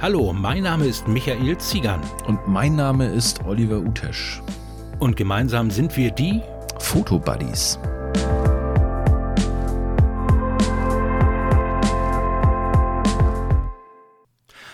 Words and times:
Hallo, 0.00 0.32
mein 0.32 0.62
Name 0.62 0.86
ist 0.86 1.08
Michael 1.08 1.58
Ziegern. 1.58 2.00
Und 2.28 2.46
mein 2.46 2.76
Name 2.76 3.08
ist 3.08 3.44
Oliver 3.44 3.78
Utesch. 3.78 4.40
Und 5.00 5.16
gemeinsam 5.16 5.72
sind 5.72 5.96
wir 5.96 6.12
die 6.12 6.40
Fotobuddies. 6.78 7.80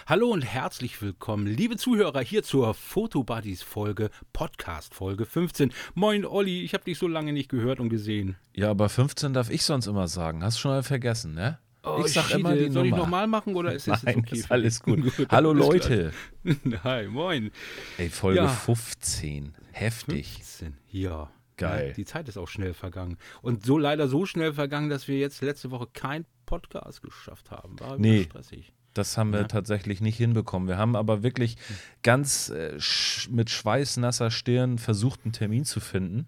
Hallo 0.06 0.30
und 0.30 0.42
herzlich 0.42 1.00
willkommen, 1.00 1.46
liebe 1.46 1.79
Zuhörer, 1.79 2.20
hier 2.20 2.43
zur 2.43 2.75
Fotobuddies 2.75 3.62
Folge, 3.62 4.11
Podcast 4.34 4.95
Folge 4.95 5.25
15. 5.25 5.72
Moin 5.95 6.27
Olli, 6.27 6.62
ich 6.64 6.75
habe 6.75 6.84
dich 6.84 6.98
so 6.98 7.09
lange 7.09 7.32
nicht 7.32 7.48
gehört 7.48 7.80
und 7.80 7.88
gesehen. 7.88 8.36
Ja, 8.52 8.68
aber 8.68 8.91
15 8.91 9.32
darf 9.32 9.48
ich 9.48 9.62
sonst 9.62 9.86
immer 9.86 10.06
sagen. 10.06 10.45
Hast 10.45 10.59
du 10.59 10.61
schon 10.61 10.72
mal 10.72 10.82
vergessen, 10.82 11.33
ne? 11.33 11.59
Oh, 11.84 12.02
ich 12.05 12.12
sag 12.12 12.30
immer 12.30 12.55
die 12.55 12.70
Soll 12.70 12.84
Nummer. 12.84 12.97
ich 12.97 13.02
nochmal 13.02 13.27
machen 13.27 13.55
oder 13.55 13.73
ist 13.74 13.88
es 13.88 14.02
Nein, 14.02 14.16
jetzt 14.16 14.27
okay? 14.27 14.37
ist 14.38 14.51
alles 14.51 14.80
dich? 14.83 15.05
gut. 15.16 15.29
Hallo 15.30 15.52
Leute. 15.52 16.12
Hi, 16.84 17.06
moin. 17.09 17.51
Ey, 17.98 18.09
Folge 18.09 18.41
Ja. 18.41 18.48
15. 18.48 19.55
Heftig. 19.73 20.34
15, 20.34 20.75
ja. 20.91 21.30
Geil. 21.56 21.89
Ja, 21.89 21.92
Die 21.95 22.05
Zeit 22.05 22.28
ist 22.28 22.37
auch 22.37 22.48
schnell 22.48 22.75
vergangen. 22.75 23.16
Und 23.42 23.65
so 23.65 23.78
leider 23.78 24.09
so 24.09 24.27
schnell 24.27 24.52
vergangen, 24.55 24.89
dass 24.91 25.06
wir 25.09 25.19
jetzt 25.19 25.41
letzte 25.42 25.70
Woche 25.70 25.87
kein 25.92 26.25
Podcast 26.47 27.01
geschafft 27.02 27.51
haben. 27.51 27.78
War 27.78 27.97
Nee. 27.98 28.25
stressig. 28.25 28.73
Das 28.95 29.16
haben 29.19 29.33
wir 29.33 29.41
Ja. 29.41 29.47
tatsächlich 29.48 30.01
nicht 30.01 30.16
hinbekommen. 30.16 30.69
Wir 30.69 30.78
haben 30.78 30.97
aber 30.97 31.23
wirklich 31.23 31.56
ganz 32.03 32.48
äh, 32.48 32.78
sch 32.80 33.28
mit 33.30 33.51
schweißnasser 33.51 34.30
Stirn 34.30 34.78
versucht, 34.78 35.20
einen 35.25 35.33
Termin 35.33 35.64
zu 35.64 35.80
finden. 35.80 36.27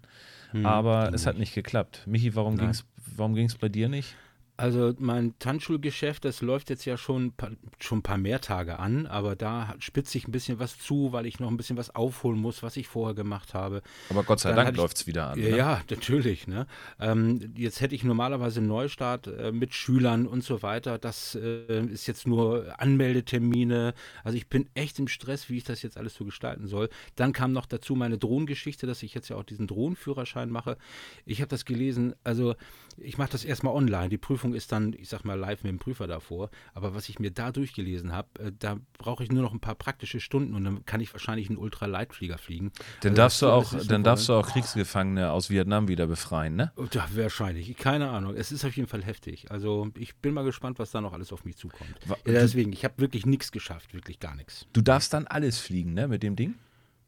aber 0.63 1.05
ging 1.07 1.13
es 1.15 1.25
hat 1.25 1.37
nicht 1.37 1.53
geklappt. 1.53 2.03
Michi, 2.05 2.35
warum 2.35 2.53
Hm, 2.53 2.59
ging's, 2.59 2.85
ging 3.17 3.45
es 3.47 3.55
bei 3.55 3.67
dir 3.69 3.89
nicht? 3.89 4.15
Also 4.57 4.93
mein 4.97 5.37
Tanzschulgeschäft, 5.37 6.25
das 6.25 6.41
läuft 6.41 6.71
jetzt 6.71 6.83
ja 6.85 6.97
schon, 6.97 7.25
ein 7.27 7.31
paar- 7.31 7.51
schon 7.79 7.99
ein 7.99 8.01
paar 8.03 8.17
mehr 8.17 8.41
Tage 8.41 8.79
an, 8.79 9.05
aber 9.05 9.35
da 9.35 9.75
spitzt 9.77 10.11
sich 10.11 10.27
ein 10.27 10.31
bisschen 10.31 10.59
was 10.59 10.79
zu, 10.79 11.11
weil 11.11 11.27
ich 11.27 11.39
noch 11.39 11.49
ein 11.49 11.57
bisschen 11.57 11.77
was 11.77 11.93
aufholen 11.95 12.39
muss, 12.39 12.63
was 12.63 12.75
ich 12.75 12.87
vorher 12.87 13.13
gemacht 13.13 13.53
habe. 13.53 13.83
Aber 14.09 14.23
Gott 14.23 14.39
sei 14.39 14.49
Dann 14.49 14.57
Dank 14.57 14.71
ich- 14.71 14.77
läuft 14.77 14.97
es 14.97 15.05
wieder 15.07 15.29
an. 15.29 15.39
Ja, 15.39 15.49
ne? 15.49 15.57
ja, 15.57 15.81
natürlich. 15.91 16.47
Ne? 16.47 16.65
Ähm, 16.99 17.53
jetzt 17.55 17.81
hätte 17.81 17.93
ich 17.93 18.03
normalerweise 18.03 18.59
einen 18.59 18.67
Neustart 18.67 19.27
äh, 19.27 19.51
mit 19.51 19.75
Schülern 19.75 20.25
und 20.25 20.43
so 20.43 20.63
weiter. 20.63 20.97
Das 20.97 21.35
äh, 21.35 21.85
ist 21.85 22.07
jetzt 22.07 22.27
nur 22.27 22.73
Anmeldetermine. 22.79 23.93
Also 24.23 24.37
ich 24.37 24.47
bin 24.47 24.67
echt 24.73 24.97
im 24.99 25.07
Stress, 25.07 25.49
wie 25.49 25.57
ich 25.57 25.63
das 25.65 25.81
jetzt 25.83 25.97
alles 25.97 26.15
so 26.15 26.25
gestalten 26.25 26.67
soll. 26.67 26.89
Dann 27.15 27.31
kam 27.31 27.53
noch 27.53 27.67
dazu 27.67 27.95
meine 27.95 28.17
Drohnengeschichte, 28.17 28.87
dass 28.87 29.03
ich 29.03 29.13
jetzt 29.13 29.29
ja 29.29 29.35
auch 29.35 29.43
diesen 29.43 29.67
Drohnenführerschein 29.67 30.49
mache. 30.49 30.77
Ich 31.25 31.41
habe 31.41 31.49
das 31.49 31.63
gelesen, 31.65 32.15
also 32.23 32.55
ich 32.97 33.19
mache 33.19 33.31
das 33.31 33.45
erstmal 33.45 33.75
online. 33.75 34.09
Die 34.09 34.17
Prüfung 34.17 34.46
ist 34.53 34.71
dann, 34.71 34.93
ich 34.93 35.09
sag 35.09 35.23
mal, 35.25 35.35
live 35.35 35.63
mit 35.63 35.71
dem 35.71 35.79
Prüfer 35.79 36.07
davor. 36.07 36.49
Aber 36.73 36.93
was 36.95 37.09
ich 37.09 37.19
mir 37.19 37.31
da 37.31 37.51
durchgelesen 37.51 38.11
habe, 38.11 38.27
äh, 38.39 38.51
da 38.57 38.77
brauche 38.97 39.23
ich 39.23 39.31
nur 39.31 39.41
noch 39.43 39.53
ein 39.53 39.59
paar 39.59 39.75
praktische 39.75 40.19
Stunden 40.19 40.53
und 40.55 40.63
dann 40.63 40.85
kann 40.85 41.01
ich 41.01 41.13
wahrscheinlich 41.13 41.49
einen 41.49 41.57
Ultraleitflieger 41.57 42.37
fliegen. 42.37 42.71
Dann 43.01 43.11
Also, 43.11 43.15
darfst 43.21 43.41
du 43.41 43.47
auch, 43.47 43.85
dann 43.87 44.03
darfst 44.03 44.29
du 44.29 44.33
auch 44.33 44.47
Kriegsgefangene 44.47 45.31
aus 45.31 45.49
Vietnam 45.49 45.87
wieder 45.87 46.07
befreien, 46.07 46.55
ne? 46.55 46.71
Oh, 46.75 46.85
Ja, 46.93 47.07
wahrscheinlich. 47.13 47.75
Keine 47.77 48.09
Ahnung. 48.09 48.35
Es 48.35 48.51
ist 48.51 48.65
auf 48.65 48.75
jeden 48.75 48.89
Fall 48.89 49.03
heftig. 49.03 49.51
Also 49.51 49.89
ich 49.97 50.15
bin 50.17 50.33
mal 50.33 50.43
gespannt, 50.43 50.79
was 50.79 50.91
da 50.91 51.01
noch 51.01 51.13
alles 51.13 51.31
auf 51.33 51.45
mich 51.45 51.57
zukommt. 51.57 51.95
Wa- 52.05 52.15
Ja, 52.25 52.33
du- 52.33 52.39
deswegen, 52.39 52.73
ich 52.73 52.83
habe 52.83 52.95
wirklich 52.97 53.25
nichts 53.25 53.51
geschafft, 53.51 53.93
wirklich 53.93 54.19
gar 54.19 54.35
nichts. 54.35 54.65
Du 54.73 54.81
darfst 54.81 55.13
dann 55.13 55.27
alles 55.27 55.59
fliegen, 55.59 55.93
ne, 55.93 56.07
mit 56.07 56.23
dem 56.23 56.35
Ding? 56.35 56.55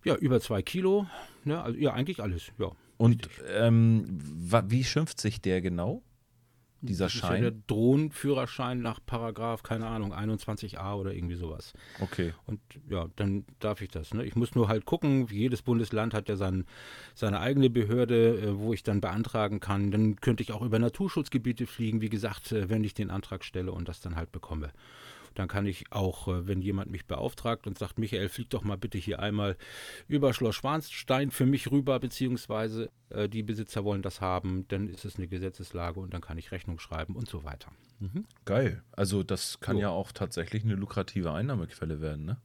Ja, 0.05 0.15
über 0.15 0.39
zwei 0.39 0.61
Kilo. 0.61 1.07
Ne? 1.43 1.61
Also, 1.61 1.77
ja, 1.77 1.93
eigentlich 1.93 2.21
alles. 2.21 2.51
Ja. 2.57 2.71
Und 2.97 3.29
ähm, 3.49 4.05
wie 4.67 4.83
schimpft 4.83 5.19
sich 5.21 5.41
der 5.41 5.61
genau? 5.61 6.01
Dieser 6.81 7.05
Das 7.05 7.15
ist 7.15 7.23
ja 7.23 7.29
der 7.31 7.37
Schein? 7.37 7.63
Drohnenführerschein 7.67 8.81
nach 8.81 8.99
Paragraph, 9.05 9.63
keine 9.63 9.87
Ahnung, 9.87 10.13
21a 10.13 10.95
oder 10.95 11.13
irgendwie 11.13 11.35
sowas. 11.35 11.73
Okay. 11.99 12.33
Und 12.45 12.59
ja, 12.89 13.07
dann 13.15 13.45
darf 13.59 13.81
ich 13.81 13.89
das. 13.89 14.13
Ne? 14.13 14.23
Ich 14.25 14.35
muss 14.35 14.55
nur 14.55 14.67
halt 14.67 14.85
gucken, 14.85 15.27
jedes 15.29 15.61
Bundesland 15.61 16.13
hat 16.13 16.29
ja 16.29 16.35
sein, 16.35 16.65
seine 17.15 17.39
eigene 17.39 17.69
Behörde, 17.69 18.37
äh, 18.37 18.57
wo 18.57 18.73
ich 18.73 18.83
dann 18.83 19.01
beantragen 19.01 19.59
kann. 19.59 19.91
Dann 19.91 20.15
könnte 20.17 20.41
ich 20.43 20.51
auch 20.53 20.61
über 20.61 20.79
Naturschutzgebiete 20.79 21.67
fliegen, 21.67 22.01
wie 22.01 22.09
gesagt, 22.09 22.51
äh, 22.51 22.69
wenn 22.69 22.83
ich 22.83 22.93
den 22.93 23.09
Antrag 23.09 23.43
stelle 23.43 23.71
und 23.71 23.87
das 23.89 23.99
dann 23.99 24.15
halt 24.15 24.31
bekomme. 24.31 24.71
Dann 25.39 25.47
kann 25.47 25.65
ich 25.65 25.85
auch, 25.93 26.27
äh, 26.27 26.47
wenn 26.47 26.61
jemand 26.61 26.91
mich 26.91 27.05
beauftragt 27.05 27.65
und 27.65 27.79
sagt, 27.79 27.97
Michael, 27.97 28.27
flieg 28.27 28.49
doch 28.49 28.61
mal 28.61 28.77
bitte 28.77 28.97
hier 28.97 29.21
einmal 29.21 29.55
über 30.09 30.33
Schloss 30.33 30.55
Schwanstein 30.55 31.31
für 31.31 31.45
mich 31.45 31.71
rüber, 31.71 31.97
beziehungsweise 32.01 32.89
äh, 33.07 33.29
die 33.29 33.41
Besitzer 33.41 33.85
wollen 33.85 34.01
das 34.01 34.19
haben, 34.19 34.67
dann 34.67 34.89
ist 34.89 35.05
es 35.05 35.15
eine 35.15 35.29
Gesetzeslage 35.29 36.01
und 36.01 36.13
dann 36.13 36.19
kann 36.19 36.37
ich 36.37 36.51
Rechnung 36.51 36.77
schreiben 36.77 37.15
und 37.15 37.29
so 37.29 37.45
weiter. 37.45 37.71
Mhm. 37.99 38.25
Geil. 38.43 38.83
Also 38.91 39.23
das 39.23 39.61
kann 39.61 39.77
Jo. 39.77 39.83
ja 39.83 39.89
auch 39.91 40.11
tatsächlich 40.11 40.65
eine 40.65 40.75
lukrative 40.75 41.31
Einnahmequelle 41.31 42.01
werden, 42.01 42.25
ne? 42.25 42.37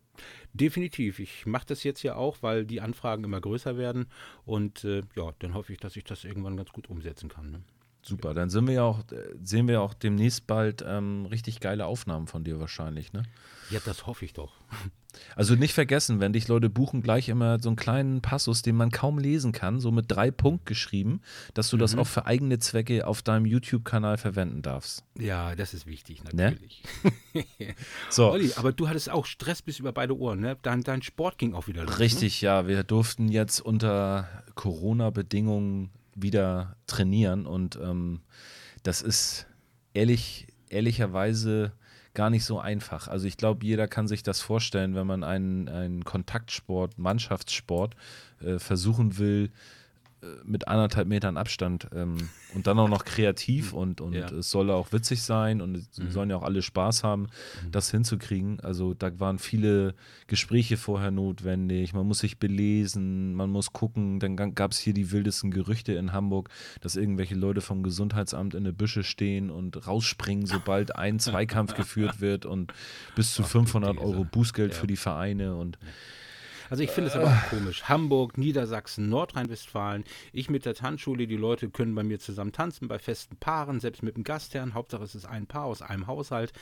Definitiv. 0.53 1.19
Ich 1.19 1.47
mache 1.47 1.67
das 1.67 1.83
jetzt 1.83 2.05
ja 2.05 2.15
auch, 2.15 2.43
weil 2.43 2.65
die 2.65 2.81
Anfragen 2.81 3.25
immer 3.25 3.41
größer 3.41 3.77
werden. 3.77 4.07
Und 4.45 4.85
äh, 4.85 5.03
ja, 5.17 5.33
dann 5.41 5.55
hoffe 5.55 5.73
ich, 5.73 5.81
dass 5.81 5.97
ich 5.97 6.05
das 6.05 6.23
irgendwann 6.23 6.57
ganz 6.57 6.71
gut 6.71 6.89
umsetzen 6.89 7.29
kann. 7.29 7.51
Ne? 7.51 7.63
Super. 8.05 8.35
Dann 8.35 8.51
sind 8.51 8.67
wir 8.67 8.75
ja 8.75 8.83
auch, 8.83 9.01
äh, 9.11 9.35
sehen 9.43 9.67
wir 9.67 9.81
auch 9.81 9.95
demnächst 9.95 10.47
bald 10.47 10.85
ähm, 10.87 11.27
richtig 11.27 11.61
geile 11.61 11.87
Aufnahmen 11.87 12.27
von 12.27 12.45
dir 12.45 12.61
wahrscheinlich, 12.61 13.13
ne? 13.13 13.23
Ja, 13.71 13.81
das 13.85 14.07
hoffe 14.07 14.25
ich 14.25 14.33
doch. 14.33 14.53
Also 15.37 15.55
nicht 15.55 15.75
vergessen, 15.75 16.19
wenn 16.19 16.33
dich 16.33 16.49
Leute 16.49 16.69
buchen, 16.69 17.01
gleich 17.01 17.29
immer 17.29 17.61
so 17.61 17.69
einen 17.69 17.77
kleinen 17.77 18.21
Passus, 18.21 18.63
den 18.63 18.75
man 18.75 18.91
kaum 18.91 19.21
lesen 19.21 19.53
kann, 19.53 19.79
so 19.79 19.93
mit 19.93 20.07
drei 20.09 20.33
Punkt 20.33 20.67
geschrieben, 20.67 21.21
dass 21.55 21.71
du 21.71 21.77
das 21.77 21.95
auch 21.95 22.09
für 22.09 22.27
eigene 22.27 22.59
Zwecke 22.59 23.07
auf 23.07 23.23
deinem 23.23 23.47
YouTube-Kanal 23.47 24.19
verwenden 24.19 24.63
darfst. 24.63 25.05
Ja, 25.17 25.55
das 25.55 25.73
ist 25.73 25.87
wichtig, 25.87 26.25
Ne? 26.25 26.31
natürlich. 26.51 26.83
So. 28.11 28.33
Olli, 28.33 28.55
aber 28.57 28.73
du 28.73 28.89
hattest 28.89 29.09
auch 29.09 29.25
Stress 29.25 29.63
bis 29.63 29.79
über 29.79 29.93
beide 29.93 30.19
Ohren, 30.19 30.41
ne? 30.41 30.57
Dein, 30.63 30.83
dein 30.83 31.01
Sport 31.03 31.39
ging 31.39 31.55
auch 31.55 31.69
wieder 31.69 31.85
los. 31.85 32.01
Richtig, 32.01 32.41
ja. 32.41 32.67
Wir 32.67 32.83
durften 32.83 33.29
jetzt 33.29 33.61
unter 33.61 34.29
Corona-Bedingungen 34.57 35.91
wieder 36.15 36.77
trainieren 36.87 37.47
und 37.47 37.77
ähm, 37.77 38.21
das 38.83 39.03
ist 39.03 39.47
ehrlich, 39.93 40.49
ehrlicherweise 40.69 41.73
gar 42.15 42.31
nicht 42.31 42.45
so 42.45 42.61
einfach. 42.61 43.09
Also 43.09 43.27
ich 43.27 43.37
glaube, 43.37 43.67
jeder 43.67 43.89
kann 43.89 44.07
sich 44.09 44.23
das 44.23 44.41
vorstellen, 44.41 44.95
wenn 44.95 45.07
man 45.07 45.25
einen, 45.25 45.69
einen 45.69 46.05
Kontaktsport, 46.05 46.99
Mannschaftssport 46.99 47.97
äh, 48.41 48.59
versuchen 48.59 49.19
will, 49.19 49.51
mit 50.45 50.69
anderthalb 50.69 51.09
Metern 51.09 51.37
Abstand 51.37 51.89
ähm, 51.95 52.31
und 52.49 52.67
dann 52.67 52.79
auch 52.79 52.89
noch 52.89 53.05
kreativ 53.05 53.73
und, 53.83 54.01
und 54.01 54.13
Ja. 54.15 54.31
es 54.31 54.51
soll 54.51 54.71
auch 54.71 54.93
witzig 54.93 55.23
sein 55.23 55.61
und 55.61 55.75
es 55.77 55.99
Mhm. 55.99 56.11
sollen 56.11 56.31
ja 56.31 56.37
auch 56.37 56.43
alle 56.43 56.63
Spaß 56.63 57.03
haben, 57.05 57.27
das 57.71 57.91
hinzukriegen. 57.91 58.61
Also 58.61 58.95
da 58.95 59.19
waren 59.21 59.39
viele 59.39 59.95
Gespräche 60.27 60.77
vorher 60.77 61.11
notwendig, 61.11 61.93
man 61.95 62.07
muss 62.07 62.21
sich 62.21 62.39
belesen, 62.39 63.35
man 63.35 63.51
muss 63.51 63.73
gucken, 63.73 64.21
dann 64.21 64.37
gab 64.55 64.73
es 64.73 64.79
hier 64.79 64.95
die 64.95 65.11
wildesten 65.11 65.51
Gerüchte 65.51 65.93
in 65.95 66.13
Hamburg, 66.13 66.49
dass 66.81 66.97
irgendwelche 66.97 67.35
Leute 67.35 67.61
vom 67.61 67.83
Gesundheitsamt 67.83 68.55
in 68.55 68.65
der 68.65 68.73
Büsche 68.73 69.03
stehen 69.03 69.51
und 69.51 69.87
rausspringen, 69.87 70.47
sobald 70.47 70.97
ein 70.97 71.19
Zweikampf 71.19 71.75
geführt 71.77 72.21
wird 72.21 72.47
und 72.47 72.73
bis 73.17 73.35
zu 73.35 73.43
500 73.43 73.93
Diese. 73.97 74.05
Euro 74.05 74.25
Bußgeld 74.25 74.73
Ja. 74.75 74.79
für 74.81 74.87
die 74.87 74.97
Vereine 74.97 75.57
und 75.57 75.79
Also 76.71 76.83
ich 76.83 76.91
finde 76.91 77.11
es 77.11 77.17
aber 77.17 77.27
auch 77.27 77.51
komisch. 77.51 77.85
Hamburg, 77.85 78.39
Niedersachsen, 78.39 79.09
Nordrhein-Westfalen, 79.09 80.05
ich 80.33 80.51
mit 80.51 80.65
der 80.65 80.75
Tanzschule, 80.75 81.27
die 81.27 81.37
Leute 81.37 81.71
können 81.71 81.95
bei 81.95 82.03
mir 82.03 82.19
zusammen 82.19 82.53
tanzen, 82.53 82.89
bei 82.89 82.99
festen 82.99 83.37
Paaren, 83.37 83.81
selbst 83.81 84.03
mit 84.03 84.17
dem 84.17 84.25
Gastherrn. 84.25 84.75
Hauptsache 84.75 85.05
es 85.05 85.15
ist 85.15 85.27
ein 85.27 85.47
Paar 85.47 85.65
aus 85.65 85.83
einem 85.83 86.07
Haushalt. 86.07 86.53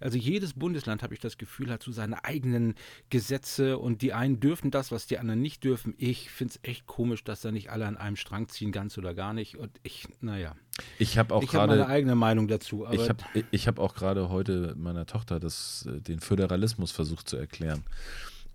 Also 0.00 0.18
jedes 0.18 0.54
Bundesland, 0.54 1.02
habe 1.02 1.14
ich 1.14 1.20
das 1.20 1.38
Gefühl, 1.38 1.70
hat 1.70 1.82
so 1.82 1.92
seine 1.92 2.24
eigenen 2.24 2.74
Gesetze 3.10 3.78
und 3.78 4.02
die 4.02 4.12
einen 4.12 4.40
dürfen 4.40 4.70
das, 4.70 4.92
was 4.92 5.06
die 5.06 5.18
anderen 5.18 5.40
nicht 5.40 5.64
dürfen. 5.64 5.94
Ich 5.98 6.30
finde 6.30 6.54
es 6.54 6.68
echt 6.68 6.86
komisch, 6.86 7.24
dass 7.24 7.40
da 7.40 7.50
nicht 7.50 7.70
alle 7.70 7.86
an 7.86 7.96
einem 7.96 8.16
Strang 8.16 8.48
ziehen, 8.48 8.72
ganz 8.72 8.96
oder 8.98 9.14
gar 9.14 9.32
nicht. 9.32 9.56
Und 9.56 9.70
ich, 9.82 10.06
naja, 10.20 10.54
ich 10.98 11.18
habe 11.18 11.34
auch 11.34 11.42
ich 11.42 11.54
habe 11.54 11.68
meine 11.68 11.80
gerade 11.80 11.90
eigene 11.90 12.14
Meinung 12.14 12.48
dazu. 12.48 12.86
Ich 12.90 13.08
habe 13.08 13.24
ich 13.50 13.66
hab 13.66 13.78
auch 13.78 13.94
gerade 13.94 14.28
heute 14.28 14.74
meiner 14.76 15.06
Tochter 15.06 15.40
das, 15.40 15.88
äh, 15.88 16.00
den 16.00 16.20
Föderalismus 16.20 16.92
versucht 16.92 17.28
zu 17.28 17.36
erklären. 17.36 17.84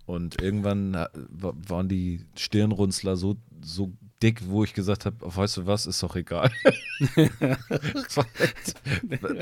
Und 0.06 0.42
irgendwann 0.42 0.94
äh, 0.94 1.06
wa- 1.30 1.54
waren 1.68 1.88
die 1.88 2.24
Stirnrunzler 2.36 3.16
so, 3.16 3.36
so 3.62 3.92
dick, 4.22 4.46
wo 4.48 4.64
ich 4.64 4.74
gesagt 4.74 5.06
habe, 5.06 5.16
weißt 5.20 5.58
du 5.58 5.66
was, 5.66 5.86
ist 5.86 6.02
doch 6.02 6.16
egal. 6.16 6.50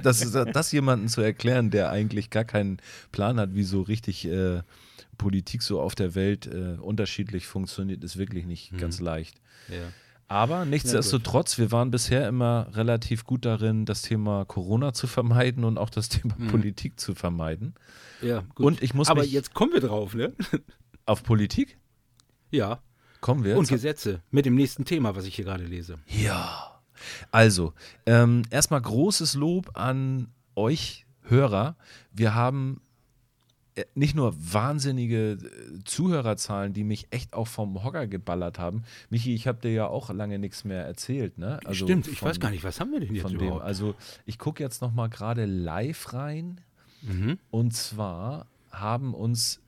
das, 0.02 0.32
das 0.52 0.72
jemanden 0.72 1.08
zu 1.08 1.20
erklären, 1.20 1.70
der 1.70 1.90
eigentlich 1.90 2.30
gar 2.30 2.44
keinen 2.44 2.78
Plan 3.12 3.38
hat, 3.38 3.54
wie 3.54 3.62
so 3.64 3.82
richtig 3.82 4.26
äh, 4.26 4.62
Politik 5.18 5.62
so 5.62 5.80
auf 5.80 5.94
der 5.94 6.14
Welt 6.14 6.46
äh, 6.46 6.76
unterschiedlich 6.80 7.46
funktioniert, 7.46 8.02
ist 8.04 8.16
wirklich 8.16 8.46
nicht 8.46 8.76
ganz 8.78 9.00
leicht. 9.00 9.40
ja. 9.68 9.92
Aber 10.30 10.64
nichtsdestotrotz, 10.64 11.58
wir 11.58 11.72
waren 11.72 11.90
bisher 11.90 12.28
immer 12.28 12.68
relativ 12.74 13.24
gut 13.24 13.44
darin, 13.44 13.84
das 13.84 14.02
Thema 14.02 14.44
Corona 14.44 14.92
zu 14.92 15.08
vermeiden 15.08 15.64
und 15.64 15.76
auch 15.76 15.90
das 15.90 16.08
Thema 16.08 16.36
Politik 16.50 17.00
zu 17.00 17.16
vermeiden. 17.16 17.74
ja, 18.22 18.44
gut. 18.54 18.64
Und 18.64 18.82
ich 18.82 18.94
muss 18.94 19.08
aber 19.08 19.24
jetzt 19.24 19.54
kommen 19.54 19.72
wir 19.72 19.80
drauf, 19.80 20.14
ne? 20.14 20.32
auf 21.04 21.24
Politik 21.24 21.78
ja. 22.52 22.78
kommen 23.20 23.42
wir 23.42 23.56
Und. 23.56 23.68
Gesetze 23.68 24.22
mit 24.30 24.46
dem 24.46 24.54
nächsten 24.54 24.84
Thema, 24.84 25.16
was 25.16 25.24
ich 25.24 25.34
hier 25.34 25.44
gerade 25.44 25.64
lese. 25.64 25.98
Ja. 26.06 26.80
Also, 27.32 27.72
ähm, 28.06 28.42
erstmal 28.50 28.82
großes 28.82 29.34
Lob 29.34 29.76
an 29.76 30.28
euch 30.54 31.06
Hörer. 31.22 31.74
Wir 32.12 32.36
haben 32.36 32.80
nicht 33.94 34.14
nur 34.14 34.34
wahnsinnige 34.36 35.32
äh, 35.32 35.84
Zuhörerzahlen, 35.84 36.72
die 36.72 36.84
mich 36.84 37.06
echt 37.10 37.34
auch 37.34 37.46
vom 37.46 37.82
Hocker 37.84 38.06
geballert 38.06 38.58
haben. 38.58 38.82
Michi, 39.10 39.34
ich 39.34 39.46
habe 39.46 39.60
dir 39.60 39.72
ja 39.72 39.86
auch 39.86 40.10
lange 40.10 40.38
nichts 40.38 40.64
mehr 40.64 40.84
erzählt, 40.84 41.38
ne? 41.38 41.60
Also 41.64 41.86
Stimmt, 41.86 42.08
ich 42.08 42.18
von, 42.18 42.28
weiß 42.28 42.40
gar 42.40 42.50
nicht, 42.50 42.64
was 42.64 42.80
haben 42.80 42.92
wir 42.92 43.00
denn 43.00 43.14
jetzt 43.14 43.22
von 43.22 43.34
überhaupt? 43.34 43.62
Dem, 43.62 43.66
also 43.66 43.94
ich 44.26 44.38
gucke 44.38 44.62
jetzt 44.62 44.82
noch 44.82 44.92
mal 44.92 45.08
gerade 45.08 45.44
live 45.46 46.12
rein. 46.12 46.60
Mhm. 47.02 47.38
Und 47.50 47.74
zwar 47.74 48.46
haben 48.70 49.14
uns 49.14 49.60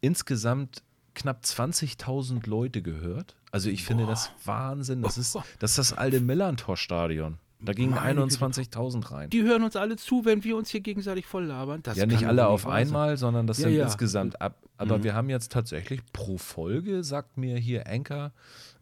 insgesamt 0.00 0.82
knapp 1.14 1.42
20.000 1.44 2.48
Leute 2.48 2.82
gehört. 2.82 3.36
Also 3.50 3.70
ich 3.70 3.84
Boah. 3.84 3.88
finde 3.88 4.06
das 4.06 4.30
Wahnsinn. 4.44 5.02
Das 5.02 5.18
ist 5.18 5.34
das, 5.58 5.72
ist 5.72 5.78
das 5.78 5.92
alte 5.92 6.20
Millantor-Stadion. 6.20 7.38
Da 7.62 7.72
gingen 7.72 7.94
21.000 7.94 9.12
rein. 9.12 9.30
Die 9.30 9.42
hören 9.42 9.62
uns 9.62 9.76
alle 9.76 9.96
zu, 9.96 10.24
wenn 10.24 10.42
wir 10.44 10.56
uns 10.56 10.70
hier 10.70 10.80
gegenseitig 10.80 11.26
voll 11.26 11.44
labern. 11.44 11.80
Das 11.82 11.96
ja, 11.96 12.06
nicht 12.06 12.26
alle 12.26 12.46
auf 12.46 12.66
einmal, 12.66 13.16
sondern 13.16 13.46
das 13.46 13.58
ja, 13.58 13.68
sind 13.68 13.76
ja. 13.76 13.84
insgesamt 13.84 14.40
ab. 14.40 14.56
Aber 14.78 14.98
mhm. 14.98 15.04
wir 15.04 15.14
haben 15.14 15.28
jetzt 15.28 15.52
tatsächlich 15.52 16.00
pro 16.12 16.38
Folge, 16.38 17.04
sagt 17.04 17.36
mir 17.36 17.58
hier 17.58 17.86
Anker, 17.86 18.32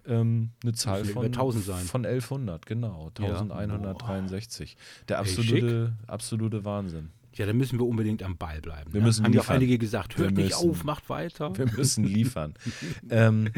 ähm, 0.07 0.51
eine 0.63 0.73
Zahl 0.75 1.05
von, 1.05 1.27
1000 1.27 1.65
sein. 1.65 1.85
von 1.85 2.07
1100, 2.07 2.67
genau. 2.67 3.11
1163. 3.19 4.71
Ja. 4.71 4.77
Der 5.09 5.19
absolute, 5.19 5.95
hey, 5.97 6.07
absolute 6.07 6.65
Wahnsinn. 6.65 7.11
Ja, 7.35 7.47
da 7.47 7.53
müssen 7.53 7.79
wir 7.79 7.87
unbedingt 7.87 8.23
am 8.23 8.37
Ball 8.37 8.61
bleiben. 8.61 8.93
Wir 8.93 9.01
ne? 9.01 9.07
müssen 9.07 9.25
Haben 9.25 9.33
liefern. 9.33 9.45
ja 9.45 9.51
auch 9.51 9.55
einige 9.55 9.79
gesagt, 9.79 10.17
hört 10.17 10.37
wir 10.37 10.45
nicht 10.45 10.57
müssen, 10.57 10.71
auf, 10.71 10.85
macht 10.85 11.09
weiter. 11.09 11.53
Wir 11.57 11.67
müssen 11.67 12.05
liefern. 12.05 12.55
ähm, 13.11 13.51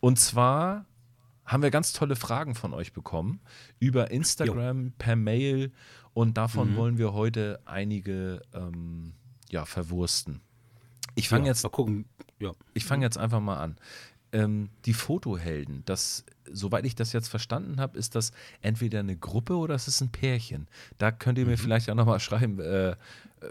und 0.00 0.18
zwar 0.18 0.86
haben 1.50 1.64
wir 1.64 1.72
ganz 1.72 1.92
tolle 1.92 2.14
Fragen 2.14 2.54
von 2.54 2.72
euch 2.72 2.92
bekommen 2.92 3.40
über 3.80 4.12
Instagram, 4.12 4.84
jo. 4.84 4.92
per 4.98 5.16
Mail 5.16 5.72
und 6.14 6.36
davon 6.36 6.72
mhm. 6.72 6.76
wollen 6.76 6.98
wir 6.98 7.12
heute 7.12 7.60
einige 7.64 8.40
ähm, 8.54 9.14
ja, 9.50 9.64
verwursten. 9.64 10.40
Ich 11.16 11.28
fange 11.28 11.46
ja, 11.46 11.48
jetzt, 11.48 11.64
mal 11.64 11.70
gucken. 11.70 12.04
Ja. 12.38 12.52
Ich 12.72 12.84
fange 12.84 13.04
jetzt 13.04 13.18
einfach 13.18 13.40
mal 13.40 13.58
an. 13.58 13.76
Ähm, 14.32 14.70
die 14.84 14.94
Fotohelden, 14.94 15.82
das, 15.86 16.24
soweit 16.48 16.86
ich 16.86 16.94
das 16.94 17.12
jetzt 17.12 17.26
verstanden 17.26 17.80
habe, 17.80 17.98
ist 17.98 18.14
das 18.14 18.30
entweder 18.60 19.00
eine 19.00 19.16
Gruppe 19.16 19.56
oder 19.56 19.74
es 19.74 19.88
ist 19.88 20.00
ein 20.02 20.10
Pärchen. 20.10 20.68
Da 20.98 21.10
könnt 21.10 21.36
ihr 21.36 21.46
mhm. 21.46 21.50
mir 21.50 21.58
vielleicht 21.58 21.90
auch 21.90 21.96
nochmal 21.96 22.20
schreiben, 22.20 22.60
äh, 22.60 22.94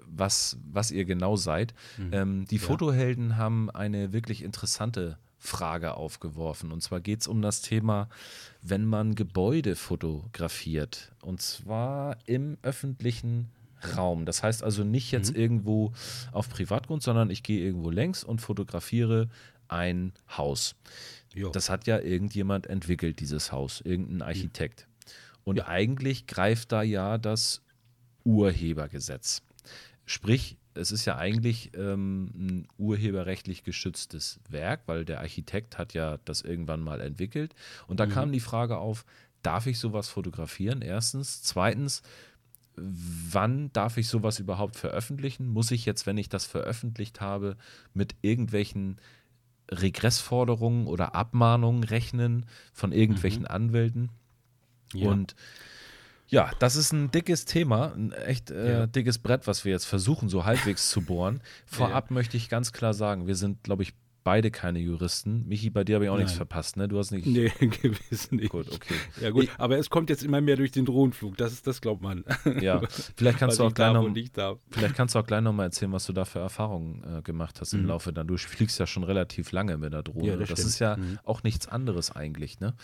was, 0.05 0.57
was 0.71 0.91
ihr 0.91 1.03
genau 1.03 1.35
seid. 1.35 1.73
Mhm. 1.97 2.09
Ähm, 2.13 2.45
die 2.45 2.55
ja. 2.55 2.61
Fotohelden 2.61 3.35
haben 3.35 3.69
eine 3.69 4.13
wirklich 4.13 4.41
interessante 4.41 5.17
Frage 5.39 5.95
aufgeworfen. 5.95 6.71
Und 6.71 6.81
zwar 6.81 6.99
geht 6.99 7.21
es 7.21 7.27
um 7.27 7.41
das 7.41 7.61
Thema, 7.61 8.09
wenn 8.61 8.85
man 8.85 9.15
Gebäude 9.15 9.75
fotografiert. 9.75 11.11
Und 11.21 11.41
zwar 11.41 12.17
im 12.25 12.57
öffentlichen 12.61 13.49
Raum. 13.95 14.25
Das 14.25 14.43
heißt 14.43 14.63
also 14.63 14.83
nicht 14.83 15.11
jetzt 15.11 15.31
mhm. 15.31 15.41
irgendwo 15.41 15.93
auf 16.31 16.49
Privatgrund, 16.49 17.01
sondern 17.01 17.29
ich 17.29 17.43
gehe 17.43 17.63
irgendwo 17.65 17.89
längs 17.89 18.23
und 18.23 18.41
fotografiere 18.41 19.29
ein 19.69 20.13
Haus. 20.37 20.75
Jo. 21.33 21.51
Das 21.51 21.69
hat 21.69 21.87
ja 21.87 21.99
irgendjemand 21.99 22.67
entwickelt, 22.67 23.19
dieses 23.19 23.51
Haus, 23.51 23.81
irgendein 23.81 24.21
Architekt. 24.21 24.87
Und 25.43 25.57
ja. 25.57 25.67
eigentlich 25.67 26.27
greift 26.27 26.71
da 26.71 26.81
ja 26.81 27.17
das 27.17 27.61
Urhebergesetz. 28.23 29.41
Sprich, 30.05 30.57
es 30.79 30.91
ist 30.91 31.05
ja 31.05 31.17
eigentlich 31.17 31.71
ähm, 31.75 32.31
ein 32.35 32.67
urheberrechtlich 32.77 33.63
geschütztes 33.63 34.39
Werk, 34.49 34.81
weil 34.85 35.05
der 35.05 35.19
Architekt 35.19 35.77
hat 35.77 35.93
ja 35.93 36.17
das 36.25 36.41
irgendwann 36.41 36.81
mal 36.81 37.01
entwickelt. 37.01 37.53
Und 37.87 37.99
da 37.99 38.05
mhm. 38.05 38.11
kam 38.11 38.31
die 38.31 38.39
Frage 38.39 38.77
auf, 38.77 39.05
darf 39.43 39.67
ich 39.67 39.79
sowas 39.79 40.09
fotografieren? 40.09 40.81
Erstens. 40.81 41.43
Zweitens, 41.43 42.01
wann 42.75 43.71
darf 43.73 43.97
ich 43.97 44.07
sowas 44.07 44.39
überhaupt 44.39 44.75
veröffentlichen? 44.75 45.47
Muss 45.47 45.71
ich 45.71 45.85
jetzt, 45.85 46.05
wenn 46.05 46.17
ich 46.17 46.29
das 46.29 46.45
veröffentlicht 46.45 47.21
habe, 47.21 47.57
mit 47.93 48.15
irgendwelchen 48.21 48.97
Regressforderungen 49.69 50.87
oder 50.87 51.13
Abmahnungen 51.13 51.83
rechnen 51.83 52.45
von 52.73 52.91
irgendwelchen 52.91 53.43
mhm. 53.43 53.49
Anwälten? 53.49 54.09
Ja. 54.93 55.09
Und 55.09 55.35
ja, 56.29 56.51
das 56.59 56.75
ist 56.75 56.93
ein 56.93 57.11
dickes 57.11 57.45
Thema, 57.45 57.93
ein 57.95 58.11
echt 58.11 58.51
äh, 58.51 58.71
ja. 58.71 58.87
dickes 58.87 59.17
Brett, 59.17 59.47
was 59.47 59.65
wir 59.65 59.71
jetzt 59.71 59.85
versuchen, 59.85 60.29
so 60.29 60.45
halbwegs 60.45 60.89
zu 60.89 61.01
bohren. 61.01 61.41
Vorab 61.65 62.09
ja. 62.09 62.13
möchte 62.13 62.37
ich 62.37 62.49
ganz 62.49 62.71
klar 62.71 62.93
sagen, 62.93 63.27
wir 63.27 63.35
sind, 63.35 63.63
glaube 63.63 63.83
ich, 63.83 63.93
beide 64.23 64.51
keine 64.51 64.77
Juristen. 64.79 65.47
Michi, 65.47 65.71
bei 65.71 65.83
dir 65.83 65.95
habe 65.95 66.05
ich 66.05 66.09
auch 66.09 66.15
Nein. 66.15 66.25
nichts 66.25 66.37
verpasst, 66.37 66.77
ne? 66.77 66.87
Du 66.87 66.99
hast 66.99 67.09
nicht. 67.09 67.25
Nee, 67.25 67.51
gewiss 67.59 68.31
nicht. 68.31 68.49
Gut, 68.49 68.71
okay. 68.71 68.93
Ja, 69.21 69.31
gut. 69.31 69.45
Ich, 69.45 69.49
aber 69.57 69.79
es 69.79 69.89
kommt 69.89 70.11
jetzt 70.11 70.23
immer 70.23 70.39
mehr 70.39 70.55
durch 70.55 70.71
den 70.71 70.85
Drohnenflug. 70.85 71.35
Das 71.37 71.51
ist, 71.51 71.65
das 71.65 71.81
glaubt 71.81 72.01
man. 72.01 72.23
Ja, 72.61 72.81
vielleicht 73.15 73.37
kannst 73.37 73.59
du 73.59 73.63
auch 73.63 73.73
gleich 73.73 73.93
noch, 73.93 74.07
vielleicht 74.69 74.95
kannst 74.95 75.15
du 75.15 75.19
auch 75.19 75.25
gleich 75.25 75.41
noch 75.41 75.53
mal 75.53 75.65
erzählen, 75.65 75.91
was 75.91 76.05
du 76.05 76.13
da 76.13 76.25
für 76.25 76.39
Erfahrungen 76.39 77.19
äh, 77.19 77.21
gemacht 77.21 77.61
hast 77.61 77.73
mhm. 77.73 77.81
im 77.81 77.85
Laufe 77.87 78.11
dann. 78.11 78.27
Du 78.27 78.37
fliegst 78.37 78.79
ja 78.79 78.87
schon 78.87 79.03
relativ 79.03 79.51
lange 79.51 79.77
mit 79.77 79.93
der 79.93 80.03
Drohne. 80.03 80.27
Ja, 80.27 80.35
das, 80.35 80.49
das 80.49 80.59
ist 80.59 80.79
ja 80.79 80.97
mhm. 80.97 81.19
auch 81.23 81.43
nichts 81.43 81.67
anderes 81.67 82.11
eigentlich, 82.11 82.59
ne? 82.59 82.75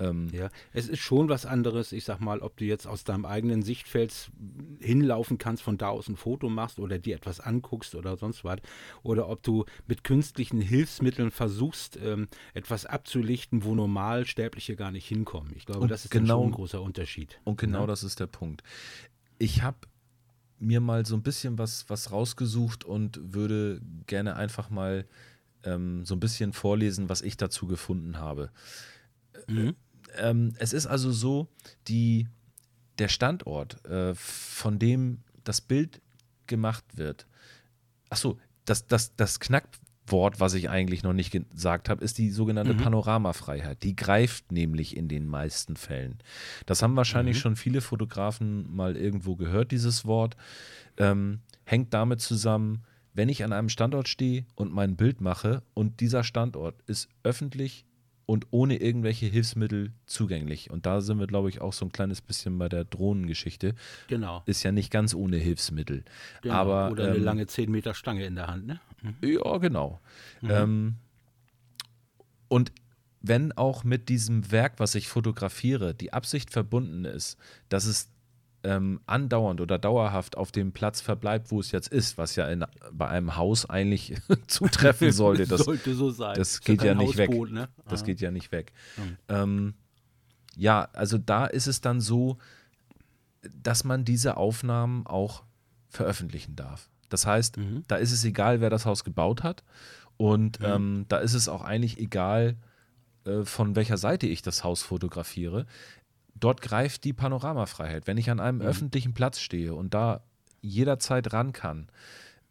Ähm, 0.00 0.28
ja, 0.32 0.48
es 0.72 0.88
ist 0.88 1.00
schon 1.00 1.28
was 1.28 1.44
anderes, 1.44 1.92
ich 1.92 2.04
sag 2.04 2.20
mal, 2.20 2.40
ob 2.40 2.56
du 2.56 2.64
jetzt 2.64 2.86
aus 2.86 3.04
deinem 3.04 3.26
eigenen 3.26 3.62
Sichtfeld 3.62 4.30
hinlaufen 4.80 5.36
kannst, 5.36 5.62
von 5.62 5.76
da 5.76 5.88
aus 5.88 6.08
ein 6.08 6.16
Foto 6.16 6.48
machst 6.48 6.78
oder 6.78 6.98
dir 6.98 7.14
etwas 7.14 7.38
anguckst 7.38 7.94
oder 7.94 8.16
sonst 8.16 8.42
was, 8.42 8.60
oder 9.02 9.28
ob 9.28 9.42
du 9.42 9.66
mit 9.86 10.02
künstlichen 10.02 10.60
Hilfsmitteln 10.60 11.30
versuchst, 11.30 11.98
ähm, 12.02 12.28
etwas 12.54 12.86
abzulichten, 12.86 13.62
wo 13.64 13.74
normal 13.74 14.24
Sterbliche 14.26 14.74
gar 14.74 14.90
nicht 14.90 15.06
hinkommen. 15.06 15.52
Ich 15.54 15.66
glaube, 15.66 15.82
und 15.82 15.90
das 15.90 16.06
ist 16.06 16.10
genau, 16.10 16.44
ein 16.44 16.52
großer 16.52 16.80
Unterschied. 16.80 17.38
Und 17.44 17.58
genau 17.58 17.82
ja? 17.82 17.86
das 17.86 18.02
ist 18.02 18.20
der 18.20 18.26
Punkt. 18.26 18.62
Ich 19.38 19.62
habe 19.62 19.78
mir 20.58 20.80
mal 20.80 21.04
so 21.04 21.14
ein 21.14 21.22
bisschen 21.22 21.58
was, 21.58 21.88
was 21.88 22.10
rausgesucht 22.10 22.84
und 22.84 23.20
würde 23.34 23.82
gerne 24.06 24.36
einfach 24.36 24.70
mal 24.70 25.06
ähm, 25.62 26.06
so 26.06 26.14
ein 26.14 26.20
bisschen 26.20 26.54
vorlesen, 26.54 27.10
was 27.10 27.20
ich 27.20 27.36
dazu 27.36 27.66
gefunden 27.66 28.18
habe. 28.18 28.50
Mhm 29.46 29.74
ähm, 30.18 30.54
es 30.58 30.72
ist 30.72 30.86
also 30.86 31.10
so, 31.10 31.48
die, 31.88 32.28
der 32.98 33.08
Standort, 33.08 33.84
äh, 33.86 34.14
von 34.14 34.78
dem 34.78 35.20
das 35.44 35.60
Bild 35.60 36.00
gemacht 36.46 36.84
wird, 36.96 37.26
achso, 38.08 38.38
das, 38.64 38.86
das, 38.86 39.16
das 39.16 39.40
Knackwort, 39.40 40.40
was 40.40 40.54
ich 40.54 40.68
eigentlich 40.68 41.02
noch 41.02 41.12
nicht 41.12 41.30
gesagt 41.30 41.88
habe, 41.88 42.04
ist 42.04 42.18
die 42.18 42.30
sogenannte 42.30 42.74
mhm. 42.74 42.78
Panoramafreiheit. 42.78 43.82
Die 43.82 43.96
greift 43.96 44.52
nämlich 44.52 44.96
in 44.96 45.08
den 45.08 45.26
meisten 45.26 45.76
Fällen. 45.76 46.18
Das 46.66 46.82
haben 46.82 46.96
wahrscheinlich 46.96 47.36
mhm. 47.36 47.40
schon 47.40 47.56
viele 47.56 47.80
Fotografen 47.80 48.74
mal 48.74 48.96
irgendwo 48.96 49.36
gehört, 49.36 49.72
dieses 49.72 50.04
Wort. 50.04 50.36
Ähm, 50.96 51.40
hängt 51.64 51.94
damit 51.94 52.20
zusammen, 52.20 52.84
wenn 53.14 53.28
ich 53.28 53.42
an 53.44 53.52
einem 53.52 53.68
Standort 53.68 54.08
stehe 54.08 54.44
und 54.54 54.72
mein 54.72 54.96
Bild 54.96 55.20
mache 55.20 55.62
und 55.74 56.00
dieser 56.00 56.24
Standort 56.24 56.80
ist 56.86 57.08
öffentlich 57.22 57.84
und 58.30 58.46
ohne 58.52 58.76
irgendwelche 58.76 59.26
Hilfsmittel 59.26 59.90
zugänglich. 60.06 60.70
Und 60.70 60.86
da 60.86 61.00
sind 61.00 61.18
wir, 61.18 61.26
glaube 61.26 61.48
ich, 61.48 61.60
auch 61.60 61.72
so 61.72 61.84
ein 61.84 61.90
kleines 61.90 62.20
bisschen 62.20 62.56
bei 62.58 62.68
der 62.68 62.84
Drohnengeschichte. 62.84 63.74
Genau. 64.06 64.44
Ist 64.46 64.62
ja 64.62 64.70
nicht 64.70 64.92
ganz 64.92 65.14
ohne 65.14 65.36
Hilfsmittel. 65.36 66.04
Genau. 66.42 66.54
Aber, 66.54 66.92
Oder 66.92 67.08
eine 67.08 67.16
ähm, 67.16 67.24
lange 67.24 67.48
10 67.48 67.68
Meter 67.68 67.92
Stange 67.92 68.24
in 68.24 68.36
der 68.36 68.46
Hand, 68.46 68.68
ne? 68.68 68.78
Mhm. 69.02 69.14
Ja, 69.28 69.58
genau. 69.58 69.98
Mhm. 70.42 70.50
Ähm, 70.52 70.94
und 72.46 72.70
wenn 73.20 73.50
auch 73.50 73.82
mit 73.82 74.08
diesem 74.08 74.52
Werk, 74.52 74.74
was 74.78 74.94
ich 74.94 75.08
fotografiere, 75.08 75.92
die 75.92 76.12
Absicht 76.12 76.52
verbunden 76.52 77.06
ist, 77.06 77.36
dass 77.68 77.84
es 77.84 78.10
ähm, 78.62 79.00
andauernd 79.06 79.60
oder 79.60 79.78
dauerhaft 79.78 80.36
auf 80.36 80.52
dem 80.52 80.72
Platz 80.72 81.00
verbleibt, 81.00 81.50
wo 81.50 81.60
es 81.60 81.72
jetzt 81.72 81.88
ist, 81.88 82.18
was 82.18 82.36
ja 82.36 82.46
in, 82.48 82.64
bei 82.92 83.08
einem 83.08 83.36
Haus 83.36 83.68
eigentlich 83.68 84.14
zutreffen 84.46 85.12
sollte. 85.12 85.46
Das 85.46 85.62
sollte 85.62 85.94
so 85.94 86.10
sein. 86.10 86.34
Das 86.36 86.60
geht 86.60 86.82
ja, 86.82 86.94
nicht 86.94 87.16
weg. 87.16 87.30
Ne? 87.50 87.68
Das 87.88 88.04
geht 88.04 88.20
ja 88.20 88.30
nicht 88.30 88.52
weg. 88.52 88.72
Mhm. 88.96 89.16
Ähm, 89.28 89.74
ja, 90.56 90.88
also 90.92 91.16
da 91.16 91.46
ist 91.46 91.66
es 91.66 91.80
dann 91.80 92.00
so, 92.00 92.38
dass 93.62 93.84
man 93.84 94.04
diese 94.04 94.36
Aufnahmen 94.36 95.06
auch 95.06 95.42
veröffentlichen 95.88 96.56
darf. 96.56 96.90
Das 97.08 97.26
heißt, 97.26 97.56
mhm. 97.56 97.82
da 97.88 97.96
ist 97.96 98.12
es 98.12 98.24
egal, 98.24 98.60
wer 98.60 98.70
das 98.70 98.84
Haus 98.84 99.04
gebaut 99.04 99.42
hat. 99.42 99.64
Und 100.16 100.60
mhm. 100.60 100.66
ähm, 100.66 101.04
da 101.08 101.18
ist 101.18 101.34
es 101.34 101.48
auch 101.48 101.62
eigentlich 101.62 101.98
egal, 101.98 102.56
äh, 103.24 103.44
von 103.44 103.74
welcher 103.76 103.96
Seite 103.96 104.26
ich 104.26 104.42
das 104.42 104.64
Haus 104.64 104.82
fotografiere 104.82 105.66
dort 106.40 106.62
greift 106.62 107.04
die 107.04 107.12
Panoramafreiheit. 107.12 108.06
Wenn 108.06 108.18
ich 108.18 108.30
an 108.30 108.40
einem 108.40 108.58
mhm. 108.58 108.64
öffentlichen 108.64 109.14
Platz 109.14 109.40
stehe 109.40 109.74
und 109.74 109.94
da 109.94 110.22
jederzeit 110.62 111.32
ran 111.32 111.52
kann, 111.52 111.88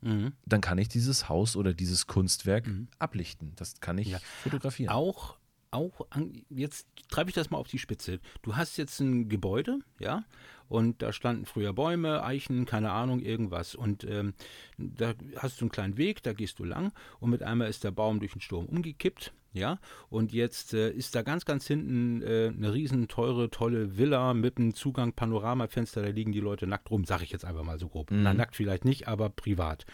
mhm. 0.01 0.33
dann 0.45 0.61
kann 0.61 0.77
ich 0.77 0.87
dieses 0.87 1.29
Haus 1.29 1.55
oder 1.55 1.73
dieses 1.73 2.07
Kunstwerk 2.07 2.67
mhm. 2.67 2.87
ablichten. 2.99 3.53
Das 3.55 3.79
kann 3.81 3.97
ich 3.97 4.09
ja. 4.09 4.19
fotografieren. 4.43 4.93
Auch, 4.93 5.37
auch 5.71 6.07
an, 6.09 6.43
jetzt 6.49 6.87
treibe 7.09 7.29
ich 7.29 7.35
das 7.35 7.49
mal 7.49 7.57
auf 7.57 7.67
die 7.67 7.79
Spitze. 7.79 8.19
Du 8.41 8.55
hast 8.55 8.77
jetzt 8.77 8.99
ein 8.99 9.29
Gebäude, 9.29 9.79
ja, 9.99 10.23
und 10.67 11.01
da 11.01 11.11
standen 11.11 11.45
früher 11.45 11.73
Bäume, 11.73 12.23
Eichen, 12.23 12.65
keine 12.65 12.91
Ahnung, 12.91 13.19
irgendwas. 13.21 13.73
Und 13.73 14.03
ähm, 14.03 14.33
da 14.77 15.13
hast 15.37 15.59
du 15.59 15.65
einen 15.65 15.71
kleinen 15.71 15.97
Weg, 15.97 16.21
da 16.21 16.33
gehst 16.33 16.59
du 16.59 16.63
lang 16.63 16.91
und 17.19 17.31
mit 17.31 17.41
einmal 17.41 17.69
ist 17.69 17.83
der 17.83 17.91
Baum 17.91 18.19
durch 18.19 18.33
den 18.33 18.41
Sturm 18.41 18.65
umgekippt 18.67 19.33
ja, 19.51 19.79
und 20.09 20.31
jetzt 20.31 20.73
äh, 20.73 20.91
ist 20.91 21.15
da 21.15 21.23
ganz, 21.23 21.45
ganz 21.45 21.65
hinten 21.65 22.21
äh, 22.21 22.51
eine 22.55 22.73
riesen 22.73 23.07
teure, 23.07 23.49
tolle 23.49 23.97
Villa 23.97 24.33
mit 24.33 24.57
einem 24.57 24.75
Zugang 24.75 25.13
Panoramafenster, 25.13 26.01
da 26.01 26.09
liegen 26.09 26.31
die 26.31 26.39
Leute 26.39 26.67
nackt 26.67 26.91
rum, 26.91 27.05
sage 27.05 27.23
ich 27.23 27.31
jetzt 27.31 27.45
einfach 27.45 27.63
mal 27.63 27.79
so 27.79 27.89
grob. 27.89 28.11
Mhm. 28.11 28.23
Na, 28.23 28.33
nackt 28.33 28.55
vielleicht 28.55 28.85
nicht, 28.85 29.07
aber 29.07 29.29
privat. 29.29 29.85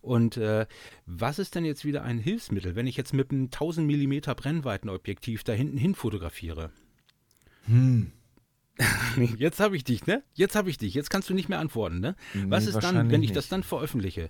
Und 0.00 0.36
äh, 0.36 0.66
was 1.04 1.38
ist 1.38 1.54
denn 1.54 1.64
jetzt 1.64 1.84
wieder 1.84 2.02
ein 2.02 2.18
Hilfsmittel, 2.18 2.76
wenn 2.76 2.86
ich 2.86 2.96
jetzt 2.96 3.12
mit 3.12 3.30
einem 3.30 3.44
1000 3.44 3.88
mm 3.88 4.32
Brennweitenobjektiv 4.36 5.44
da 5.44 5.52
hinten 5.52 5.78
hin 5.78 5.94
fotografiere? 5.94 6.70
Hm. 7.66 8.12
Jetzt 9.38 9.60
habe 9.60 9.76
ich 9.76 9.84
dich, 9.84 10.06
ne? 10.06 10.22
Jetzt 10.34 10.54
habe 10.54 10.68
ich 10.68 10.76
dich. 10.76 10.92
Jetzt 10.94 11.08
kannst 11.08 11.30
du 11.30 11.34
nicht 11.34 11.48
mehr 11.48 11.58
antworten, 11.58 12.00
ne? 12.00 12.14
Nee, 12.34 12.44
Was 12.48 12.66
ist 12.66 12.82
dann, 12.82 13.10
wenn 13.10 13.22
ich 13.22 13.30
nicht. 13.30 13.36
das 13.36 13.48
dann 13.48 13.62
veröffentliche? 13.62 14.28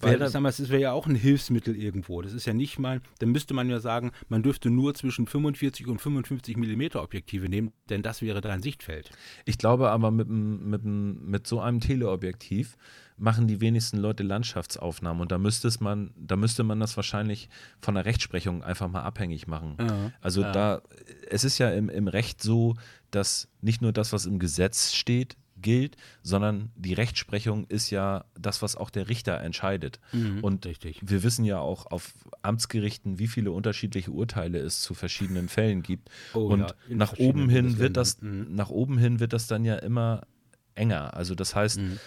Weil, 0.00 0.18
mal, 0.18 0.48
es 0.48 0.68
wäre 0.68 0.80
ja 0.80 0.92
auch 0.92 1.06
ein 1.06 1.14
Hilfsmittel 1.14 1.74
irgendwo. 1.74 2.20
Das 2.20 2.32
ist 2.32 2.46
ja 2.46 2.52
nicht 2.52 2.78
mal, 2.78 3.00
dann 3.20 3.30
müsste 3.30 3.54
man 3.54 3.70
ja 3.70 3.80
sagen, 3.80 4.12
man 4.28 4.42
dürfte 4.42 4.70
nur 4.70 4.94
zwischen 4.94 5.26
45 5.26 5.86
und 5.86 6.00
55 6.00 6.56
Millimeter 6.56 7.02
Objektive 7.02 7.48
nehmen, 7.48 7.72
denn 7.88 8.02
das 8.02 8.20
wäre 8.20 8.40
dein 8.40 8.62
Sichtfeld. 8.62 9.10
Ich 9.46 9.56
glaube 9.56 9.90
aber 9.90 10.10
mit, 10.10 10.28
mit, 10.28 10.84
mit 10.84 11.46
so 11.46 11.60
einem 11.60 11.80
Teleobjektiv 11.80 12.76
machen 13.16 13.46
die 13.46 13.60
wenigsten 13.60 13.96
Leute 13.98 14.22
Landschaftsaufnahmen 14.22 15.22
und 15.22 15.32
da 15.32 15.38
müsste 15.38 15.70
man, 15.80 16.10
da 16.16 16.36
müsste 16.36 16.64
man 16.64 16.80
das 16.80 16.96
wahrscheinlich 16.96 17.48
von 17.80 17.94
der 17.94 18.04
Rechtsprechung 18.04 18.62
einfach 18.62 18.88
mal 18.88 19.02
abhängig 19.02 19.46
machen. 19.46 19.76
Ja, 19.80 20.12
also 20.20 20.42
ja. 20.42 20.52
da, 20.52 20.82
es 21.28 21.44
ist 21.44 21.58
ja 21.58 21.70
im, 21.70 21.88
im 21.88 22.08
Recht 22.08 22.42
so, 22.42 22.74
dass 23.10 23.48
nicht 23.60 23.80
nur 23.80 23.92
das, 23.92 24.12
was 24.12 24.26
im 24.26 24.38
Gesetz 24.38 24.92
steht, 24.92 25.36
gilt, 25.58 25.96
sondern 26.22 26.70
die 26.76 26.92
Rechtsprechung 26.92 27.66
ist 27.68 27.88
ja 27.90 28.26
das, 28.38 28.60
was 28.60 28.76
auch 28.76 28.90
der 28.90 29.08
Richter 29.08 29.40
entscheidet. 29.40 29.98
Mhm, 30.12 30.44
und 30.44 30.66
richtig. 30.66 31.00
wir 31.02 31.22
wissen 31.22 31.46
ja 31.46 31.58
auch 31.58 31.86
auf 31.86 32.12
Amtsgerichten, 32.42 33.18
wie 33.18 33.26
viele 33.26 33.50
unterschiedliche 33.50 34.10
Urteile 34.10 34.58
es 34.58 34.82
zu 34.82 34.92
verschiedenen 34.92 35.48
Fällen 35.48 35.82
gibt. 35.82 36.10
Oh, 36.34 36.40
und 36.40 36.60
ja, 36.60 36.74
nach 36.90 37.16
oben 37.16 37.48
hin 37.48 37.78
wird 37.78 37.96
das, 37.96 38.20
mhm. 38.20 38.54
nach 38.54 38.68
oben 38.68 38.98
hin 38.98 39.18
wird 39.18 39.32
das 39.32 39.46
dann 39.46 39.64
ja 39.64 39.76
immer 39.76 40.26
enger. 40.74 41.14
Also 41.14 41.34
das 41.34 41.54
heißt, 41.54 41.80
mhm 41.80 41.98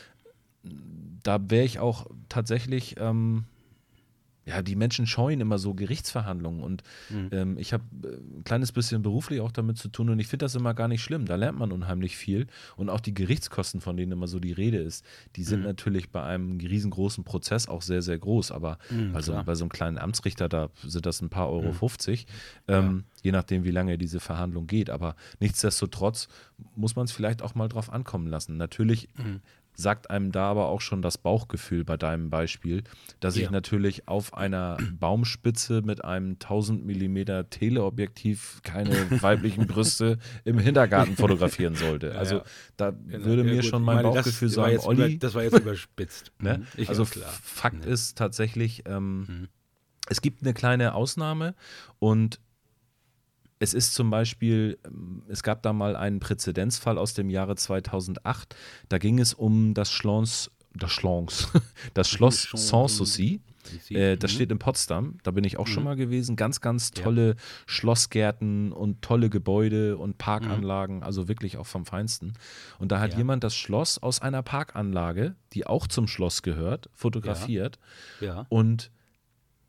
da 0.63 1.39
wäre 1.49 1.65
ich 1.65 1.79
auch 1.79 2.07
tatsächlich, 2.27 2.95
ähm, 2.99 3.45
ja, 4.45 4.63
die 4.63 4.75
Menschen 4.75 5.05
scheuen 5.05 5.41
immer 5.41 5.59
so 5.59 5.75
Gerichtsverhandlungen 5.75 6.63
und 6.63 6.81
mhm. 7.09 7.29
ähm, 7.31 7.57
ich 7.59 7.71
habe 7.71 7.83
äh, 8.03 8.37
ein 8.37 8.43
kleines 8.43 8.71
bisschen 8.71 9.03
beruflich 9.03 9.41
auch 9.41 9.51
damit 9.51 9.77
zu 9.77 9.89
tun 9.89 10.09
und 10.09 10.17
ich 10.17 10.27
finde 10.27 10.45
das 10.45 10.55
immer 10.55 10.73
gar 10.73 10.87
nicht 10.87 11.03
schlimm. 11.03 11.25
Da 11.25 11.35
lernt 11.35 11.59
man 11.59 11.71
unheimlich 11.71 12.17
viel 12.17 12.47
und 12.75 12.89
auch 12.89 12.99
die 12.99 13.13
Gerichtskosten, 13.13 13.79
von 13.79 13.95
denen 13.95 14.11
immer 14.11 14.27
so 14.27 14.39
die 14.39 14.51
Rede 14.51 14.77
ist, 14.77 15.05
die 15.35 15.43
sind 15.43 15.59
mhm. 15.59 15.67
natürlich 15.67 16.09
bei 16.09 16.23
einem 16.23 16.57
riesengroßen 16.57 17.23
Prozess 17.25 17.67
auch 17.67 17.83
sehr, 17.83 18.01
sehr 18.01 18.17
groß, 18.17 18.51
aber 18.51 18.79
mhm, 18.89 19.15
also 19.15 19.39
bei 19.45 19.53
so 19.53 19.65
einem 19.65 19.69
kleinen 19.69 19.99
Amtsrichter, 19.99 20.49
da 20.49 20.69
sind 20.83 21.05
das 21.05 21.21
ein 21.21 21.29
paar 21.29 21.49
Euro 21.51 21.71
50, 21.71 22.25
mhm. 22.25 22.73
ähm, 22.73 23.03
ja. 23.17 23.21
je 23.25 23.31
nachdem, 23.33 23.65
wie 23.65 23.71
lange 23.71 23.99
diese 23.99 24.19
Verhandlung 24.19 24.65
geht. 24.65 24.89
Aber 24.89 25.15
nichtsdestotrotz 25.39 26.27
muss 26.75 26.95
man 26.95 27.05
es 27.05 27.11
vielleicht 27.11 27.43
auch 27.43 27.53
mal 27.53 27.69
drauf 27.69 27.91
ankommen 27.93 28.25
lassen. 28.25 28.57
Natürlich 28.57 29.09
mhm 29.15 29.41
sagt 29.79 30.09
einem 30.09 30.31
da 30.31 30.49
aber 30.49 30.67
auch 30.67 30.81
schon 30.81 31.01
das 31.01 31.17
Bauchgefühl 31.17 31.83
bei 31.83 31.97
deinem 31.97 32.29
Beispiel, 32.29 32.83
dass 33.19 33.35
ja. 33.37 33.43
ich 33.43 33.49
natürlich 33.49 34.07
auf 34.07 34.33
einer 34.33 34.77
Baumspitze 34.99 35.81
mit 35.81 36.03
einem 36.03 36.33
1000 36.33 36.85
mm 36.85 37.49
Teleobjektiv 37.49 38.61
keine 38.63 38.91
weiblichen 39.21 39.67
Brüste 39.67 40.19
im 40.43 40.59
Hintergarten 40.59 41.15
fotografieren 41.15 41.75
sollte. 41.75 42.17
Also 42.17 42.37
ja, 42.37 42.43
da 42.77 42.91
genau. 42.91 43.25
würde 43.25 43.43
mir 43.43 43.63
schon 43.63 43.81
mein 43.81 43.97
meine, 43.97 44.09
Bauchgefühl 44.09 44.49
sagen, 44.49 44.77
Olli. 44.79 45.13
Über, 45.13 45.19
das 45.19 45.33
war 45.33 45.43
jetzt 45.43 45.59
überspitzt. 45.59 46.31
Ne? 46.41 46.65
Mhm. 46.77 46.85
Also 46.87 47.03
Fakt 47.05 47.85
mhm. 47.85 47.91
ist 47.91 48.17
tatsächlich, 48.17 48.83
ähm, 48.85 49.19
mhm. 49.19 49.47
es 50.07 50.21
gibt 50.21 50.41
eine 50.41 50.53
kleine 50.53 50.93
Ausnahme 50.93 51.53
und 51.99 52.39
es 53.59 53.73
ist 53.73 53.93
zum 53.93 54.09
Beispiel, 54.09 54.79
ähm, 54.85 55.23
es 55.27 55.43
gab 55.43 55.61
da 55.61 55.73
mal 55.73 55.95
einen 55.95 56.19
Präzedenzfall 56.19 56.97
aus 56.97 57.13
dem 57.13 57.29
Jahre 57.29 57.55
2008. 57.55 58.55
Da 58.87 58.97
ging 58.97 59.19
es 59.19 59.33
um 59.33 59.73
das 59.73 59.91
Schlons, 59.91 60.49
das 60.73 60.91
Schlons, 60.91 61.49
das 61.93 62.09
Schloss 62.09 62.49
Sanssouci. 62.53 63.41
Äh, 63.89 64.17
das 64.17 64.31
mhm. 64.31 64.35
steht 64.35 64.51
in 64.51 64.57
Potsdam, 64.57 65.17
da 65.23 65.31
bin 65.31 65.43
ich 65.43 65.57
auch 65.57 65.67
mhm. 65.67 65.71
schon 65.71 65.83
mal 65.83 65.95
gewesen. 65.95 66.35
Ganz, 66.35 66.61
ganz 66.61 66.91
tolle 66.91 67.27
ja. 67.27 67.35
Schlossgärten 67.67 68.71
und 68.71 69.01
tolle 69.01 69.29
Gebäude 69.29 69.97
und 69.97 70.17
Parkanlagen, 70.17 70.97
mhm. 70.97 71.03
also 71.03 71.27
wirklich 71.27 71.57
auch 71.57 71.67
vom 71.67 71.85
Feinsten. 71.85 72.33
Und 72.79 72.91
da 72.91 72.99
hat 72.99 73.11
ja. 73.11 73.19
jemand 73.19 73.43
das 73.43 73.55
Schloss 73.55 74.01
aus 74.01 74.21
einer 74.21 74.41
Parkanlage, 74.41 75.35
die 75.53 75.67
auch 75.67 75.85
zum 75.85 76.07
Schloss 76.07 76.41
gehört, 76.41 76.89
fotografiert. 76.93 77.77
Ja. 78.21 78.45
Und 78.49 78.89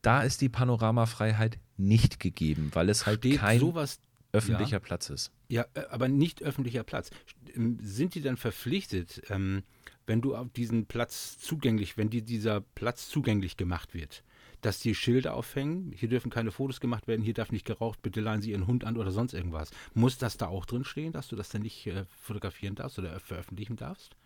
da 0.03 0.23
ist 0.23 0.41
die 0.41 0.49
Panoramafreiheit 0.49 1.59
nicht 1.81 2.21
gegeben, 2.21 2.71
weil 2.75 2.89
es 2.89 3.07
halt 3.07 3.21
Steht 3.21 3.39
kein 3.39 3.61
sowas, 3.61 4.01
öffentlicher 4.33 4.77
ja, 4.77 4.81
Platz 4.81 5.11
ist. 5.11 5.33
Ja, 5.49 5.67
äh, 5.75 5.83
aber 5.91 6.09
nicht 6.09 6.43
öffentlicher 6.43 6.85
Platz. 6.85 7.11
Ähm, 7.55 7.79
sind 7.83 8.15
die 8.15 8.23
dann 8.23 8.37
verpflichtet, 8.37 9.23
ähm, 9.29 9.63
wenn 10.07 10.21
du 10.21 10.35
auf 10.35 10.49
diesen 10.51 10.87
Platz 10.87 11.39
zugänglich, 11.39 11.97
wenn 11.97 12.11
dir 12.11 12.23
dieser 12.23 12.61
Platz 12.61 13.09
zugänglich 13.09 13.57
gemacht 13.57 13.95
wird, 13.95 14.25
dass 14.61 14.81
die 14.81 14.95
Schilder 14.95 15.35
aufhängen, 15.35 15.93
hier 15.97 16.09
dürfen 16.09 16.31
keine 16.31 16.51
Fotos 16.51 16.81
gemacht 16.81 17.07
werden, 17.07 17.23
hier 17.23 17.35
darf 17.35 17.51
nicht 17.51 17.65
geraucht, 17.65 18.03
bitte 18.03 18.21
leihen 18.21 18.43
Sie 18.43 18.51
Ihren 18.51 18.67
Hund 18.67 18.85
an 18.85 18.97
oder 18.97 19.11
sonst 19.11 19.35
irgendwas. 19.35 19.71
Muss 19.95 20.19
das 20.19 20.37
da 20.37 20.49
auch 20.49 20.67
drin 20.67 20.85
stehen, 20.85 21.13
dass 21.13 21.29
du 21.29 21.37
das 21.37 21.49
dann 21.49 21.63
nicht 21.63 21.87
äh, 21.87 22.05
fotografieren 22.23 22.75
darfst 22.75 22.99
oder 22.99 23.19
veröffentlichen 23.21 23.77
darfst? 23.77 24.17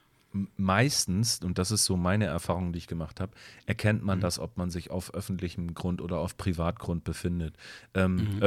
Meistens, 0.57 1.41
und 1.45 1.59
das 1.59 1.71
ist 1.71 1.85
so 1.85 1.97
meine 1.97 2.27
Erfahrung, 2.27 2.73
die 2.73 2.79
ich 2.79 2.87
gemacht 2.87 3.21
habe, 3.21 3.33
erkennt 3.67 4.05
man 4.05 4.19
mhm. 4.19 4.23
das, 4.23 4.39
ob 4.39 4.57
man 4.57 4.71
sich 4.71 4.91
auf 4.91 5.15
öffentlichem 5.15 5.75
Grund 5.75 6.03
oder 6.03 6.19
auf 6.19 6.37
Privatgrund 6.37 7.05
befindet. 7.05 7.57
Ähm, 7.95 8.17
mhm. 8.17 8.43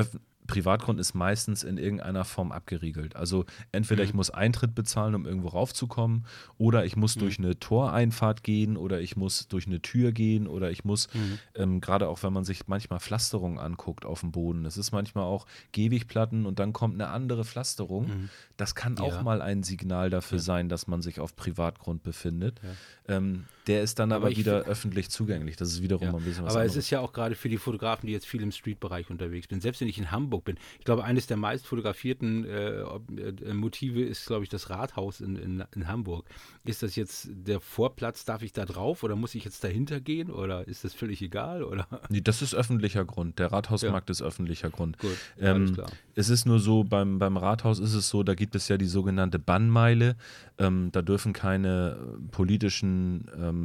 Privatgrund 0.48 1.00
ist 1.00 1.14
meistens 1.14 1.64
in 1.64 1.78
irgendeiner 1.78 2.26
Form 2.26 2.52
abgeriegelt. 2.52 3.16
Also 3.16 3.46
entweder 3.72 4.04
mhm. 4.04 4.10
ich 4.10 4.14
muss 4.14 4.30
Eintritt 4.30 4.74
bezahlen, 4.74 5.14
um 5.16 5.26
irgendwo 5.26 5.50
raufzukommen, 5.50 6.26
oder 6.58 6.86
ich 6.86 6.96
muss 6.96 7.16
mhm. 7.16 7.20
durch 7.20 7.40
eine 7.40 7.60
Toreinfahrt 7.60 8.44
gehen, 8.44 8.78
oder 8.78 9.00
ich 9.02 9.16
muss 9.16 9.48
durch 9.48 9.68
eine 9.68 9.82
Tür 9.82 10.12
gehen, 10.12 10.48
oder 10.48 10.72
ich 10.72 10.86
muss, 10.86 11.14
mhm. 11.14 11.40
ähm, 11.56 11.82
gerade 11.82 12.08
auch 12.08 12.24
wenn 12.24 12.34
man 12.34 12.46
sich 12.46 12.68
manchmal 12.68 13.00
Pflasterungen 13.00 13.60
anguckt 13.60 14.06
auf 14.06 14.22
dem 14.22 14.32
Boden, 14.32 14.66
es 14.66 14.78
ist 14.78 14.92
manchmal 14.92 15.26
auch 15.26 15.46
Gehwegplatten 15.72 16.46
und 16.46 16.60
dann 16.60 16.74
kommt 16.74 16.96
eine 16.96 17.10
andere 17.10 17.46
Pflasterung. 17.46 18.08
Mhm. 18.08 18.30
Das 18.56 18.74
kann 18.74 18.96
ja. 18.96 19.04
auch 19.04 19.22
mal 19.22 19.42
ein 19.42 19.64
Signal 19.64 20.10
dafür 20.10 20.38
ja. 20.38 20.44
sein, 20.44 20.70
dass 20.70 20.88
man 20.88 21.02
sich 21.02 21.20
auf 21.20 21.36
Privatgrund 21.36 22.04
befindet. 22.04 22.60
Ja. 22.64 23.18
Ähm, 23.18 23.46
der 23.68 23.84
ist 23.84 24.00
dann 24.00 24.12
aber, 24.12 24.28
aber 24.28 24.36
wieder 24.36 24.64
öffentlich 24.64 25.10
zugänglich. 25.10 25.58
Das 25.58 25.70
ist 25.70 25.82
wiederum 25.82 26.08
ein 26.08 26.24
bisschen 26.24 26.46
was 26.46 26.54
Aber 26.54 26.62
anderes. 26.62 26.72
es 26.72 26.86
ist 26.86 26.90
ja 26.90 27.02
auch 27.02 27.12
gerade 27.12 27.36
für 27.36 27.50
die 27.50 27.58
Fotografen, 27.58 28.08
die 28.08 28.14
jetzt 28.14 28.26
viel 28.26 28.42
im 28.42 28.52
Streetbereich 28.52 29.10
unterwegs 29.10 29.48
sind, 29.50 29.62
selbst 29.62 29.82
wenn 29.82 29.88
ich 29.88 29.98
in 29.98 30.12
Hamburg 30.12 30.46
bin. 30.46 30.58
Ich 30.80 30.86
glaube, 30.86 31.04
eines 31.04 31.28
der 31.28 31.38
meist 31.38 31.66
fotografierten 31.66 32.46
äh, 32.46 32.80
äh, 32.80 33.54
Motive 33.54 34.02
ist, 34.02 34.26
glaube 34.26 34.44
ich, 34.44 34.50
das 34.50 34.70
Rathaus 34.70 35.20
in, 35.20 35.36
in, 35.36 35.64
in, 35.76 35.88
Hamburg. 35.88 36.26
Ist 36.64 36.84
das 36.84 36.96
jetzt 36.96 37.30
der 37.32 37.60
Vorplatz, 37.60 38.26
darf 38.26 38.42
ich 38.42 38.54
da 38.54 38.66
drauf 38.66 39.04
oder 39.04 39.16
muss 39.16 39.36
ich 39.36 39.44
jetzt 39.44 39.64
dahinter 39.64 40.00
gehen 40.00 40.32
oder 40.32 40.68
ist 40.68 40.84
das 40.84 40.94
völlig 40.94 41.22
egal? 41.22 41.64
Oder? 41.64 41.88
Nee, 42.10 42.22
das 42.22 42.42
ist 42.42 42.56
öffentlicher 42.56 43.06
Grund. 43.06 43.40
Der 43.40 43.52
Rathausmarkt 43.52 44.10
ja. 44.10 44.12
ist 44.12 44.22
öffentlicher 44.22 44.70
Grund. 44.70 44.98
Gut, 44.98 45.18
ähm, 45.40 45.76
es 46.16 46.30
ist 46.30 46.46
nur 46.46 46.60
so, 46.60 46.84
beim, 46.84 47.20
beim 47.20 47.38
Rathaus 47.38 47.80
ist 47.80 47.94
es 47.94 48.10
so, 48.10 48.24
da 48.24 48.34
gibt 48.34 48.56
es 48.56 48.68
ja 48.70 48.78
die 48.78 48.86
sogenannte 48.86 49.40
Bannmeile. 49.40 50.16
Ähm, 50.58 50.90
da 50.92 51.02
dürfen 51.02 51.34
keine 51.34 51.98
politischen, 52.32 53.30
ähm, 53.40 53.57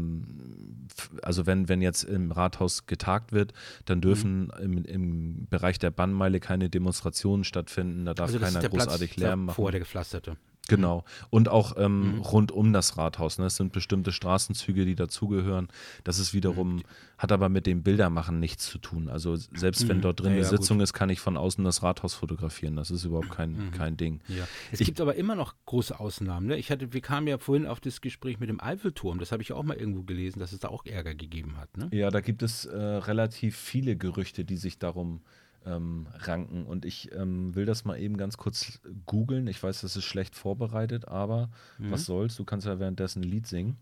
also 1.23 1.47
wenn, 1.47 1.69
wenn 1.69 1.83
jetzt 1.83 2.05
im 2.05 2.33
Rathaus 2.33 2.87
getagt 2.87 3.33
wird, 3.33 3.53
dann 3.85 4.01
dürfen 4.01 4.45
mhm. 4.45 4.63
im, 4.63 4.85
im 4.85 5.47
Bereich 5.49 5.79
der 5.79 5.91
Bannmeile 5.91 6.41
keine 6.41 6.63
keine 6.63 6.71
Demonstrationen 6.71 7.45
stattfinden, 7.45 8.05
da 8.05 8.15
darf 8.15 8.27
also 8.27 8.39
keiner 8.39 8.61
großartig 8.69 9.13
Platz 9.13 9.21
Lärm 9.21 9.47
machen. 9.47 9.57
Vor 9.57 9.71
der 9.71 9.81
gepflasterte. 9.81 10.37
Genau. 10.69 11.05
Und 11.31 11.49
auch 11.49 11.77
ähm, 11.77 12.17
mhm. 12.17 12.21
rund 12.21 12.53
um 12.53 12.73
das 12.73 12.97
Rathaus. 12.97 13.39
Ne? 13.39 13.47
Es 13.47 13.57
sind 13.57 13.73
bestimmte 13.73 14.13
Straßenzüge, 14.13 14.85
die 14.85 14.95
dazugehören. 14.95 15.69
Das 16.05 16.19
ist 16.19 16.35
wiederum, 16.35 16.77
mhm. 16.77 16.83
hat 17.19 17.33
aber 17.33 17.49
mit 17.49 17.67
dem 17.67 17.83
Bildermachen 17.83 18.39
nichts 18.39 18.67
zu 18.67 18.79
tun. 18.79 19.09
Also 19.09 19.37
selbst 19.37 19.85
mhm. 19.85 19.89
wenn 19.89 20.01
dort 20.03 20.21
drin 20.21 20.29
ja, 20.29 20.33
eine 20.35 20.43
ja, 20.43 20.49
Sitzung 20.49 20.79
gut. 20.79 20.85
ist, 20.85 20.93
kann 20.93 21.11
ich 21.11 21.21
von 21.21 21.37
außen 21.37 21.65
das 21.65 21.83
Rathaus 21.83 22.15
fotografieren. 22.15 22.77
Das 22.77 22.91
ist 22.91 23.05
überhaupt 23.05 23.31
kein, 23.31 23.53
mhm. 23.53 23.71
kein 23.73 23.97
Ding. 23.97 24.21
Ja. 24.29 24.47
Es 24.71 24.81
ich, 24.81 24.87
gibt 24.87 25.01
aber 25.01 25.17
immer 25.17 25.35
noch 25.35 25.55
große 25.67 25.99
Ausnahmen. 25.99 26.47
Ne? 26.47 26.57
Ich 26.57 26.71
hatte, 26.71 26.93
wir 26.93 27.01
kamen 27.01 27.27
ja 27.27 27.39
vorhin 27.39 27.67
auf 27.67 27.81
das 27.81 28.01
Gespräch 28.01 28.39
mit 28.39 28.49
dem 28.49 28.61
Eiffelturm. 28.61 29.19
Das 29.19 29.33
habe 29.33 29.43
ich 29.43 29.53
auch 29.53 29.65
mal 29.65 29.77
irgendwo 29.77 30.05
gelesen, 30.05 30.39
dass 30.39 30.53
es 30.53 30.61
da 30.61 30.69
auch 30.69 30.87
Ärger 30.87 31.17
gegeben 31.17 31.57
hat. 31.59 31.77
Ne? 31.77 31.89
Ja, 31.93 32.11
da 32.11 32.21
gibt 32.21 32.43
es 32.43 32.67
äh, 32.67 32.77
relativ 32.79 33.57
viele 33.57 33.97
Gerüchte, 33.97 34.45
die 34.45 34.57
sich 34.57 34.79
darum 34.79 35.23
ähm, 35.67 36.07
ranken. 36.13 36.65
Und 36.65 36.85
ich 36.85 37.13
ähm, 37.13 37.55
will 37.55 37.67
das 37.67 37.85
mal 37.85 37.99
eben 37.99 38.17
ganz 38.17 38.37
kurz 38.37 38.81
googeln. 39.07 39.47
Ich 39.47 39.63
weiß, 39.63 39.81
das 39.83 39.97
ist 39.97 40.05
schlecht 40.05 40.35
vorbereitet, 40.35 41.09
aber 41.09 41.51
mhm. 41.79 41.91
was 41.91 42.05
soll's? 42.05 42.37
Du 42.37 42.45
kannst 42.45 42.67
ja 42.67 42.79
währenddessen 42.79 43.23
ein 43.23 43.29
Lied 43.29 43.47
singen. 43.47 43.77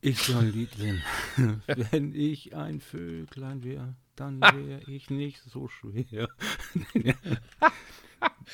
Ich 0.00 0.18
soll 0.18 0.42
ein 0.42 0.52
Lied 0.52 0.74
singen. 0.74 1.02
Wenn 1.90 2.14
ich 2.14 2.54
ein 2.54 2.80
Vöglein 2.80 3.64
wäre, 3.64 3.94
dann 4.16 4.40
wäre 4.40 4.82
ich 4.86 5.10
nicht 5.10 5.40
so 5.42 5.68
schwer. 5.68 6.28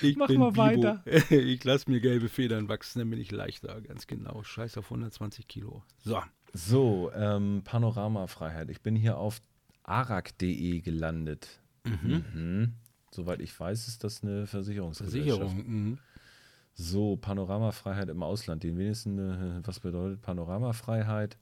ich 0.01 0.17
Mach 0.17 0.29
mal 0.29 0.53
Bibo. 0.53 0.57
weiter. 0.57 1.03
Ich 1.31 1.65
lasse 1.65 1.91
mir 1.91 2.01
gelbe 2.01 2.29
Federn 2.29 2.69
wachsen, 2.69 3.01
dann 3.01 3.11
bin 3.11 3.21
ich 3.21 3.33
leichter. 3.33 3.81
Ganz 3.81 4.07
genau. 4.07 4.43
Scheiß 4.43 4.79
auf 4.79 4.87
120 4.87 5.49
Kilo. 5.49 5.83
So. 5.99 6.23
So, 6.53 7.13
ähm, 7.15 7.63
Panoramafreiheit. 7.65 8.71
Ich 8.71 8.81
bin 8.81 8.97
hier 8.97 9.19
auf 9.19 9.41
arak.de 9.85 10.81
gelandet. 10.81 11.60
Mhm. 11.85 12.25
Mhm. 12.35 12.73
Soweit 13.11 13.41
ich 13.41 13.59
weiß, 13.59 13.89
ist 13.89 14.05
das 14.05 14.23
eine 14.23 14.47
Versicherungsgesellschaft. 14.47 15.39
Versicherung. 15.39 15.67
Mhm. 15.67 15.99
So, 16.75 17.17
Panoramafreiheit 17.17 18.09
im 18.09 18.23
Ausland. 18.23 18.63
Den 18.63 18.79
wenigsten, 18.79 19.19
äh, 19.19 19.61
was 19.67 19.81
bedeutet 19.81 20.23
Panoramafreiheit? 20.23 21.37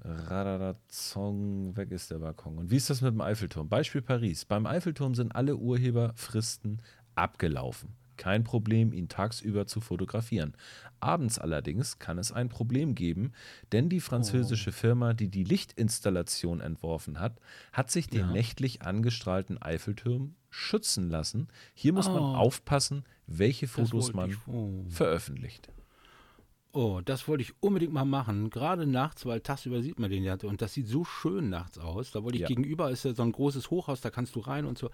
Radadazong, 0.00 1.76
weg 1.76 1.90
ist 1.90 2.10
der 2.10 2.18
Balkon. 2.18 2.58
Und 2.58 2.70
wie 2.70 2.76
ist 2.76 2.90
das 2.90 3.00
mit 3.00 3.12
dem 3.12 3.20
Eiffelturm? 3.20 3.68
Beispiel 3.68 4.02
Paris. 4.02 4.44
Beim 4.44 4.66
Eiffelturm 4.66 5.14
sind 5.14 5.34
alle 5.34 5.56
Urheberfristen 5.56 6.82
abgelaufen. 7.14 7.94
Kein 8.16 8.44
Problem, 8.44 8.92
ihn 8.92 9.08
tagsüber 9.08 9.66
zu 9.66 9.80
fotografieren. 9.80 10.56
Abends 11.00 11.38
allerdings 11.38 11.98
kann 11.98 12.18
es 12.18 12.32
ein 12.32 12.48
Problem 12.48 12.94
geben, 12.94 13.32
denn 13.72 13.88
die 13.88 14.00
französische 14.00 14.70
oh. 14.70 14.72
Firma, 14.72 15.14
die 15.14 15.28
die 15.28 15.44
Lichtinstallation 15.44 16.60
entworfen 16.60 17.20
hat, 17.20 17.38
hat 17.72 17.90
sich 17.90 18.08
den 18.08 18.20
ja. 18.20 18.32
nächtlich 18.32 18.82
angestrahlten 18.82 19.60
Eiffelturm 19.60 20.34
schützen 20.50 21.10
lassen. 21.10 21.48
Hier 21.74 21.92
muss 21.92 22.08
oh. 22.08 22.12
man 22.12 22.22
aufpassen, 22.22 23.04
welche 23.26 23.66
Fotos 23.66 24.12
man 24.12 24.36
oh. 24.46 24.84
veröffentlicht. 24.88 25.68
Oh, 26.74 27.00
das 27.04 27.28
wollte 27.28 27.42
ich 27.42 27.54
unbedingt 27.60 27.92
mal 27.92 28.04
machen. 28.04 28.50
Gerade 28.50 28.84
nachts, 28.84 29.24
weil 29.26 29.40
tagsüber 29.40 29.80
sieht 29.80 30.00
man 30.00 30.10
den 30.10 30.24
ja. 30.24 30.36
Und 30.42 30.60
das 30.60 30.74
sieht 30.74 30.88
so 30.88 31.04
schön 31.04 31.48
nachts 31.48 31.78
aus. 31.78 32.10
Da 32.10 32.24
wollte 32.24 32.36
ich 32.36 32.42
ja. 32.42 32.48
gegenüber, 32.48 32.90
ist 32.90 33.04
ja 33.04 33.14
so 33.14 33.22
ein 33.22 33.30
großes 33.30 33.70
Hochhaus, 33.70 34.00
da 34.00 34.10
kannst 34.10 34.34
du 34.34 34.40
rein 34.40 34.64
und 34.64 34.76
so. 34.76 34.90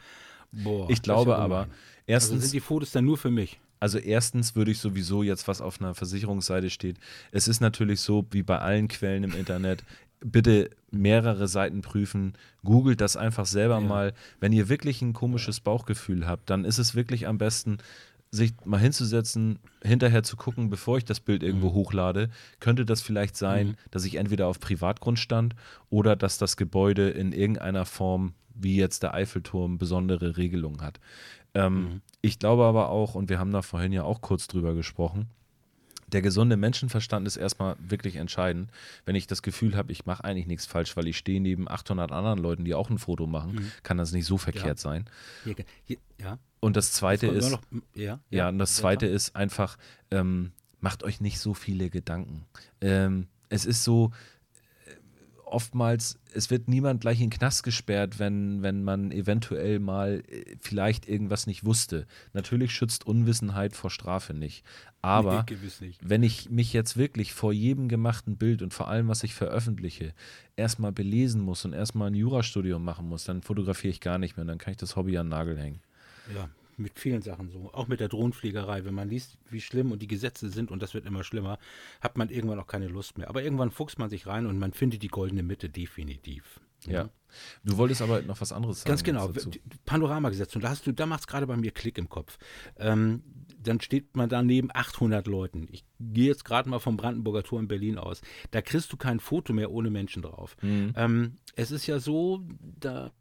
Boah, 0.52 0.88
ich 0.90 1.02
glaube 1.02 1.36
aber, 1.36 1.68
erstens. 2.06 2.32
Also 2.32 2.42
sind 2.42 2.54
die 2.54 2.60
Fotos 2.60 2.92
dann 2.92 3.04
nur 3.04 3.18
für 3.18 3.30
mich? 3.30 3.60
Also 3.78 3.98
erstens 3.98 4.54
würde 4.54 4.70
ich 4.70 4.78
sowieso 4.78 5.22
jetzt, 5.22 5.48
was 5.48 5.62
auf 5.62 5.80
einer 5.80 5.94
Versicherungsseite 5.94 6.68
steht, 6.68 6.98
es 7.32 7.48
ist 7.48 7.60
natürlich 7.60 8.00
so, 8.00 8.26
wie 8.30 8.42
bei 8.42 8.58
allen 8.58 8.88
Quellen 8.88 9.24
im 9.24 9.34
Internet, 9.34 9.84
bitte 10.20 10.68
mehrere 10.90 11.48
Seiten 11.48 11.80
prüfen, 11.80 12.34
googelt 12.62 13.00
das 13.00 13.16
einfach 13.16 13.46
selber 13.46 13.80
ja. 13.80 13.80
mal. 13.80 14.12
Wenn 14.38 14.52
ihr 14.52 14.68
wirklich 14.68 15.00
ein 15.00 15.14
komisches 15.14 15.60
Bauchgefühl 15.60 16.26
habt, 16.26 16.50
dann 16.50 16.66
ist 16.66 16.78
es 16.78 16.94
wirklich 16.94 17.26
am 17.26 17.38
besten, 17.38 17.78
sich 18.30 18.52
mal 18.64 18.78
hinzusetzen, 18.78 19.58
hinterher 19.82 20.22
zu 20.22 20.36
gucken, 20.36 20.70
bevor 20.70 20.98
ich 20.98 21.04
das 21.04 21.18
Bild 21.18 21.42
irgendwo 21.42 21.70
mhm. 21.70 21.74
hochlade, 21.74 22.30
könnte 22.60 22.84
das 22.84 23.02
vielleicht 23.02 23.36
sein, 23.36 23.68
mhm. 23.68 23.74
dass 23.90 24.04
ich 24.04 24.16
entweder 24.16 24.46
auf 24.46 24.60
Privatgrund 24.60 25.18
stand 25.18 25.56
oder 25.88 26.14
dass 26.16 26.38
das 26.38 26.56
Gebäude 26.56 27.10
in 27.10 27.32
irgendeiner 27.32 27.86
Form, 27.86 28.34
wie 28.62 28.76
jetzt 28.76 29.02
der 29.02 29.14
Eiffelturm, 29.14 29.78
besondere 29.78 30.36
Regelungen 30.36 30.82
hat. 30.82 31.00
Ähm, 31.54 31.74
mhm. 31.74 32.00
Ich 32.20 32.38
glaube 32.38 32.64
aber 32.64 32.90
auch, 32.90 33.14
und 33.14 33.28
wir 33.28 33.38
haben 33.38 33.52
da 33.52 33.62
vorhin 33.62 33.92
ja 33.92 34.04
auch 34.04 34.20
kurz 34.20 34.46
drüber 34.46 34.74
gesprochen, 34.74 35.28
der 36.12 36.22
gesunde 36.22 36.56
Menschenverstand 36.56 37.26
ist 37.26 37.36
erstmal 37.36 37.76
wirklich 37.78 38.16
entscheidend. 38.16 38.70
Wenn 39.04 39.14
ich 39.14 39.26
das 39.26 39.42
Gefühl 39.42 39.76
habe, 39.76 39.92
ich 39.92 40.06
mache 40.06 40.24
eigentlich 40.24 40.46
nichts 40.46 40.66
falsch, 40.66 40.96
weil 40.96 41.06
ich 41.06 41.16
stehe 41.16 41.40
neben 41.40 41.68
800 41.68 42.10
anderen 42.10 42.38
Leuten, 42.38 42.64
die 42.64 42.74
auch 42.74 42.90
ein 42.90 42.98
Foto 42.98 43.26
machen, 43.26 43.54
mhm. 43.54 43.72
kann 43.82 43.96
das 43.96 44.12
nicht 44.12 44.26
so 44.26 44.38
verkehrt 44.38 44.66
ja. 44.66 44.76
sein. 44.76 45.04
Hier, 45.44 45.54
hier, 45.84 45.98
ja. 46.20 46.38
Und 46.58 46.76
das 46.76 46.92
Zweite 46.92 47.28
das 47.28 47.46
ist, 47.46 47.50
noch, 47.52 47.62
ja, 47.94 48.20
ja, 48.28 48.48
und 48.48 48.58
das 48.58 48.74
Zweite 48.74 49.06
ist 49.06 49.34
einfach, 49.34 49.78
ähm, 50.10 50.52
macht 50.80 51.04
euch 51.04 51.20
nicht 51.20 51.38
so 51.38 51.54
viele 51.54 51.90
Gedanken. 51.90 52.44
Ähm, 52.80 53.28
es 53.48 53.64
ist 53.64 53.84
so, 53.84 54.10
oftmals, 55.50 56.18
es 56.32 56.50
wird 56.50 56.68
niemand 56.68 57.00
gleich 57.00 57.20
in 57.20 57.30
den 57.30 57.38
Knast 57.38 57.62
gesperrt, 57.62 58.18
wenn, 58.18 58.62
wenn 58.62 58.82
man 58.82 59.10
eventuell 59.12 59.78
mal 59.78 60.22
äh, 60.28 60.56
vielleicht 60.60 61.08
irgendwas 61.08 61.46
nicht 61.46 61.64
wusste. 61.64 62.06
Natürlich 62.32 62.72
schützt 62.72 63.06
Unwissenheit 63.06 63.74
vor 63.74 63.90
Strafe 63.90 64.34
nicht. 64.34 64.64
Aber 65.02 65.46
nee, 65.48 65.86
nicht. 65.86 66.00
wenn 66.08 66.22
ich 66.22 66.50
mich 66.50 66.72
jetzt 66.72 66.96
wirklich 66.96 67.32
vor 67.32 67.52
jedem 67.52 67.88
gemachten 67.88 68.36
Bild 68.36 68.62
und 68.62 68.74
vor 68.74 68.88
allem, 68.88 69.08
was 69.08 69.22
ich 69.22 69.34
veröffentliche, 69.34 70.14
erstmal 70.56 70.92
belesen 70.92 71.40
muss 71.40 71.64
und 71.64 71.72
erstmal 71.72 72.10
ein 72.10 72.14
Jurastudium 72.14 72.84
machen 72.84 73.08
muss, 73.08 73.24
dann 73.24 73.42
fotografiere 73.42 73.90
ich 73.90 74.00
gar 74.00 74.18
nicht 74.18 74.36
mehr 74.36 74.42
und 74.42 74.48
dann 74.48 74.58
kann 74.58 74.72
ich 74.72 74.78
das 74.78 74.96
Hobby 74.96 75.16
an 75.16 75.26
den 75.26 75.30
Nagel 75.30 75.58
hängen. 75.58 75.80
Ja, 76.34 76.48
mit 76.80 76.98
vielen 76.98 77.22
Sachen 77.22 77.50
so. 77.50 77.70
Auch 77.72 77.88
mit 77.88 78.00
der 78.00 78.08
Drohnenfliegerei. 78.08 78.84
Wenn 78.84 78.94
man 78.94 79.08
liest, 79.08 79.38
wie 79.50 79.60
schlimm 79.60 79.92
und 79.92 80.00
die 80.00 80.08
Gesetze 80.08 80.50
sind, 80.50 80.70
und 80.70 80.82
das 80.82 80.94
wird 80.94 81.06
immer 81.06 81.24
schlimmer, 81.24 81.58
hat 82.00 82.16
man 82.16 82.28
irgendwann 82.28 82.58
auch 82.58 82.66
keine 82.66 82.88
Lust 82.88 83.18
mehr. 83.18 83.28
Aber 83.28 83.42
irgendwann 83.42 83.70
fuchst 83.70 83.98
man 83.98 84.10
sich 84.10 84.26
rein 84.26 84.46
und 84.46 84.58
man 84.58 84.72
findet 84.72 85.02
die 85.02 85.08
goldene 85.08 85.42
Mitte 85.42 85.68
definitiv. 85.68 86.60
Ja. 86.86 87.10
Du 87.64 87.76
wolltest 87.76 88.02
aber 88.02 88.22
noch 88.22 88.40
was 88.40 88.52
anderes 88.52 88.80
sagen. 88.80 88.88
Ganz 88.88 89.04
genau. 89.04 89.30
Panoramagesetz. 89.84 90.54
Und 90.56 90.64
da 90.64 90.70
hast 90.70 90.86
du, 90.86 90.92
da 90.92 91.06
macht 91.06 91.20
es 91.20 91.26
gerade 91.26 91.46
bei 91.46 91.56
mir 91.56 91.70
Klick 91.70 91.98
im 91.98 92.08
Kopf. 92.08 92.38
Ähm, 92.76 93.22
dann 93.62 93.80
steht 93.80 94.16
man 94.16 94.28
da 94.28 94.42
neben 94.42 94.70
800 94.72 95.26
Leuten. 95.26 95.68
Ich 95.70 95.84
gehe 95.98 96.28
jetzt 96.28 96.44
gerade 96.44 96.68
mal 96.68 96.78
vom 96.78 96.96
Brandenburger 96.96 97.42
Tor 97.42 97.60
in 97.60 97.68
Berlin 97.68 97.98
aus. 97.98 98.22
Da 98.50 98.62
kriegst 98.62 98.92
du 98.92 98.96
kein 98.96 99.20
Foto 99.20 99.52
mehr 99.52 99.70
ohne 99.70 99.90
Menschen 99.90 100.22
drauf. 100.22 100.56
Mhm. 100.62 100.94
Ähm, 100.96 101.36
es 101.56 101.70
ist 101.70 101.86
ja 101.86 101.98
so, 101.98 102.42
da 102.60 103.12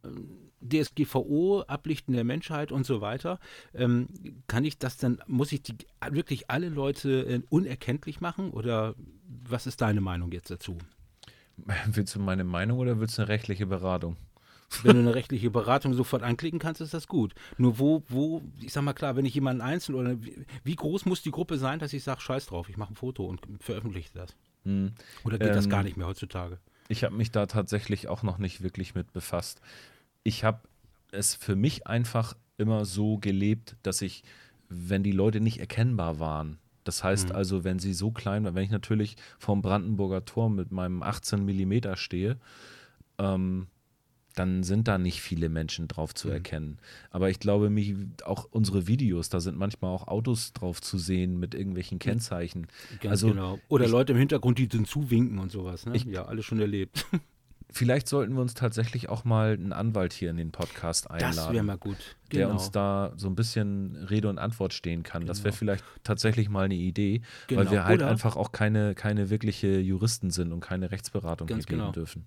DSGVO, 0.61 1.63
Ablichten 1.67 2.13
der 2.13 2.23
Menschheit 2.23 2.71
und 2.71 2.85
so 2.85 3.01
weiter. 3.01 3.39
Ähm, 3.73 4.07
kann 4.47 4.63
ich 4.65 4.77
das 4.77 4.97
dann, 4.97 5.21
muss 5.27 5.51
ich 5.51 5.61
die 5.61 5.75
wirklich 6.11 6.49
alle 6.49 6.69
Leute 6.69 7.21
äh, 7.23 7.41
unerkenntlich 7.49 8.21
machen 8.21 8.51
oder 8.51 8.95
was 9.27 9.67
ist 9.67 9.81
deine 9.81 10.01
Meinung 10.01 10.31
jetzt 10.31 10.51
dazu? 10.51 10.77
Willst 11.87 12.15
du 12.15 12.19
meine 12.19 12.43
Meinung 12.43 12.79
oder 12.79 12.99
willst 12.99 13.17
du 13.17 13.23
eine 13.23 13.29
rechtliche 13.29 13.65
Beratung? 13.65 14.15
Wenn 14.83 14.95
du 14.95 15.01
eine 15.01 15.15
rechtliche 15.15 15.49
Beratung 15.49 15.93
sofort 15.93 16.23
anklicken 16.23 16.59
kannst, 16.59 16.79
ist 16.81 16.93
das 16.93 17.07
gut. 17.07 17.33
Nur 17.57 17.79
wo, 17.79 18.03
wo, 18.07 18.41
ich 18.61 18.71
sag 18.71 18.83
mal 18.83 18.93
klar, 18.93 19.15
wenn 19.15 19.25
ich 19.25 19.33
jemanden 19.33 19.61
einzeln 19.61 19.95
oder 19.95 20.23
wie, 20.23 20.45
wie 20.63 20.75
groß 20.75 21.05
muss 21.05 21.21
die 21.21 21.31
Gruppe 21.31 21.57
sein, 21.57 21.79
dass 21.79 21.93
ich 21.93 22.03
sage, 22.03 22.21
scheiß 22.21 22.45
drauf, 22.45 22.69
ich 22.69 22.77
mache 22.77 22.93
ein 22.93 22.95
Foto 22.95 23.25
und 23.25 23.41
veröffentliche 23.59 24.09
das? 24.13 24.35
Hm. 24.63 24.93
Oder 25.23 25.37
geht 25.37 25.49
ähm, 25.49 25.55
das 25.55 25.69
gar 25.69 25.83
nicht 25.83 25.97
mehr 25.97 26.07
heutzutage? 26.07 26.59
Ich 26.87 27.03
habe 27.03 27.15
mich 27.15 27.31
da 27.31 27.45
tatsächlich 27.45 28.07
auch 28.07 28.23
noch 28.23 28.37
nicht 28.37 28.61
wirklich 28.61 28.95
mit 28.95 29.13
befasst 29.13 29.61
ich 30.29 30.43
habe 30.43 30.61
es 31.11 31.35
für 31.35 31.55
mich 31.55 31.87
einfach 31.87 32.37
immer 32.57 32.85
so 32.85 33.17
gelebt, 33.17 33.75
dass 33.83 34.01
ich, 34.01 34.23
wenn 34.69 35.03
die 35.03 35.11
Leute 35.11 35.41
nicht 35.41 35.59
erkennbar 35.59 36.19
waren, 36.19 36.59
das 36.83 37.03
heißt 37.03 37.29
mhm. 37.29 37.35
also, 37.35 37.63
wenn 37.63 37.79
sie 37.79 37.93
so 37.93 38.11
klein 38.11 38.45
waren, 38.45 38.55
wenn 38.55 38.63
ich 38.63 38.69
natürlich 38.69 39.17
vorm 39.37 39.61
Brandenburger 39.61 40.23
Tor 40.25 40.49
mit 40.49 40.71
meinem 40.71 41.03
18 41.03 41.43
Millimeter 41.43 41.97
stehe, 41.97 42.37
ähm, 43.17 43.67
dann 44.35 44.63
sind 44.63 44.87
da 44.87 44.97
nicht 44.97 45.21
viele 45.21 45.49
Menschen 45.49 45.87
drauf 45.87 46.13
zu 46.13 46.27
mhm. 46.27 46.33
erkennen. 46.33 46.77
Aber 47.09 47.29
ich 47.29 47.39
glaube, 47.39 47.69
mich, 47.69 47.95
auch 48.23 48.47
unsere 48.51 48.87
Videos, 48.87 49.29
da 49.29 49.39
sind 49.39 49.57
manchmal 49.57 49.91
auch 49.91 50.07
Autos 50.07 50.53
drauf 50.53 50.79
zu 50.81 50.97
sehen 50.97 51.39
mit 51.39 51.55
irgendwelchen 51.55 51.99
Kennzeichen. 51.99 52.67
Ganz 53.01 53.11
also, 53.11 53.29
genau. 53.29 53.59
Oder 53.67 53.85
ich, 53.85 53.91
Leute 53.91 54.13
im 54.13 54.19
Hintergrund, 54.19 54.59
die 54.59 54.67
dann 54.67 54.85
zuwinken 54.85 55.39
und 55.39 55.51
sowas. 55.51 55.85
Ne? 55.85 55.95
Ich, 55.95 56.05
ja, 56.05 56.25
alles 56.25 56.45
schon 56.45 56.59
erlebt. 56.59 57.05
Vielleicht 57.71 58.07
sollten 58.07 58.33
wir 58.33 58.41
uns 58.41 58.55
tatsächlich 58.55 59.09
auch 59.09 59.25
mal 59.25 59.53
einen 59.53 59.73
Anwalt 59.73 60.13
hier 60.13 60.31
in 60.31 60.37
den 60.37 60.51
Podcast 60.51 61.09
einladen. 61.09 61.35
Das 61.35 61.53
wäre 61.53 61.63
mal 61.63 61.77
gut. 61.77 61.97
Genau. 62.29 62.39
Der 62.39 62.49
uns 62.49 62.71
da 62.71 63.13
so 63.15 63.27
ein 63.27 63.35
bisschen 63.35 63.95
Rede 64.09 64.27
und 64.27 64.39
Antwort 64.39 64.73
stehen 64.73 65.03
kann. 65.03 65.21
Genau. 65.21 65.31
Das 65.31 65.43
wäre 65.43 65.53
vielleicht 65.53 65.83
tatsächlich 66.03 66.49
mal 66.49 66.65
eine 66.65 66.75
Idee, 66.75 67.21
genau. 67.47 67.61
weil 67.61 67.71
wir 67.71 67.85
halt 67.85 68.01
Oder 68.01 68.09
einfach 68.09 68.35
auch 68.35 68.51
keine, 68.51 68.95
keine 68.95 69.29
wirkliche 69.29 69.79
Juristen 69.79 70.31
sind 70.31 70.51
und 70.51 70.61
keine 70.61 70.91
Rechtsberatung 70.91 71.47
Ganz 71.47 71.67
geben 71.67 71.79
genau. 71.79 71.91
dürfen. 71.91 72.25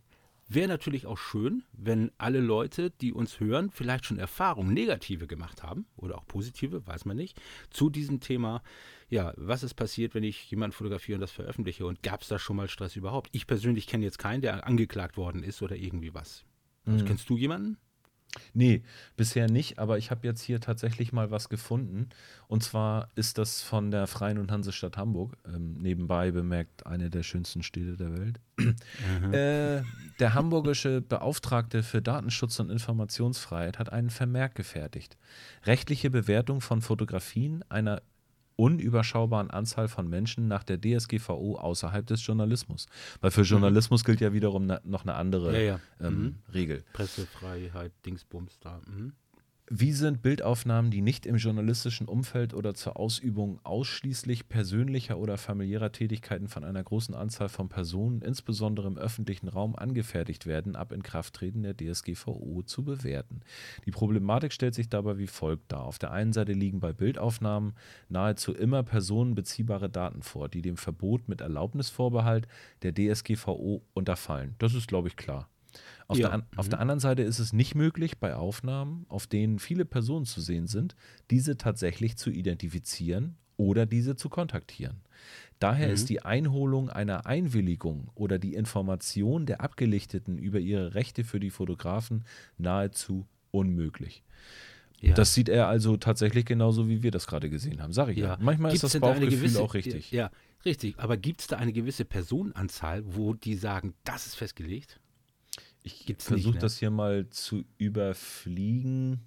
Wäre 0.48 0.68
natürlich 0.68 1.06
auch 1.06 1.18
schön, 1.18 1.62
wenn 1.72 2.10
alle 2.18 2.40
Leute, 2.40 2.90
die 2.90 3.12
uns 3.12 3.40
hören, 3.40 3.70
vielleicht 3.70 4.04
schon 4.04 4.18
Erfahrungen, 4.18 4.74
negative 4.74 5.26
gemacht 5.26 5.62
haben 5.62 5.86
oder 5.96 6.18
auch 6.18 6.26
positive, 6.26 6.86
weiß 6.86 7.04
man 7.04 7.16
nicht, 7.16 7.40
zu 7.70 7.88
diesem 7.88 8.20
Thema. 8.20 8.62
Ja, 9.08 9.32
was 9.36 9.62
ist 9.62 9.74
passiert, 9.74 10.14
wenn 10.14 10.24
ich 10.24 10.50
jemanden 10.50 10.74
fotografiere 10.74 11.16
und 11.16 11.20
das 11.20 11.32
veröffentliche? 11.32 11.86
Und 11.86 12.02
gab 12.02 12.22
es 12.22 12.28
da 12.28 12.38
schon 12.38 12.56
mal 12.56 12.68
Stress 12.68 12.96
überhaupt? 12.96 13.30
Ich 13.32 13.46
persönlich 13.46 13.86
kenne 13.86 14.04
jetzt 14.04 14.18
keinen, 14.18 14.42
der 14.42 14.66
angeklagt 14.66 15.16
worden 15.16 15.42
ist 15.42 15.62
oder 15.62 15.76
irgendwie 15.76 16.12
was. 16.12 16.44
Also, 16.84 17.04
mhm. 17.04 17.08
Kennst 17.08 17.30
du 17.30 17.36
jemanden? 17.36 17.78
Nee, 18.54 18.82
bisher 19.16 19.48
nicht, 19.48 19.78
aber 19.78 19.98
ich 19.98 20.10
habe 20.10 20.26
jetzt 20.26 20.40
hier 20.42 20.60
tatsächlich 20.60 21.12
mal 21.12 21.30
was 21.30 21.48
gefunden. 21.48 22.08
Und 22.48 22.62
zwar 22.62 23.10
ist 23.14 23.38
das 23.38 23.60
von 23.60 23.90
der 23.90 24.06
Freien 24.06 24.38
und 24.38 24.50
Hansestadt 24.50 24.96
Hamburg, 24.96 25.36
ähm, 25.46 25.74
nebenbei 25.74 26.30
bemerkt 26.30 26.86
eine 26.86 27.10
der 27.10 27.22
schönsten 27.22 27.62
Städte 27.62 27.96
der 27.96 28.16
Welt. 28.16 28.40
Äh, 29.32 29.82
der 30.20 30.34
hamburgische 30.34 31.00
Beauftragte 31.00 31.82
für 31.82 32.02
Datenschutz 32.02 32.60
und 32.60 32.70
Informationsfreiheit 32.70 33.78
hat 33.78 33.92
einen 33.92 34.10
Vermerk 34.10 34.54
gefertigt. 34.54 35.16
Rechtliche 35.64 36.10
Bewertung 36.10 36.60
von 36.60 36.82
Fotografien 36.82 37.64
einer 37.68 38.02
unüberschaubaren 38.62 39.50
Anzahl 39.50 39.88
von 39.88 40.08
Menschen 40.08 40.46
nach 40.46 40.62
der 40.62 40.80
DSGVO 40.80 41.56
außerhalb 41.56 42.06
des 42.06 42.24
Journalismus. 42.24 42.86
Weil 43.20 43.32
für 43.32 43.40
mhm. 43.40 43.46
Journalismus 43.46 44.02
mhm. 44.02 44.06
gilt 44.06 44.20
ja 44.20 44.32
wiederum 44.32 44.66
ne, 44.66 44.80
noch 44.84 45.02
eine 45.02 45.14
andere 45.14 45.52
ja, 45.52 45.60
ja. 45.60 45.80
Ähm, 46.00 46.22
mhm. 46.22 46.34
Regel. 46.54 46.84
Pressefreiheit, 46.92 47.90
Dingsbums 48.06 48.60
da. 48.60 48.80
Mhm. 48.86 49.14
Wie 49.74 49.92
sind 49.92 50.20
Bildaufnahmen, 50.20 50.90
die 50.90 51.00
nicht 51.00 51.24
im 51.24 51.36
journalistischen 51.36 52.06
Umfeld 52.06 52.52
oder 52.52 52.74
zur 52.74 52.98
Ausübung 52.98 53.58
ausschließlich 53.62 54.50
persönlicher 54.50 55.16
oder 55.16 55.38
familiärer 55.38 55.90
Tätigkeiten 55.90 56.48
von 56.48 56.62
einer 56.62 56.82
großen 56.84 57.14
Anzahl 57.14 57.48
von 57.48 57.70
Personen, 57.70 58.20
insbesondere 58.20 58.86
im 58.86 58.98
öffentlichen 58.98 59.48
Raum, 59.48 59.74
angefertigt 59.74 60.44
werden, 60.44 60.76
ab 60.76 60.92
Inkrafttreten 60.92 61.62
der 61.62 61.74
DSGVO 61.74 62.64
zu 62.66 62.84
bewerten? 62.84 63.40
Die 63.86 63.92
Problematik 63.92 64.52
stellt 64.52 64.74
sich 64.74 64.90
dabei 64.90 65.16
wie 65.16 65.26
folgt 65.26 65.72
dar. 65.72 65.84
Auf 65.84 65.98
der 65.98 66.10
einen 66.10 66.34
Seite 66.34 66.52
liegen 66.52 66.80
bei 66.80 66.92
Bildaufnahmen 66.92 67.72
nahezu 68.10 68.52
immer 68.52 68.82
personenbeziehbare 68.82 69.88
Daten 69.88 70.20
vor, 70.20 70.50
die 70.50 70.60
dem 70.60 70.76
Verbot 70.76 71.30
mit 71.30 71.40
Erlaubnisvorbehalt 71.40 72.46
der 72.82 72.92
DSGVO 72.92 73.80
unterfallen. 73.94 74.54
Das 74.58 74.74
ist, 74.74 74.86
glaube 74.86 75.08
ich, 75.08 75.16
klar. 75.16 75.48
Auf, 76.12 76.18
ja. 76.18 76.28
der, 76.28 76.46
auf 76.56 76.66
mhm. 76.66 76.70
der 76.70 76.80
anderen 76.80 77.00
Seite 77.00 77.22
ist 77.22 77.38
es 77.38 77.52
nicht 77.52 77.74
möglich, 77.74 78.18
bei 78.18 78.36
Aufnahmen, 78.36 79.06
auf 79.08 79.26
denen 79.26 79.58
viele 79.58 79.84
Personen 79.84 80.26
zu 80.26 80.40
sehen 80.40 80.66
sind, 80.66 80.94
diese 81.30 81.56
tatsächlich 81.56 82.16
zu 82.16 82.30
identifizieren 82.30 83.36
oder 83.56 83.86
diese 83.86 84.16
zu 84.16 84.28
kontaktieren. 84.28 85.00
Daher 85.58 85.88
mhm. 85.88 85.94
ist 85.94 86.08
die 86.08 86.22
Einholung 86.22 86.90
einer 86.90 87.26
Einwilligung 87.26 88.10
oder 88.14 88.38
die 88.38 88.54
Information 88.54 89.46
der 89.46 89.60
Abgelichteten 89.60 90.38
über 90.38 90.58
ihre 90.58 90.94
Rechte 90.94 91.24
für 91.24 91.40
die 91.40 91.50
Fotografen 91.50 92.24
nahezu 92.58 93.26
unmöglich. 93.50 94.22
Ja. 95.00 95.14
Das 95.14 95.34
sieht 95.34 95.48
er 95.48 95.66
also 95.66 95.96
tatsächlich 95.96 96.44
genauso, 96.44 96.88
wie 96.88 97.02
wir 97.02 97.10
das 97.10 97.26
gerade 97.26 97.50
gesehen 97.50 97.82
haben. 97.82 97.92
Sag 97.92 98.08
ich 98.08 98.18
ja. 98.18 98.26
ja. 98.26 98.38
Manchmal 98.40 98.70
Gibt's 98.70 98.84
ist 98.84 98.94
das 98.94 99.00
Bauchgefühl 99.00 99.30
da 99.30 99.36
gewisse, 99.36 99.62
auch 99.62 99.74
richtig. 99.74 100.12
Ja, 100.12 100.30
richtig. 100.64 100.98
Aber 100.98 101.16
gibt 101.16 101.40
es 101.40 101.48
da 101.48 101.56
eine 101.56 101.72
gewisse 101.72 102.04
Personenanzahl, 102.04 103.02
wo 103.04 103.34
die 103.34 103.56
sagen, 103.56 103.94
das 104.04 104.26
ist 104.26 104.36
festgelegt? 104.36 105.00
Ich 105.82 106.14
versuche 106.18 106.54
ne? 106.54 106.60
das 106.60 106.78
hier 106.78 106.90
mal 106.90 107.28
zu 107.30 107.64
überfliegen. 107.78 109.20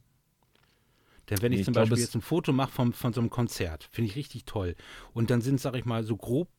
Denn 1.30 1.42
wenn 1.42 1.52
ich 1.52 1.64
zum 1.64 1.74
ich 1.74 1.76
Beispiel 1.76 1.98
jetzt 1.98 2.16
ein 2.16 2.22
Foto 2.22 2.54
mache 2.54 2.72
von, 2.72 2.94
von 2.94 3.14
so 3.14 3.20
einem 3.20 3.30
Konzert, 3.30 3.88
finde 3.92 4.12
ich 4.12 4.16
richtig 4.16 4.46
toll. 4.46 4.76
Und 5.14 5.32
dann 5.32 5.42
sind, 5.42 5.60
sag 5.60 5.76
ich 5.76 5.86
mal, 5.86 6.04
so 6.04 6.16
grob 6.18 6.50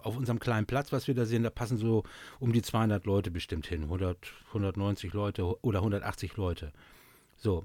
auf 0.00 0.16
unserem 0.16 0.40
kleinen 0.40 0.66
Platz, 0.66 0.92
was 0.92 1.06
wir 1.06 1.14
da 1.14 1.24
sehen, 1.26 1.44
da 1.44 1.50
passen 1.50 1.76
so 1.76 2.02
um 2.40 2.52
die 2.52 2.62
200 2.62 3.06
Leute 3.06 3.30
bestimmt 3.30 3.66
hin. 3.66 3.84
100, 3.84 4.18
190 4.48 5.12
Leute 5.12 5.62
oder 5.62 5.78
180 5.78 6.36
Leute. 6.36 6.72
So. 7.36 7.64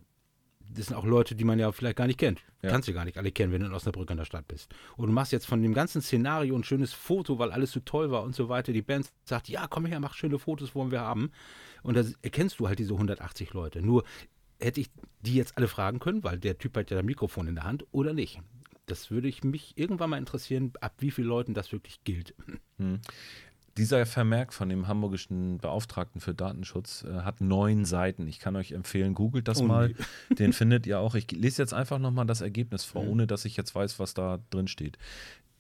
Das 0.74 0.86
sind 0.86 0.96
auch 0.96 1.04
Leute, 1.04 1.36
die 1.36 1.44
man 1.44 1.60
ja 1.60 1.70
vielleicht 1.72 1.98
gar 1.98 2.08
nicht 2.08 2.20
kennt. 2.20 2.44
Ja. 2.62 2.70
Kannst 2.70 2.88
du 2.88 2.94
gar 2.94 3.04
nicht 3.04 3.18
alle 3.18 3.32
kennen, 3.32 3.52
wenn 3.52 3.62
du 3.62 3.68
in 3.68 3.74
Osnabrück 3.74 4.10
an 4.10 4.18
der 4.18 4.26
Stadt 4.26 4.48
bist. 4.48 4.74
Und 4.96 5.08
du 5.08 5.12
machst 5.12 5.34
jetzt 5.34 5.46
von 5.46 5.62
dem 5.62 5.74
ganzen 5.74 6.02
Szenario 6.02 6.56
ein 6.56 6.64
schönes 6.64 6.94
Foto, 6.94 7.40
weil 7.40 7.52
alles 7.52 7.72
so 7.72 7.82
toll 7.82 8.12
war 8.12 8.24
und 8.24 8.36
so 8.36 8.48
weiter. 8.48 8.72
Die 8.72 8.84
Band 8.84 9.12
sagt, 9.26 9.50
ja, 9.50 9.68
komm 9.68 9.86
her, 9.86 10.00
mach 10.00 10.14
schöne 10.14 10.40
Fotos, 10.40 10.74
wollen 10.74 10.92
wir 10.92 11.02
haben. 11.02 11.32
Und 11.84 11.96
da 11.96 12.04
erkennst 12.22 12.60
du 12.60 12.68
halt 12.68 12.80
diese 12.80 12.94
180 12.94 13.54
Leute. 13.54 13.82
Nur 13.82 14.04
hätte 14.60 14.82
ich 14.82 14.90
die 15.22 15.36
jetzt 15.36 15.58
alle 15.58 15.68
fragen 15.68 16.00
können, 16.00 16.24
weil 16.24 16.40
der 16.40 16.58
Typ 16.58 16.78
hat 16.78 16.92
ja 16.92 16.98
das 16.98 17.06
Mikrofon 17.06 17.48
in 17.48 17.56
der 17.56 17.64
Hand 17.64 17.86
oder 17.92 18.14
nicht. 18.14 18.40
Das 18.86 19.12
würde 19.12 19.28
ich 19.28 19.44
mich 19.44 19.74
irgendwann 19.78 20.10
mal 20.10 20.18
interessieren, 20.18 20.74
ab 20.82 20.96
wie 21.00 21.12
vielen 21.12 21.28
Leuten 21.28 21.54
das 21.54 21.72
wirklich 21.72 22.04
gilt. 22.04 22.36
Hm. 22.78 23.00
Dieser 23.78 24.06
Vermerk 24.06 24.54
von 24.54 24.68
dem 24.68 24.88
hamburgischen 24.88 25.58
Beauftragten 25.60 26.20
für 26.20 26.34
Datenschutz 26.34 27.06
äh, 27.06 27.22
hat 27.22 27.40
neun 27.40 27.86
Seiten. 27.86 28.28
Ich 28.28 28.40
kann 28.40 28.58
euch 28.58 28.74
empfehlen, 28.74 29.14
googelt 29.14 29.48
das 29.48 29.62
oh, 29.62 29.64
mal. 29.64 29.96
Nee. 30.30 30.36
Den 30.36 30.52
findet 30.52 30.86
ihr 30.88 31.00
auch. 31.00 31.16
Ich 31.16 31.32
lese 31.32 31.62
jetzt 31.62 31.74
einfach 31.74 31.98
nochmal 31.98 32.26
das 32.26 32.42
Ergebnis 32.42 32.84
vor, 32.84 33.04
mhm. 33.04 33.10
ohne 33.10 33.28
dass 33.28 33.46
ich 33.46 33.56
jetzt 33.56 33.74
weiß, 33.74 33.98
was 33.98 34.14
da 34.14 34.40
drin 34.50 34.68
steht. 34.68 34.98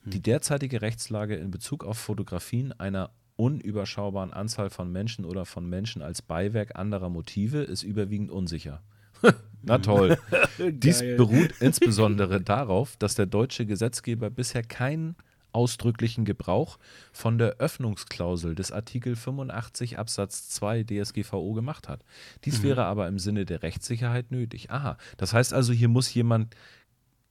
Die 0.03 0.17
hm. 0.17 0.23
derzeitige 0.23 0.81
Rechtslage 0.81 1.36
in 1.36 1.51
Bezug 1.51 1.86
auf 1.86 1.97
Fotografien 1.97 2.73
einer 2.73 3.12
unüberschaubaren 3.36 4.34
Anzahl 4.34 4.70
von 4.70 4.91
Menschen 4.91 5.26
oder 5.26 5.46
von 5.46 5.67
Menschen 5.67 6.02
als 6.02 6.22
Beiwerk 6.22 6.76
anderer 6.76 7.10
Motive 7.10 7.60
ist 7.60 7.84
überwiegend 7.84 8.32
unsicher. 8.32 8.82
Na 9.63 9.78
toll. 9.78 10.17
Dies 10.58 11.02
beruht 11.02 11.54
insbesondere 11.60 12.41
darauf, 12.41 12.98
dass 12.98 13.15
der 13.15 13.26
deutsche 13.28 13.65
Gesetzgeber 13.65 14.30
bisher 14.30 14.63
keinen 14.63 15.15
ausdrücklichen 15.54 16.24
Gebrauch 16.24 16.80
von 17.12 17.38
der 17.38 17.58
Öffnungsklausel 17.58 18.56
des 18.56 18.72
Artikel 18.72 19.15
85 19.15 20.00
Absatz 20.00 20.50
2 20.50 20.84
DSGVO 20.84 21.54
gemacht 21.54 21.89
hat. 21.89 22.06
Dies 22.46 22.60
mhm. 22.60 22.63
wäre 22.63 22.86
aber 22.86 23.08
im 23.08 23.20
Sinne 23.20 23.46
der 23.46 23.62
Rechtssicherheit 23.62 24.32
nötig. 24.32 24.72
Aha, 24.72 24.98
das 25.17 25.34
heißt 25.34 25.54
also, 25.54 25.74
hier 25.74 25.89
muss 25.89 26.13
jemand 26.13 26.56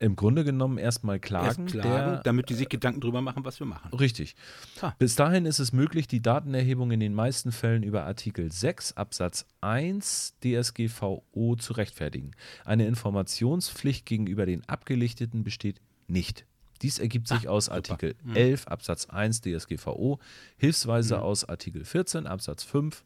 im 0.01 0.17
Grunde 0.17 0.45
genommen 0.45 0.79
erstmal 0.79 1.21
klagen, 1.21 1.67
Erst 1.67 1.79
klagen 1.79 2.13
der, 2.13 2.23
damit 2.23 2.49
die 2.49 2.55
sich 2.55 2.71
Gedanken 2.71 3.03
drüber 3.03 3.21
machen, 3.21 3.45
was 3.45 3.61
wir 3.61 3.67
machen. 3.67 3.93
Richtig. 3.93 4.35
Ha. 4.81 4.95
Bis 4.99 5.15
dahin 5.15 5.45
ist 5.45 5.59
es 5.59 5.73
möglich, 5.73 6.09
die 6.09 6.23
Datenerhebung 6.23 6.91
in 6.91 7.01
den 7.01 7.15
meisten 7.15 7.53
Fällen 7.53 7.83
über 7.83 8.05
Artikel 8.05 8.51
6 8.51 8.97
Absatz 8.97 9.47
1 9.61 10.37
DSGVO 10.43 11.57
zu 11.57 11.75
rechtfertigen. 11.75 12.31
Eine 12.65 12.87
Informationspflicht 12.87 14.07
gegenüber 14.07 14.47
den 14.47 14.67
Abgelichteten 14.69 15.45
besteht 15.45 15.83
nicht. 16.09 16.47
Dies 16.81 16.99
ergibt 16.99 17.29
sich 17.29 17.47
ah, 17.47 17.53
aus 17.53 17.69
Artikel 17.69 18.17
super. 18.25 18.41
11 18.41 18.65
mhm. 18.65 18.73
Absatz 18.73 19.07
1 19.11 19.43
DSGVO, 19.43 20.19
hilfsweise 20.57 21.17
mhm. 21.17 21.23
aus 21.23 21.45
Artikel 21.45 21.85
14 21.85 22.27
Absatz 22.27 22.65
5 22.65 23.05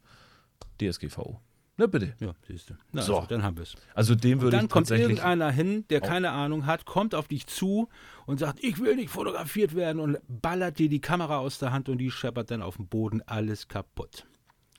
DSGVO. 0.81 1.41
Na 1.77 1.87
bitte. 1.87 2.15
Ja, 2.21 2.35
siehst 2.47 2.71
du. 2.71 2.75
Na, 2.93 3.03
so, 3.03 3.17
also, 3.17 3.29
dann 3.29 3.43
haben 3.43 3.57
wir 3.57 3.65
es. 3.65 3.75
Also 3.95 4.15
dem 4.15 4.41
würde 4.41 4.57
ich 4.57 4.61
Dann 4.61 4.69
kommt 4.69 4.91
irgendeiner 4.91 5.51
hin, 5.51 5.85
der 5.91 6.01
keine 6.01 6.31
Ahnung 6.31 6.67
hat, 6.67 6.85
kommt 6.85 7.15
auf 7.15 7.27
dich 7.27 7.47
zu 7.47 7.89
und 8.27 8.39
sagt, 8.39 8.63
ich 8.63 8.79
will 8.79 8.95
nicht 8.95 9.11
fotografiert 9.11 9.75
werden 9.75 9.99
und 9.99 10.19
ballert 10.29 10.79
dir 10.79 10.89
die 10.89 11.01
Kamera 11.01 11.39
aus 11.39 11.59
der 11.59 11.73
Hand 11.73 11.89
und 11.89 11.99
die 11.99 12.11
scheppert 12.11 12.51
dann 12.51 12.63
auf 12.63 12.77
dem 12.77 12.87
Boden 12.87 13.23
alles 13.27 13.67
kaputt. 13.67 14.27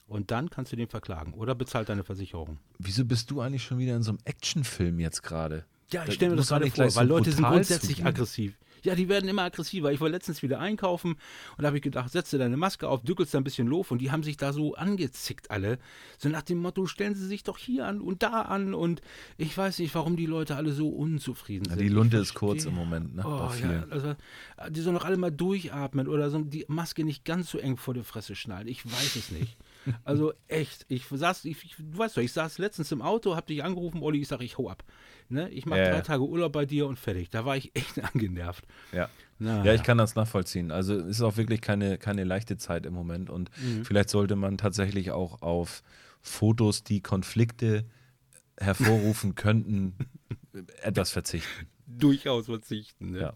Und 0.08 0.32
dann 0.32 0.50
kannst 0.50 0.72
du 0.72 0.76
den 0.76 0.88
verklagen 0.88 1.34
oder 1.34 1.56
bezahlt 1.56 1.90
deine 1.90 2.04
Versicherung. 2.04 2.60
Wieso 2.78 3.04
bist 3.06 3.32
du 3.32 3.42
eigentlich 3.42 3.64
schon 3.64 3.80
wieder 3.80 3.96
in 3.96 4.04
so 4.04 4.12
einem 4.12 4.20
Actionfilm 4.24 5.00
jetzt 5.00 5.24
gerade? 5.24 5.66
Ja, 5.92 6.06
ich 6.06 6.14
stelle 6.14 6.32
mir 6.32 6.38
das 6.38 6.50
gerade 6.50 6.70
vor, 6.70 6.96
weil 6.96 7.08
Leute 7.08 7.32
sind 7.32 7.46
grundsätzlich 7.46 8.06
aggressiv. 8.06 8.58
Ja, 8.86 8.96
die 8.96 9.10
werden 9.10 9.30
immer 9.30 9.44
aggressiver. 9.44 9.92
Ich 9.92 10.00
war 10.00 10.10
letztens 10.10 10.42
wieder 10.42 10.60
einkaufen 10.60 11.12
und 11.58 11.62
da 11.62 11.68
habe 11.68 11.78
ich 11.78 11.84
gedacht, 11.84 12.12
setze 12.12 12.38
deine 12.38 12.58
Maske 12.58 12.88
auf, 12.88 13.04
dückelst 13.04 13.36
ein 13.36 13.44
bisschen 13.44 13.68
Lof 13.68 13.92
und 13.92 14.00
die 14.00 14.12
haben 14.12 14.24
sich 14.24 14.38
da 14.38 14.54
so 14.54 14.76
angezickt 14.76 15.52
alle. 15.52 15.80
So 16.18 16.30
nach 16.30 16.44
dem 16.44 16.60
Motto, 16.60 16.86
stellen 16.86 17.16
sie 17.16 17.28
sich 17.28 17.44
doch 17.44 17.58
hier 17.58 17.86
an 17.86 18.02
und 18.02 18.24
da 18.24 18.42
an 18.44 18.74
und 18.74 19.02
ich 19.38 19.58
weiß 19.58 19.80
nicht, 19.80 19.94
warum 19.96 20.16
die 20.16 20.26
Leute 20.26 20.56
alle 20.56 20.72
so 20.72 20.90
unzufrieden 20.90 21.66
sind. 21.66 21.78
Ja, 21.78 21.84
die 21.84 21.90
Lunte 21.90 22.18
ist 22.18 22.34
kurz 22.34 22.66
im 22.66 22.76
Moment, 22.76 23.16
ne? 23.16 23.24
Oh, 23.26 23.52
ja, 23.62 23.86
also, 23.90 24.16
die 24.70 24.82
sollen 24.82 24.96
doch 24.96 25.06
alle 25.06 25.18
mal 25.18 25.32
durchatmen 25.32 26.08
oder 26.08 26.30
so 26.30 26.40
die 26.40 26.66
Maske 26.68 27.04
nicht 27.04 27.26
ganz 27.26 27.50
so 27.50 27.58
eng 27.58 27.78
vor 27.78 27.94
der 27.94 28.04
Fresse 28.04 28.36
schnallen. 28.36 28.68
Ich 28.68 28.86
weiß 28.86 29.16
es 29.16 29.32
nicht. 29.32 29.58
Also 30.04 30.34
echt, 30.48 30.86
ich 30.88 31.06
saß, 31.10 31.46
ich, 31.46 31.64
ich, 31.64 31.76
du 31.78 31.98
weißt 31.98 32.18
doch, 32.18 32.22
ich 32.22 32.32
saß 32.34 32.58
letztens 32.58 32.92
im 32.92 33.02
Auto, 33.02 33.36
hab 33.36 33.48
dich 33.48 33.64
angerufen, 33.64 34.02
Olli, 34.02 34.22
ich 34.22 34.28
sag, 34.28 34.42
ich 34.42 34.58
hau 34.58 34.70
ab. 34.70 34.84
Ne? 35.30 35.50
Ich 35.50 35.66
mache 35.66 35.80
ja, 35.80 35.92
drei 35.92 36.02
Tage 36.02 36.24
Urlaub 36.24 36.52
bei 36.52 36.66
dir 36.66 36.88
und 36.88 37.00
fertig. 37.00 37.30
Da 37.30 37.46
war 37.46 37.58
ich 37.58 37.76
echt 37.76 38.04
angenervt. 38.14 38.66
Ja. 38.92 39.10
Na, 39.38 39.64
ja, 39.66 39.74
ich 39.74 39.84
kann 39.84 39.98
das 39.98 40.16
nachvollziehen. 40.16 40.72
Also 40.72 40.96
es 40.96 41.18
ist 41.18 41.22
auch 41.22 41.38
wirklich 41.38 41.62
keine, 41.62 41.98
keine 41.98 42.24
leichte 42.24 42.58
Zeit 42.58 42.86
im 42.86 42.94
Moment 42.94 43.30
und 43.30 43.50
mhm. 43.58 43.84
vielleicht 43.84 44.10
sollte 44.10 44.36
man 44.36 44.58
tatsächlich 44.58 45.12
auch 45.12 45.42
auf 45.42 45.84
Fotos, 46.22 46.84
die 46.84 47.02
Konflikte 47.02 47.86
hervorrufen 48.58 49.36
könnten, 49.36 49.96
etwas 50.82 51.12
verzichten 51.12 51.68
durchaus 52.00 52.46
verzichten. 52.46 53.12
Ne? 53.12 53.20
Ja. 53.20 53.34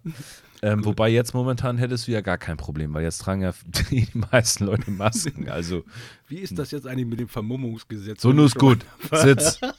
Ähm, 0.61 0.83
wobei 0.85 1.09
jetzt 1.09 1.33
momentan 1.33 1.77
hättest 1.77 2.07
du 2.07 2.11
ja 2.11 2.21
gar 2.21 2.37
kein 2.37 2.57
Problem, 2.57 2.93
weil 2.93 3.03
jetzt 3.03 3.19
tragen 3.19 3.41
ja 3.41 3.53
die 3.91 4.07
meisten 4.13 4.65
Leute 4.65 4.91
Masken. 4.91 5.49
Also 5.49 5.83
wie 6.27 6.37
ist 6.37 6.57
das 6.57 6.71
jetzt 6.71 6.87
eigentlich 6.87 7.07
mit 7.07 7.19
dem 7.19 7.27
Vermummungsgesetz? 7.27 8.21
So 8.21 8.31
nur 8.31 8.45
ist 8.45 8.55
gut. 8.55 8.85
Sitz. 9.11 9.59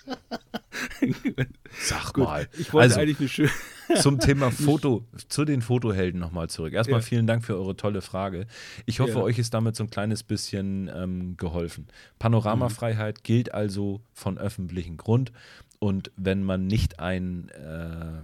Sag 1.81 2.13
gut. 2.15 2.25
mal. 2.25 2.49
Ich 2.59 2.73
wollte 2.73 2.85
also, 2.85 3.01
eigentlich 3.01 3.21
eine 3.21 3.29
schöne 3.29 3.51
zum 3.97 4.19
Thema 4.19 4.51
Foto, 4.51 5.05
zu 5.29 5.45
den 5.45 5.63
Fotohelden 5.63 6.21
nochmal 6.21 6.49
zurück. 6.49 6.73
Erstmal 6.73 7.01
ja. 7.01 7.07
vielen 7.07 7.27
Dank 7.27 7.45
für 7.45 7.57
eure 7.57 7.77
tolle 7.77 8.03
Frage. 8.03 8.47
Ich 8.87 9.01
hoffe, 9.01 9.13
ja. 9.13 9.23
euch 9.23 9.39
ist 9.39 9.55
damit 9.55 9.77
so 9.77 9.85
ein 9.85 9.91
kleines 9.91 10.23
bisschen 10.23 10.91
ähm, 10.95 11.37
geholfen. 11.37 11.89
Panoramafreiheit 12.19 13.19
mhm. 13.19 13.23
gilt 13.23 13.55
also 13.55 14.01
von 14.13 14.39
öffentlichem 14.39 14.97
Grund. 14.97 15.33
Und 15.81 16.13
wenn 16.17 16.45
man 16.45 16.67
nicht 16.67 17.01
ein, 17.01 17.49
äh, 17.49 18.21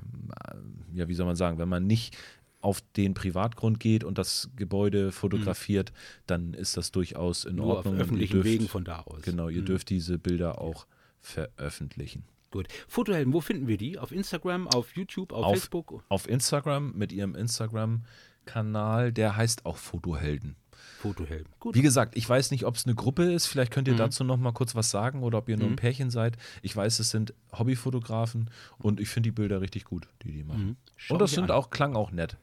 ja, 0.94 1.08
wie 1.08 1.14
soll 1.14 1.26
man 1.26 1.36
sagen, 1.36 1.58
wenn 1.58 1.70
man 1.70 1.86
nicht 1.86 2.16
auf 2.60 2.82
den 2.96 3.14
Privatgrund 3.14 3.80
geht 3.80 4.04
und 4.04 4.18
das 4.18 4.50
Gebäude 4.56 5.10
fotografiert, 5.10 5.90
mhm. 5.90 6.22
dann 6.26 6.54
ist 6.54 6.76
das 6.76 6.92
durchaus 6.92 7.44
in 7.44 7.56
Nur 7.56 7.76
Ordnung. 7.76 7.94
Auf 7.94 8.00
öffentlichen 8.00 8.34
dürft, 8.34 8.46
Wegen 8.46 8.68
von 8.68 8.84
da 8.84 9.00
aus. 9.00 9.22
Genau, 9.22 9.48
ihr 9.48 9.62
mhm. 9.62 9.66
dürft 9.66 9.88
diese 9.88 10.18
Bilder 10.18 10.60
auch 10.60 10.86
veröffentlichen. 11.20 12.24
Gut. 12.50 12.68
Fotohelden, 12.88 13.32
wo 13.32 13.40
finden 13.40 13.68
wir 13.68 13.78
die? 13.78 13.98
Auf 13.98 14.12
Instagram, 14.12 14.68
auf 14.68 14.94
YouTube, 14.94 15.32
auf, 15.32 15.44
auf 15.44 15.52
Facebook? 15.52 16.04
Auf 16.08 16.28
Instagram 16.28 16.92
mit 16.94 17.12
ihrem 17.12 17.34
Instagram-Kanal, 17.34 19.12
der 19.12 19.36
heißt 19.36 19.64
auch 19.64 19.78
Fotohelden. 19.78 20.56
Fotohelden. 20.96 21.52
Gut. 21.60 21.74
Wie 21.74 21.82
gesagt, 21.82 22.16
ich 22.16 22.28
weiß 22.28 22.50
nicht, 22.50 22.64
ob 22.64 22.76
es 22.76 22.86
eine 22.86 22.94
Gruppe 22.94 23.30
ist. 23.32 23.46
Vielleicht 23.46 23.72
könnt 23.72 23.88
ihr 23.88 23.94
mhm. 23.94 23.98
dazu 23.98 24.24
noch 24.24 24.36
mal 24.36 24.52
kurz 24.52 24.74
was 24.74 24.90
sagen 24.90 25.22
oder 25.22 25.38
ob 25.38 25.48
ihr 25.48 25.56
nur 25.56 25.68
ein 25.68 25.72
mhm. 25.72 25.76
Pärchen 25.76 26.10
seid. 26.10 26.36
Ich 26.62 26.74
weiß, 26.74 26.98
es 26.98 27.10
sind 27.10 27.34
Hobbyfotografen 27.52 28.50
und 28.78 29.00
ich 29.00 29.08
finde 29.08 29.28
die 29.28 29.32
Bilder 29.32 29.60
richtig 29.60 29.84
gut, 29.84 30.08
die 30.22 30.32
die 30.32 30.44
machen. 30.44 30.66
Mhm. 30.66 30.76
Und 31.10 31.20
das 31.20 31.32
sind 31.32 31.50
an. 31.50 31.56
auch 31.56 31.70
klang 31.70 31.96
auch 31.96 32.10
nett. 32.10 32.36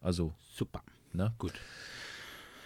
Also 0.00 0.34
super. 0.54 0.82
Ne? 1.12 1.34
Gut. 1.38 1.52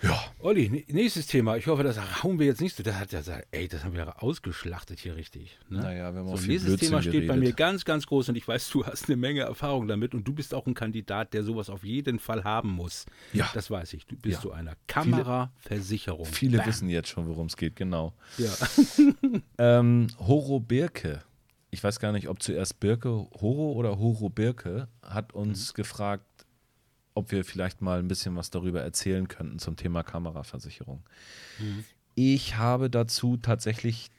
Ja. 0.03 0.19
Olli, 0.39 0.85
nächstes 0.89 1.27
Thema. 1.27 1.57
Ich 1.57 1.67
hoffe, 1.67 1.83
das 1.83 2.23
hauen 2.23 2.39
wir 2.39 2.47
jetzt 2.47 2.61
nicht 2.61 2.75
so. 2.75 2.83
Das 2.83 2.95
hat 2.95 3.13
ja 3.13 3.21
ey, 3.51 3.69
das 3.69 3.85
haben 3.85 3.95
wir 3.95 4.23
ausgeschlachtet 4.23 4.99
hier 5.01 5.15
richtig. 5.15 5.59
Ne? 5.69 5.81
Naja, 5.81 6.13
wir 6.13 6.21
haben 6.21 6.29
so, 6.29 6.35
auch 6.35 6.41
Nächstes 6.41 6.65
Blödsinn 6.65 6.89
Thema 6.89 7.03
steht 7.03 7.13
geredet. 7.13 7.29
bei 7.29 7.37
mir 7.37 7.53
ganz, 7.53 7.85
ganz 7.85 8.07
groß 8.07 8.31
und 8.31 8.37
ich 8.37 8.49
weiß, 8.49 8.71
du 8.71 8.87
hast 8.87 9.09
eine 9.09 9.17
Menge 9.17 9.43
Erfahrung 9.43 9.89
damit 9.89 10.15
und 10.15 10.27
du 10.27 10.33
bist 10.33 10.55
auch 10.55 10.67
ein 10.67 10.75
Kandidat, 10.75 11.35
der 11.35 11.43
sowas 11.43 11.69
auf 11.69 11.85
jeden 11.85 12.19
Fall 12.19 12.45
haben 12.45 12.71
muss. 12.71 13.05
Ja. 13.33 13.51
Das 13.53 13.71
weiß 13.71 13.93
ich. 13.93 14.07
Du 14.07 14.17
bist 14.17 14.37
ja. 14.37 14.41
so 14.41 14.53
einer 14.53 14.75
Kameraversicherung. 14.87 16.25
Viele, 16.25 16.59
viele 16.59 16.67
wissen 16.67 16.89
jetzt 16.89 17.09
schon, 17.09 17.27
worum 17.27 17.47
es 17.47 17.57
geht, 17.57 17.77
genau. 17.77 18.15
Ja. 18.39 18.51
ähm, 19.59 20.07
Horo 20.19 20.61
Birke. 20.61 21.21
Ich 21.73 21.85
weiß 21.85 22.01
gar 22.01 22.13
nicht, 22.13 22.29
ob 22.29 22.43
zuerst 22.43 22.81
Birke 22.81 23.11
Horo 23.11 23.73
oder 23.73 23.99
Horo 23.99 24.29
Birke 24.29 24.89
hat 25.03 25.35
uns 25.35 25.73
mhm. 25.73 25.77
gefragt, 25.77 26.25
ob 27.15 27.33
wir 27.33 27.45
vielleicht 27.45 27.81
mal 27.81 27.99
ein 27.99 28.09
bisschen 28.09 28.37
was 28.37 28.51
darüber 28.51 28.81
erzählen 28.81 29.29
könnten 29.29 29.59
zum 29.59 29.77
Thema 29.77 30.03
Kameraversicherung. 30.03 31.03
Mhm. 31.59 31.85
Ich 32.15 32.57
habe 32.57 32.91
dazu 32.91 33.37
tatsächlich 33.37 34.11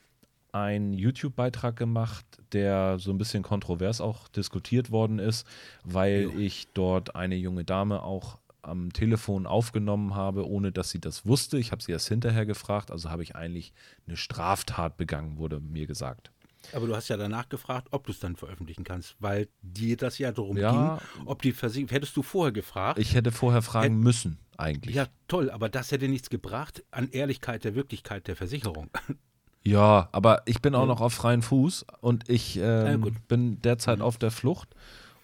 einen 0.52 0.94
YouTube-Beitrag 0.94 1.76
gemacht, 1.76 2.26
der 2.52 3.00
so 3.00 3.12
ein 3.12 3.18
bisschen 3.18 3.44
kontrovers 3.44 4.02
auch 4.02 4.28
diskutiert 4.28 4.92
worden 4.92 5.20
ist, 5.20 5.48
weil 5.84 6.24
jo. 6.24 6.38
ich 6.38 6.68
dort 6.74 7.16
eine 7.16 7.36
junge 7.36 7.64
Dame 7.64 8.04
auch 8.04 8.38
am 8.62 8.94
Telefon 8.94 9.48
aufgenommen 9.48 10.14
habe, 10.14 10.48
ohne 10.48 10.72
dass 10.72 10.92
sie 10.92 11.00
das 11.00 11.26
wusste. 11.26 11.58
Ich 11.58 11.72
habe 11.72 11.82
sie 11.82 11.92
erst 11.92 12.10
hinterher 12.10 12.46
gefragt, 12.46 12.92
also 12.92 13.10
habe 13.10 13.24
ich 13.24 13.36
eigentlich 13.36 13.74
eine 14.08 14.18
Straftat 14.18 14.98
begangen, 14.98 15.38
wurde 15.38 15.60
mir 15.60 15.88
gesagt. 15.88 16.32
Aber 16.74 16.88
du 16.88 16.96
hast 16.96 17.08
ja 17.10 17.18
danach 17.18 17.50
gefragt, 17.50 17.88
ob 17.92 18.06
du 18.06 18.12
es 18.12 18.20
dann 18.20 18.36
veröffentlichen 18.36 18.84
kannst, 18.84 19.16
weil 19.20 19.48
dir 19.62 19.98
das 19.98 20.18
ja 20.20 20.32
darum 20.32 20.58
Ja. 20.58 21.00
ging, 21.16 21.26
ob 21.28 21.42
die 21.42 21.52
Versicherung. 21.54 21.90
Hättest 21.92 22.16
du 22.16 22.22
vorher 22.24 22.52
gefragt? 22.52 23.00
Ich 23.00 23.16
hätte 23.16 23.32
vorher 23.32 23.62
fragen 23.62 24.00
müssen, 24.00 24.38
eigentlich. 24.58 24.96
ja, 24.96 25.08
toll, 25.28 25.50
aber 25.50 25.70
das 25.70 25.92
hätte 25.92 26.08
nichts 26.08 26.30
gebracht 26.30 26.84
an 26.92 27.10
Ehrlichkeit 27.12 27.64
der 27.64 27.76
Wirklichkeit 27.76 28.28
der 28.28 28.36
Versicherung. 28.36 28.90
Ja, 29.64 30.10
aber 30.12 30.42
ich 30.48 30.60
bin 30.60 30.74
auch 30.74 30.88
noch 30.88 31.02
auf 31.02 31.14
freien 31.14 31.44
Fuß 31.44 31.86
und 32.00 32.28
ich 32.30 32.56
Ja, 32.56 32.88
ähm, 32.88 33.02
gut. 33.02 33.28
bin 33.28 33.62
derzeit 33.62 34.02
auf 34.02 34.18
der 34.18 34.32
Flucht 34.32 34.70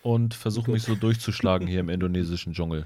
und 0.03 0.35
versuche 0.35 0.69
mich 0.69 0.83
so 0.83 0.93
durchzuschlagen 0.93 1.67
hier 1.67 1.79
im 1.79 1.89
indonesischen 1.89 2.53
Dschungel. 2.53 2.85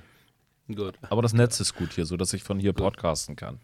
Gut. 0.74 0.98
Aber 1.10 1.22
das 1.22 1.34
Netz 1.34 1.60
ist 1.60 1.76
gut 1.76 1.92
hier, 1.92 2.06
so 2.06 2.16
dass 2.16 2.32
ich 2.32 2.44
von 2.44 2.58
hier 2.58 2.72
podcasten 2.72 3.36
kann. 3.36 3.60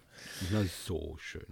Na, 0.51 0.63
so 0.85 1.15
schön. 1.17 1.45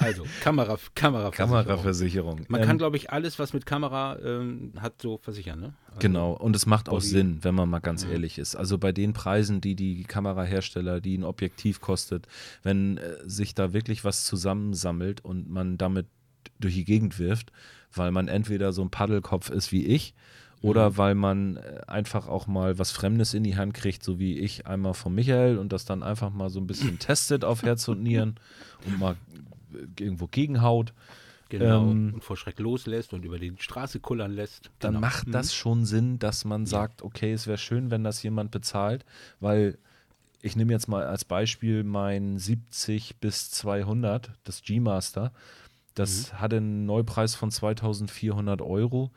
Also, 0.00 0.24
Kamera, 0.40 0.76
Kamera 0.94 1.30
Kameraversicherung. 1.30 2.46
Man 2.48 2.60
Ähm, 2.62 2.66
kann, 2.66 2.78
glaube 2.78 2.96
ich, 2.96 3.10
alles, 3.12 3.38
was 3.38 3.52
mit 3.52 3.64
Kamera 3.64 4.18
ähm, 4.18 4.72
hat, 4.80 5.00
so 5.00 5.18
versichern, 5.18 5.60
ne? 5.60 5.74
Also, 5.86 6.00
Genau, 6.00 6.32
und 6.32 6.56
es 6.56 6.66
macht 6.66 6.88
auch. 6.88 7.00
Sinn, 7.00 7.38
wenn 7.42 7.54
man 7.54 7.68
mal 7.70 7.78
ganz 7.78 8.04
Mhm. 8.04 8.12
ehrlich 8.12 8.38
ist. 8.38 8.56
Also 8.56 8.78
bei 8.78 8.90
den 8.90 9.12
Preisen, 9.12 9.60
die 9.60 9.76
die 9.76 10.02
Kamerahersteller, 10.02 11.00
die 11.00 11.16
ein 11.16 11.22
Objektiv 11.24 11.80
kostet, 11.80 12.26
wenn 12.64 12.98
äh, 12.98 13.16
sich 13.24 13.54
da 13.54 13.72
wirklich 13.72 14.04
was 14.04 14.24
zusammensammelt 14.24 15.24
und 15.24 15.48
man 15.48 15.78
damit 15.78 16.06
durch 16.58 16.74
die 16.74 16.84
Gegend 16.84 17.18
wirft, 17.20 17.52
weil 17.94 18.10
man 18.10 18.26
entweder 18.26 18.72
so 18.72 18.82
ein 18.82 18.90
Paddelkopf 18.90 19.50
ist 19.50 19.70
wie 19.70 19.86
ich 19.86 20.14
oder 20.60 20.90
Mhm. 20.90 20.96
weil 20.96 21.14
man 21.14 21.56
äh, 21.56 21.80
einfach 21.86 22.26
auch 22.26 22.48
mal 22.48 22.78
was 22.80 22.90
Fremdes 22.90 23.32
in 23.34 23.44
die 23.44 23.56
Hand 23.56 23.74
kriegt, 23.74 24.02
so 24.02 24.18
wie 24.18 24.38
ich 24.38 24.66
einmal 24.66 24.94
von 24.94 25.14
Michael 25.14 25.58
und 25.58 25.72
das 25.72 25.84
dann 25.84 26.02
einfach 26.02 26.30
mal 26.30 26.50
so 26.50 26.58
ein 26.60 26.66
bisschen 26.66 26.98
testet 26.98 27.44
auf 27.44 27.62
Herz 27.62 27.86
und 27.86 28.02
Nieren 28.02 28.36
und 28.86 28.98
mal 28.98 29.14
irgendwo 29.98 30.26
gegenhaut. 30.26 30.92
Genau. 31.48 31.90
Ähm, 31.90 32.14
und 32.14 32.24
vor 32.24 32.36
Schreck 32.38 32.58
loslässt 32.58 33.12
und 33.12 33.24
über 33.26 33.38
die 33.38 33.52
Straße 33.58 34.00
kullern 34.00 34.32
lässt. 34.32 34.70
dann 34.78 34.92
genau. 34.94 35.00
macht 35.00 35.26
Mhm. 35.28 35.32
das 35.32 35.54
schon 35.54 35.84
Sinn, 35.84 36.18
dass 36.18 36.44
man 36.46 36.64
sagt, 36.66 37.02
okay, 37.02 37.32
es 37.32 37.46
wäre 37.46 37.58
schön, 37.58 37.90
wenn 37.90 38.02
das 38.04 38.22
jemand 38.22 38.50
bezahlt, 38.50 39.04
weil 39.40 39.76
ich 40.40 40.56
nehme 40.56 40.72
jetzt 40.72 40.88
mal 40.88 41.04
als 41.06 41.24
Beispiel 41.24 41.84
mein 41.84 42.38
70 42.38 43.16
bis 43.20 43.50
200, 43.50 44.32
das 44.44 44.62
G-Master, 44.62 45.32
das 45.94 46.32
Mhm. 46.32 46.40
hatte 46.40 46.56
einen 46.56 46.86
Neupreis 46.86 47.34
von 47.34 47.50
2400 47.50 48.62
Euro 48.62 49.10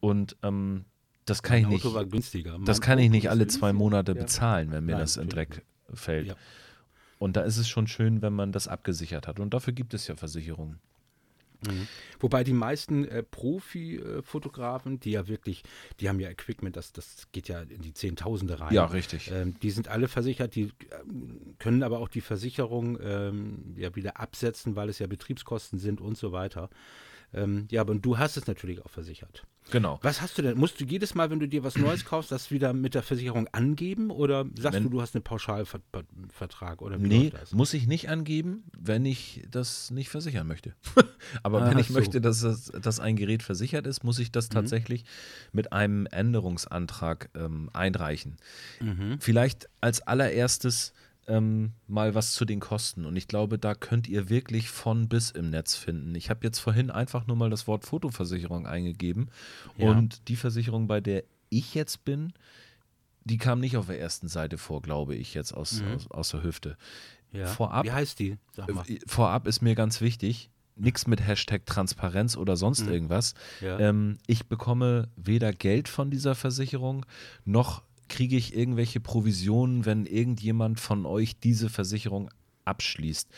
und 0.00 0.36
ähm, 0.42 0.86
das 1.26 1.42
kann 1.42 1.58
ich 1.58 1.64
Mein 1.64 1.72
nicht, 1.74 1.84
Auto 1.86 2.06
günstiger. 2.06 2.58
das 2.64 2.80
kann 2.80 2.98
ich 2.98 3.10
nicht 3.10 3.28
alle 3.30 3.46
zwei. 3.46 3.72
Monate 3.74 4.12
Ja. 4.12 4.22
bezahlen, 4.22 4.70
wenn 4.72 4.84
mir 4.86 4.92
Nein, 4.92 5.00
das 5.02 5.18
in 5.18 5.28
Dreck 5.28 5.62
fällt. 5.92 6.28
Ja. 6.28 6.34
Und 7.22 7.36
da 7.36 7.42
ist 7.42 7.56
es 7.56 7.68
schon 7.68 7.86
schön, 7.86 8.20
wenn 8.20 8.32
man 8.32 8.50
das 8.50 8.66
abgesichert 8.66 9.28
hat. 9.28 9.38
Und 9.38 9.54
dafür 9.54 9.72
gibt 9.72 9.94
es 9.94 10.08
ja 10.08 10.16
Versicherungen. 10.16 10.80
Wobei 12.18 12.42
die 12.42 12.52
meisten 12.52 13.04
äh, 13.04 13.22
Profi-Fotografen, 13.22 14.98
die 14.98 15.12
ja 15.12 15.28
wirklich, 15.28 15.62
die 16.00 16.08
haben 16.08 16.18
ja 16.18 16.28
Equipment, 16.28 16.76
das, 16.76 16.92
das 16.92 17.28
geht 17.30 17.46
ja 17.46 17.60
in 17.62 17.80
die 17.82 17.94
Zehntausende 17.94 18.58
rein. 18.58 18.74
Ja, 18.74 18.86
richtig. 18.86 19.30
Ähm, 19.30 19.54
die 19.60 19.70
sind 19.70 19.86
alle 19.86 20.08
versichert, 20.08 20.56
die 20.56 20.72
ähm, 21.00 21.54
können 21.60 21.84
aber 21.84 22.00
auch 22.00 22.08
die 22.08 22.20
Versicherung 22.20 22.98
ähm, 23.00 23.76
ja 23.76 23.94
wieder 23.94 24.18
absetzen, 24.18 24.74
weil 24.74 24.88
es 24.88 24.98
ja 24.98 25.06
Betriebskosten 25.06 25.78
sind 25.78 26.00
und 26.00 26.18
so 26.18 26.32
weiter. 26.32 26.68
Ähm, 27.32 27.68
ja, 27.70 27.82
aber 27.82 27.94
du 27.94 28.18
hast 28.18 28.36
es 28.36 28.48
natürlich 28.48 28.84
auch 28.84 28.90
versichert. 28.90 29.46
Genau. 29.70 29.98
Was 30.02 30.20
hast 30.20 30.36
du 30.36 30.42
denn? 30.42 30.58
Musst 30.58 30.80
du 30.80 30.84
jedes 30.84 31.14
Mal, 31.14 31.30
wenn 31.30 31.40
du 31.40 31.46
dir 31.48 31.62
was 31.64 31.76
Neues 31.76 32.04
kaufst, 32.04 32.30
das 32.32 32.50
wieder 32.50 32.72
mit 32.72 32.94
der 32.94 33.02
Versicherung 33.02 33.48
angeben 33.52 34.10
oder 34.10 34.44
sagst 34.58 34.76
Wenn- 34.76 34.82
du, 34.84 34.90
du 34.90 35.00
hast 35.00 35.14
einen 35.14 35.22
Pauschalvertrag 35.24 36.82
oder 36.82 37.00
wie 37.02 37.06
Nee, 37.08 37.30
das? 37.30 37.52
muss 37.52 37.72
ich 37.74 37.86
nicht 37.86 38.08
angeben, 38.08 38.64
wenn 38.78 39.04
ich 39.06 39.44
das 39.50 39.90
nicht 39.90 40.08
versichern 40.08 40.46
möchte. 40.46 40.74
Aber 41.42 41.62
Ah, 41.62 41.70
wenn 41.70 41.78
ich 41.78 41.88
so. 41.88 41.94
möchte, 41.94 42.20
dass, 42.20 42.42
es, 42.42 42.66
dass 42.66 43.00
ein 43.00 43.16
Gerät 43.16 43.42
versichert 43.42 43.86
ist, 43.86 44.04
muss 44.04 44.18
ich 44.18 44.32
das 44.32 44.48
Mhm. 44.48 44.54
tatsächlich 44.54 45.04
mit 45.52 45.72
einem 45.72 46.06
Änderungsantrag 46.06 47.30
ähm, 47.34 47.70
einreichen. 47.72 48.36
Mhm. 48.80 49.18
Vielleicht 49.20 49.68
als 49.80 50.00
allererstes 50.02 50.92
ähm, 51.28 51.72
mal 51.86 52.14
was 52.14 52.32
zu 52.34 52.44
den 52.44 52.60
Kosten. 52.60 53.04
Und 53.06 53.16
ich 53.16 53.28
glaube, 53.28 53.58
da 53.58 53.74
könnt 53.74 54.08
ihr 54.08 54.28
wirklich 54.28 54.68
von 54.70 55.08
bis 55.08 55.30
im 55.30 55.50
Netz 55.50 55.74
finden. 55.76 56.14
Ich 56.14 56.30
habe 56.30 56.40
jetzt 56.44 56.58
vorhin 56.58 56.90
einfach 56.90 57.26
nur 57.26 57.36
mal 57.36 57.50
das 57.50 57.66
Wort 57.66 57.84
Fotoversicherung 57.84 58.66
eingegeben. 58.66 59.28
Ja. 59.76 59.90
Und 59.90 60.28
die 60.28 60.36
Versicherung, 60.36 60.86
bei 60.88 61.00
der 61.00 61.24
ich 61.48 61.74
jetzt 61.74 62.04
bin, 62.04 62.32
die 63.24 63.38
kam 63.38 63.60
nicht 63.60 63.76
auf 63.76 63.86
der 63.86 64.00
ersten 64.00 64.26
Seite 64.26 64.58
vor, 64.58 64.82
glaube 64.82 65.14
ich, 65.14 65.34
jetzt 65.34 65.52
aus, 65.52 65.80
Mhm. 65.80 65.92
aus, 65.94 66.10
aus 66.10 66.28
der 66.30 66.42
Hüfte. 66.42 66.76
Ja. 67.32 67.46
Vorab- 67.46 67.84
Wie 67.84 67.92
heißt 67.92 68.18
die? 68.18 68.36
Mal. 68.56 68.84
Äh, 68.88 68.98
Vorab 69.06 69.46
ist 69.46 69.62
mir 69.62 69.74
ganz 69.76 70.00
wichtig, 70.00 70.50
nichts 70.74 71.06
mit 71.06 71.20
Hashtag 71.24 71.64
Transparenz 71.66 72.36
oder 72.36 72.56
sonst 72.56 72.80
irgendwas. 72.88 73.34
Mhm. 73.60 73.66
Ja. 73.66 73.78
Ähm, 73.78 74.18
ich 74.26 74.46
bekomme 74.46 75.08
weder 75.16 75.52
Geld 75.52 75.86
von 75.88 76.10
dieser 76.10 76.34
Versicherung, 76.34 77.06
noch 77.44 77.82
kriege 78.12 78.36
ich 78.36 78.54
irgendwelche 78.54 79.00
Provisionen, 79.00 79.84
wenn 79.86 80.06
irgendjemand 80.06 80.78
von 80.78 81.06
euch 81.06 81.38
diese 81.40 81.68
Versicherung 81.68 82.28
abschließt. 82.64 83.28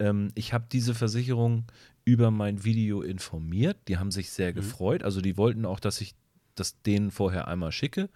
Ähm, 0.00 0.28
ich 0.34 0.52
habe 0.52 0.66
diese 0.70 0.94
Versicherung 0.94 1.64
über 2.04 2.30
mein 2.30 2.64
Video 2.64 3.02
informiert. 3.02 3.78
Die 3.88 3.96
haben 3.98 4.10
sich 4.10 4.26
Mhm. 4.26 4.30
sehr 4.32 4.52
gefreut. 4.52 5.02
Also 5.02 5.20
die 5.20 5.36
wollten 5.36 5.64
auch, 5.64 5.80
dass 5.80 6.00
ich 6.00 6.14
das 6.56 6.80
denen 6.82 7.10
vorher 7.10 7.48
einmal 7.48 7.72
schicke, 7.72 8.08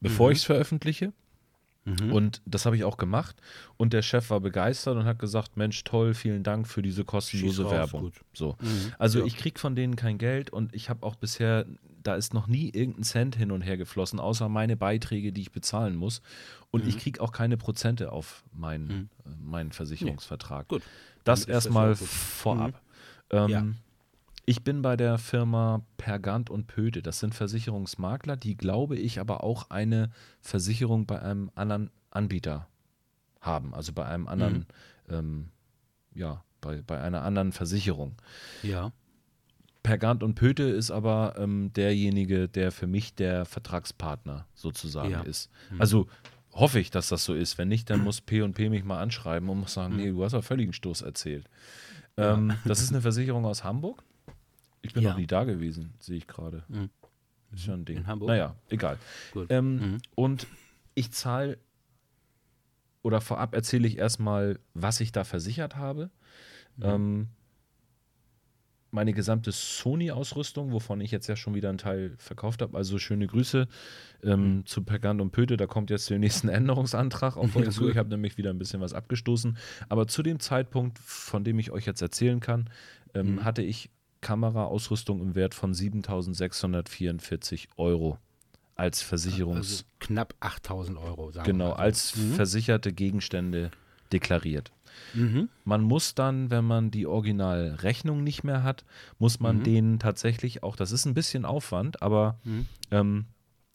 bevor 0.00 0.28
Mhm. 0.28 0.32
ich 0.32 0.38
es 0.38 0.44
veröffentliche. 0.44 1.12
Und 2.12 2.42
das 2.44 2.66
habe 2.66 2.76
ich 2.76 2.84
auch 2.84 2.96
gemacht. 2.96 3.36
Und 3.76 3.92
der 3.92 4.02
Chef 4.02 4.30
war 4.30 4.40
begeistert 4.40 4.96
und 4.96 5.04
hat 5.04 5.18
gesagt: 5.18 5.56
Mensch, 5.56 5.82
toll, 5.84 6.14
vielen 6.14 6.42
Dank 6.42 6.66
für 6.68 6.82
diese 6.82 7.04
kostenlose 7.04 7.62
raus, 7.64 7.72
Werbung. 7.72 8.00
gut. 8.02 8.14
So. 8.34 8.56
Mhm. 8.60 8.92
Also 8.98 9.20
Ja. 9.20 9.24
ich 9.26 9.36
kriege 9.36 9.58
von 9.58 9.74
denen 9.76 9.96
kein 9.96 10.18
Geld 10.18 10.50
und 10.50 10.74
ich 10.74 10.90
habe 10.90 11.04
auch 11.06 11.14
bisher, 11.16 11.66
da 12.02 12.14
ist 12.14 12.34
noch 12.34 12.46
nie 12.46 12.68
irgendein 12.70 13.04
Cent 13.04 13.36
hin 13.36 13.50
und 13.52 13.62
her 13.62 13.76
geflossen, 13.76 14.20
außer 14.20 14.48
meine 14.48 14.76
Beiträge, 14.76 15.32
die 15.32 15.40
ich 15.42 15.52
bezahlen 15.52 15.96
muss. 15.96 16.20
Und 16.70 16.82
Mhm. 16.84 16.88
ich 16.90 16.98
kriege 16.98 17.20
auch 17.20 17.32
keine 17.32 17.56
Prozente 17.56 18.12
auf 18.12 18.44
meinen, 18.52 19.08
äh, 19.24 19.28
meinen 19.42 19.72
Versicherungsvertrag. 19.72 20.68
Gut. 20.68 20.82
Das 21.24 21.44
erstmal 21.44 21.94
vorab. 21.96 22.80
Ähm, 23.30 23.48
Ja. 23.48 23.66
Ich 24.48 24.64
bin 24.64 24.80
bei 24.80 24.96
der 24.96 25.18
Firma 25.18 25.82
Pergant 25.98 26.48
und 26.48 26.68
Pöde. 26.68 27.02
Das 27.02 27.18
sind 27.20 27.34
Versicherungsmakler, 27.34 28.34
die, 28.38 28.56
glaube 28.56 28.96
ich, 28.96 29.20
aber 29.20 29.44
auch 29.44 29.68
eine 29.68 30.08
Versicherung 30.40 31.04
bei 31.04 31.20
einem 31.20 31.50
anderen 31.54 31.90
Anbieter 32.10 32.66
haben. 33.42 33.74
Also 33.74 33.92
bei 33.92 34.06
einem 34.06 34.26
anderen, 34.26 34.64
ähm, 35.10 35.50
ja, 36.14 36.42
bei, 36.62 36.80
bei 36.80 36.98
einer 36.98 37.24
anderen 37.24 37.52
Versicherung. 37.52 38.14
Ja. 38.62 38.90
Pergant 39.82 40.22
und 40.22 40.34
Pöte 40.34 40.62
ist 40.62 40.90
aber 40.90 41.34
ähm, 41.36 41.70
derjenige, 41.74 42.48
der 42.48 42.72
für 42.72 42.86
mich 42.86 43.14
der 43.14 43.44
Vertragspartner 43.44 44.46
sozusagen 44.54 45.10
Ja. 45.10 45.20
ist. 45.24 45.50
Also 45.78 46.06
hoffe 46.54 46.80
ich, 46.80 46.90
dass 46.90 47.10
das 47.10 47.22
so 47.22 47.34
ist. 47.34 47.58
Wenn 47.58 47.68
nicht, 47.68 47.90
dann 47.90 48.02
muss 48.02 48.22
P 48.22 48.40
und 48.40 48.54
P 48.54 48.70
mich 48.70 48.82
mal 48.82 49.02
anschreiben 49.02 49.50
und 49.50 49.60
muss 49.60 49.74
sagen, 49.74 49.96
nee, 49.96 50.08
du 50.08 50.24
hast 50.24 50.32
ja 50.32 50.40
völligen 50.40 50.72
Stoß 50.72 51.02
erzählt. 51.02 51.50
Ähm, 52.16 52.54
das 52.64 52.80
ist 52.80 52.90
eine 52.92 53.02
Versicherung 53.02 53.44
aus 53.44 53.62
Hamburg. 53.62 54.02
Ich 54.82 54.92
bin 54.92 55.02
Ja. 55.02 55.10
noch 55.10 55.18
nie 55.18 55.26
da 55.26 55.44
gewesen, 55.44 55.92
sehe 55.98 56.16
ich 56.16 56.26
gerade. 56.26 56.62
Mhm. 56.68 56.90
Ist 57.52 57.66
ja 57.66 57.74
ein 57.74 57.84
Ding. 57.84 57.96
In 57.98 58.06
Hamburg? 58.06 58.28
Naja, 58.28 58.54
egal. 58.68 58.98
Gut. 59.32 59.46
Ähm, 59.50 59.76
Mhm. 59.76 59.98
Und 60.14 60.46
ich 60.94 61.10
zahle, 61.12 61.58
oder 63.02 63.20
vorab 63.20 63.54
erzähle 63.54 63.88
ich 63.88 63.96
erstmal, 63.98 64.58
was 64.74 65.00
ich 65.00 65.12
da 65.12 65.24
versichert 65.24 65.76
habe. 65.76 66.10
Mhm. 66.76 66.84
Ähm, 66.84 67.28
meine 68.90 69.12
gesamte 69.12 69.52
Sony-Ausrüstung, 69.52 70.72
wovon 70.72 71.00
ich 71.02 71.10
jetzt 71.10 71.26
ja 71.26 71.36
schon 71.36 71.54
wieder 71.54 71.68
einen 71.68 71.76
Teil 71.78 72.14
verkauft 72.16 72.62
habe. 72.62 72.76
Also 72.76 72.98
schöne 72.98 73.26
Grüße 73.26 73.68
ähm, 74.22 74.56
Mhm. 74.58 74.66
zu 74.66 74.82
Pergand 74.82 75.20
und 75.20 75.30
Pöte. 75.30 75.56
Da 75.58 75.66
kommt 75.66 75.90
jetzt 75.90 76.08
der 76.08 76.18
nächste 76.18 76.50
Änderungsantrag 76.52 77.36
auf 77.36 77.54
euch 77.54 77.70
zu. 77.70 77.88
Ich 77.90 77.96
habe 77.98 78.08
nämlich 78.08 78.38
wieder 78.38 78.48
ein 78.50 78.58
bisschen 78.58 78.80
was 78.80 78.94
abgestoßen. 78.94 79.58
Aber 79.90 80.06
zu 80.06 80.22
dem 80.22 80.40
Zeitpunkt, 80.40 80.98
von 80.98 81.44
dem 81.44 81.58
ich 81.58 81.70
euch 81.70 81.84
jetzt 81.86 82.00
erzählen 82.00 82.40
kann, 82.40 82.70
ähm, 83.14 83.34
Mhm. 83.36 83.44
hatte 83.44 83.62
ich 83.62 83.90
Kameraausrüstung 84.20 85.20
im 85.20 85.34
Wert 85.34 85.54
von 85.54 85.72
7.644 85.74 87.68
Euro 87.76 88.18
als 88.76 89.02
Versicherungs... 89.02 89.56
Also 89.56 89.84
knapp 90.00 90.34
8000 90.40 90.98
Euro, 90.98 91.30
sagen 91.30 91.44
Genau, 91.46 91.70
wir 91.70 91.78
als 91.78 92.10
versicherte 92.10 92.92
Gegenstände 92.92 93.70
deklariert. 94.12 94.70
Mhm. 95.14 95.48
Man 95.64 95.82
muss 95.82 96.14
dann, 96.14 96.50
wenn 96.50 96.64
man 96.64 96.90
die 96.90 97.06
Originalrechnung 97.06 98.22
nicht 98.24 98.42
mehr 98.44 98.62
hat, 98.62 98.84
muss 99.18 99.40
man 99.40 99.58
Mhm. 99.58 99.62
denen 99.64 99.98
tatsächlich 99.98 100.62
auch, 100.62 100.76
das 100.76 100.92
ist 100.92 101.04
ein 101.06 101.14
bisschen 101.14 101.44
Aufwand, 101.44 102.02
aber 102.02 102.38
Mhm. 102.44 102.66
ähm, 102.90 103.26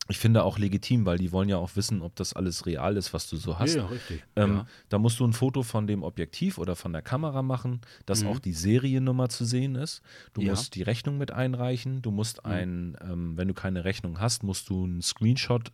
ich 0.09 0.17
finde 0.17 0.43
auch 0.43 0.57
legitim, 0.59 1.05
weil 1.05 1.17
die 1.17 1.31
wollen 1.31 1.47
ja 1.47 1.57
auch 1.57 1.75
wissen, 1.75 2.01
ob 2.01 2.15
das 2.17 2.33
alles 2.33 2.65
real 2.65 2.97
ist, 2.97 3.13
was 3.13 3.29
du 3.29 3.37
so 3.37 3.57
hast. 3.59 3.75
Ja, 3.75 3.85
richtig. 3.85 4.21
Ähm, 4.35 4.55
ja. 4.57 4.65
Da 4.89 4.97
musst 4.99 5.19
du 5.19 5.25
ein 5.25 5.31
Foto 5.33 5.63
von 5.63 5.87
dem 5.87 6.03
Objektiv 6.03 6.57
oder 6.57 6.75
von 6.75 6.91
der 6.91 7.01
Kamera 7.01 7.41
machen, 7.41 7.79
dass 8.05 8.21
Mhm. 8.23 8.27
auch 8.27 8.39
die 8.39 8.51
Seriennummer 8.51 9.29
zu 9.29 9.45
sehen 9.45 9.75
ist. 9.75 10.01
Du 10.33 10.41
Ja. 10.41 10.51
musst 10.51 10.75
die 10.75 10.81
Rechnung 10.83 11.17
mit 11.17 11.31
einreichen. 11.31 12.01
Du 12.01 12.11
musst 12.11 12.43
Mhm. 12.45 12.51
ein, 12.51 12.97
ähm, 13.01 13.37
wenn 13.37 13.47
du 13.47 13.53
keine 13.53 13.85
Rechnung 13.85 14.19
hast, 14.19 14.43
musst 14.43 14.69
du 14.69 14.83
einen 14.83 15.01
Screenshot 15.01 15.71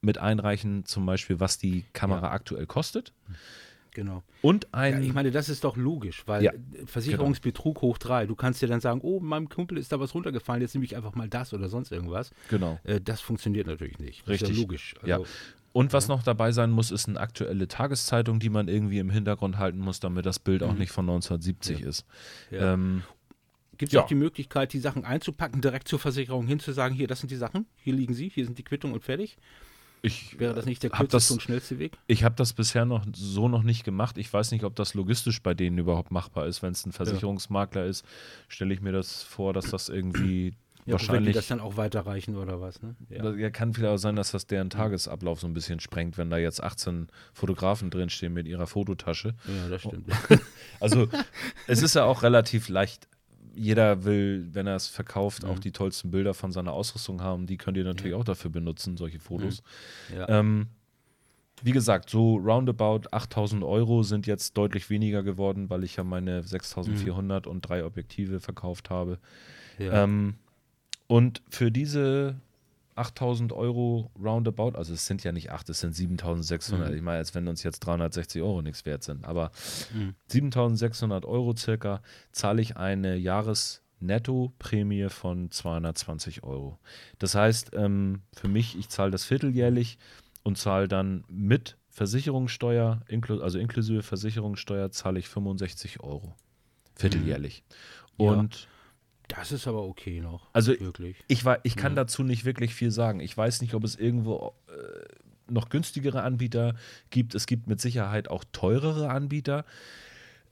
mit 0.00 0.18
einreichen, 0.18 0.84
zum 0.84 1.06
Beispiel, 1.06 1.38
was 1.40 1.56
die 1.56 1.84
Kamera 1.92 2.26
Ja. 2.26 2.32
aktuell 2.32 2.66
kostet. 2.66 3.12
Genau. 3.94 4.22
Und 4.42 4.64
Ja, 4.64 4.68
ein. 4.80 5.02
ich 5.02 5.14
meine, 5.14 5.30
das 5.30 5.48
ist 5.48 5.64
doch 5.64 5.76
logisch, 5.76 6.24
weil 6.26 6.42
Ja, 6.44 6.52
Versicherungsbetrug 6.86 7.80
hoch 7.82 7.98
drei. 7.98 8.26
Du 8.26 8.34
kannst 8.34 8.60
dir 8.60 8.66
dann 8.68 8.80
sagen, 8.80 9.00
oh, 9.02 9.20
meinem 9.20 9.48
Kumpel 9.48 9.78
ist 9.78 9.92
da 9.92 10.00
was 10.00 10.14
runtergefallen, 10.14 10.60
jetzt 10.62 10.74
nehme 10.74 10.84
ich 10.84 10.96
einfach 10.96 11.14
mal 11.14 11.28
das 11.28 11.54
oder 11.54 11.68
sonst 11.68 11.92
irgendwas. 11.92 12.30
genau. 12.50 12.78
Äh, 12.84 13.00
das 13.00 13.20
funktioniert 13.20 13.66
natürlich 13.66 13.98
nicht. 13.98 14.20
Das 14.26 14.34
Ist 14.36 14.42
Richtig. 14.42 14.56
ja 14.56 14.62
logisch. 14.62 14.94
Ja. 15.06 15.16
Also, 15.18 15.26
Und 15.72 15.92
was 15.92 16.08
noch 16.08 16.22
dabei 16.22 16.52
sein 16.52 16.70
muss, 16.70 16.90
ist 16.90 17.08
eine 17.08 17.18
aktuelle 17.20 17.66
Tageszeitung, 17.68 18.38
die 18.40 18.48
man 18.50 18.68
irgendwie 18.68 18.98
im 18.98 19.10
Hintergrund 19.10 19.58
halten 19.58 19.78
muss, 19.78 20.00
damit 20.00 20.26
das 20.26 20.38
Bild 20.38 20.62
auch 20.62 20.74
nicht 20.74 20.92
von 20.92 21.04
1970 21.08 21.80
ist. 21.82 22.06
Mhm. 22.50 22.56
Ja. 22.56 22.72
Ähm, 22.74 23.02
Gibt 23.76 23.90
es 23.90 23.94
Ja. 23.96 24.02
auch 24.02 24.06
die 24.06 24.14
Möglichkeit, 24.14 24.72
die 24.72 24.78
Sachen 24.78 25.04
einzupacken, 25.04 25.60
direkt 25.60 25.88
zur 25.88 25.98
Versicherung 25.98 26.46
hinzusagen, 26.46 26.96
hier, 26.96 27.08
das 27.08 27.18
sind 27.20 27.30
die 27.32 27.36
Sachen, 27.36 27.66
hier 27.76 27.92
liegen 27.94 28.14
sie, 28.14 28.28
hier 28.28 28.44
sind 28.44 28.56
die 28.56 28.62
Quittungen 28.62 28.94
und 28.94 29.02
fertig? 29.02 29.36
Ich 30.04 30.38
Wäre 30.38 30.54
das 30.54 30.66
nicht 30.66 30.82
der 30.82 30.90
kürzeste 30.90 31.16
das- 31.16 31.30
und 31.30 31.42
schnellste 31.42 31.78
Weg? 31.78 31.96
ich 32.06 32.22
habe 32.24 32.34
das 32.36 32.52
bisher 32.52 32.84
noch 32.84 33.04
so 33.14 33.48
noch 33.48 33.62
nicht 33.62 33.84
gemacht. 33.84 34.18
Ich 34.18 34.32
weiß 34.32 34.50
nicht, 34.52 34.64
ob 34.64 34.76
das 34.76 34.94
logistisch 34.94 35.42
bei 35.42 35.54
denen 35.54 35.78
überhaupt 35.78 36.10
machbar 36.10 36.46
ist. 36.46 36.62
Wenn 36.62 36.72
es 36.72 36.84
ein 36.86 36.92
Versicherungsmakler 36.92 37.84
ist, 37.86 38.04
stelle 38.48 38.72
ich 38.74 38.80
mir 38.80 38.92
das 38.92 39.22
vor, 39.22 39.52
dass 39.52 39.70
das 39.70 39.88
irgendwie 39.88 40.48
Ja, 40.48 40.52
wenn 40.52 40.84
die 40.86 40.92
wahrscheinlich. 40.92 41.34
das 41.34 41.48
dann 41.48 41.60
auch 41.60 41.76
weiterreichen 41.78 42.36
oder 42.36 42.60
was, 42.60 42.82
ne? 42.82 42.94
Ja. 43.08 43.32
Ja. 43.34 43.50
kann 43.50 43.72
vielleicht 43.72 43.94
auch 43.94 43.96
sein, 43.98 44.16
dass 44.16 44.30
das 44.32 44.46
deren 44.46 44.68
Tagesablauf 44.70 45.40
so 45.40 45.46
ein 45.46 45.54
bisschen 45.54 45.80
sprengt, 45.80 46.18
wenn 46.18 46.28
da 46.28 46.36
jetzt 46.36 46.62
18 46.62 47.08
Fotografen 47.32 47.88
drinstehen 47.90 48.32
mit 48.34 48.46
ihrer 48.46 48.66
Fototasche. 48.66 49.34
ja, 49.48 49.68
das 49.70 49.80
stimmt. 49.82 50.06
Also 50.80 51.08
es 51.66 51.82
ist 51.82 51.94
ja 51.94 52.04
auch 52.04 52.22
relativ 52.22 52.68
leicht. 52.68 53.08
Jeder 53.56 54.04
will, 54.04 54.48
wenn 54.52 54.66
er 54.66 54.76
es 54.76 54.88
verkauft, 54.88 55.42
Mhm. 55.44 55.50
auch 55.50 55.58
die 55.58 55.70
tollsten 55.72 56.10
Bilder 56.10 56.34
von 56.34 56.52
seiner 56.52 56.72
Ausrüstung 56.72 57.22
haben. 57.22 57.46
Die 57.46 57.56
könnt 57.56 57.76
ihr 57.76 57.84
natürlich 57.84 58.14
auch 58.14 58.24
dafür 58.24 58.50
benutzen, 58.50 58.96
solche 58.96 59.18
Fotos. 59.20 59.62
Ja. 60.14 60.28
Ähm, 60.28 60.66
wie 61.62 61.72
gesagt, 61.72 62.10
so 62.10 62.36
roundabout 62.36 63.02
8000 63.12 63.62
Euro 63.62 64.02
sind 64.02 64.26
jetzt 64.26 64.56
deutlich 64.56 64.90
weniger 64.90 65.22
geworden, 65.22 65.70
weil 65.70 65.84
ich 65.84 65.96
ja 65.96 66.04
meine 66.04 66.42
6400 66.42 67.46
und 67.46 67.62
drei 67.62 67.84
Objektive 67.84 68.40
verkauft 68.40 68.90
habe. 68.90 69.18
ja. 69.78 70.04
Ähm, 70.04 70.34
und 71.06 71.42
für 71.50 71.70
diese 71.70 72.34
8000 72.96 73.52
Euro 73.52 74.10
roundabout, 74.22 74.76
also 74.76 74.92
es 74.94 75.06
sind 75.06 75.24
ja 75.24 75.32
nicht 75.32 75.50
8, 75.50 75.68
es 75.70 75.80
sind 75.80 75.94
7600. 75.94 76.90
Mhm. 76.90 76.96
Ich 76.96 77.02
meine, 77.02 77.18
als 77.18 77.34
wenn 77.34 77.48
uns 77.48 77.62
jetzt 77.62 77.80
360 77.80 78.42
Euro 78.42 78.62
nichts 78.62 78.84
wert 78.86 79.02
sind. 79.02 79.24
Aber 79.24 79.50
Mhm. 79.92 80.14
7600 80.28 81.24
Euro 81.24 81.56
circa 81.56 82.02
zahle 82.32 82.62
ich 82.62 82.76
eine 82.76 83.16
Jahresnettoprämie 83.16 85.08
von 85.08 85.50
220 85.50 86.44
Euro. 86.44 86.78
Das 87.18 87.34
heißt, 87.34 87.70
ähm, 87.74 88.22
für 88.34 88.48
mich, 88.48 88.78
ich 88.78 88.88
zahle 88.88 89.10
das 89.10 89.24
vierteljährlich 89.24 89.98
und 90.42 90.58
zahle 90.58 90.88
dann 90.88 91.24
mit 91.28 91.76
Versicherungssteuer, 91.90 93.02
inklu 93.08 93.40
also 93.40 93.58
inklusive 93.58 94.02
Versicherungssteuer, 94.02 94.90
zahle 94.90 95.18
ich 95.18 95.28
65 95.28 96.00
Euro. 96.00 96.34
Vierteljährlich. 96.96 97.64
Ja. 98.18 98.30
Und 98.30 98.68
Das 99.28 99.52
ist 99.52 99.66
aber 99.66 99.82
okay 99.84 100.20
noch. 100.20 100.48
Also, 100.52 100.78
wirklich. 100.78 101.16
ich, 101.28 101.44
war, 101.44 101.58
ich 101.62 101.76
kann 101.76 101.92
Ja. 101.92 101.96
dazu 102.04 102.22
nicht 102.22 102.44
wirklich 102.44 102.74
viel 102.74 102.90
sagen. 102.90 103.20
Ich 103.20 103.36
weiß 103.36 103.62
nicht, 103.62 103.74
ob 103.74 103.84
es 103.84 103.96
irgendwo 103.96 104.54
äh, 104.68 105.52
noch 105.52 105.68
günstigere 105.70 106.22
Anbieter 106.22 106.74
gibt. 107.10 107.34
Es 107.34 107.46
gibt 107.46 107.66
mit 107.66 107.80
Sicherheit 107.80 108.28
auch 108.28 108.44
teurere 108.52 109.08
Anbieter. 109.10 109.64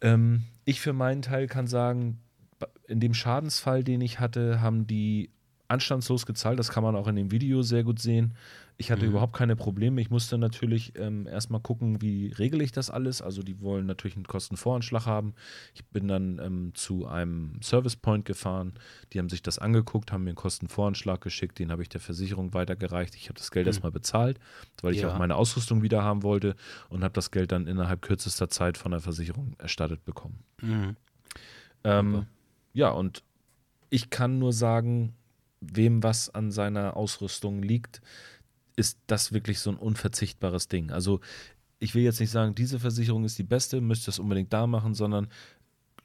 Ähm, 0.01 0.45
ich 0.65 0.81
für 0.81 0.93
meinen 0.93 1.23
Teil 1.23 1.47
kann 1.47 1.67
sagen, 1.67 2.21
in 2.87 3.01
dem 3.01 3.15
Schadensfall, 3.15 3.85
den 3.85 4.01
ich 4.01 4.21
hatte, 4.21 4.61
haben 4.61 4.87
die 4.87 5.31
anstandslos 5.69 6.27
gezahlt. 6.27 6.59
Das 6.59 6.71
kann 6.71 6.83
man 6.83 6.97
auch 6.97 7.09
in 7.09 7.17
dem 7.17 7.31
Video 7.31 7.63
sehr 7.63 7.83
gut 7.85 7.99
sehen. 7.99 8.35
Ich 8.79 8.91
hatte 8.91 9.05
Mhm. 9.05 9.11
überhaupt 9.11 9.35
keine 9.35 9.55
Probleme. 9.55 10.01
Ich 10.01 10.11
musste 10.11 10.39
natürlich 10.39 10.99
ähm, 10.99 11.27
erstmal 11.29 11.61
gucken, 11.61 12.01
wie 12.03 12.33
regel 12.33 12.61
ich 12.63 12.73
das 12.73 12.91
alles. 12.91 13.23
Also 13.23 13.43
die 13.43 13.61
wollen 13.61 13.87
natürlich 13.87 14.17
einen 14.17 14.27
Kostenvoranschlag 14.27 15.07
haben. 15.07 15.35
Ich 15.75 15.85
bin 15.87 16.09
dann 16.09 16.41
ähm, 16.43 16.73
zu 16.75 17.07
einem 17.07 17.61
Service 17.63 17.95
Point 17.97 18.25
gefahren. 18.25 18.73
Die 19.13 19.19
haben 19.21 19.29
sich 19.29 19.43
das 19.43 19.59
angeguckt, 19.59 20.11
haben 20.11 20.25
mir 20.25 20.31
einen 20.31 20.37
Kostenvoranschlag 20.37 21.21
geschickt. 21.21 21.59
Den 21.59 21.71
habe 21.71 21.83
ich 21.83 21.91
der 21.91 22.01
Versicherung 22.01 22.55
weitergereicht. 22.55 23.15
Ich 23.15 23.29
habe 23.29 23.39
das 23.39 23.51
Geld 23.53 23.67
Mhm. 23.67 23.69
erstmal 23.69 23.93
bezahlt, 23.93 24.41
weil 24.81 24.95
ich 24.95 25.03
Ja. 25.03 25.13
auch 25.15 25.19
meine 25.19 25.37
Ausrüstung 25.37 25.83
wieder 25.83 26.03
haben 26.03 26.23
wollte 26.23 26.57
und 26.89 27.05
habe 27.05 27.13
das 27.15 27.31
Geld 27.31 27.53
dann 27.53 27.67
innerhalb 27.69 28.03
kürzester 28.03 28.49
Zeit 28.49 28.79
von 28.79 28.91
der 28.91 29.01
Versicherung 29.01 29.55
erstattet 29.59 30.05
bekommen. 30.05 30.41
Mhm. 30.61 30.97
Ähm, 31.85 32.27
ja, 32.73 32.91
und 32.91 33.23
ich 33.91 34.11
kann 34.11 34.39
nur 34.39 34.53
sagen, 34.53 35.15
wem 35.61 36.03
was 36.03 36.29
an 36.35 36.51
seiner 36.51 36.97
Ausrüstung 36.97 37.63
liegt, 37.63 38.01
ist 38.77 38.99
das 39.07 39.33
wirklich 39.33 39.61
so 39.61 39.71
ein 39.71 39.77
unverzichtbares 39.77 40.69
Ding. 40.69 40.91
Also 40.91 41.21
ich 41.79 41.95
will 41.95 42.03
jetzt 42.03 42.21
nicht 42.21 42.31
sagen, 42.31 42.55
diese 42.55 42.79
Versicherung 42.79 43.25
ist 43.25 43.39
die 43.39 43.43
beste, 43.43 43.81
müsst 43.81 44.07
ihr 44.09 44.11
es 44.11 44.19
unbedingt 44.19 44.53
da 44.53 44.67
machen, 44.67 44.95
sondern 44.95 45.29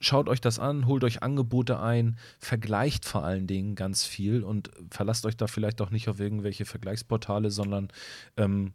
schaut 0.00 0.28
euch 0.28 0.40
das 0.40 0.58
an, 0.58 0.86
holt 0.86 1.02
euch 1.04 1.22
Angebote 1.22 1.80
ein, 1.80 2.18
vergleicht 2.38 3.04
vor 3.04 3.24
allen 3.24 3.46
Dingen 3.46 3.74
ganz 3.74 4.04
viel 4.04 4.42
und 4.44 4.70
verlasst 4.90 5.24
euch 5.26 5.36
da 5.36 5.46
vielleicht 5.46 5.80
auch 5.80 5.90
nicht 5.90 6.08
auf 6.08 6.20
irgendwelche 6.20 6.64
Vergleichsportale, 6.64 7.50
sondern 7.50 7.88
ähm, 8.36 8.72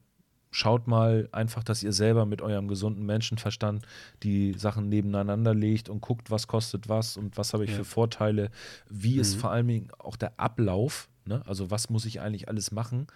schaut 0.51 0.88
mal 0.88 1.29
einfach, 1.32 1.63
dass 1.63 1.82
ihr 1.82 1.93
selber 1.93 2.25
mit 2.25 2.41
eurem 2.41 2.67
gesunden 2.67 3.06
Menschenverstand 3.06 3.86
die 4.21 4.53
Sachen 4.53 4.88
nebeneinander 4.89 5.53
legt 5.56 5.89
und 5.89 6.01
guckt, 6.01 6.29
was 6.29 6.47
kostet 6.47 6.89
was 6.89 7.17
und 7.17 7.38
was 7.38 7.53
habe 7.53 7.63
ich 7.65 7.71
Ja. 7.71 7.77
für 7.77 7.86
Vorteile, 7.86 8.49
wie 8.89 9.17
ist 9.17 9.36
Mhm. 9.36 9.39
vor 9.39 9.51
allen 9.51 9.67
Dingen 9.67 9.91
auch 9.97 10.15
der 10.15 10.39
Ablauf, 10.39 11.10
ne? 11.25 11.41
also 11.47 11.71
was 11.71 11.89
muss 11.89 12.06
ich 12.06 12.21
eigentlich 12.21 12.47
alles 12.49 12.71
machen 12.71 13.08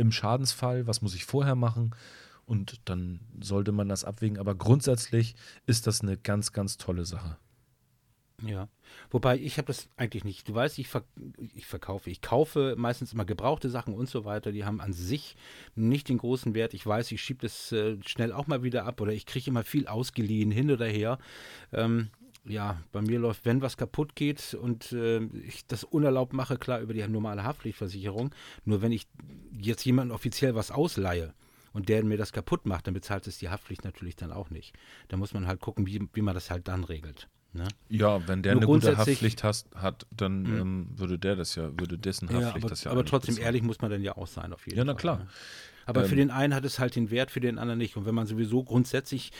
im 0.00 0.12
Schadensfall, 0.12 0.86
was 0.86 1.02
muss 1.02 1.14
ich 1.14 1.24
vorher 1.24 1.54
machen 1.54 1.94
und 2.46 2.80
dann 2.86 3.20
sollte 3.40 3.70
man 3.70 3.88
das 3.88 4.04
abwägen, 4.04 4.38
aber 4.38 4.56
grundsätzlich 4.56 5.36
ist 5.66 5.86
das 5.86 6.00
eine 6.00 6.16
ganz, 6.16 6.52
ganz 6.52 6.78
tolle 6.78 7.04
Sache. 7.04 7.36
Ja. 8.44 8.68
Wobei 9.10 9.38
ich 9.38 9.58
habe 9.58 9.66
das 9.66 9.88
eigentlich 9.96 10.24
nicht. 10.24 10.48
Du 10.48 10.54
weißt, 10.54 10.78
ich, 10.78 10.88
ver 10.88 11.04
ich 11.54 11.66
verkaufe, 11.66 12.10
ich 12.10 12.22
kaufe 12.22 12.74
meistens 12.76 13.12
immer 13.12 13.24
gebrauchte 13.24 13.68
Sachen 13.68 13.94
und 13.94 14.08
so 14.08 14.24
weiter. 14.24 14.50
Die 14.50 14.64
haben 14.64 14.80
an 14.80 14.92
sich 14.92 15.36
nicht 15.74 16.08
den 16.08 16.18
großen 16.18 16.54
Wert. 16.54 16.74
Ich 16.74 16.86
weiß, 16.86 17.12
ich 17.12 17.20
schiebe 17.20 17.42
das 17.42 17.70
äh, 17.72 17.98
schnell 18.04 18.32
auch 18.32 18.46
mal 18.46 18.62
wieder 18.62 18.86
ab 18.86 19.00
oder 19.00 19.12
ich 19.12 19.26
kriege 19.26 19.50
immer 19.50 19.62
viel 19.62 19.86
ausgeliehen 19.86 20.50
hin 20.50 20.70
oder 20.70 20.86
her. 20.86 21.18
Ähm, 21.72 22.08
ja, 22.44 22.80
bei 22.92 23.02
mir 23.02 23.18
läuft, 23.18 23.44
wenn 23.44 23.60
was 23.62 23.76
kaputt 23.76 24.16
geht 24.16 24.54
und 24.54 24.92
äh, 24.92 25.20
ich 25.46 25.66
das 25.66 25.84
unerlaubt 25.84 26.32
mache, 26.32 26.56
klar 26.56 26.80
über 26.80 26.94
die 26.94 27.06
normale 27.06 27.44
Haftpflichtversicherung. 27.44 28.34
Nur 28.64 28.82
wenn 28.82 28.92
ich 28.92 29.06
jetzt 29.58 29.84
jemandem 29.84 30.14
offiziell 30.14 30.54
was 30.54 30.70
ausleihe 30.70 31.34
und 31.72 31.88
der 31.88 32.02
mir 32.04 32.16
das 32.16 32.32
kaputt 32.32 32.66
macht, 32.66 32.86
dann 32.86 32.94
bezahlt 32.94 33.26
es 33.26 33.38
die 33.38 33.48
Haftpflicht 33.50 33.84
natürlich 33.84 34.16
dann 34.16 34.32
auch 34.32 34.50
nicht. 34.50 34.74
Da 35.08 35.16
muss 35.16 35.34
man 35.34 35.46
halt 35.46 35.60
gucken, 35.60 35.86
wie, 35.86 36.08
wie 36.14 36.22
man 36.22 36.34
das 36.34 36.50
halt 36.50 36.66
dann 36.68 36.84
regelt. 36.84 37.28
Ne? 37.52 37.66
Ja, 37.88 38.26
wenn 38.28 38.42
der 38.42 38.54
Nur 38.54 38.62
eine 38.62 38.66
gute 38.66 38.96
Haftpflicht 38.96 39.42
hast, 39.42 39.74
hat, 39.74 40.06
dann 40.10 40.46
ähm, 40.46 40.86
würde 40.94 41.18
der 41.18 41.34
das 41.36 41.56
ja, 41.56 41.70
würde 41.78 41.98
dessen 41.98 42.28
Haftpflicht 42.28 42.44
Ja, 42.54 42.54
aber, 42.54 42.68
das 42.68 42.84
ja 42.84 42.90
aber 42.92 43.04
trotzdem 43.04 43.34
bezahlen. 43.34 43.46
ehrlich 43.46 43.62
muss 43.62 43.80
man 43.80 43.90
dann 43.90 44.02
ja 44.02 44.16
auch 44.16 44.28
sein, 44.28 44.52
auf 44.52 44.66
jeden 44.66 44.78
Ja, 44.78 44.84
na 44.84 44.92
Fall. 44.92 45.00
klar. 45.00 45.18
Ne? 45.18 45.26
Aber 45.86 46.04
für 46.04 46.12
Ähm, 46.12 46.18
den 46.18 46.30
einen 46.30 46.54
hat 46.54 46.64
es 46.64 46.78
halt 46.78 46.96
den 46.96 47.10
Wert, 47.10 47.30
für 47.30 47.40
den 47.40 47.58
anderen 47.58 47.78
nicht. 47.78 47.96
Und 47.96 48.06
wenn 48.06 48.14
man 48.14 48.26
sowieso 48.26 48.62
grundsätzlich, 48.64 49.32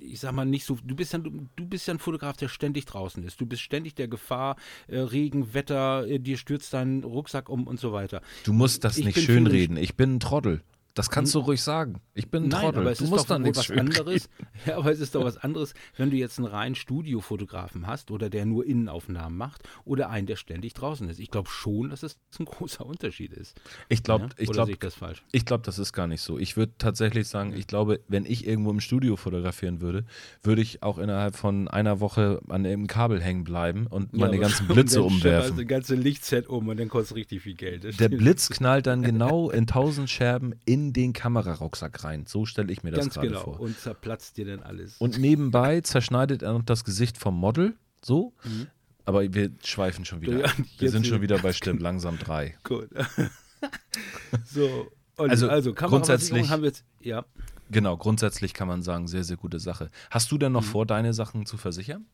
ich 0.00 0.20
sag 0.20 0.32
mal, 0.32 0.44
nicht 0.44 0.64
so, 0.64 0.78
du 0.82 0.94
bist 0.94 1.12
ja, 1.12 1.18
du, 1.18 1.30
du 1.56 1.66
bist 1.66 1.86
ja 1.86 1.94
ein 1.94 1.98
Fotograf, 1.98 2.36
der 2.36 2.48
ständig 2.48 2.86
draußen 2.86 3.22
ist. 3.24 3.40
Du 3.40 3.46
bist 3.46 3.62
ständig 3.62 3.94
der 3.94 4.08
Gefahr, 4.08 4.56
äh, 4.88 4.98
Regen, 4.98 5.54
Wetter, 5.54 6.06
äh, 6.06 6.18
dir 6.18 6.36
stürzt 6.36 6.72
dein 6.74 7.04
Rucksack 7.04 7.48
um 7.48 7.66
und 7.66 7.78
so 7.80 7.92
weiter. 7.92 8.20
Du 8.44 8.52
musst 8.52 8.84
das 8.84 8.98
Ich 8.98 9.04
nicht 9.04 9.20
schönreden. 9.20 9.76
Ich 9.76 9.94
bin 9.96 10.16
ein 10.16 10.20
Trottel. 10.20 10.62
Das 10.94 11.10
kannst 11.10 11.34
du 11.34 11.40
ruhig 11.40 11.60
sagen. 11.60 12.00
Ich 12.14 12.30
bin 12.30 12.44
ein 12.44 12.48
Nein, 12.48 12.60
Trottel. 12.62 12.80
aber 12.82 12.92
es 12.92 12.98
du 12.98 13.04
ist 13.04 13.10
musst 13.10 13.28
doch 13.28 13.40
was 13.42 13.70
anderes. 13.70 14.28
Ja, 14.66 14.78
aber 14.78 14.92
es 14.92 15.00
ist 15.00 15.16
doch 15.16 15.24
was 15.24 15.36
anderes, 15.36 15.74
wenn 15.96 16.10
du 16.10 16.16
jetzt 16.16 16.38
einen 16.38 16.46
reinen 16.46 16.76
Studiofotografen 16.76 17.88
hast 17.88 18.12
oder 18.12 18.30
der 18.30 18.46
nur 18.46 18.64
Innenaufnahmen 18.64 19.36
macht 19.36 19.62
oder 19.84 20.08
einen, 20.08 20.26
der 20.26 20.36
ständig 20.36 20.74
draußen 20.74 21.08
ist. 21.08 21.18
Ich 21.18 21.30
glaube 21.30 21.50
schon, 21.50 21.90
dass 21.90 22.04
es 22.04 22.18
ein 22.38 22.44
großer 22.44 22.86
Unterschied 22.86 23.32
ist. 23.32 23.60
Ich 23.88 24.04
glaube, 24.04 24.26
ja? 24.26 24.30
ich 24.38 24.50
glaube, 24.50 24.76
das 24.76 24.94
falsch? 24.94 25.24
Ich 25.32 25.44
glaube, 25.44 25.64
das 25.64 25.80
ist 25.80 25.92
gar 25.92 26.06
nicht 26.06 26.20
so. 26.20 26.38
Ich 26.38 26.56
würde 26.56 26.72
tatsächlich 26.78 27.26
sagen, 27.26 27.52
ich 27.54 27.66
glaube, 27.66 28.00
wenn 28.06 28.24
ich 28.24 28.46
irgendwo 28.46 28.70
im 28.70 28.80
Studio 28.80 29.16
fotografieren 29.16 29.80
würde, 29.80 30.04
würde 30.44 30.62
ich 30.62 30.84
auch 30.84 30.98
innerhalb 30.98 31.34
von 31.34 31.66
einer 31.66 31.98
Woche 31.98 32.40
an 32.48 32.64
einem 32.64 32.86
Kabel 32.86 33.20
hängen 33.20 33.42
bleiben 33.42 33.88
und 33.88 34.12
meine 34.12 34.38
ganzen 34.38 34.66
Blitze 34.68 35.00
dann 35.00 35.10
schepperst 35.10 35.24
umwerfen. 35.24 35.56
Das 35.56 35.66
ganze 35.66 35.94
Lichtset 35.96 36.48
um 36.48 36.68
und 36.68 36.78
dann 36.78 36.88
kostet 36.88 37.16
richtig 37.16 37.42
viel 37.42 37.54
Geld. 37.54 37.82
Das 37.82 37.96
Der. 37.96 38.08
Blitz 38.08 38.48
knallt 38.48 38.86
dann 38.86 39.02
genau 39.02 39.50
in 39.50 39.66
tausend 39.66 40.08
Scherben 40.08 40.54
in 40.64 40.83
den 40.92 41.12
Kamerarucksack 41.12 42.04
rein. 42.04 42.26
So 42.26 42.44
stelle 42.46 42.72
ich 42.72 42.82
mir 42.82 42.90
das 42.90 43.10
gerade 43.10 43.28
genau. 43.28 43.40
vor. 43.42 43.60
Und 43.60 43.78
zerplatzt 43.78 44.36
dir 44.36 44.44
dann 44.46 44.60
alles. 44.62 44.96
Und 44.98 45.18
nebenbei 45.18 45.80
zerschneidet 45.80 46.42
er 46.42 46.52
noch 46.52 46.62
das 46.62 46.84
Gesicht 46.84 47.16
vom 47.18 47.34
Model. 47.38 47.74
So. 48.02 48.32
Mhm. 48.44 48.66
Aber 49.06 49.22
wir 49.34 49.50
schweifen 49.62 50.04
schon 50.04 50.20
wieder. 50.22 50.40
Ja. 50.46 50.52
Wir 50.78 50.90
sind 50.90 51.06
schon 51.06 51.20
wieder- 51.20 51.38
bei 51.38 51.52
Stimmt 51.52 51.80
langsam 51.82 52.18
drei. 52.18 52.56
Gut. 52.64 52.88
so. 54.44 54.88
Olli, 55.16 55.30
Also, 55.30 55.48
also, 55.48 55.74
grundsätzlich- 55.74 56.48
haben 56.50 56.62
wir 56.62 56.68
jetzt. 56.68 56.84
Ja. 57.00 57.24
Genau, 57.70 57.96
grundsätzlich 57.96 58.52
kann 58.52 58.68
man 58.68 58.82
sagen, 58.82 59.06
sehr, 59.08 59.24
sehr 59.24 59.36
gute 59.36 59.58
Sache. 59.60 59.90
Hast 60.10 60.30
du 60.32 60.38
denn 60.38 60.52
noch 60.52 60.62
Mhm. 60.62 60.66
vor, 60.66 60.86
deine 60.86 61.14
Sachen 61.14 61.46
zu 61.46 61.56
versichern? 61.56 62.06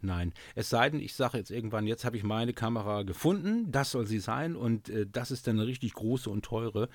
Nein, 0.00 0.32
es 0.54 0.70
sei 0.70 0.90
denn, 0.90 1.00
ich 1.00 1.14
sage 1.14 1.38
jetzt 1.38 1.50
irgendwann, 1.50 1.86
jetzt 1.86 2.04
habe 2.04 2.16
ich 2.16 2.24
meine 2.24 2.52
Kamera 2.52 3.02
gefunden, 3.02 3.70
das 3.70 3.92
soll 3.92 4.06
sie 4.06 4.18
sein 4.18 4.56
und 4.56 4.88
äh, 4.88 5.06
das 5.10 5.30
ist 5.30 5.46
dann 5.46 5.58
eine 5.58 5.66
richtig 5.66 5.94
große 5.94 6.28
und 6.28 6.44
teure. 6.44 6.88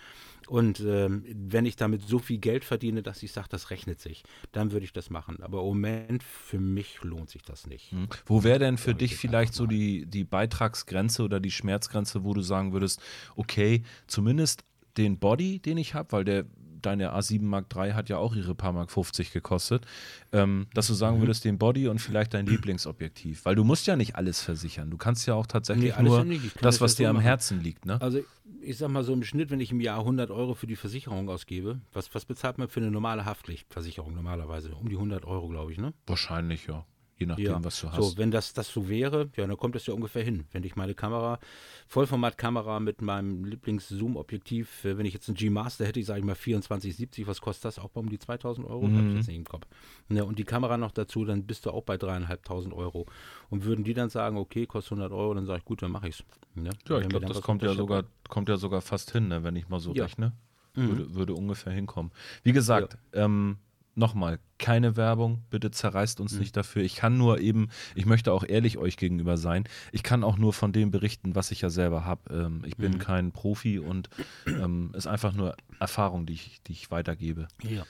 Und 0.47 0.79
ähm, 0.79 1.23
wenn 1.27 1.65
ich 1.65 1.75
damit 1.75 2.01
so 2.03 2.19
viel 2.19 2.37
Geld 2.37 2.63
verdiene, 2.63 3.03
dass 3.03 3.23
ich 3.23 3.31
sage, 3.31 3.47
das 3.49 3.69
rechnet 3.69 3.99
sich, 3.99 4.23
dann 4.51 4.71
würde 4.71 4.85
ich 4.85 4.93
das 4.93 5.09
machen. 5.09 5.41
Aber 5.41 5.59
im 5.59 5.65
Moment, 5.65 6.23
für 6.23 6.59
mich 6.59 7.01
lohnt 7.01 7.29
sich 7.29 7.41
das 7.41 7.67
nicht. 7.67 7.91
Hm. 7.91 8.07
Wo 8.25 8.43
wäre 8.43 8.59
denn 8.59 8.77
für 8.77 8.93
dich 8.93 9.15
vielleicht 9.15 9.53
so 9.53 9.65
die, 9.65 10.05
die 10.05 10.23
Beitragsgrenze 10.23 11.23
oder 11.23 11.39
die 11.39 11.51
Schmerzgrenze, 11.51 12.23
wo 12.23 12.33
du 12.33 12.41
sagen 12.41 12.73
würdest, 12.73 13.01
okay, 13.35 13.83
zumindest 14.07 14.63
den 14.97 15.19
Body, 15.19 15.59
den 15.59 15.77
ich 15.77 15.93
habe, 15.93 16.11
weil 16.11 16.23
der 16.23 16.45
deine 16.87 17.13
A7 17.13 17.41
Mark 17.43 17.65
III 17.75 17.91
hat 17.91 18.09
ja 18.09 18.17
auch 18.17 18.35
ihre 18.35 18.55
paar 18.55 18.71
Mark 18.71 18.91
50 18.91 19.31
gekostet, 19.31 19.85
ähm, 20.31 20.67
dass 20.73 20.87
du 20.87 20.93
sagen 20.93 21.17
mhm. 21.17 21.21
würdest, 21.21 21.43
den 21.45 21.57
Body 21.57 21.87
und 21.87 21.99
vielleicht 21.99 22.33
dein 22.33 22.45
Lieblingsobjektiv. 22.45 23.45
Weil 23.45 23.55
du 23.55 23.63
musst 23.63 23.87
ja 23.87 23.95
nicht 23.95 24.15
alles 24.15 24.41
versichern. 24.41 24.89
Du 24.89 24.97
kannst 24.97 25.27
ja 25.27 25.33
auch 25.33 25.47
tatsächlich 25.47 25.95
nee, 25.97 26.03
nur 26.03 26.25
das, 26.61 26.79
was 26.81 26.95
dir 26.95 27.07
so 27.07 27.15
am 27.15 27.19
Herzen 27.19 27.61
liegt. 27.61 27.85
Ne? 27.85 28.01
Also 28.01 28.19
ich 28.61 28.77
sag 28.77 28.89
mal 28.89 29.03
so 29.03 29.13
im 29.13 29.23
Schnitt, 29.23 29.49
wenn 29.51 29.59
ich 29.59 29.71
im 29.71 29.81
Jahr 29.81 29.99
100 29.99 30.31
Euro 30.31 30.53
für 30.53 30.67
die 30.67 30.75
Versicherung 30.75 31.29
ausgebe, 31.29 31.81
was, 31.93 32.13
was 32.15 32.25
bezahlt 32.25 32.57
man 32.57 32.69
für 32.69 32.79
eine 32.79 32.91
normale 32.91 33.25
Haftpflichtversicherung 33.25 34.13
normalerweise? 34.13 34.73
Um 34.73 34.87
die 34.89 34.95
100 34.95 35.25
Euro, 35.25 35.49
glaube 35.49 35.71
ich, 35.73 35.77
ne? 35.77 35.93
Wahrscheinlich, 36.05 36.67
ja 36.67 36.85
je 37.17 37.25
nachdem, 37.25 37.45
ja. 37.45 37.63
was 37.63 37.81
du 37.81 37.91
hast. 37.91 37.95
So, 37.95 38.17
wenn 38.17 38.31
das, 38.31 38.53
das 38.53 38.69
so 38.69 38.87
wäre, 38.87 39.29
ja, 39.35 39.47
dann 39.47 39.57
kommt 39.57 39.75
das 39.75 39.85
ja 39.85 39.93
ungefähr 39.93 40.23
hin. 40.23 40.45
Wenn 40.51 40.63
ich 40.63 40.75
meine 40.75 40.93
Kamera, 40.93 41.39
Vollformatkamera 41.87 42.79
mit 42.79 43.01
meinem 43.01 43.43
Lieblings-Zoom-Objektiv, 43.45 44.85
äh, 44.85 44.97
wenn 44.97 45.05
ich 45.05 45.13
jetzt 45.13 45.27
einen 45.27 45.35
G-Master 45.35 45.85
hätte, 45.85 45.99
ich 45.99 46.05
sage 46.05 46.19
ich 46.19 46.25
mal 46.25 46.35
2470, 46.35 47.27
was 47.27 47.41
kostet 47.41 47.65
das? 47.65 47.79
Auch 47.79 47.95
um 47.95 48.09
die 48.09 48.19
2000 48.19 48.67
Euro? 48.67 48.87
Mhm. 48.87 48.97
Habe 48.97 49.07
ich 49.09 49.15
jetzt 49.15 49.27
nicht 49.27 49.37
im 49.37 49.45
Kopf. 49.45 49.65
Ja, 50.09 50.23
und 50.23 50.39
die 50.39 50.43
Kamera 50.43 50.77
noch 50.77 50.91
dazu, 50.91 51.25
dann 51.25 51.45
bist 51.45 51.65
du 51.65 51.71
auch 51.71 51.83
bei 51.83 51.97
dreieinhalbtausend 51.97 52.73
Euro. 52.73 53.05
Und 53.49 53.65
würden 53.65 53.83
die 53.83 53.93
dann 53.93 54.09
sagen, 54.09 54.37
okay, 54.37 54.65
kostet 54.65 54.93
100 54.93 55.11
Euro, 55.11 55.33
dann 55.33 55.45
sage 55.45 55.59
ich, 55.59 55.65
gut, 55.65 55.81
dann 55.81 55.91
mache 55.91 56.09
ich 56.09 56.19
es. 56.19 56.25
Ne? 56.55 56.71
Ja, 56.87 56.99
ich 56.99 57.09
glaube, 57.09 57.25
das 57.25 57.41
kommt 57.41 57.63
ja, 57.63 57.73
sogar, 57.73 58.03
kommt 58.29 58.49
ja 58.49 58.57
sogar 58.57 58.81
fast 58.81 59.11
hin, 59.11 59.27
ne, 59.27 59.43
wenn 59.43 59.55
ich 59.55 59.69
mal 59.69 59.79
so 59.79 59.93
ja. 59.93 60.03
rechne. 60.03 60.33
Mhm. 60.75 60.89
Würde, 60.89 61.13
würde 61.15 61.33
ungefähr 61.33 61.73
hinkommen. 61.73 62.11
Wie 62.43 62.53
gesagt, 62.53 62.97
ja. 63.13 63.25
ähm, 63.25 63.57
nochmal, 63.97 64.39
keine 64.59 64.95
Werbung, 64.95 65.43
bitte 65.49 65.71
zerreißt 65.71 66.19
uns 66.19 66.33
mhm. 66.33 66.39
nicht 66.39 66.55
dafür. 66.55 66.83
Ich 66.83 66.95
kann 66.95 67.17
nur 67.17 67.39
eben, 67.39 67.69
ich 67.95 68.05
möchte 68.05 68.31
auch 68.31 68.43
ehrlich 68.47 68.77
euch 68.77 68.97
gegenüber 68.97 69.37
sein, 69.37 69.65
ich 69.91 70.03
kann 70.03 70.23
auch 70.23 70.37
nur 70.37 70.53
von 70.53 70.71
dem 70.71 70.91
berichten, 70.91 71.35
was 71.35 71.51
ich 71.51 71.61
ja 71.61 71.69
selber 71.69 72.05
habe. 72.05 72.33
Ähm, 72.33 72.63
ich 72.65 72.77
bin 72.77 72.93
mhm. 72.93 72.99
kein 72.99 73.31
Profi 73.31 73.79
und 73.79 74.09
ähm, 74.45 74.91
ist 74.93 75.07
einfach 75.07 75.33
nur 75.33 75.55
Erfahrung, 75.79 76.25
die 76.25 76.33
ich, 76.33 76.61
die 76.67 76.73
ich 76.73 76.91
weitergebe. 76.91 77.47
Ja. 77.63 77.85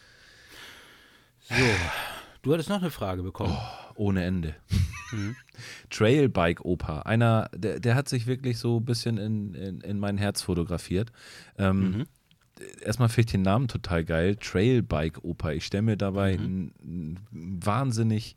So, 1.41 1.55
du 2.41 2.53
hattest 2.53 2.69
noch 2.69 2.81
eine 2.81 2.91
Frage 2.91 3.23
bekommen. 3.23 3.55
Oh, 3.55 3.93
ohne 3.95 4.23
Ende. 4.23 4.55
Mhm. 5.11 5.35
Trailbike 5.89 6.63
Opa, 6.63 7.01
einer, 7.01 7.49
der, 7.53 7.79
der 7.79 7.95
hat 7.95 8.09
sich 8.09 8.27
wirklich 8.27 8.57
so 8.57 8.79
ein 8.79 8.85
bisschen 8.85 9.17
in, 9.17 9.53
in, 9.53 9.81
in 9.81 9.99
mein 9.99 10.17
Herz 10.17 10.41
fotografiert. 10.41 11.11
Ähm, 11.57 11.91
mhm 11.91 12.05
erstmal 12.81 13.09
finde 13.09 13.27
ich 13.27 13.31
den 13.31 13.41
Namen 13.41 13.67
total 13.67 14.03
geil. 14.03 14.35
Trailbike 14.35 15.23
Opa. 15.23 15.51
Ich 15.51 15.65
stelle 15.65 15.83
mir 15.83 15.97
dabei 15.97 16.37
mhm. 16.37 16.43
einen, 16.43 17.19
einen, 17.31 17.59
wahnsinnig 17.65 18.35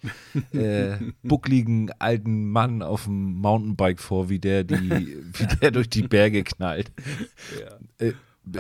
äh, 0.53 0.97
buckligen 1.23 1.91
alten 1.99 2.51
Mann 2.51 2.83
auf 2.83 3.05
dem 3.05 3.35
Mountainbike 3.35 4.01
vor, 4.01 4.29
wie 4.29 4.39
der, 4.39 4.65
die, 4.65 4.91
wie 5.33 5.47
der 5.61 5.71
durch 5.71 5.89
die 5.89 6.03
Berge 6.03 6.45
knallt. 6.45 6.93
Ja. 7.61 8.07
Äh, 8.07 8.13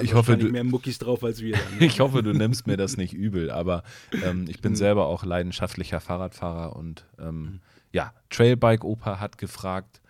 ich 0.02 0.14
hoffe, 0.14 0.36
du 0.36 0.48
mehr 0.48 0.62
Muckis 0.62 0.98
drauf 0.98 1.24
als 1.24 1.40
wir. 1.40 1.56
Dann, 1.56 1.78
ne? 1.78 1.86
ich 1.86 2.00
hoffe, 2.00 2.22
du 2.22 2.32
nimmst 2.32 2.66
mir 2.66 2.76
das 2.76 2.96
nicht 2.96 3.12
übel, 3.12 3.50
aber 3.50 3.82
ähm, 4.24 4.46
ich 4.48 4.60
bin 4.60 4.72
mhm. 4.72 4.76
selber 4.76 5.06
auch 5.06 5.24
leidenschaftlicher 5.24 6.00
Fahrradfahrer 6.00 6.76
und 6.76 7.06
ähm, 7.18 7.40
mhm. 7.40 7.60
ja, 7.92 8.12
Trailbike 8.28 8.84
Opa 8.84 9.18
hat 9.18 9.38
gefragt, 9.38 10.00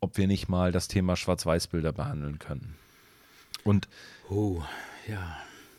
ob 0.00 0.16
wir 0.16 0.26
nicht 0.26 0.48
mal 0.48 0.72
das 0.72 0.88
Thema 0.88 1.16
Schwarz-Weiß-Bilder 1.16 1.92
behandeln 1.92 2.38
können. 2.38 2.76
Und 3.64 3.88
oh 4.30 4.62
ja. 5.06 5.38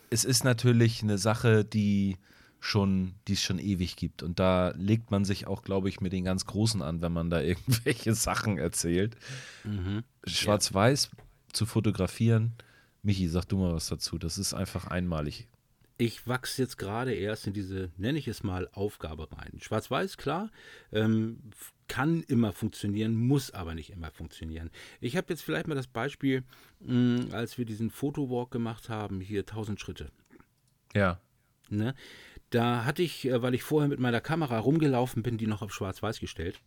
Es 0.09 0.23
ist 0.23 0.43
natürlich 0.43 1.03
eine 1.03 1.17
Sache, 1.17 1.65
die 1.65 2.17
schon, 2.59 3.13
die 3.27 3.33
es 3.33 3.41
schon 3.41 3.59
ewig 3.59 3.95
gibt. 3.95 4.23
Und 4.23 4.39
da 4.39 4.73
legt 4.77 5.11
man 5.11 5.25
sich 5.25 5.47
auch, 5.47 5.63
glaube 5.63 5.89
ich, 5.89 6.01
mit 6.01 6.13
den 6.13 6.23
ganz 6.23 6.45
Großen 6.45 6.81
an, 6.81 7.01
wenn 7.01 7.11
man 7.11 7.29
da 7.29 7.41
irgendwelche 7.41 8.13
Sachen 8.13 8.57
erzählt. 8.57 9.15
Mhm. 9.63 10.03
Schwarz-Weiß 10.25 11.09
ja. 11.11 11.23
zu 11.53 11.65
fotografieren. 11.65 12.53
Michi, 13.03 13.27
sag 13.27 13.45
du 13.45 13.57
mal 13.57 13.73
was 13.73 13.87
dazu. 13.87 14.17
Das 14.17 14.37
ist 14.37 14.53
einfach 14.53 14.87
einmalig 14.87 15.47
ich 15.97 16.27
wachse 16.27 16.61
jetzt 16.61 16.77
gerade 16.77 17.13
erst 17.13 17.47
in 17.47 17.53
diese, 17.53 17.91
nenne 17.97 18.19
ich 18.19 18.27
es 18.27 18.43
mal, 18.43 18.69
Aufgabe 18.73 19.31
rein. 19.31 19.59
Schwarz-Weiß, 19.59 20.17
klar, 20.17 20.51
ähm, 20.91 21.39
kann 21.87 22.21
immer 22.23 22.51
funktionieren, 22.51 23.15
muss 23.15 23.51
aber 23.51 23.73
nicht 23.73 23.89
immer 23.89 24.11
funktionieren. 24.11 24.69
Ich 25.01 25.17
habe 25.17 25.27
jetzt 25.29 25.41
vielleicht 25.41 25.67
mal 25.67 25.75
das 25.75 25.87
Beispiel, 25.87 26.43
mh, 26.81 27.21
hm, 27.23 27.33
als 27.33 27.57
wir 27.57 27.65
diesen 27.65 27.89
Fotowalk 27.89 28.51
gemacht 28.51 28.89
haben, 28.89 29.21
hier 29.21 29.41
1000 29.41 29.79
Schritte. 29.79 30.11
Ja. 30.93 31.19
Ne? 31.69 31.95
Da 32.49 32.85
hatte 32.85 33.01
ich, 33.01 33.25
äh, 33.25 33.41
weil 33.41 33.55
ich 33.55 33.63
vorher 33.63 33.89
mit 33.89 33.99
meiner 33.99 34.21
Kamera 34.21 34.59
rumgelaufen 34.59 35.23
bin, 35.23 35.37
die 35.37 35.47
noch 35.47 35.61
auf 35.61 35.73
Schwarz-Weiß 35.73 36.19
gestellt. 36.19 36.59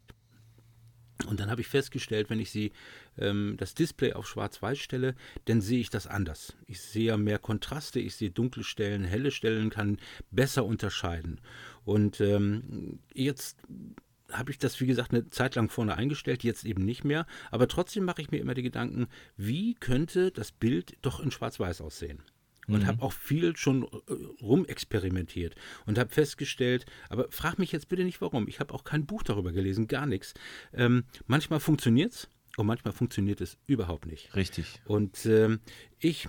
Und 1.26 1.40
dann 1.40 1.50
habe 1.50 1.60
ich 1.60 1.68
festgestellt, 1.68 2.30
wenn 2.30 2.40
ich 2.40 2.50
sie 2.50 2.72
ähm, 3.18 3.54
das 3.58 3.74
Display 3.74 4.12
auf 4.12 4.28
Schwarz-Weiß 4.28 4.78
stelle, 4.78 5.14
dann 5.46 5.60
sehe 5.60 5.80
ich 5.80 5.90
das 5.90 6.06
anders. 6.06 6.54
Ich 6.66 6.80
sehe 6.80 7.16
mehr 7.18 7.38
Kontraste, 7.38 8.00
ich 8.00 8.16
sehe 8.16 8.30
dunkle 8.30 8.64
Stellen, 8.64 9.04
helle 9.04 9.30
Stellen, 9.30 9.70
kann 9.70 9.98
besser 10.30 10.64
unterscheiden. 10.64 11.40
Und 11.84 12.20
ähm, 12.20 13.00
jetzt 13.12 13.58
habe 14.32 14.50
ich 14.50 14.58
das, 14.58 14.80
wie 14.80 14.86
gesagt, 14.86 15.12
eine 15.12 15.28
Zeit 15.30 15.54
lang 15.54 15.68
vorne 15.68 15.96
eingestellt, 15.96 16.44
jetzt 16.44 16.64
eben 16.64 16.84
nicht 16.84 17.04
mehr. 17.04 17.26
Aber 17.50 17.68
trotzdem 17.68 18.04
mache 18.04 18.22
ich 18.22 18.30
mir 18.30 18.38
immer 18.38 18.54
die 18.54 18.62
Gedanken, 18.62 19.08
wie 19.36 19.74
könnte 19.74 20.30
das 20.30 20.52
Bild 20.52 20.96
doch 21.02 21.20
in 21.20 21.30
Schwarz-Weiß 21.30 21.80
aussehen? 21.80 22.22
Und 22.70 22.82
mhm. 22.82 22.86
habe 22.86 23.02
auch 23.02 23.12
viel 23.12 23.56
schon 23.56 23.84
äh, 23.84 24.12
rumexperimentiert 24.42 25.54
und 25.86 25.98
habe 25.98 26.10
festgestellt, 26.10 26.86
aber 27.08 27.26
frag 27.30 27.58
mich 27.58 27.72
jetzt 27.72 27.88
bitte 27.88 28.04
nicht 28.04 28.20
warum, 28.20 28.48
ich 28.48 28.60
habe 28.60 28.74
auch 28.74 28.84
kein 28.84 29.06
Buch 29.06 29.22
darüber 29.22 29.52
gelesen, 29.52 29.86
gar 29.86 30.06
nichts. 30.06 30.34
Ähm, 30.72 31.04
manchmal 31.26 31.60
funktioniert 31.60 32.12
es 32.12 32.28
und 32.56 32.66
manchmal 32.66 32.92
funktioniert 32.92 33.40
es 33.40 33.58
überhaupt 33.66 34.06
nicht. 34.06 34.34
Richtig. 34.34 34.80
Und 34.84 35.24
ähm, 35.26 35.60
ich, 35.98 36.28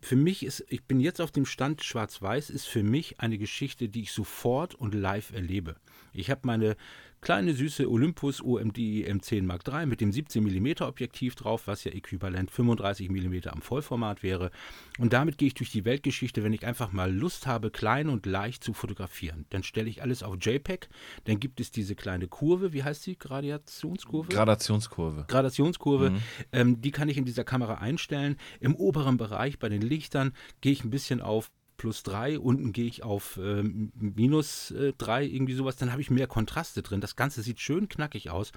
für 0.00 0.16
mich 0.16 0.44
ist, 0.44 0.64
ich 0.68 0.84
bin 0.84 1.00
jetzt 1.00 1.20
auf 1.20 1.30
dem 1.30 1.46
Stand 1.46 1.82
Schwarz-Weiß, 1.82 2.50
ist 2.50 2.66
für 2.66 2.82
mich 2.82 3.20
eine 3.20 3.38
Geschichte, 3.38 3.88
die 3.88 4.02
ich 4.02 4.12
sofort 4.12 4.74
und 4.74 4.94
live 4.94 5.32
erlebe. 5.32 5.76
Ich 6.12 6.30
habe 6.30 6.42
meine 6.44 6.76
kleine 7.22 7.54
süße 7.54 7.88
Olympus 7.88 8.42
OMD 8.42 8.76
M10 8.76 9.44
Mark 9.44 9.62
III 9.66 9.86
mit 9.86 10.00
dem 10.00 10.12
17 10.12 10.42
mm 10.42 10.82
Objektiv 10.82 11.36
drauf, 11.36 11.66
was 11.66 11.84
ja 11.84 11.92
äquivalent 11.92 12.50
35 12.50 13.08
mm 13.08 13.48
am 13.48 13.62
Vollformat 13.62 14.22
wäre. 14.22 14.50
Und 14.98 15.12
damit 15.12 15.38
gehe 15.38 15.46
ich 15.46 15.54
durch 15.54 15.70
die 15.70 15.84
Weltgeschichte, 15.84 16.42
wenn 16.42 16.52
ich 16.52 16.66
einfach 16.66 16.92
mal 16.92 17.12
Lust 17.12 17.46
habe, 17.46 17.70
klein 17.70 18.08
und 18.08 18.26
leicht 18.26 18.64
zu 18.64 18.74
fotografieren. 18.74 19.46
Dann 19.50 19.62
stelle 19.62 19.88
ich 19.88 20.02
alles 20.02 20.22
auf 20.22 20.36
JPEG, 20.40 20.88
dann 21.24 21.38
gibt 21.38 21.60
es 21.60 21.70
diese 21.70 21.94
kleine 21.94 22.26
Kurve, 22.26 22.72
wie 22.72 22.82
heißt 22.82 23.04
sie? 23.04 23.16
Gradationskurve? 23.16 24.32
Gradationskurve. 24.32 25.24
Gradationskurve. 25.28 26.10
Mhm. 26.10 26.18
Ähm, 26.50 26.80
die 26.82 26.90
kann 26.90 27.08
ich 27.08 27.16
in 27.16 27.24
dieser 27.24 27.44
Kamera 27.44 27.74
einstellen. 27.74 28.36
Im 28.58 28.74
oberen 28.74 29.16
Bereich 29.16 29.60
bei 29.60 29.68
den 29.68 29.82
Lichtern 29.82 30.32
gehe 30.60 30.72
ich 30.72 30.82
ein 30.82 30.90
bisschen 30.90 31.20
auf 31.20 31.52
plus 31.82 32.04
3, 32.04 32.38
unten 32.38 32.72
gehe 32.72 32.86
ich 32.86 33.02
auf 33.02 33.38
äh, 33.38 33.64
minus 33.64 34.72
3, 34.98 35.24
äh, 35.24 35.26
irgendwie 35.26 35.54
sowas, 35.54 35.74
dann 35.74 35.90
habe 35.90 36.00
ich 36.00 36.10
mehr 36.10 36.28
Kontraste 36.28 36.80
drin. 36.80 37.00
Das 37.00 37.16
Ganze 37.16 37.42
sieht 37.42 37.58
schön 37.58 37.88
knackig 37.88 38.30
aus. 38.30 38.52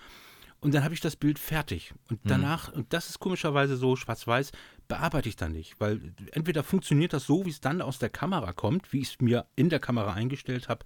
Und 0.60 0.76
dann 0.76 0.84
habe 0.84 0.94
ich 0.94 1.02
das 1.02 1.16
Bild 1.16 1.40
fertig. 1.40 1.96
Und 2.08 2.24
mhm. 2.24 2.30
danach, 2.30 2.72
mhm. 2.72 2.82
und 2.82 2.94
das 2.94 3.10
ist 3.10 3.20
komischerweise 3.20 3.78
so 3.78 3.96
schwarz-weiß, 3.96 4.52
bearbeite 4.88 5.28
ich 5.28 5.38
dann 5.38 5.54
nicht. 5.54 5.80
Weil 5.80 6.14
entweder 6.34 6.62
funktioniert 6.62 7.14
das 7.14 7.26
so, 7.26 7.48
wie 7.48 7.50
es 7.50 7.62
dann 7.62 7.82
aus 7.82 7.98
der 7.98 8.10
Kamera 8.10 8.54
kommt, 8.54 8.94
wie 8.94 9.00
ich 9.00 9.14
es 9.14 9.22
mir 9.22 9.48
in 9.56 9.70
der 9.70 9.80
Kamera 9.80 10.14
eingestellt 10.14 10.70
habe, 10.70 10.86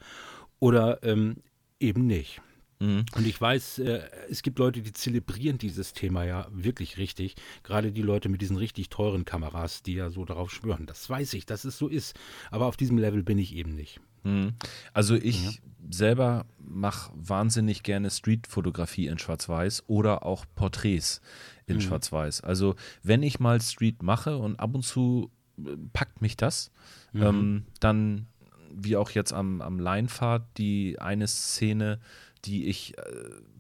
oder 0.60 1.04
ähm, 1.04 1.44
eben 1.82 2.08
nicht. 2.08 2.42
Mhm. 2.80 3.06
Und 3.16 3.28
ich 3.28 3.40
weiß, 3.40 3.80
äh, 3.80 4.02
es 4.30 4.42
gibt 4.42 4.58
Leute, 4.58 4.82
die 4.82 4.94
zelebrieren 4.94 5.58
dieses 5.58 5.94
Thema 5.94 6.24
ja 6.24 6.48
wirklich 6.52 6.98
richtig. 6.98 7.36
Gerade 7.64 7.92
die 7.92 8.02
Leute 8.02 8.30
mit 8.30 8.42
diesen 8.42 8.56
richtig 8.58 8.90
teuren 8.90 9.26
Kameras, 9.26 9.84
die 9.84 9.96
ja 9.96 10.10
so 10.10 10.24
darauf 10.24 10.52
schwören. 10.52 10.86
Das 10.86 11.10
weiß 11.10 11.34
ich, 11.34 11.46
dass 11.46 11.66
es 11.66 11.78
so 11.78 11.88
ist. 11.88 12.18
Aber 12.52 12.68
auf 12.68 12.78
diesem 12.78 12.98
Level 12.98 13.22
bin 13.22 13.38
ich 13.38 13.54
eben 13.54 13.76
nicht. 13.76 14.00
Mhm. 14.24 14.54
Also 14.94 15.16
ich 15.16 15.44
ja. 15.44 15.52
selber 15.90 16.46
mache 16.60 17.12
wahnsinnig 17.16 17.84
gerne 17.84 18.10
Streetfotografie 18.10 19.08
in 19.08 19.20
Schwarz-Weiß 19.20 19.84
oder 19.88 20.26
auch 20.26 20.46
Porträts 20.56 21.22
in 21.68 21.78
mhm. 21.78 21.82
Schwarz-Weiß. 21.82 22.42
Also 22.42 22.76
wenn 23.04 23.24
ich 23.24 23.40
mal 23.40 23.62
Street 23.62 24.04
mache 24.04 24.38
und 24.38 24.60
ab 24.60 24.74
und 24.74 24.84
zu 24.84 25.32
äh, 25.58 25.76
packt 25.92 26.22
mich 26.22 26.38
das, 26.38 26.72
mhm. 27.12 27.24
ähm, 27.24 27.64
dann 27.80 28.28
wie 28.72 28.96
auch 28.98 29.10
jetzt 29.12 29.34
am, 29.34 29.62
am 29.62 29.80
Leinfahrt 29.80 30.44
die 30.58 31.00
eine 31.00 31.28
Szene, 31.28 32.00
die 32.46 32.68
ich 32.68 32.98
äh, 32.98 33.02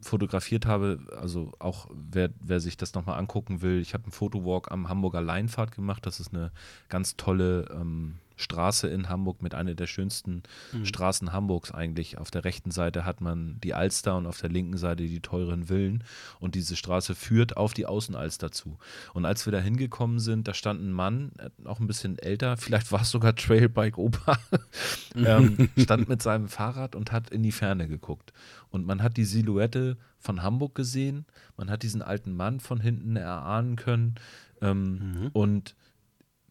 fotografiert 0.02 0.66
habe, 0.66 1.00
also 1.20 1.52
auch 1.60 1.88
wer, 1.94 2.30
wer 2.40 2.60
sich 2.60 2.78
das 2.78 2.94
nochmal 2.94 3.20
angucken 3.20 3.62
will, 3.62 3.80
ich 3.80 3.94
habe 3.94 4.06
einen 4.06 4.12
Fotowalk 4.12 4.72
am 4.72 4.90
Hamburger 4.90 5.22
Leinfahrt 5.22 5.74
gemacht, 5.74 6.06
das 6.06 6.20
ist 6.20 6.34
eine 6.34 6.52
ganz 6.88 7.18
tolle 7.18 7.70
ähm, 7.72 8.16
Straße 8.40 8.88
in 8.88 9.10
Hamburg 9.10 9.42
mit 9.42 9.54
einer 9.54 9.76
der 9.76 9.86
schönsten 9.86 10.44
mhm. 10.72 10.86
Straßen 10.86 11.34
Hamburgs 11.34 11.72
eigentlich. 11.72 12.18
Auf 12.18 12.32
der 12.32 12.46
rechten 12.46 12.72
Seite 12.72 13.06
hat 13.06 13.20
man 13.20 13.60
die 13.62 13.74
Alster 13.74 14.16
und 14.16 14.26
auf 14.26 14.40
der 14.40 14.50
linken 14.50 14.78
Seite 14.78 15.04
die 15.04 15.20
teuren 15.20 15.66
Villen. 15.66 16.06
Und 16.40 16.56
diese 16.56 16.78
Straße 16.78 17.16
führt 17.16 17.58
auf 17.58 17.74
die 17.74 17.86
Außenalster 17.86 18.52
zu. 18.52 18.78
Und 19.14 19.26
als 19.26 19.46
wir 19.46 19.52
da 19.52 19.60
hingekommen 19.60 20.20
sind, 20.20 20.48
da 20.48 20.54
stand 20.54 20.82
ein 20.82 20.94
Mann, 20.94 21.34
äh, 21.38 21.50
auch 21.68 21.82
ein 21.82 21.88
bisschen 21.88 22.18
älter, 22.18 22.56
vielleicht 22.56 22.92
war 22.94 23.02
es 23.02 23.12
sogar 23.12 23.36
Trailbike 23.36 23.98
Opa, 23.98 24.40
ähm, 25.16 25.70
stand 25.78 26.08
mit 26.08 26.22
seinem 26.22 26.48
Fahrrad 26.48 26.96
und 26.96 27.12
hat 27.12 27.30
in 27.32 27.44
die 27.44 27.52
Ferne 27.52 27.90
geguckt. 27.90 28.32
Und 28.70 28.86
man 28.86 29.04
hat 29.04 29.18
die 29.18 29.26
Silhouette 29.26 29.98
von 30.18 30.44
Hamburg 30.44 30.76
gesehen, 30.76 31.26
man 31.58 31.70
hat 31.70 31.84
diesen 31.84 32.02
alten 32.02 32.34
Mann 32.34 32.62
von 32.62 32.80
hinten 32.80 33.18
erahnen 33.18 33.76
können. 33.76 34.16
Ähm, 34.62 34.92
mhm. 34.92 35.30
Und 35.34 35.76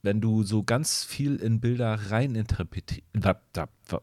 wenn 0.03 0.21
du 0.21 0.43
so 0.43 0.63
ganz 0.63 1.05
viel 1.05 1.37
in 1.37 1.61
Bilder 1.61 1.95
rein 2.11 2.35
interpretierst. 2.35 3.05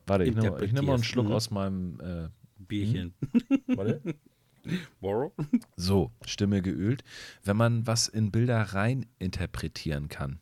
Warte, 0.05 0.23
ich 0.23 0.35
nehme 0.35 0.57
nehm 0.73 0.85
mal 0.85 0.95
einen 0.95 1.03
Schluck 1.03 1.27
mhm. 1.27 1.31
aus 1.31 1.51
meinem 1.51 1.99
äh, 1.99 2.29
Bierchen. 2.57 3.13
Hm? 3.31 3.61
Warte. 3.67 4.01
so, 5.75 6.11
Stimme 6.25 6.61
geölt. 6.61 7.03
Wenn 7.43 7.57
man 7.57 7.85
was 7.87 8.07
in 8.07 8.31
Bilder 8.31 8.59
rein 8.61 9.05
interpretieren 9.19 10.09
kann, 10.09 10.39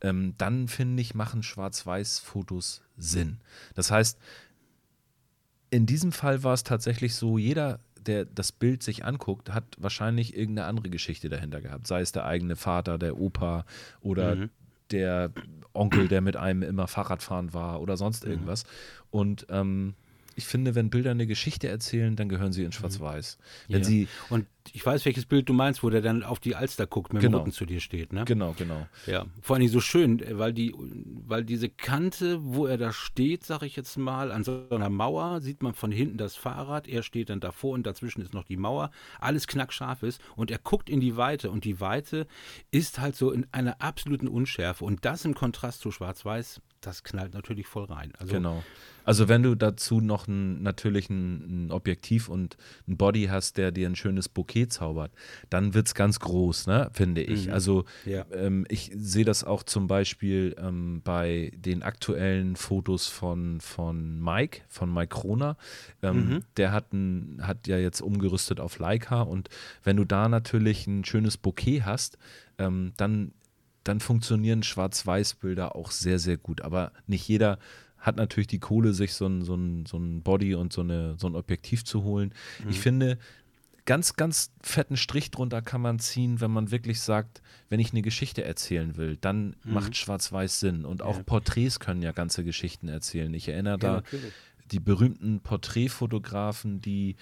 ähm, 0.00 0.34
dann 0.38 0.68
finde 0.68 1.00
ich, 1.00 1.14
machen 1.14 1.42
Schwarz-Weiß-Fotos 1.42 2.82
Sinn. 2.96 3.38
Das 3.74 3.90
heißt, 3.90 4.18
in 5.70 5.86
diesem 5.86 6.12
Fall 6.12 6.42
war 6.42 6.54
es 6.54 6.62
tatsächlich 6.62 7.14
so, 7.14 7.38
jeder, 7.38 7.80
der 7.98 8.26
das 8.26 8.52
Bild 8.52 8.82
sich 8.82 9.04
anguckt, 9.04 9.50
hat 9.52 9.64
wahrscheinlich 9.78 10.36
irgendeine 10.36 10.68
andere 10.68 10.90
Geschichte 10.90 11.28
dahinter 11.28 11.60
gehabt. 11.60 11.86
Sei 11.86 12.00
es 12.00 12.12
der 12.12 12.26
eigene 12.26 12.56
Vater, 12.56 12.98
der 12.98 13.18
Opa 13.18 13.64
oder 14.00 14.36
mhm. 14.36 14.50
Der 14.94 15.30
Onkel, 15.74 16.08
der 16.08 16.20
mit 16.20 16.36
einem 16.36 16.62
immer 16.62 16.86
Fahrradfahren 16.86 17.52
war 17.52 17.80
oder 17.80 17.96
sonst 17.96 18.24
mhm. 18.24 18.30
irgendwas. 18.30 18.64
Mhm. 18.64 18.68
Und 19.10 19.46
ähm, 19.50 19.94
ich 20.36 20.46
finde, 20.46 20.74
wenn 20.74 20.90
Bilder 20.90 21.10
eine 21.10 21.26
Geschichte 21.26 21.68
erzählen, 21.68 22.16
dann 22.16 22.28
gehören 22.28 22.52
sie 22.52 22.62
in 22.62 22.68
mhm. 22.68 22.72
Schwarz-Weiß. 22.72 23.38
Wenn 23.68 23.78
ja. 23.78 23.84
sie 23.84 24.08
und 24.30 24.46
ich 24.72 24.84
weiß, 24.84 25.04
welches 25.04 25.26
Bild 25.26 25.48
du 25.48 25.52
meinst, 25.52 25.82
wo 25.82 25.90
der 25.90 26.00
dann 26.00 26.22
auf 26.22 26.40
die 26.40 26.54
Alster 26.54 26.86
guckt, 26.86 27.12
mit 27.12 27.20
genau. 27.20 27.38
dem 27.38 27.40
Rücken 27.40 27.52
zu 27.52 27.66
dir 27.66 27.80
steht, 27.80 28.12
ne? 28.12 28.24
Genau, 28.24 28.54
genau. 28.56 28.86
Ja, 29.06 29.26
vor 29.42 29.56
allem 29.56 29.68
so 29.68 29.80
schön, 29.80 30.22
weil 30.38 30.52
die, 30.52 30.74
weil 31.26 31.44
diese 31.44 31.68
Kante, 31.68 32.38
wo 32.42 32.66
er 32.66 32.78
da 32.78 32.92
steht, 32.92 33.44
sag 33.44 33.62
ich 33.62 33.76
jetzt 33.76 33.98
mal, 33.98 34.32
an 34.32 34.42
so 34.42 34.66
einer 34.70 34.88
Mauer, 34.88 35.40
sieht 35.40 35.62
man 35.62 35.74
von 35.74 35.92
hinten 35.92 36.16
das 36.16 36.34
Fahrrad, 36.36 36.88
er 36.88 37.02
steht 37.02 37.28
dann 37.28 37.40
davor 37.40 37.72
und 37.72 37.86
dazwischen 37.86 38.22
ist 38.22 38.32
noch 38.32 38.44
die 38.44 38.56
Mauer, 38.56 38.90
alles 39.20 39.46
knackscharf 39.46 40.02
ist 40.02 40.20
und 40.34 40.50
er 40.50 40.58
guckt 40.58 40.88
in 40.88 41.00
die 41.00 41.16
Weite 41.16 41.50
und 41.50 41.64
die 41.64 41.80
Weite 41.80 42.26
ist 42.70 43.00
halt 43.00 43.16
so 43.16 43.32
in 43.32 43.46
einer 43.52 43.82
absoluten 43.82 44.28
Unschärfe 44.28 44.84
und 44.84 45.04
das 45.04 45.24
im 45.24 45.34
Kontrast 45.34 45.80
zu 45.80 45.90
Schwarz-Weiß, 45.90 46.60
das 46.86 47.04
knallt 47.04 47.34
natürlich 47.34 47.66
voll 47.66 47.84
rein. 47.84 48.12
Also, 48.18 48.34
genau. 48.34 48.62
Also 49.04 49.28
wenn 49.28 49.42
du 49.42 49.54
dazu 49.54 50.00
noch 50.00 50.28
ein, 50.28 50.62
natürlich 50.62 51.10
ein, 51.10 51.66
ein 51.66 51.70
Objektiv 51.70 52.28
und 52.28 52.56
ein 52.88 52.96
Body 52.96 53.26
hast, 53.26 53.58
der 53.58 53.70
dir 53.70 53.88
ein 53.88 53.96
schönes 53.96 54.28
Bouquet 54.28 54.66
zaubert, 54.66 55.12
dann 55.50 55.74
wird 55.74 55.88
es 55.88 55.94
ganz 55.94 56.20
groß, 56.20 56.66
ne, 56.66 56.90
finde 56.92 57.22
ich. 57.22 57.46
Mhm. 57.46 57.52
Also 57.52 57.84
ja. 58.06 58.24
ähm, 58.32 58.64
ich 58.68 58.90
sehe 58.96 59.24
das 59.24 59.44
auch 59.44 59.62
zum 59.62 59.86
Beispiel 59.86 60.56
ähm, 60.58 61.02
bei 61.04 61.52
den 61.54 61.82
aktuellen 61.82 62.56
Fotos 62.56 63.06
von, 63.06 63.60
von 63.60 64.22
Mike, 64.22 64.62
von 64.68 64.92
Mike 64.92 65.14
Kroner. 65.14 65.56
Ähm, 66.02 66.16
mhm. 66.16 66.44
Der 66.56 66.72
hat, 66.72 66.92
ein, 66.92 67.40
hat 67.42 67.66
ja 67.66 67.78
jetzt 67.78 68.00
umgerüstet 68.00 68.58
auf 68.58 68.78
Leica 68.78 69.22
und 69.22 69.50
wenn 69.82 69.96
du 69.96 70.04
da 70.04 70.28
natürlich 70.28 70.86
ein 70.86 71.04
schönes 71.04 71.36
Bouquet 71.36 71.82
hast, 71.82 72.16
ähm, 72.58 72.92
dann 72.96 73.32
dann 73.84 74.00
funktionieren 74.00 74.62
Schwarz-Weiß-Bilder 74.62 75.76
auch 75.76 75.90
sehr, 75.90 76.18
sehr 76.18 76.36
gut. 76.36 76.62
Aber 76.62 76.92
nicht 77.06 77.28
jeder 77.28 77.58
hat 77.98 78.16
natürlich 78.16 78.48
die 78.48 78.58
Kohle, 78.58 78.92
sich 78.92 79.14
so 79.14 79.26
ein, 79.26 79.42
so 79.42 79.54
ein, 79.54 79.86
so 79.86 79.96
ein 79.96 80.22
Body 80.22 80.54
und 80.54 80.72
so, 80.72 80.82
eine, 80.82 81.16
so 81.18 81.26
ein 81.26 81.36
Objektiv 81.36 81.84
zu 81.84 82.02
holen. 82.02 82.34
Mhm. 82.62 82.70
Ich 82.70 82.80
finde, 82.80 83.18
ganz, 83.86 84.14
ganz 84.16 84.50
fetten 84.62 84.96
Strich 84.96 85.30
drunter 85.30 85.62
kann 85.62 85.80
man 85.80 85.98
ziehen, 85.98 86.40
wenn 86.40 86.50
man 86.50 86.70
wirklich 86.70 87.00
sagt, 87.00 87.42
wenn 87.68 87.80
ich 87.80 87.92
eine 87.92 88.02
Geschichte 88.02 88.44
erzählen 88.44 88.96
will, 88.96 89.16
dann 89.20 89.56
mhm. 89.64 89.74
macht 89.74 89.96
Schwarz-Weiß 89.96 90.60
Sinn. 90.60 90.84
Und 90.84 91.02
auch 91.02 91.16
ja. 91.18 91.22
Porträts 91.22 91.80
können 91.80 92.02
ja 92.02 92.12
ganze 92.12 92.44
Geschichten 92.44 92.88
erzählen. 92.88 93.32
Ich 93.34 93.48
erinnere 93.48 93.74
ja, 93.74 93.78
da 93.78 93.92
natürlich. 93.94 94.32
die 94.70 94.80
berühmten 94.80 95.40
Porträtfotografen, 95.40 96.80
die 96.80 97.16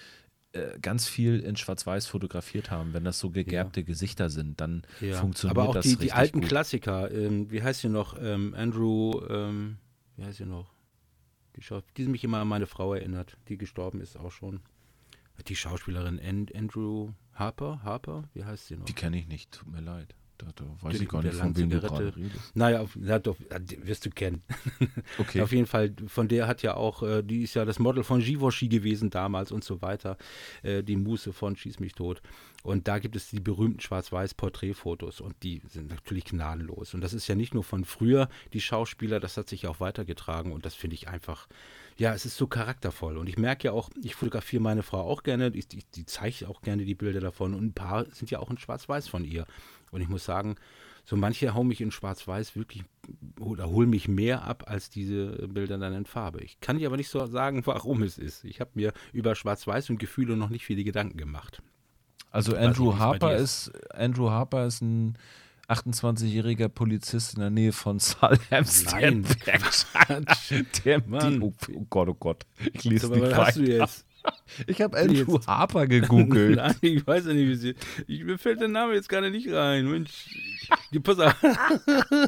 ganz 0.81 1.09
viel 1.09 1.41
in 1.41 1.57
Schwarz-Weiß 1.57 2.07
fotografiert 2.07 2.71
haben. 2.71 2.93
Wenn 2.93 3.05
das 3.05 3.19
so 3.19 3.31
gegerbte 3.31 3.81
ja. 3.81 3.87
Gesichter 3.87 4.31
sind, 4.31 4.61
dann 4.61 4.83
ja. 5.01 5.17
funktioniert 5.17 5.57
das 5.57 5.63
Aber 5.63 5.71
auch 5.71 5.75
das 5.75 5.85
die, 5.85 5.97
die 5.97 6.13
alten 6.13 6.41
gut. 6.41 6.49
Klassiker, 6.49 7.11
ähm, 7.11 7.51
wie 7.51 7.63
heißt 7.63 7.81
sie 7.81 7.89
noch? 7.89 8.17
Ähm, 8.21 8.55
Andrew, 8.55 9.21
ähm, 9.29 9.79
wie 10.17 10.25
heißt 10.25 10.39
sie 10.39 10.47
noch? 10.47 10.73
Die, 11.57 11.63
Schau 11.63 11.83
die 11.97 12.07
mich 12.07 12.25
immer 12.25 12.39
an 12.39 12.49
meine 12.49 12.67
Frau 12.67 12.95
erinnert, 12.95 13.37
die 13.49 13.59
gestorben 13.59 14.01
ist 14.01 14.17
auch 14.17 14.33
schon. 14.33 14.61
Die 15.49 15.57
Schauspielerin 15.57 16.21
Andrew 16.55 17.13
Harper, 17.35 17.83
Harper, 17.83 18.29
wie 18.35 18.45
heißt 18.45 18.67
sie 18.69 18.77
noch? 18.77 18.85
Die 18.85 18.93
kenne 18.93 19.19
ich 19.19 19.27
nicht, 19.27 19.53
tut 19.53 19.69
mir 19.69 19.81
leid. 19.81 20.15
Da, 20.45 20.51
da 20.57 20.65
weiß 20.81 21.01
ich 21.01 21.09
gar 21.09 21.23
nicht, 21.23 21.35
von 21.35 21.57
wem 21.57 21.71
du 21.71 21.81
gerade 21.81 22.17
redest. 22.17 22.57
Naja, 22.57 22.85
na, 22.97 23.19
doch, 23.19 23.37
wirst 23.83 24.07
du 24.07 24.11
kennen. 24.11 24.43
Okay. 25.19 25.43
Auf 25.43 25.53
jeden 25.53 25.67
Fall, 25.67 25.95
von 26.07 26.27
der 26.27 26.47
hat 26.47 26.63
ja 26.63 26.75
auch, 26.75 27.03
äh, 27.03 27.23
die 27.23 27.43
ist 27.43 27.55
ja 27.55 27.65
das 27.65 27.79
Model 27.79 28.03
von 28.03 28.21
Givenchy 28.21 28.69
gewesen 28.69 29.11
damals 29.11 29.53
und 29.53 29.63
so 29.63 29.83
weiter. 29.83 30.17
Äh, 30.63 30.83
die 30.83 30.97
Muße 30.97 31.33
von 31.33 31.57
Schieß 31.57 31.81
mich 31.81 31.93
tot. 31.93 32.23
Und 32.63 32.89
da 32.89 32.99
gibt 32.99 33.15
es 33.15 33.29
die 33.29 33.41
berühmten 33.41 33.81
Schwarz-Weiß-Porträtfotos 33.81 35.21
und 35.21 35.35
die 35.43 35.63
sind 35.69 35.91
natürlich 35.91 36.25
gnadenlos. 36.25 36.95
Und 36.95 37.03
das 37.03 37.13
ist 37.13 37.29
ja 37.29 37.35
nicht 37.35 37.55
nur 37.55 37.65
von 37.65 37.85
früher 37.85 38.29
die 38.53 38.61
Schauspieler, 38.61 39.21
das 39.21 39.37
hat 39.37 39.49
sich 39.49 39.67
auch 39.67 39.81
weitergetragen 39.81 40.53
und 40.53 40.65
das 40.65 40.75
finde 40.75 40.95
ich 40.95 41.09
einfach 41.09 41.49
ja, 41.97 42.15
es 42.15 42.25
ist 42.25 42.37
so 42.37 42.47
charaktervoll. 42.47 43.17
Und 43.17 43.29
ich 43.29 43.39
merke 43.39 43.69
ja 43.69 43.73
auch, 43.73 43.91
ich 44.03 44.15
fotografiere 44.15 44.63
meine 44.63 44.83
Frau 44.83 45.01
auch 45.03 45.23
gerne, 45.23 45.51
die, 45.51 45.65
die, 45.65 45.85
die 45.95 46.07
zeigt 46.07 46.45
auch 46.47 46.63
gerne 46.63 46.85
die 46.85 46.95
Bilder 46.95 47.21
davon. 47.21 47.55
Und 47.55 47.65
ein 47.65 47.73
paar 47.75 48.07
sind 48.07 48.31
ja 48.31 48.39
auch 48.39 48.51
in 48.51 48.59
Schwarz-Weiß 48.59 49.09
von 49.09 49.25
ihr. 49.25 49.47
Und 49.93 50.01
ich 50.01 50.09
muss 50.09 50.25
sagen, 50.25 50.57
so 51.05 51.17
manche 51.17 51.55
hauen 51.55 51.69
mich 51.69 51.81
in 51.81 51.91
Schwarz-Weiß 51.91 52.57
wirklich 52.57 52.85
oder 53.39 53.69
holen 53.69 53.91
mich 53.91 54.09
mehr 54.09 54.45
ab 54.45 54.65
als 54.67 54.91
diese 54.91 55.49
Bilder 55.49 55.79
dann 55.79 55.95
in 55.95 56.07
Farbe. 56.07 56.41
Ich 56.41 56.61
kann 56.61 56.79
dir 56.79 56.89
aber 56.89 56.97
nicht 56.97 57.09
so 57.09 57.25
sagen, 57.27 57.63
warum 57.67 58.03
es 58.03 58.19
ist. 58.19 58.45
Ich 58.45 58.61
habe 58.61 58.71
mir 58.75 58.93
über 59.13 59.35
Schwarz-Weiß 59.35 59.91
und 59.91 59.99
Gefühle 59.99 60.37
noch 60.37 60.51
nicht 60.51 60.65
viele 60.65 60.85
Gedanken 60.85 61.19
gemacht. 61.19 61.63
Also 62.31 62.57
Andrew 62.57 62.99
Harper 62.99 63.37
ist. 63.37 63.69
ist 63.69 63.95
Andrew 63.95 64.31
Harper 64.31 64.67
ist 64.67 64.81
ein 64.81 65.19
28-jähriger 65.69 66.69
Polizist 66.69 67.35
in 67.35 67.41
der 67.41 67.51
Nähe 67.51 67.73
von 67.73 67.99
Salem. 67.99 68.39
der 70.85 71.03
Mann. 71.07 71.43
Oh, 71.43 71.53
Gott, 71.91 72.09
oh 72.09 72.15
Gott. 72.15 72.47
Ich 72.73 72.85
lese 72.85 73.11
nicht 73.11 73.23
weiter. 73.23 73.61
Jetzt? 73.61 74.07
Ich 74.67 74.81
habe 74.83 74.99
Andrew 74.99 75.37
jetzt? 75.37 75.47
Harper 75.47 75.87
gegoogelt. 75.87 76.57
Nein, 76.57 76.77
ich 76.81 77.07
weiß 77.07 77.27
ja 77.27 77.33
nicht, 77.33 77.49
wie 77.49 77.55
sie. 77.55 77.75
Ich, 78.07 78.25
mir 78.25 78.39
fällt 78.39 78.61
der 78.61 78.69
Name 78.69 78.95
jetzt 78.95 79.09
gerade 79.09 79.31
nicht 79.31 79.51
rein. 79.51 79.91
Mensch. 79.91 80.29
Pass 81.03 81.19
auf. 81.19 81.35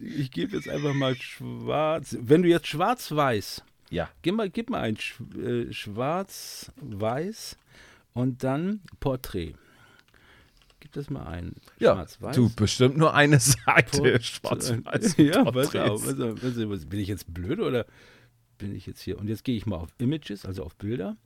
ich 0.00 0.30
gebe 0.30 0.56
jetzt 0.56 0.68
einfach 0.68 0.94
mal 0.94 1.16
schwarz. 1.16 2.16
Wenn 2.20 2.42
du 2.42 2.48
jetzt 2.48 2.66
schwarz-weiß. 2.66 3.62
Ja. 3.90 4.08
Gib 4.22 4.36
mal, 4.36 4.50
gib 4.50 4.70
mal 4.70 4.82
ein 4.82 4.96
äh, 5.36 5.72
schwarz-weiß 5.72 7.56
und 8.14 8.44
dann 8.44 8.80
Porträt. 9.00 9.54
Gib 10.80 10.92
das 10.92 11.10
mal 11.10 11.26
ein. 11.26 11.52
Ja, 11.78 12.06
du 12.32 12.48
bestimmt 12.54 12.96
nur 12.96 13.14
eine 13.14 13.40
Seite 13.40 14.20
schwarz-weiß. 14.22 15.16
Ja, 15.18 15.44
pass 15.50 15.74
auf, 15.76 16.04
pass 16.04 16.20
auf. 16.20 16.86
Bin 16.86 17.00
ich 17.00 17.08
jetzt 17.08 17.32
blöd 17.32 17.58
oder 17.60 17.86
bin 18.60 18.74
ich 18.74 18.86
jetzt 18.86 19.00
hier? 19.00 19.18
Und 19.18 19.28
jetzt 19.28 19.44
gehe 19.44 19.56
ich 19.56 19.66
mal 19.66 19.76
auf 19.76 19.90
Images, 19.98 20.46
also 20.46 20.62
auf 20.64 20.76
Bilder. 20.76 21.16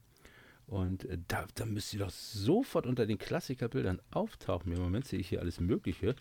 Und 0.67 1.05
äh, 1.05 1.17
da, 1.27 1.45
da 1.55 1.65
müsst 1.65 1.93
ihr 1.93 1.99
doch 1.99 2.09
sofort 2.09 2.87
unter 2.87 3.05
den 3.05 3.17
Klassikerbildern 3.17 4.01
auftauchen. 4.11 4.71
Im 4.71 4.81
Moment 4.81 5.05
sehe 5.05 5.19
ich 5.19 5.29
hier 5.29 5.41
alles 5.41 5.59
Mögliche. 5.59 6.15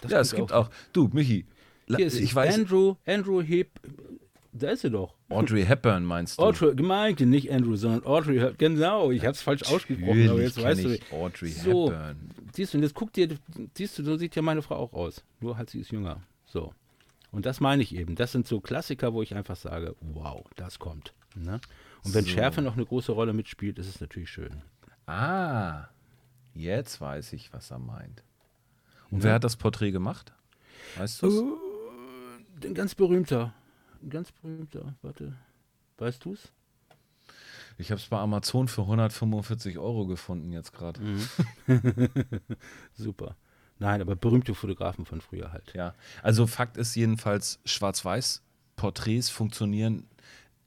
Das 0.00 0.10
ja, 0.10 0.20
es 0.20 0.34
gibt 0.34 0.52
auch, 0.52 0.68
auch, 0.68 0.70
du, 0.92 1.10
Michi, 1.12 1.44
hier 1.86 2.06
ist 2.06 2.18
ich 2.18 2.34
weiß. 2.34 2.54
Andrew, 2.54 2.94
Andrew 3.04 3.42
Heb, 3.42 3.68
da 4.52 4.70
ist 4.70 4.82
sie 4.82 4.90
doch. 4.90 5.14
Audrey 5.28 5.64
Hepburn 5.64 6.04
meinst 6.04 6.38
du? 6.38 6.42
Audrey, 6.42 6.74
gemeint, 6.74 7.20
nicht 7.20 7.50
Andrew, 7.50 7.76
sondern 7.76 8.04
Audrey 8.04 8.38
Hepburn. 8.38 8.56
Genau, 8.58 9.10
ich 9.10 9.22
habe 9.22 9.32
es 9.32 9.42
falsch 9.42 9.62
ausgesprochen, 9.64 10.28
aber 10.28 10.40
jetzt 10.40 10.62
weißt 10.62 10.84
du. 10.84 10.98
Audrey 11.10 11.50
so, 11.50 11.90
Hepburn. 11.90 12.30
Siehst 12.54 12.72
du, 12.72 12.78
und 12.78 12.84
jetzt 12.84 12.94
guck 12.94 13.12
dir, 13.12 13.28
siehst 13.76 13.98
du, 13.98 14.04
so 14.04 14.16
sieht 14.16 14.34
ja 14.36 14.42
meine 14.42 14.62
Frau 14.62 14.76
auch 14.76 14.92
aus. 14.92 15.22
Nur 15.40 15.56
halt 15.56 15.70
sie 15.70 15.80
ist 15.80 15.90
jünger. 15.90 16.22
So. 16.46 16.72
Und 17.30 17.46
das 17.46 17.60
meine 17.60 17.82
ich 17.82 17.94
eben. 17.94 18.14
Das 18.16 18.32
sind 18.32 18.46
so 18.46 18.60
Klassiker, 18.60 19.12
wo 19.12 19.22
ich 19.22 19.34
einfach 19.34 19.56
sage, 19.56 19.94
wow, 20.00 20.44
das 20.56 20.78
kommt. 20.78 21.12
Ne? 21.34 21.60
Und 22.04 22.14
wenn 22.14 22.24
so. 22.24 22.30
Schärfe 22.30 22.62
noch 22.62 22.74
eine 22.74 22.86
große 22.86 23.12
Rolle 23.12 23.32
mitspielt, 23.32 23.78
ist 23.78 23.88
es 23.88 24.00
natürlich 24.00 24.30
schön. 24.30 24.62
Ah, 25.06 25.88
jetzt 26.54 27.00
weiß 27.00 27.32
ich, 27.34 27.52
was 27.52 27.70
er 27.70 27.78
meint. 27.78 28.22
Und 29.10 29.18
ja. 29.18 29.24
wer 29.24 29.34
hat 29.34 29.44
das 29.44 29.56
Porträt 29.56 29.90
gemacht? 29.90 30.32
Weißt 30.96 31.22
du 31.22 31.26
uh, 31.28 31.58
Ein 32.64 32.74
ganz 32.74 32.94
berühmter. 32.94 33.52
Ein 34.02 34.10
ganz 34.10 34.32
berühmter. 34.32 34.94
Warte. 35.02 35.34
Weißt 35.98 36.24
du 36.24 36.34
es? 36.34 36.52
Ich 37.78 37.90
habe 37.90 38.00
es 38.00 38.06
bei 38.06 38.18
Amazon 38.18 38.68
für 38.68 38.82
145 38.82 39.78
Euro 39.78 40.06
gefunden 40.06 40.52
jetzt 40.52 40.72
gerade. 40.72 41.00
Mhm. 41.00 41.28
Super. 42.94 43.36
Nein, 43.78 44.00
aber 44.00 44.16
berühmte 44.16 44.54
Fotografen 44.54 45.06
von 45.06 45.20
früher 45.20 45.52
halt. 45.52 45.72
Ja, 45.74 45.94
also 46.22 46.46
Fakt 46.46 46.76
ist 46.76 46.94
jedenfalls, 46.96 47.60
Schwarz-Weiß-Porträts 47.64 49.30
funktionieren 49.30 50.06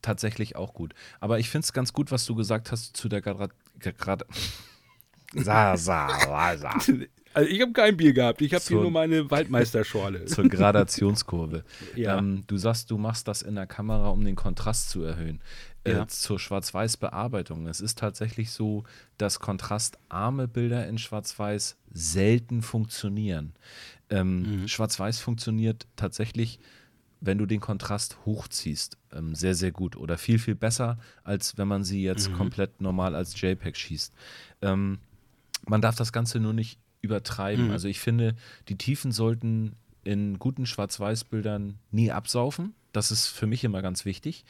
tatsächlich 0.01 0.55
auch 0.55 0.73
gut. 0.73 0.93
Aber 1.19 1.39
ich 1.39 1.49
finde 1.49 1.65
es 1.65 1.73
ganz 1.73 1.93
gut, 1.93 2.11
was 2.11 2.25
du 2.25 2.35
gesagt 2.35 2.71
hast 2.71 2.95
zu 2.95 3.09
der 3.09 3.21
gerade. 3.21 4.25
Sa, 5.33 5.77
sa, 5.77 6.09
sa, 6.09 6.57
sa. 6.57 6.71
Also 7.33 7.49
ich 7.49 7.61
habe 7.61 7.71
kein 7.71 7.95
Bier 7.97 8.13
gehabt, 8.13 8.41
ich 8.41 8.53
habe 8.53 8.63
hier 8.63 8.77
nur 8.77 8.91
meine 8.91 9.29
Waldmeisterschorle. 9.31 10.25
Zur 10.25 10.47
Gradationskurve. 10.49 11.63
Ja. 11.95 12.17
Ähm, 12.17 12.43
du 12.47 12.57
sagst, 12.57 12.91
du 12.91 12.97
machst 12.97 13.27
das 13.27 13.41
in 13.41 13.55
der 13.55 13.67
Kamera, 13.67 14.09
um 14.09 14.23
den 14.23 14.35
Kontrast 14.35 14.89
zu 14.89 15.03
erhöhen. 15.03 15.41
Äh, 15.83 15.93
Ja. 15.93 16.07
zur 16.07 16.39
Schwarz-Weiß-Bearbeitung. 16.39 17.67
Es 17.67 17.81
ist 17.81 17.97
tatsächlich 17.97 18.51
so, 18.51 18.83
dass 19.17 19.39
kontrastarme 19.39 20.47
Bilder 20.47 20.87
in 20.87 20.97
Schwarz-Weiß 20.97 21.77
selten 21.91 22.61
funktionieren. 22.61 23.53
Ähm, 24.09 24.67
Schwarz-Weiß 24.67 25.19
funktioniert 25.19 25.87
tatsächlich, 25.95 26.59
wenn 27.21 27.37
du 27.37 27.45
den 27.45 27.59
Kontrast 27.61 28.17
hochziehst, 28.25 28.97
ähm, 29.13 29.35
sehr, 29.35 29.55
sehr 29.55 29.71
gut 29.71 29.95
oder 29.95 30.17
viel, 30.17 30.37
viel 30.39 30.55
besser, 30.55 30.97
als 31.23 31.57
wenn 31.57 31.67
man 31.67 31.83
sie 31.83 32.03
jetzt 32.03 32.33
komplett 32.33 32.81
normal 32.81 33.15
als 33.15 33.39
JPEG 33.39 33.77
schießt. 33.77 34.13
Ähm, 34.63 34.99
man 35.67 35.81
darf 35.81 35.95
das 35.95 36.11
Ganze 36.11 36.39
nur 36.39 36.53
nicht 36.53 36.79
übertreiben. 37.01 37.71
Also 37.71 37.87
ich 37.87 37.99
finde, 37.99 38.35
die 38.69 38.77
Tiefen 38.77 39.11
sollten 39.11 39.75
in 40.03 40.39
guten 40.39 40.65
Schwarz-Weiß-Bildern 40.65 41.77
nie 41.91 42.11
absaufen. 42.11 42.73
Das 42.91 43.11
ist 43.11 43.27
für 43.27 43.47
mich 43.47 43.63
immer 43.63 43.81
ganz 43.81 44.05
wichtig. 44.05 44.45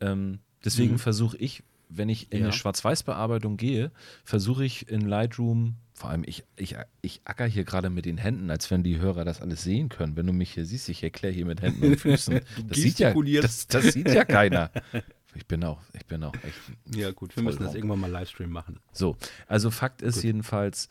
Ähm, 0.00 0.38
deswegen 0.64 0.98
versuche 0.98 1.36
ich, 1.36 1.62
wenn 1.88 2.08
ich 2.08 2.32
in 2.32 2.38
Ja. 2.40 2.44
eine 2.46 2.52
Schwarz-Weiß-Bearbeitung 2.52 3.56
gehe, 3.56 3.90
versuche 4.24 4.64
ich 4.64 4.88
in 4.88 5.02
Lightroom, 5.02 5.76
vor 5.96 6.10
allem 6.10 6.24
ich, 6.26 6.42
ich, 6.56 6.74
ich 7.02 7.20
acker 7.24 7.46
hier 7.46 7.62
gerade 7.62 7.88
mit 7.88 8.04
den 8.04 8.18
Händen, 8.18 8.50
als 8.50 8.68
wenn 8.72 8.82
die 8.82 8.98
Hörer 8.98 9.24
das 9.24 9.40
alles 9.40 9.62
sehen 9.62 9.88
können. 9.90 10.16
Wenn 10.16 10.26
du 10.26 10.32
mich 10.32 10.50
hier 10.52 10.66
siehst, 10.66 10.88
ich 10.88 11.04
erkläre 11.04 11.32
hier 11.32 11.46
mit 11.46 11.62
Händen 11.62 11.84
und 11.84 11.96
Füßen. 12.00 12.40
Das 12.66 12.78
sieht, 12.78 12.98
ja, 12.98 13.14
das, 13.40 13.68
das 13.68 13.92
sieht 13.92 14.08
ja 14.12 14.24
keiner. 14.24 14.70
Ich 15.36 15.46
bin 15.48 15.64
auch, 15.64 15.80
ich 15.92 16.06
bin 16.06 16.22
auch 16.22 16.32
echt 16.44 16.94
Ja, 16.94 17.10
gut, 17.10 17.34
wir 17.34 17.42
müssen 17.42 17.64
das 17.64 17.74
irgendwann 17.74 17.98
mal 17.98 18.08
Livestream 18.08 18.50
machen. 18.50 18.78
so, 18.92 19.16
also 19.48 19.72
Fakt 19.72 20.00
ist 20.00 20.22
jedenfalls, 20.22 20.88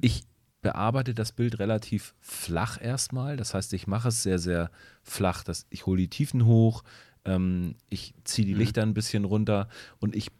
ich 0.00 0.24
bearbeite 0.62 1.14
das 1.14 1.32
Bild 1.32 1.58
relativ 1.58 2.14
flach 2.20 2.80
erstmal. 2.80 3.36
Das 3.36 3.54
heißt, 3.54 3.72
ich 3.74 3.86
mache 3.86 4.08
es 4.08 4.22
sehr, 4.22 4.38
sehr 4.38 4.70
flach. 5.02 5.44
Das, 5.44 5.66
ich 5.70 5.86
hole 5.86 5.98
die 5.98 6.08
Tiefen 6.08 6.46
hoch, 6.46 6.82
ähm, 7.24 7.76
ich 7.90 8.14
ziehe 8.24 8.46
die 8.46 8.54
Lichter 8.54 8.82
ein 8.82 8.94
bisschen 8.94 9.24
runter 9.24 9.68
und 10.00 10.16
ich 10.16 10.30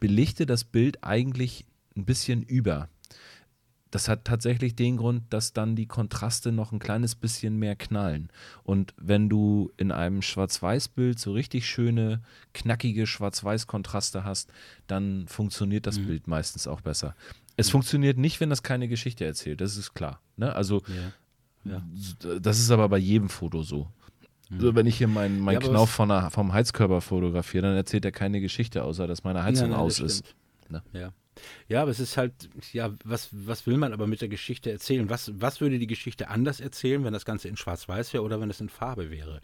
belichte 0.00 0.46
das 0.46 0.64
Bild 0.64 1.04
eigentlich 1.04 1.66
ein 1.96 2.04
bisschen 2.04 2.42
über. 2.42 2.88
Das 3.90 4.08
hat 4.08 4.26
tatsächlich 4.26 4.76
den 4.76 4.98
Grund, 4.98 5.22
dass 5.30 5.54
dann 5.54 5.74
die 5.74 5.86
Kontraste 5.86 6.52
noch 6.52 6.72
ein 6.72 6.78
kleines 6.78 7.14
bisschen 7.14 7.58
mehr 7.58 7.74
knallen. 7.74 8.28
Und 8.62 8.92
wenn 8.98 9.30
du 9.30 9.72
in 9.78 9.92
einem 9.92 10.20
Schwarz-Weiß-Bild 10.20 11.18
so 11.18 11.32
richtig 11.32 11.66
schöne, 11.66 12.20
knackige 12.52 13.06
Schwarz-Weiß-Kontraste 13.06 14.24
hast, 14.24 14.52
dann 14.88 15.26
funktioniert 15.26 15.86
das 15.86 15.98
Bild 15.98 16.26
meistens 16.26 16.66
auch 16.66 16.82
besser. 16.82 17.14
Es 17.58 17.68
funktioniert 17.70 18.16
nicht, 18.16 18.40
wenn 18.40 18.48
das 18.48 18.62
keine 18.62 18.88
Geschichte 18.88 19.24
erzählt, 19.26 19.60
das 19.60 19.76
ist 19.76 19.92
klar. 19.92 20.20
Ne? 20.36 20.54
Also, 20.54 20.80
Ja. 20.86 21.12
Ja. 21.72 22.38
das 22.40 22.58
ist 22.60 22.70
aber 22.70 22.88
bei 22.88 22.98
jedem 22.98 23.28
Foto 23.28 23.62
so. 23.62 23.88
Also 24.50 24.74
wenn 24.74 24.86
ich 24.86 24.96
hier 24.96 25.08
meinen 25.08 25.40
mein 25.40 25.54
Ja, 25.54 25.60
Knauf 25.60 25.90
von 25.90 26.08
der, 26.08 26.30
vom 26.30 26.52
Heizkörper 26.54 27.02
fotografiere, 27.02 27.66
dann 27.66 27.76
erzählt 27.76 28.04
er 28.06 28.12
keine 28.12 28.40
Geschichte, 28.40 28.82
außer 28.84 29.06
dass 29.06 29.24
meine 29.24 29.42
Heizung 29.42 29.70
Ja, 29.70 29.76
nein, 29.76 29.80
aus 29.80 30.00
ist. 30.00 30.34
Ne? 30.70 30.82
Ja. 30.94 31.12
Ja, 31.68 31.82
aber 31.82 31.90
es 31.90 32.00
ist 32.00 32.16
halt, 32.16 32.32
ja, 32.72 32.90
was, 33.04 33.28
was 33.32 33.66
will 33.66 33.76
man 33.76 33.92
aber 33.92 34.06
mit 34.06 34.20
der 34.20 34.28
Geschichte 34.28 34.70
erzählen? 34.72 35.10
Was, 35.10 35.30
was 35.40 35.60
würde 35.60 35.78
die 35.78 35.86
Geschichte 35.86 36.28
anders 36.28 36.60
erzählen, 36.60 37.04
wenn 37.04 37.12
das 37.12 37.24
Ganze 37.24 37.48
in 37.48 37.56
Schwarz-Weiß 37.56 38.12
wäre 38.12 38.22
oder 38.24 38.40
wenn 38.40 38.50
es 38.50 38.60
in 38.60 38.68
Farbe 38.68 39.10
wäre? 39.10 39.40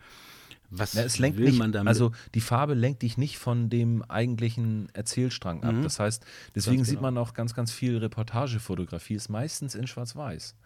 Was 0.71 0.95
Na, 0.95 1.03
es 1.03 1.19
lenkt 1.19 1.39
will 1.39 1.47
nicht, 1.47 1.59
man 1.59 1.71
damit? 1.73 1.89
also 1.89 2.11
die 2.35 2.41
Farbe 2.41 2.75
lenkt 2.75 3.03
dich 3.03 3.17
nicht 3.17 3.39
von 3.39 3.71
dem 3.71 4.03
eigentlichen 4.03 4.89
Erzählstrang 4.93 5.62
ab. 5.62 5.75
Das 5.83 6.01
heißt, 6.01 6.25
deswegen 6.55 6.79
Ganz 6.79 6.89
sieht 6.89 6.97
genau. 6.99 7.11
man 7.12 7.19
auch 7.19 7.33
ganz, 7.35 7.55
ganz 7.55 7.71
viel 7.73 7.99
Reportagefotografie, 7.99 9.15
ist 9.15 9.29
meistens 9.29 9.75
in 9.75 9.87
Schwarz-Weiß. 9.87 10.57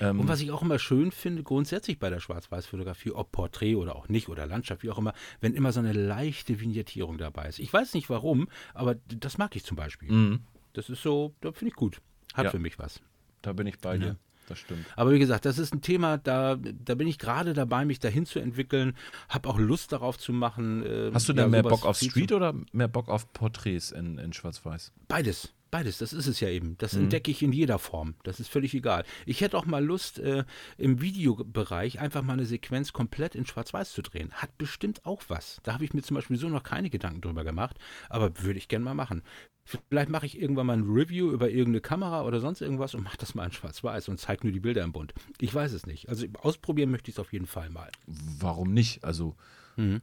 Ähm, 0.00 0.20
Und 0.20 0.28
was 0.28 0.40
ich 0.40 0.50
auch 0.50 0.62
immer 0.62 0.78
schön 0.78 1.10
finde, 1.12 1.42
grundsätzlich 1.42 1.98
bei 1.98 2.10
der 2.10 2.20
Schwarz-Weiß-Fotografie, 2.20 3.12
ob 3.12 3.32
Porträt 3.32 3.76
oder 3.76 3.96
auch 3.96 4.08
nicht 4.08 4.28
oder 4.28 4.46
Landschaft, 4.46 4.82
wie 4.82 4.90
auch 4.90 4.98
immer, 4.98 5.14
wenn 5.40 5.54
immer 5.54 5.72
so 5.72 5.80
eine 5.80 5.92
leichte 5.92 6.60
Vignettierung 6.60 7.16
dabei 7.18 7.48
ist. 7.48 7.58
Ich 7.58 7.72
weiß 7.72 7.94
nicht 7.94 8.10
warum, 8.10 8.48
aber 8.74 8.96
das 9.08 9.38
mag 9.38 9.56
ich 9.56 9.64
zum 9.64 9.76
Beispiel. 9.76 10.40
Das 10.74 10.90
ist 10.90 11.02
so, 11.02 11.34
da 11.40 11.52
finde 11.52 11.70
ich 11.70 11.76
gut. 11.76 12.00
Hat 12.34 12.38
Mhm. 12.38 12.44
Ja. 12.44 12.50
für 12.50 12.58
mich 12.58 12.78
was. 12.78 13.00
da 13.42 13.52
bin 13.52 13.66
ich 13.66 13.78
bei 13.78 13.98
dir. 13.98 14.16
Das 14.46 14.58
stimmt. 14.58 14.86
Aber 14.96 15.12
wie 15.12 15.18
gesagt, 15.18 15.44
das 15.44 15.58
ist 15.58 15.74
ein 15.74 15.80
Thema, 15.80 16.18
da, 16.18 16.56
da 16.56 16.94
bin 16.94 17.08
ich 17.08 17.18
gerade 17.18 17.54
dabei, 17.54 17.84
mich 17.84 17.98
dahin 17.98 18.26
zu 18.26 18.38
entwickeln, 18.38 18.94
habe 19.28 19.48
auch 19.48 19.58
Lust 19.58 19.92
darauf 19.92 20.18
zu 20.18 20.32
machen. 20.32 20.84
äh, 20.84 21.10
Hast 21.12 21.28
du 21.28 21.32
ja, 21.32 21.42
denn 21.42 21.50
mehr 21.50 21.62
sowas 21.62 21.80
Bock 21.80 21.88
auf 21.88 21.98
Street 21.98 22.32
oder 22.32 22.54
mehr 22.72 22.88
Bock 22.88 23.08
auf 23.08 23.32
Porträts 23.32 23.90
in, 23.90 24.18
in 24.18 24.32
Schwarz-Weiß? 24.32 24.92
beides. 25.08 25.54
Beides, 25.70 25.98
das 25.98 26.12
ist 26.12 26.28
es 26.28 26.38
ja 26.38 26.48
eben. 26.50 26.68
Mhm. 26.68 26.78
Das 26.78 26.94
entdecke 26.94 27.32
ich 27.32 27.42
in 27.42 27.50
jeder 27.52 27.80
Form. 27.80 28.14
Das 28.22 28.38
ist 28.38 28.46
völlig 28.48 28.74
egal. 28.74 29.02
Ich 29.26 29.40
hätte 29.40 29.58
auch 29.58 29.66
mal 29.66 29.84
Lust, 29.84 30.20
äh, 30.20 30.44
im 30.78 31.00
Videobereich 31.00 31.98
einfach 31.98 32.22
mal 32.22 32.34
eine 32.34 32.46
Sequenz 32.46 32.92
komplett 32.92 33.34
in 33.34 33.44
Schwarz-Weiß 33.44 33.92
zu 33.92 34.00
drehen. 34.02 34.30
Hat 34.34 34.56
bestimmt 34.56 35.04
auch 35.04 35.22
was. 35.26 35.58
Da 35.64 35.74
habe 35.74 35.84
ich 35.84 35.92
mir 35.92 36.02
zum 36.02 36.14
Beispiel 36.14 36.36
so 36.36 36.48
noch 36.48 36.62
keine 36.62 36.90
Gedanken 36.90 37.22
drüber 37.22 37.42
gemacht, 37.42 37.76
aber 38.08 38.40
würde 38.42 38.58
ich 38.58 38.68
gerne 38.68 38.84
mal 38.84 38.94
machen. 38.94 39.22
Vielleicht 39.64 40.10
mache 40.10 40.26
ich 40.26 40.38
irgendwann 40.40 40.66
mal 40.66 40.74
ein 40.76 40.84
Review 40.84 41.30
über 41.32 41.48
irgendeine 41.48 41.80
Kamera 41.80 42.22
oder 42.24 42.38
sonst 42.40 42.60
irgendwas 42.60 42.94
und 42.94 43.02
mache 43.02 43.16
das 43.16 43.34
mal 43.34 43.46
in 43.46 43.52
Schwarz-Weiß 43.52 44.08
und 44.10 44.20
zeige 44.20 44.46
nur 44.46 44.52
die 44.52 44.60
Bilder 44.60 44.82
im 44.84 44.92
Bund. 44.92 45.14
Ich 45.40 45.54
weiß 45.54 45.72
es 45.72 45.86
nicht. 45.86 46.08
Also 46.10 46.26
ausprobieren 46.42 46.90
möchte 46.90 47.10
ich 47.10 47.16
es 47.16 47.18
auf 47.20 47.32
jeden 47.32 47.46
Fall 47.46 47.70
mal. 47.70 47.90
Warum 48.06 48.72
nicht? 48.74 49.04
Also, 49.04 49.34
Mhm. 49.76 50.02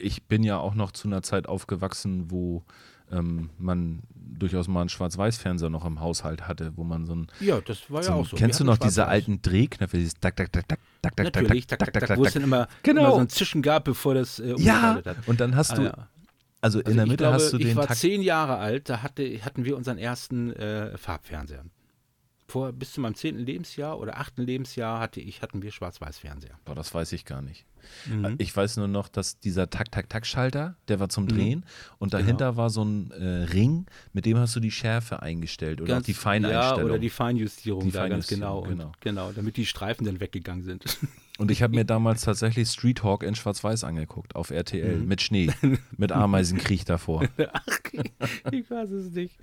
ich 0.00 0.24
bin 0.24 0.42
ja 0.42 0.58
auch 0.58 0.74
noch 0.74 0.92
zu 0.92 1.06
einer 1.08 1.22
Zeit 1.22 1.46
aufgewachsen, 1.48 2.30
wo 2.30 2.62
ähm, 3.12 3.50
man 3.58 4.00
durchaus 4.14 4.66
mal 4.66 4.80
einen 4.80 4.88
Schwarz-Weiß-Fernseher 4.88 5.68
noch 5.68 5.84
im 5.84 6.00
Haushalt 6.00 6.48
hatte, 6.48 6.72
wo 6.76 6.84
man 6.84 7.04
so 7.04 7.14
ein. 7.14 7.26
Ja, 7.40 7.60
das 7.60 7.90
war 7.90 8.02
So 8.02 8.08
ja 8.10 8.16
ein 8.16 8.22
auch 8.22 8.26
so. 8.26 8.36
kennst 8.36 8.58
du 8.60 8.64
Wir 8.64 8.68
noch 8.68 8.74
hatten 8.76 8.84
diese 8.88 9.06
alten 9.06 9.42
Drehknöpfe, 9.42 9.98
dieses 9.98 10.14
tak, 10.14 10.34
tak, 10.36 10.50
tak, 10.50 10.66
tak, 10.66 10.80
tak, 11.02 11.14
tak, 11.16 11.24
Natürlich, 11.26 11.66
tak, 11.66 11.78
tak, 11.78 11.92
tak, 12.06 12.16
wo 12.18 12.24
es 12.24 12.32
dann 12.32 12.42
immer, 12.42 12.66
Genau. 12.82 13.02
immer 13.02 13.10
so 13.12 13.18
ein 13.20 13.28
Zischen 13.28 13.60
gab, 13.60 13.84
bevor 13.84 14.14
das 14.14 14.38
äh, 14.38 14.46
Ja, 14.48 14.54
umgeschaltet 14.54 15.06
hat. 15.06 15.28
und 15.28 15.38
dann 15.40 15.54
hast 15.54 15.72
Ah, 15.72 15.76
du, 15.76 15.82
ja. 15.84 16.08
Also 16.64 16.80
in 16.80 16.86
Also 16.86 16.96
der 16.96 17.04
ich 17.04 17.10
Mitte 17.10 17.24
glaube, 17.24 17.34
hast 17.34 17.52
du 17.52 17.58
ich 17.58 17.64
den 17.66 17.76
war 17.76 17.86
Takt. 17.86 18.00
zehn 18.00 18.22
Jahre 18.22 18.56
alt, 18.56 18.88
da 18.88 19.02
hatte, 19.02 19.22
hatten 19.44 19.64
wir 19.66 19.76
unseren 19.76 19.98
ersten 19.98 20.52
äh, 20.54 20.96
Farbfernseher. 20.96 21.64
Vor, 22.46 22.72
bis 22.72 22.92
zu 22.92 23.00
meinem 23.00 23.14
zehnten 23.14 23.42
Lebensjahr 23.42 23.98
oder 23.98 24.18
achten 24.18 24.42
Lebensjahr 24.42 24.98
hatte 25.00 25.20
ich, 25.20 25.42
hatten 25.42 25.62
wir 25.62 25.70
Schwarz-Weiß-Fernseher. 25.72 26.58
Boah, 26.64 26.74
das 26.74 26.92
weiß 26.94 27.12
ich 27.12 27.24
gar 27.24 27.42
nicht. 27.42 27.66
Mhm. 28.08 28.34
Ich 28.38 28.56
weiß 28.56 28.76
nur 28.78 28.88
noch, 28.88 29.08
dass 29.08 29.38
dieser 29.40 29.70
Tak-Tak-Tak-Schalter, 29.70 30.76
der 30.88 31.00
war 31.00 31.08
zum 31.08 31.26
Drehen 31.28 31.64
und 31.98 32.14
dahinter 32.14 32.56
war 32.56 32.70
so 32.70 32.84
ein 32.84 33.10
äh, 33.12 33.24
Ring, 33.44 33.86
mit 34.12 34.26
dem 34.26 34.38
hast 34.38 34.54
du 34.56 34.60
die 34.60 34.70
Schärfe 34.70 35.22
eingestellt 35.22 35.80
oder 35.80 35.98
auch 35.98 36.02
die 36.02 36.14
Feineinstellung. 36.14 36.78
Ja, 36.78 36.84
oder 36.84 36.98
die 36.98 37.10
Feinjustierung 37.10 37.84
Die 37.84 37.90
da 37.90 38.08
ganz 38.08 38.26
genau. 38.26 38.62
Feinjustierung, 38.62 38.92
Und, 38.92 39.00
genau, 39.00 39.32
damit 39.32 39.56
die 39.56 39.66
Streifen 39.66 40.04
dann 40.06 40.20
weggegangen 40.20 40.62
sind. 40.64 40.84
Und 41.36 41.50
ich 41.50 41.64
habe 41.64 41.74
mir 41.74 41.84
damals 41.84 42.22
tatsächlich 42.22 42.68
Street 42.68 43.02
Hawk 43.02 43.24
in 43.24 43.34
Schwarz-Weiß 43.34 43.82
angeguckt, 43.82 44.36
auf 44.36 44.50
RTL, 44.50 44.98
Mhm. 44.98 45.08
mit 45.08 45.20
Schnee, 45.20 45.50
mit 45.96 46.12
Ameisenkrieg 46.12 46.84
davor. 46.84 47.24
Ach, 47.52 47.66
ich 48.52 48.70
weiß 48.70 48.90
es 48.90 49.10
nicht. 49.10 49.36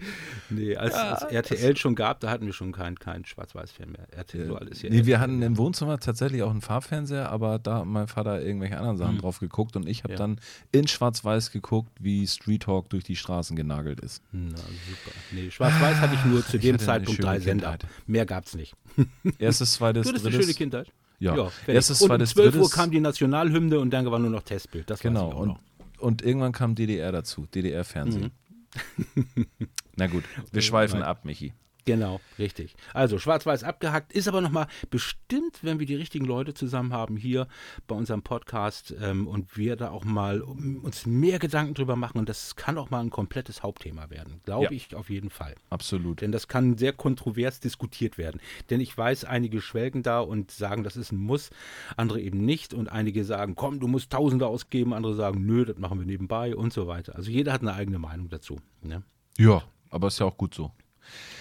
Nee, 0.49 0.77
als 0.77 0.93
es 0.95 1.23
RTL 1.31 1.75
schon 1.75 1.95
gab, 1.95 2.21
da 2.21 2.29
hatten 2.29 2.45
wir 2.45 2.53
schon 2.53 2.71
keinen 2.71 2.97
kein 2.97 3.25
Schwarz-Weiß-Film 3.25 3.91
mehr. 3.91 4.07
RTL 4.15 4.47
so 4.47 4.55
alles 4.55 4.79
hier. 4.79 4.89
Nee, 4.89 5.05
wir 5.05 5.19
hatten 5.19 5.41
im 5.41 5.57
Wohnzimmer 5.57 5.99
tatsächlich 5.99 6.43
auch 6.43 6.51
einen 6.51 6.61
Farbfernseher, 6.61 7.29
aber 7.29 7.59
da 7.59 7.83
mein 7.83 8.07
Vater 8.07 8.30
irgendwelche 8.39 8.77
anderen 8.77 8.97
Sachen 8.97 9.17
drauf 9.17 9.39
geguckt 9.39 9.75
und 9.75 9.88
ich 9.88 10.03
habe 10.03 10.13
Mhm. 10.13 10.19
Ja. 10.19 10.27
dann 10.27 10.39
in 10.71 10.88
Schwarz-Weiß 10.88 11.51
geguckt, 11.51 11.91
wie 11.99 12.25
Street 12.27 12.67
Hawk 12.67 12.89
durch 12.89 13.03
die 13.03 13.15
Straßen 13.15 13.55
genagelt 13.55 13.99
ist. 13.99 14.21
Na, 14.32 14.55
super. 14.57 15.11
Nee, 15.32 15.51
Schwarz-Weiß 15.51 15.97
hatte 15.97 16.15
ich 16.15 16.25
nur 16.25 16.45
zu 16.45 16.57
ich 16.57 16.61
dem 16.63 16.79
Zeitpunkt 16.79 17.23
drei 17.23 17.39
Sender. 17.39 17.77
Mehr 18.07 18.25
gab's 18.25 18.55
nicht. 18.55 18.75
Erstes, 19.39 19.73
zweites, 19.73 20.03
Du 20.03 20.09
hattest 20.09 20.25
eine 20.27 20.41
schöne 20.41 20.53
Kindheit. 20.53 20.91
Ja. 21.19 21.34
fertig. 21.49 21.75
Erstes, 21.75 22.01
und 22.01 22.07
zweites, 22.07 22.32
um 22.32 22.36
12 22.36 22.45
Uhr 22.47 22.51
drittes. 22.61 22.71
kam 22.71 22.91
die 22.91 22.99
Nationalhymne 22.99 23.79
und 23.79 23.91
dann 23.91 24.09
war 24.09 24.19
nur 24.19 24.29
noch 24.32 24.43
Testbild. 24.43 24.89
Das 24.89 24.99
weiß 24.99 25.03
Genau, 25.03 25.29
ich 25.29 25.36
auch 25.36 25.39
und, 25.41 25.47
noch. 25.49 25.59
und 25.99 26.21
irgendwann 26.23 26.51
kam 26.51 26.73
DDR 26.75 27.11
dazu, 27.11 27.45
DDR-Fernsehen. 27.53 28.32
Na 29.95 30.07
gut, 30.07 30.23
wir 30.51 30.61
schweifen 30.61 30.99
nein. 30.99 31.07
ab, 31.09 31.25
Michi. 31.25 31.53
Genau, 31.86 32.21
richtig. 32.38 32.75
Also 32.93 33.17
schwarz-weiß 33.17 33.63
abgehackt, 33.63 34.13
ist 34.13 34.27
aber 34.27 34.41
nochmal 34.41 34.67
bestimmt, 34.91 35.59
wenn 35.63 35.79
wir 35.79 35.88
die 35.88 35.95
richtigen 35.95 36.25
Leute 36.25 36.53
zusammen 36.53 36.93
haben 36.93 37.17
hier 37.17 37.47
bei 37.88 37.95
unserem 37.95 38.21
Podcast 38.21 38.93
ähm, 39.01 39.27
und 39.27 39.57
wir 39.57 39.75
da 39.75 39.89
auch 39.89 40.03
mal 40.05 40.41
um, 40.41 40.77
uns 40.84 41.05
mehr 41.07 41.39
Gedanken 41.39 41.73
drüber 41.73 41.95
machen 41.95 42.19
und 42.19 42.29
das 42.29 42.55
kann 42.55 42.77
auch 42.77 42.89
mal 42.91 42.99
ein 42.99 43.09
komplettes 43.09 43.63
Hauptthema 43.63 44.09
werden, 44.09 44.41
glaube 44.45 44.65
Ja. 44.65 44.71
ich 44.71 44.93
auf 44.95 45.09
jeden 45.09 45.29
Fall. 45.32 45.55
Absolut. 45.71 46.21
Denn 46.21 46.32
das 46.32 46.47
kann 46.47 46.77
sehr 46.77 46.93
kontrovers 46.93 47.59
diskutiert 47.59 48.17
werden. 48.17 48.39
Denn 48.69 48.79
ich 48.79 48.95
weiß, 48.95 49.25
einige 49.25 49.59
schwelgen 49.61 50.03
da 50.03 50.19
und 50.19 50.51
sagen, 50.51 50.84
das 50.84 50.95
ist 50.95 51.11
ein 51.11 51.17
Muss, 51.17 51.49
andere 51.97 52.21
eben 52.21 52.45
nicht. 52.45 52.73
Und 52.73 52.89
einige 52.89 53.23
sagen, 53.25 53.55
komm, 53.55 53.79
du 53.79 53.88
musst 53.88 54.11
Tausende 54.11 54.45
ausgeben, 54.45 54.93
andere 54.93 55.15
sagen, 55.15 55.45
nö, 55.45 55.65
das 55.65 55.77
machen 55.77 55.97
wir 55.97 56.05
nebenbei 56.05 56.55
und 56.55 56.73
so 56.73 56.86
weiter. 56.88 57.15
Also 57.15 57.32
jeder 57.32 57.53
hat 57.53 57.61
eine 57.61 57.73
eigene 57.73 57.97
Meinung 57.97 58.29
dazu. 58.29 58.59
Ne? 58.84 59.03
Ja, 59.38 59.63
aber 59.89 60.07
ist 60.07 60.19
ja 60.19 60.25
auch 60.27 60.38
gut 60.38 60.53
so. 60.53 60.71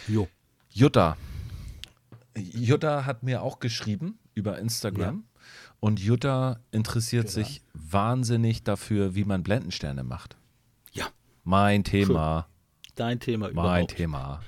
Jo. 0.08 0.28
Jutta, 0.70 1.16
Jutta 2.36 3.04
hat 3.04 3.22
mir 3.22 3.42
auch 3.42 3.58
geschrieben 3.58 4.18
über 4.34 4.58
Instagram. 4.58 5.24
Ja. 5.24 5.42
Und 5.80 5.98
Jutta 5.98 6.60
interessiert 6.70 7.26
ja. 7.26 7.30
sich 7.30 7.62
wahnsinnig 7.72 8.62
dafür, 8.62 9.14
wie 9.14 9.24
man 9.24 9.42
Blendensterne 9.42 10.04
macht. 10.04 10.36
Ja. 10.92 11.08
Mein 11.44 11.84
Thema. 11.84 12.46
Dein 12.94 13.18
Thema 13.18 13.48
überhaupt. 13.48 13.70
Mein 13.70 13.88
Thema. 13.88 14.42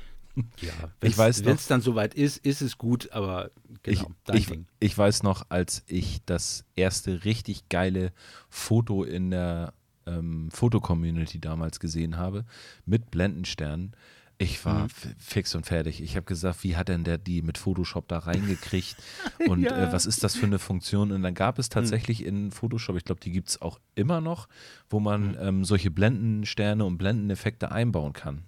Ja, 0.60 0.72
ich 1.02 1.16
weiß 1.16 1.44
wenn 1.44 1.56
es 1.56 1.66
dann 1.66 1.82
soweit 1.82 2.14
ist, 2.14 2.38
ist 2.38 2.62
es 2.62 2.78
gut, 2.78 3.12
aber 3.12 3.50
genau, 3.82 4.10
ich, 4.32 4.50
ich, 4.50 4.58
ich, 4.80 4.96
weiß 4.96 5.24
noch, 5.24 5.44
als 5.50 5.82
ich 5.86 6.24
das 6.24 6.64
erste 6.74 7.26
richtig 7.26 7.68
geile 7.68 8.12
Foto 8.48 9.04
in 9.04 9.30
der 9.30 9.74
ähm, 10.06 10.50
Fotocommunity 10.50 11.38
damals 11.38 11.80
gesehen 11.80 12.16
habe 12.16 12.46
mit 12.86 13.10
Blendensternen, 13.10 13.94
ich 14.42 14.64
war 14.64 14.84
mhm. 14.84 14.88
fix 15.18 15.54
und 15.54 15.66
fertig. 15.66 16.02
Ich 16.02 16.16
habe 16.16 16.26
gesagt, 16.26 16.64
wie 16.64 16.76
hat 16.76 16.88
denn 16.88 17.04
der 17.04 17.18
die 17.18 17.42
mit 17.42 17.58
Photoshop 17.58 18.08
da 18.08 18.18
reingekriegt? 18.18 18.96
Und 19.48 19.62
ja. 19.62 19.88
äh, 19.88 19.92
was 19.92 20.06
ist 20.06 20.24
das 20.24 20.36
für 20.36 20.46
eine 20.46 20.58
Funktion? 20.58 21.12
Und 21.12 21.22
dann 21.22 21.34
gab 21.34 21.58
es 21.58 21.68
mhm. 21.68 21.74
tatsächlich 21.74 22.20
mhm. 22.20 22.26
in 22.26 22.50
Photoshop, 22.50 22.96
ich 22.96 23.04
glaube, 23.04 23.20
die 23.20 23.32
gibt 23.32 23.50
es 23.50 23.62
auch 23.62 23.80
immer 23.94 24.20
noch, 24.20 24.48
wo 24.90 25.00
man 25.00 25.32
mhm. 25.32 25.38
ähm, 25.40 25.64
solche 25.64 25.90
Blendensterne 25.90 26.84
und 26.84 26.98
Blendeneffekte 26.98 27.72
einbauen 27.72 28.12
kann. 28.12 28.44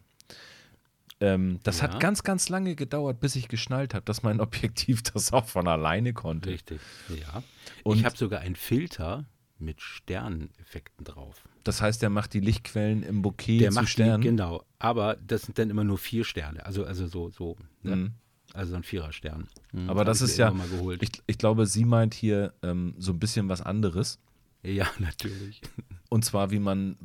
Ähm, 1.20 1.61
das 1.62 1.78
ja. 1.78 1.84
hat 1.84 2.01
ganz, 2.01 2.22
ganz 2.22 2.49
lange 2.49 2.74
gedauert, 2.74 3.20
bis 3.20 3.36
ich 3.36 3.49
geschnallt 3.49 3.95
habe, 3.95 4.05
dass 4.05 4.22
mein 4.22 4.40
Objektiv 4.42 5.03
das 5.03 5.32
auch 5.32 5.47
von 5.47 5.68
alleine 5.68 6.12
konnte. 6.12 6.51
Richtig, 6.51 6.80
ja. 7.09 7.42
Und 7.84 7.99
ich 7.99 8.05
habe 8.05 8.16
sogar 8.16 8.40
einen 8.40 8.57
Filter 8.57 9.26
mit 9.59 9.80
Sterneffekten 9.80 11.05
drauf. 11.05 11.45
Das 11.65 11.81
heißt, 11.81 12.03
er 12.03 12.11
macht 12.11 12.35
die 12.35 12.41
Lichtquellen 12.41 13.03
im 13.03 13.23
Bouquet 13.23 13.59
der 13.59 13.71
zu 13.71 13.87
Sternen? 13.87 14.21
Die, 14.21 14.29
genau, 14.29 14.65
aber 14.79 15.17
das 15.27 15.43
sind 15.43 15.59
dann 15.59 15.71
immer 15.71 15.85
nur 15.85 15.99
vier 15.99 16.25
Sterne, 16.25 16.65
also, 16.65 16.85
also 16.85 17.07
so, 17.07 17.31
so 17.31 17.57
ne? 17.83 17.97
mhm. 17.97 18.11
also 18.53 18.77
ein 18.77 18.83
Viererstern. 18.83 19.49
Mhm, 19.73 19.89
aber 19.89 20.05
das 20.05 20.21
ist 20.21 20.37
ja, 20.37 20.55
ich, 21.01 21.11
ich, 21.27 21.39
glaube, 21.39 21.67
sie 21.67 21.87
meint 21.87 22.12
hier 22.12 22.53
ähm, 22.62 22.95
so 22.99 23.12
ein 23.12 23.19
bisschen 23.19 23.49
was 23.49 23.62
anderes. 23.62 24.21
Ja, 24.62 24.87
natürlich. 24.99 25.62
Und 26.11 26.25
zwar, 26.25 26.51
wie 26.51 26.59
man 26.59 26.97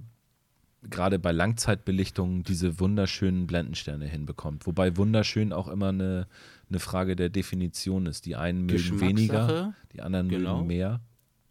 gerade 0.82 1.20
bei 1.20 1.32
Langzeitbelichtungen 1.32 2.44
diese 2.44 2.80
wunderschönen 2.80 3.48
Blendensterne 3.48 4.06
hinbekommt. 4.06 4.66
Wobei 4.66 4.96
wunderschön 4.96 5.52
auch 5.52 5.68
immer 5.68 5.90
eine, 5.90 6.28
eine 6.70 6.80
Frage 6.80 7.16
der 7.16 7.30
Definition 7.30 8.06
ist. 8.06 8.26
Die 8.26 8.36
einen 8.36 8.66
mögen 8.66 9.02
weniger, 9.02 9.74
die 9.94 10.02
anderen 10.02 10.30
genau. 10.30 10.58
mögen 10.58 10.68
mehr. 10.68 11.02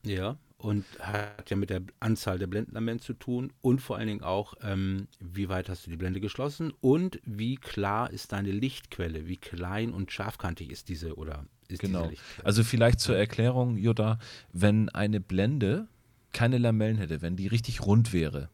Ja, 0.05 0.39
und 0.59 0.85
hat 0.99 1.51
ja 1.51 1.57
mit 1.57 1.71
der 1.71 1.83
Anzahl 2.01 2.39
der 2.39 2.49
Blendenlamellen 2.49 3.01
zu 3.01 3.15
tun 3.15 3.53
und 3.61 3.81
vor 3.81 3.97
allen 3.97 4.09
Dingen 4.09 4.23
auch, 4.23 4.55
ähm, 4.63 5.07
wie 5.21 5.49
weit 5.49 5.69
hast 5.69 5.87
du 5.87 5.91
die 5.91 5.97
Blende 5.97 6.21
geschlossen 6.21 6.73
und 6.81 7.21
wie 7.25 7.57
klar 7.57 8.11
ist 8.11 8.33
deine 8.33 8.51
Lichtquelle, 8.51 9.29
wie 9.29 9.37
klein 9.37 9.93
und 9.93 10.11
scharfkantig 10.11 10.71
ist 10.71 10.89
diese 10.89 11.17
oder 11.17 11.45
ist 11.69 11.81
genau. 11.81 12.01
diese 12.01 12.11
Lichtquelle. 12.11 12.47
Also 12.47 12.65
vielleicht 12.65 12.99
zur 13.01 13.17
Erklärung, 13.17 13.77
Jutta, 13.77 14.19
wenn 14.53 14.89
eine 14.89 15.21
Blende 15.21 15.87
keine 16.33 16.59
Lamellen 16.59 16.99
hätte, 16.99 17.23
wenn 17.23 17.37
die 17.37 17.47
richtig 17.47 17.83
rund 17.83 18.13
wäre, 18.13 18.51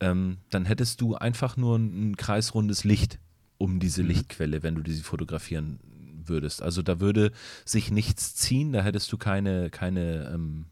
ähm, 0.00 0.38
dann 0.50 0.64
hättest 0.64 1.00
du 1.00 1.16
einfach 1.16 1.56
nur 1.56 1.76
ein, 1.76 2.10
ein 2.10 2.16
kreisrundes 2.16 2.84
Licht 2.84 3.18
um 3.58 3.80
diese 3.80 4.02
mhm. 4.02 4.10
Lichtquelle, 4.10 4.62
wenn 4.62 4.76
du 4.76 4.82
diese 4.82 5.02
fotografieren 5.02 5.80
würdest. 6.24 6.62
Also 6.62 6.82
da 6.82 7.00
würde 7.00 7.32
sich 7.64 7.90
nichts 7.90 8.34
ziehen, 8.36 8.72
da 8.72 8.82
hättest 8.82 9.10
du 9.12 9.18
keine, 9.18 9.70
keine, 9.70 10.30
ähm, 10.32 10.66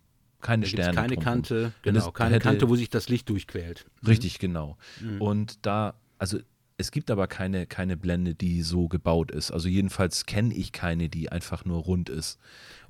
keine 0.47 0.67
Sterne. 0.67 0.95
Keine 0.95 1.15
drumherum. 1.15 1.25
Kante, 1.25 1.73
genau, 1.83 2.11
keine 2.13 2.37
hätte, 2.37 2.43
Kante, 2.45 2.69
wo 2.69 2.77
sich 2.77 2.91
das 2.91 3.09
Licht 3.09 3.29
durchquält. 3.29 3.87
Mhm. 4.03 4.09
Richtig, 4.09 4.39
genau. 4.39 4.77
Mhm. 5.01 5.21
Und 5.21 5.67
da, 5.67 5.95
also 6.19 6.39
es 6.79 6.91
gibt 6.91 7.11
aber 7.11 7.27
keine, 7.27 7.67
keine 7.67 7.97
Blende, 7.97 8.35
die 8.35 8.63
so 8.63 8.89
gebaut 8.89 9.31
ist. 9.31 9.51
Also 9.51 9.69
jedenfalls 9.69 10.27
kenne 10.27 10.55
ich 10.55 10.73
keine, 10.73 11.09
die 11.09 11.33
einfach 11.33 11.65
nur 11.65 11.83
rund 11.83 12.11
ist 12.11 12.39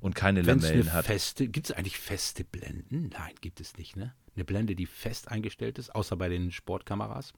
und 0.01 0.13
keine 0.13 0.45
Wenn's 0.45 0.63
Lamellen 0.63 0.93
hat. 0.93 1.07
Gibt 1.37 1.69
es 1.69 1.71
eigentlich 1.71 1.97
feste 1.97 2.43
Blenden? 2.43 3.09
Nein, 3.13 3.33
gibt 3.41 3.61
es 3.61 3.77
nicht, 3.77 3.95
ne? 3.95 4.13
Eine 4.35 4.45
Blende, 4.45 4.75
die 4.75 4.85
fest 4.85 5.29
eingestellt 5.29 5.79
ist, 5.79 5.95
außer 5.95 6.15
bei 6.15 6.29
den 6.29 6.51
Sportkameras? 6.51 7.33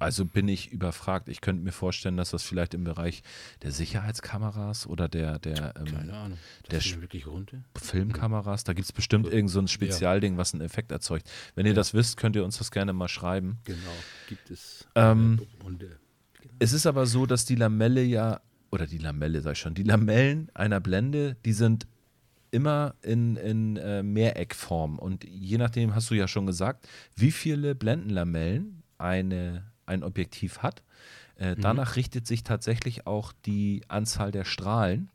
Also 0.00 0.24
bin 0.24 0.48
ich 0.48 0.72
überfragt. 0.72 1.28
Ich 1.28 1.42
könnte 1.42 1.62
mir 1.62 1.72
vorstellen, 1.72 2.16
dass 2.16 2.30
das 2.30 2.42
vielleicht 2.42 2.72
im 2.72 2.84
Bereich 2.84 3.22
der 3.62 3.70
Sicherheitskameras 3.70 4.86
oder 4.86 5.08
der, 5.08 5.38
der, 5.38 5.74
ähm, 5.76 5.84
Keine 5.84 6.14
Ahnung. 6.14 6.38
Das 6.70 6.84
der 6.84 7.02
wirklich 7.02 7.26
runter? 7.26 7.58
Filmkameras, 7.76 8.64
da 8.64 8.72
gibt 8.72 8.86
es 8.86 8.92
bestimmt 8.92 9.26
so, 9.26 9.32
irgend 9.32 9.50
so 9.50 9.60
ein 9.60 9.68
Spezialding, 9.68 10.32
ja. 10.32 10.38
was 10.38 10.54
einen 10.54 10.62
Effekt 10.62 10.90
erzeugt. 10.90 11.30
Wenn 11.54 11.66
ihr 11.66 11.72
ja. 11.72 11.76
das 11.76 11.92
wisst, 11.92 12.16
könnt 12.16 12.34
ihr 12.34 12.44
uns 12.44 12.56
das 12.56 12.70
gerne 12.70 12.94
mal 12.94 13.08
schreiben. 13.08 13.58
Genau, 13.64 13.78
gibt 14.26 14.50
es. 14.50 14.88
Ähm, 14.94 15.38
Runde. 15.62 15.98
Genau. 16.40 16.54
Es 16.60 16.72
ist 16.72 16.86
aber 16.86 17.04
so, 17.04 17.26
dass 17.26 17.44
die 17.44 17.56
Lamelle 17.56 18.02
ja, 18.02 18.40
oder 18.70 18.86
die 18.86 18.98
Lamelle 18.98 19.42
sag 19.42 19.52
ich 19.52 19.58
schon, 19.58 19.74
die 19.74 19.82
Lamellen 19.82 20.50
einer 20.54 20.80
Blende, 20.80 21.36
die 21.44 21.52
sind 21.52 21.86
immer 22.50 22.94
in, 23.02 23.36
in 23.36 23.76
äh, 23.76 24.02
Mehreckform. 24.02 24.98
Und 24.98 25.24
je 25.24 25.58
nachdem 25.58 25.94
hast 25.94 26.10
du 26.10 26.14
ja 26.14 26.26
schon 26.26 26.46
gesagt, 26.46 26.88
wie 27.16 27.32
viele 27.32 27.74
Blendenlamellen 27.74 28.82
eine 28.98 29.69
ein 29.90 30.02
Objektiv 30.02 30.58
hat. 30.58 30.82
Äh, 31.36 31.54
mhm. 31.54 31.60
Danach 31.60 31.96
richtet 31.96 32.26
sich 32.26 32.42
tatsächlich 32.42 33.06
auch 33.06 33.32
die 33.44 33.82
Anzahl 33.88 34.30
der 34.30 34.44
Strahlen, 34.44 35.10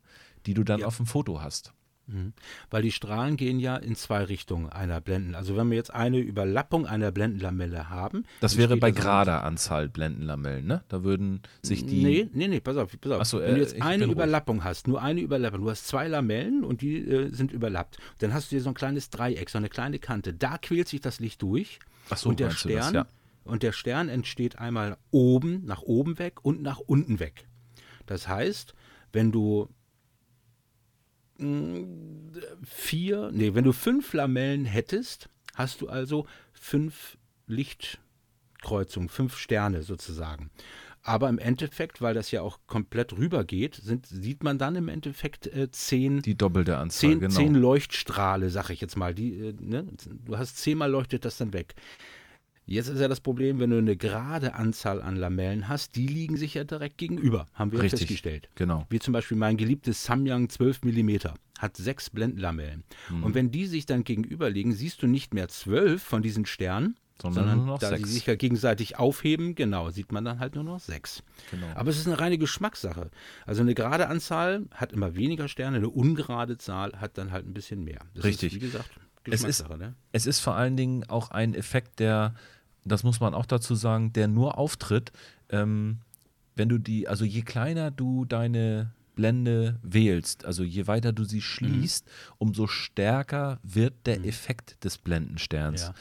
die 0.45 0.53
du 0.53 0.63
dann 0.63 0.81
ja. 0.81 0.87
auf 0.87 0.97
dem 0.97 1.07
Foto 1.07 1.41
hast. 1.41 1.73
Mhm. 2.07 2.33
Weil 2.69 2.83
die 2.83 2.91
Strahlen 2.91 3.35
gehen 3.35 3.59
ja 3.59 3.77
in 3.77 3.95
zwei 3.95 4.23
Richtungen 4.23 4.69
einer 4.69 5.01
Blenden. 5.01 5.33
Also 5.33 5.57
wenn 5.57 5.69
wir 5.69 5.77
jetzt 5.77 5.93
eine 5.93 6.19
Überlappung 6.19 6.85
einer 6.85 7.11
Blendenlamelle 7.11 7.89
haben. 7.89 8.25
Das 8.41 8.57
wäre 8.57 8.77
bei 8.77 8.91
gerader 8.91 9.43
Anzahl 9.43 9.89
Blendenlamellen, 9.89 10.67
ne? 10.67 10.83
Da 10.87 11.03
würden 11.03 11.41
sich 11.63 11.85
die. 11.85 12.03
Nee, 12.03 12.29
nee, 12.33 12.47
nee, 12.47 12.59
pass 12.59 12.77
auf, 12.77 12.95
pass 12.99 13.11
auf. 13.11 13.25
So, 13.25 13.39
wenn 13.39 13.55
du 13.55 13.61
jetzt 13.61 13.81
eine 13.81 14.05
Überlappung 14.05 14.57
ruhig. 14.57 14.65
hast, 14.65 14.87
nur 14.87 15.01
eine 15.01 15.21
Überlappung, 15.21 15.61
du 15.61 15.69
hast 15.69 15.87
zwei 15.87 16.07
Lamellen 16.07 16.63
und 16.63 16.81
die 16.81 16.97
äh, 16.97 17.31
sind 17.31 17.51
überlappt, 17.51 17.97
dann 18.19 18.33
hast 18.33 18.51
du 18.51 18.55
hier 18.55 18.61
so 18.61 18.69
ein 18.69 18.75
kleines 18.75 19.09
Dreieck, 19.09 19.49
so 19.49 19.57
eine 19.57 19.69
kleine 19.69 19.97
Kante. 19.97 20.33
Da 20.33 20.57
quält 20.59 20.87
sich 20.87 21.01
das 21.01 21.19
Licht 21.19 21.41
durch. 21.41 21.79
Ach 22.09 22.17
so, 22.17 22.29
und 22.29 22.39
der 22.39 22.51
Stern, 22.51 22.93
das, 22.93 22.93
ja. 22.93 23.07
Und 23.45 23.63
der 23.63 23.71
Stern 23.71 24.09
entsteht 24.09 24.57
einmal 24.57 24.97
oben, 25.11 25.63
nach 25.65 25.83
oben 25.83 26.19
weg 26.19 26.43
und 26.43 26.61
nach 26.61 26.79
unten 26.79 27.19
weg. 27.19 27.47
Das 28.05 28.27
heißt, 28.27 28.73
wenn 29.13 29.31
du 29.31 29.69
mm, 31.37 32.31
vier, 32.63 33.31
nee, 33.31 33.53
wenn 33.53 33.63
du 33.63 33.71
fünf 33.71 34.13
Lamellen 34.13 34.65
hättest, 34.65 35.29
hast 35.53 35.81
du 35.81 35.87
also 35.87 36.27
fünf 36.53 37.17
Lichtkreuzungen, 37.47 39.09
fünf 39.09 39.37
Sterne 39.37 39.83
sozusagen. 39.83 40.49
Aber 41.07 41.29
im 41.29 41.37
Endeffekt, 41.37 42.01
weil 42.01 42.15
das 42.15 42.31
ja 42.31 42.41
auch 42.41 42.57
komplett 42.65 43.13
rübergeht, 43.13 43.75
sind, 43.75 44.07
sieht 44.07 44.43
man 44.43 44.57
dann 44.57 44.75
im 44.75 44.89
Endeffekt 44.89 45.45
äh, 45.45 45.69
zehn. 45.69 46.23
Die 46.23 46.35
doppelte 46.35 46.77
Anzahl, 46.77 47.11
zehn, 47.11 47.19
genau. 47.19 47.35
Zehn 47.35 47.53
Leuchtstrahle, 47.53 48.49
sag 48.49 48.71
ich 48.71 48.81
jetzt 48.81 48.97
mal. 48.97 49.13
Die, 49.13 49.33
äh, 49.33 49.53
ne? 49.59 49.85
Du 50.25 50.35
hast 50.35 50.57
zehnmal 50.57 50.89
leuchtet 50.89 51.23
das 51.23 51.37
dann 51.37 51.53
weg. 51.53 51.75
Jetzt 52.67 52.87
ist 52.87 52.99
ja 52.99 53.07
das 53.07 53.21
Problem, 53.21 53.59
wenn 53.59 53.69
du 53.69 53.77
eine 53.77 53.95
gerade 53.95 54.55
Anzahl 54.55 55.01
an 55.01 55.15
Lamellen 55.15 55.67
hast, 55.67 55.95
die 55.95 56.07
liegen 56.07 56.35
sich 56.35 56.55
ja 56.55 56.63
direkt 56.63 56.97
gegenüber, 56.97 57.45
haben 57.53 57.71
wir 57.71 57.81
Richtig, 57.81 58.01
festgestellt. 58.01 58.49
Genau. 58.55 58.87
Wie 58.89 58.99
zum 58.99 59.13
Beispiel 59.13 59.37
mein 59.37 59.55
geliebtes 59.55 60.03
Samyang 60.03 60.49
12 60.49 60.83
mm 60.83 61.17
hat 61.59 61.77
sechs 61.77 62.09
Blendenlamellen. 62.09 62.83
Mhm. 63.09 63.23
Und 63.23 63.35
wenn 63.35 63.51
die 63.51 63.67
sich 63.67 63.85
dann 63.85 64.03
gegenüber 64.03 64.49
liegen, 64.49 64.73
siehst 64.73 65.01
du 65.03 65.07
nicht 65.07 65.33
mehr 65.33 65.47
zwölf 65.47 66.01
von 66.01 66.23
diesen 66.23 66.45
Sternen, 66.45 66.97
sondern, 67.21 67.43
sondern 67.45 67.57
nur 67.57 67.67
noch 67.67 67.79
da 67.79 67.89
sechs. 67.89 68.09
sie 68.09 68.13
sich 68.15 68.25
ja 68.25 68.35
gegenseitig 68.35 68.97
aufheben, 68.97 69.55
genau, 69.55 69.89
sieht 69.91 70.11
man 70.11 70.25
dann 70.25 70.39
halt 70.39 70.55
nur 70.55 70.63
noch 70.63 70.79
sechs. 70.79 71.23
Genau. 71.51 71.67
Aber 71.75 71.89
es 71.89 71.97
ist 71.97 72.07
eine 72.07 72.19
reine 72.19 72.37
Geschmackssache. 72.37 73.09
Also 73.45 73.61
eine 73.61 73.73
gerade 73.73 74.07
Anzahl 74.07 74.65
hat 74.71 74.91
immer 74.91 75.15
weniger 75.15 75.47
Sterne, 75.47 75.77
eine 75.77 75.89
ungerade 75.89 76.57
Zahl 76.57 76.99
hat 76.99 77.17
dann 77.17 77.31
halt 77.31 77.45
ein 77.47 77.53
bisschen 77.53 77.83
mehr. 77.83 78.01
Das 78.15 78.25
Richtig. 78.25 78.53
Ist, 78.53 78.61
wie 78.61 78.65
gesagt, 78.65 78.89
Geschmackssache. 79.23 79.73
Es 79.73 79.79
ist, 79.79 79.79
ne? 79.79 79.95
es 80.11 80.25
ist 80.25 80.39
vor 80.39 80.55
allen 80.55 80.77
Dingen 80.77 81.03
auch 81.09 81.31
ein 81.31 81.53
Effekt, 81.53 81.99
der 81.99 82.35
das 82.85 83.03
muss 83.03 83.19
man 83.19 83.33
auch 83.33 83.45
dazu 83.45 83.75
sagen, 83.75 84.13
der 84.13 84.27
nur 84.27 84.57
auftritt, 84.57 85.11
ähm, 85.49 85.99
wenn 86.55 86.69
du 86.69 86.77
die, 86.77 87.07
also 87.07 87.25
je 87.25 87.41
kleiner 87.41 87.91
du 87.91 88.25
deine 88.25 88.93
Blende 89.15 89.79
wählst, 89.81 90.45
also 90.45 90.63
je 90.63 90.87
weiter 90.87 91.13
du 91.13 91.23
sie 91.23 91.41
schließt, 91.41 92.05
mhm. 92.05 92.11
umso 92.37 92.67
stärker 92.67 93.59
wird 93.63 94.05
der 94.05 94.19
mhm. 94.19 94.25
Effekt 94.25 94.83
des 94.83 94.97
Blendensterns. 94.97 95.81
Ja. 95.81 95.93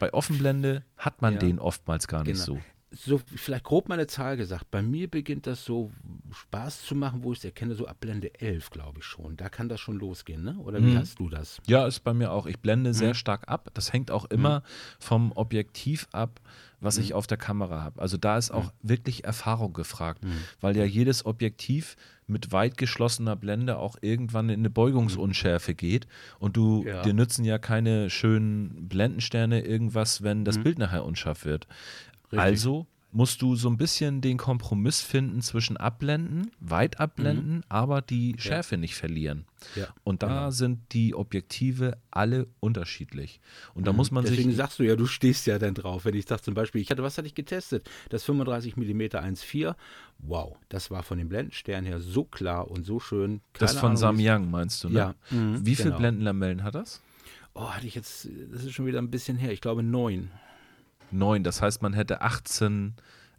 Bei 0.00 0.12
Offenblende 0.12 0.82
hat 0.96 1.22
man 1.22 1.34
ja. 1.34 1.40
den 1.40 1.58
oftmals 1.58 2.08
gar 2.08 2.24
nicht 2.24 2.44
genau. 2.44 2.58
so 2.58 2.73
so 2.96 3.20
vielleicht 3.34 3.64
grob 3.64 3.88
meine 3.88 4.06
Zahl 4.06 4.36
gesagt, 4.36 4.70
bei 4.70 4.82
mir 4.82 5.08
beginnt 5.08 5.46
das 5.46 5.64
so 5.64 5.92
Spaß 6.32 6.82
zu 6.84 6.94
machen, 6.94 7.22
wo 7.22 7.32
ich 7.32 7.38
es 7.38 7.44
erkenne, 7.44 7.74
so 7.74 7.86
ab 7.86 7.98
Blende 8.00 8.40
11, 8.40 8.70
glaube 8.70 9.00
ich 9.00 9.04
schon. 9.04 9.36
Da 9.36 9.48
kann 9.48 9.68
das 9.68 9.80
schon 9.80 9.98
losgehen, 9.98 10.42
ne? 10.42 10.56
Oder 10.58 10.80
wie 10.80 10.92
mhm. 10.92 10.98
hast 10.98 11.18
du 11.18 11.28
das? 11.28 11.60
Ja, 11.66 11.86
ist 11.86 12.00
bei 12.00 12.14
mir 12.14 12.32
auch. 12.32 12.46
Ich 12.46 12.58
blende 12.58 12.90
mhm. 12.90 12.94
sehr 12.94 13.14
stark 13.14 13.48
ab. 13.48 13.70
Das 13.74 13.92
hängt 13.92 14.10
auch 14.10 14.24
immer 14.26 14.60
mhm. 14.60 14.62
vom 14.98 15.32
Objektiv 15.32 16.08
ab, 16.12 16.40
was 16.80 16.98
ich 16.98 17.10
mhm. 17.10 17.16
auf 17.16 17.26
der 17.26 17.38
Kamera 17.38 17.82
habe. 17.82 18.00
Also 18.00 18.16
da 18.16 18.38
ist 18.38 18.50
auch 18.50 18.66
mhm. 18.66 18.88
wirklich 18.88 19.24
Erfahrung 19.24 19.72
gefragt, 19.72 20.24
mhm. 20.24 20.38
weil 20.60 20.76
ja 20.76 20.84
jedes 20.84 21.26
Objektiv 21.26 21.96
mit 22.26 22.52
weit 22.52 22.78
geschlossener 22.78 23.36
Blende 23.36 23.76
auch 23.78 23.96
irgendwann 24.00 24.48
in 24.48 24.60
eine 24.60 24.70
Beugungsunschärfe 24.70 25.74
geht 25.74 26.06
und 26.38 26.56
du 26.56 26.84
ja. 26.86 27.02
dir 27.02 27.12
nützen 27.12 27.44
ja 27.44 27.58
keine 27.58 28.08
schönen 28.08 28.88
Blendensterne 28.88 29.60
irgendwas, 29.60 30.22
wenn 30.22 30.44
das 30.44 30.58
Bild 30.58 30.78
nachher 30.78 31.04
unscharf 31.04 31.44
wird. 31.44 31.66
Richtig. 32.24 32.38
Also 32.38 32.86
musst 33.14 33.42
du 33.42 33.54
so 33.54 33.68
ein 33.68 33.76
bisschen 33.76 34.20
den 34.20 34.36
Kompromiss 34.36 35.00
finden 35.00 35.40
zwischen 35.40 35.76
abblenden, 35.76 36.50
weit 36.58 36.98
abblenden, 36.98 37.56
mhm. 37.56 37.64
aber 37.68 38.02
die 38.02 38.34
Schärfe 38.38 38.74
ja. 38.74 38.80
nicht 38.80 38.96
verlieren. 38.96 39.46
Ja. 39.76 39.86
Und 40.02 40.24
da 40.24 40.26
genau. 40.26 40.50
sind 40.50 40.80
die 40.92 41.14
Objektive 41.14 41.96
alle 42.10 42.48
unterschiedlich. 42.58 43.40
Und 43.72 43.86
da 43.86 43.92
mhm. 43.92 43.98
muss 43.98 44.10
man 44.10 44.24
Deswegen 44.24 44.36
sich. 44.36 44.46
Deswegen 44.46 44.56
sagst 44.56 44.78
du 44.80 44.82
ja, 44.82 44.96
du 44.96 45.06
stehst 45.06 45.46
ja 45.46 45.60
dann 45.60 45.74
drauf. 45.74 46.04
Wenn 46.04 46.14
ich 46.14 46.26
sage 46.26 46.42
zum 46.42 46.54
Beispiel, 46.54 46.80
ich 46.80 46.90
hatte, 46.90 47.04
was 47.04 47.16
hatte 47.16 47.28
ich 47.28 47.36
getestet? 47.36 47.88
Das 48.10 48.24
35 48.24 48.76
mm 48.76 49.00
1.4. 49.00 49.76
Wow, 50.18 50.56
das 50.68 50.90
war 50.90 51.04
von 51.04 51.16
dem 51.16 51.28
Blendenstern 51.28 51.84
her 51.84 52.00
so 52.00 52.24
klar 52.24 52.68
und 52.68 52.84
so 52.84 52.98
schön. 52.98 53.42
Keine 53.52 53.70
das 53.70 53.78
von 53.78 53.96
Samyang 53.96 54.50
meinst 54.50 54.82
du, 54.82 54.88
ne? 54.88 54.98
Ja. 54.98 55.14
Mhm, 55.30 55.64
Wie 55.64 55.76
viele 55.76 55.90
genau. 55.90 55.98
Blendenlamellen 55.98 56.64
hat 56.64 56.74
das? 56.74 57.00
Oh, 57.54 57.70
hatte 57.70 57.86
ich 57.86 57.94
jetzt, 57.94 58.28
das 58.50 58.64
ist 58.64 58.72
schon 58.72 58.86
wieder 58.86 58.98
ein 58.98 59.10
bisschen 59.10 59.36
her. 59.36 59.52
Ich 59.52 59.60
glaube 59.60 59.84
neun. 59.84 60.30
9. 61.10 61.44
Das 61.44 61.62
heißt, 61.62 61.82
man 61.82 61.92
hätte 61.92 62.20
18, 62.20 62.94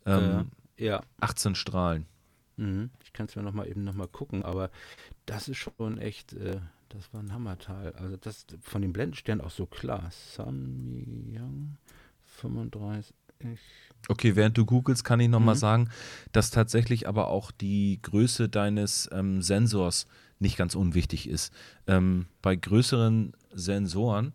ähm, 0.06 0.52
äh, 0.78 0.86
ja. 0.86 1.02
18 1.20 1.56
Strahlen. 1.56 2.06
Mhm. 2.58 2.90
Ich 3.04 3.14
kann 3.14 3.26
es 3.28 3.36
mir 3.36 3.44
noch 3.44 3.54
mal 3.54 3.68
eben 3.68 3.84
noch 3.84 3.94
mal 3.94 4.08
gucken, 4.08 4.44
aber 4.44 4.70
das 5.26 5.48
ist 5.48 5.58
schon 5.58 5.98
echt, 5.98 6.34
äh, 6.34 6.60
das 6.90 7.14
war 7.14 7.22
ein 7.22 7.34
Hammerteil. 7.34 7.94
Also 7.94 8.18
das 8.18 8.46
von 8.62 8.82
dem 8.82 8.94
Blendenstern 8.94 9.42
auch 9.42 9.52
so 9.52 9.66
klar. 9.66 10.10
Samyang 10.12 11.78
35. 12.26 13.14
Okay, 14.08 14.36
während 14.36 14.58
du 14.58 14.66
googelst, 14.66 15.04
kann 15.04 15.20
ich 15.20 15.28
noch 15.28 15.40
mhm. 15.40 15.46
mal 15.46 15.56
sagen, 15.56 15.90
dass 16.32 16.52
tatsächlich 16.52 17.08
aber 17.08 17.28
auch 17.28 17.52
die 17.52 18.00
Größe 18.02 18.50
deines 18.50 19.10
ähm, 19.12 19.42
Sensors 19.42 20.08
nicht 20.40 20.58
ganz 20.58 20.76
unwichtig 20.76 21.28
ist. 21.28 21.54
Ähm, 21.88 22.28
bei 22.42 22.56
größeren 22.56 23.34
Sensoren 23.54 24.34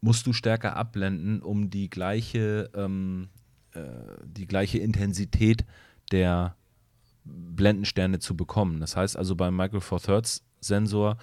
musst 0.00 0.26
du 0.26 0.32
stärker 0.32 0.76
abblenden, 0.76 1.42
um 1.42 1.70
die 1.70 1.90
gleiche, 1.90 2.70
ähm, 2.74 3.28
äh, 3.72 3.80
die 4.24 4.46
gleiche 4.46 4.78
Intensität 4.78 5.64
der 6.12 6.56
Blendensterne 7.24 8.18
zu 8.18 8.36
bekommen. 8.36 8.80
Das 8.80 8.96
heißt 8.96 9.16
also 9.16 9.36
beim 9.36 9.56
Micro 9.56 9.80
Four 9.80 10.00
Thirds 10.00 10.44
Sensor 10.60 11.18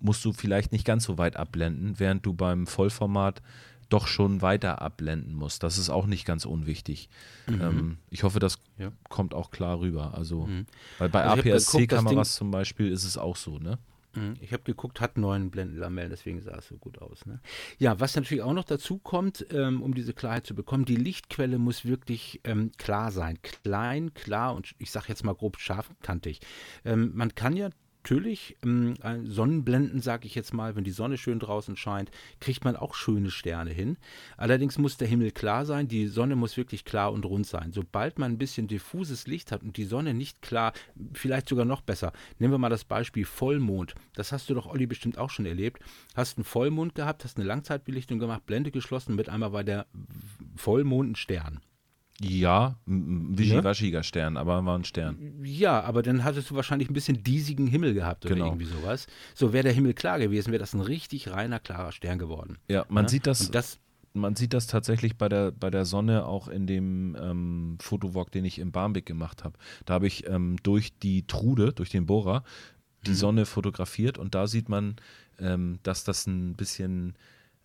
musst 0.00 0.24
du 0.24 0.32
vielleicht 0.32 0.72
nicht 0.72 0.84
ganz 0.84 1.04
so 1.04 1.18
weit 1.18 1.36
abblenden, 1.36 1.98
während 1.98 2.24
du 2.24 2.32
beim 2.32 2.66
Vollformat 2.66 3.42
doch 3.90 4.06
schon 4.06 4.40
weiter 4.40 4.80
abblenden 4.80 5.34
musst. 5.34 5.62
Das 5.62 5.76
ist 5.76 5.90
auch 5.90 6.06
nicht 6.06 6.24
ganz 6.24 6.44
unwichtig. 6.44 7.08
Mhm. 7.46 7.60
Ähm, 7.60 7.98
ich 8.08 8.22
hoffe, 8.22 8.38
das 8.38 8.58
ja. 8.78 8.92
kommt 9.08 9.34
auch 9.34 9.50
klar 9.50 9.80
rüber. 9.80 10.14
Also, 10.14 10.46
mhm. 10.46 10.66
weil 10.98 11.08
bei 11.08 11.24
also 11.24 11.42
APS-C-Kameras 11.42 12.36
zum 12.36 12.50
Beispiel 12.50 12.90
ist 12.90 13.04
es 13.04 13.18
auch 13.18 13.36
so, 13.36 13.58
ne? 13.58 13.78
Mhm. 14.14 14.34
Ich 14.40 14.52
habe 14.52 14.62
geguckt, 14.62 15.00
hat 15.00 15.18
neun 15.18 15.50
Blendenlamellen, 15.50 16.10
deswegen 16.10 16.40
sah 16.40 16.56
es 16.58 16.68
so 16.68 16.76
gut 16.76 16.98
aus. 16.98 17.26
Ne? 17.26 17.40
Ja, 17.78 18.00
was 18.00 18.16
natürlich 18.16 18.42
auch 18.42 18.52
noch 18.52 18.64
dazu 18.64 18.98
kommt, 18.98 19.46
ähm, 19.50 19.82
um 19.82 19.94
diese 19.94 20.12
Klarheit 20.12 20.46
zu 20.46 20.54
bekommen, 20.54 20.84
die 20.84 20.96
Lichtquelle 20.96 21.58
muss 21.58 21.84
wirklich 21.84 22.40
ähm, 22.44 22.72
klar 22.76 23.12
sein. 23.12 23.38
Klein, 23.42 24.14
klar 24.14 24.54
und 24.54 24.74
ich 24.78 24.90
sage 24.90 25.06
jetzt 25.08 25.24
mal 25.24 25.34
grob 25.34 25.58
scharfkantig. 25.58 26.40
Ähm, 26.84 27.12
man 27.14 27.34
kann 27.34 27.56
ja 27.56 27.70
natürlich 28.02 28.56
ähm, 28.64 28.94
Sonnenblenden, 29.24 30.00
sage 30.00 30.26
ich 30.26 30.34
jetzt 30.34 30.54
mal, 30.54 30.74
wenn 30.74 30.84
die 30.84 30.90
Sonne 30.90 31.18
schön 31.18 31.38
draußen 31.38 31.76
scheint, 31.76 32.10
kriegt 32.40 32.64
man 32.64 32.76
auch 32.76 32.94
schöne 32.94 33.30
Sterne 33.30 33.70
hin. 33.70 33.98
Allerdings 34.36 34.78
muss 34.78 34.96
der 34.96 35.08
Himmel 35.08 35.32
klar 35.32 35.66
sein, 35.66 35.86
die 35.86 36.06
Sonne 36.06 36.34
muss 36.34 36.56
wirklich 36.56 36.84
klar 36.84 37.12
und 37.12 37.24
rund 37.24 37.46
sein. 37.46 37.72
Sobald 37.72 38.18
man 38.18 38.32
ein 38.32 38.38
bisschen 38.38 38.68
diffuses 38.68 39.26
Licht 39.26 39.52
hat 39.52 39.62
und 39.62 39.76
die 39.76 39.84
Sonne 39.84 40.14
nicht 40.14 40.40
klar, 40.40 40.72
vielleicht 41.12 41.48
sogar 41.48 41.64
noch 41.64 41.82
besser. 41.82 42.12
Nehmen 42.38 42.54
wir 42.54 42.58
mal 42.58 42.70
das 42.70 42.84
Beispiel 42.84 43.24
Vollmond. 43.24 43.94
Das 44.14 44.32
hast 44.32 44.48
du 44.48 44.54
doch, 44.54 44.66
Olli, 44.66 44.86
bestimmt 44.86 45.18
auch 45.18 45.30
schon 45.30 45.46
erlebt. 45.46 45.82
Hast 46.14 46.38
einen 46.38 46.44
Vollmond 46.44 46.94
gehabt, 46.94 47.24
hast 47.24 47.36
eine 47.36 47.46
Langzeitbelichtung 47.46 48.18
gemacht, 48.18 48.46
Blende 48.46 48.70
geschlossen, 48.70 49.14
mit 49.14 49.28
einmal 49.28 49.52
war 49.52 49.64
der 49.64 49.86
Vollmond 50.56 51.12
ein 51.12 51.16
Stern. 51.16 51.60
Ja, 52.22 52.76
ein 52.86 53.38
wischiwaschiger 53.38 54.02
Stern, 54.02 54.36
aber 54.36 54.62
war 54.66 54.78
ein 54.78 54.84
Stern. 54.84 55.16
Ja, 55.42 55.80
aber 55.80 56.02
dann 56.02 56.22
hattest 56.22 56.50
du 56.50 56.54
wahrscheinlich 56.54 56.90
ein 56.90 56.92
bisschen 56.92 57.22
diesigen 57.22 57.66
Himmel 57.66 57.94
gehabt 57.94 58.26
oder 58.26 58.34
genau. 58.34 58.48
irgendwie 58.48 58.66
sowas. 58.66 59.06
So 59.34 59.54
wäre 59.54 59.64
der 59.64 59.72
Himmel 59.72 59.94
klar 59.94 60.18
gewesen, 60.18 60.52
wäre 60.52 60.58
das 60.58 60.74
ein 60.74 60.82
richtig 60.82 61.30
reiner, 61.30 61.60
klarer 61.60 61.92
Stern 61.92 62.18
geworden. 62.18 62.58
Ja, 62.68 62.84
man 62.90 63.06
ja? 63.06 63.08
sieht 63.08 63.26
das, 63.26 63.50
das, 63.50 63.78
man 64.12 64.36
sieht 64.36 64.52
das 64.52 64.66
tatsächlich 64.66 65.16
bei 65.16 65.30
der, 65.30 65.50
bei 65.50 65.70
der 65.70 65.86
Sonne 65.86 66.26
auch 66.26 66.48
in 66.48 66.66
dem 66.66 67.16
ähm, 67.18 67.78
Fotowalk, 67.80 68.30
den 68.30 68.44
ich 68.44 68.58
in 68.58 68.70
Barmbek 68.70 69.06
gemacht 69.06 69.42
habe. 69.42 69.58
Da 69.86 69.94
habe 69.94 70.06
ich 70.06 70.28
ähm, 70.28 70.56
durch 70.62 70.98
die 70.98 71.26
Trude, 71.26 71.72
durch 71.72 71.88
den 71.88 72.04
Bohrer, 72.04 72.44
die 73.06 73.12
mhm. 73.12 73.14
Sonne 73.14 73.46
fotografiert 73.46 74.18
und 74.18 74.34
da 74.34 74.46
sieht 74.46 74.68
man, 74.68 74.96
ähm, 75.38 75.78
dass 75.84 76.04
das 76.04 76.26
ein 76.26 76.54
bisschen 76.54 77.14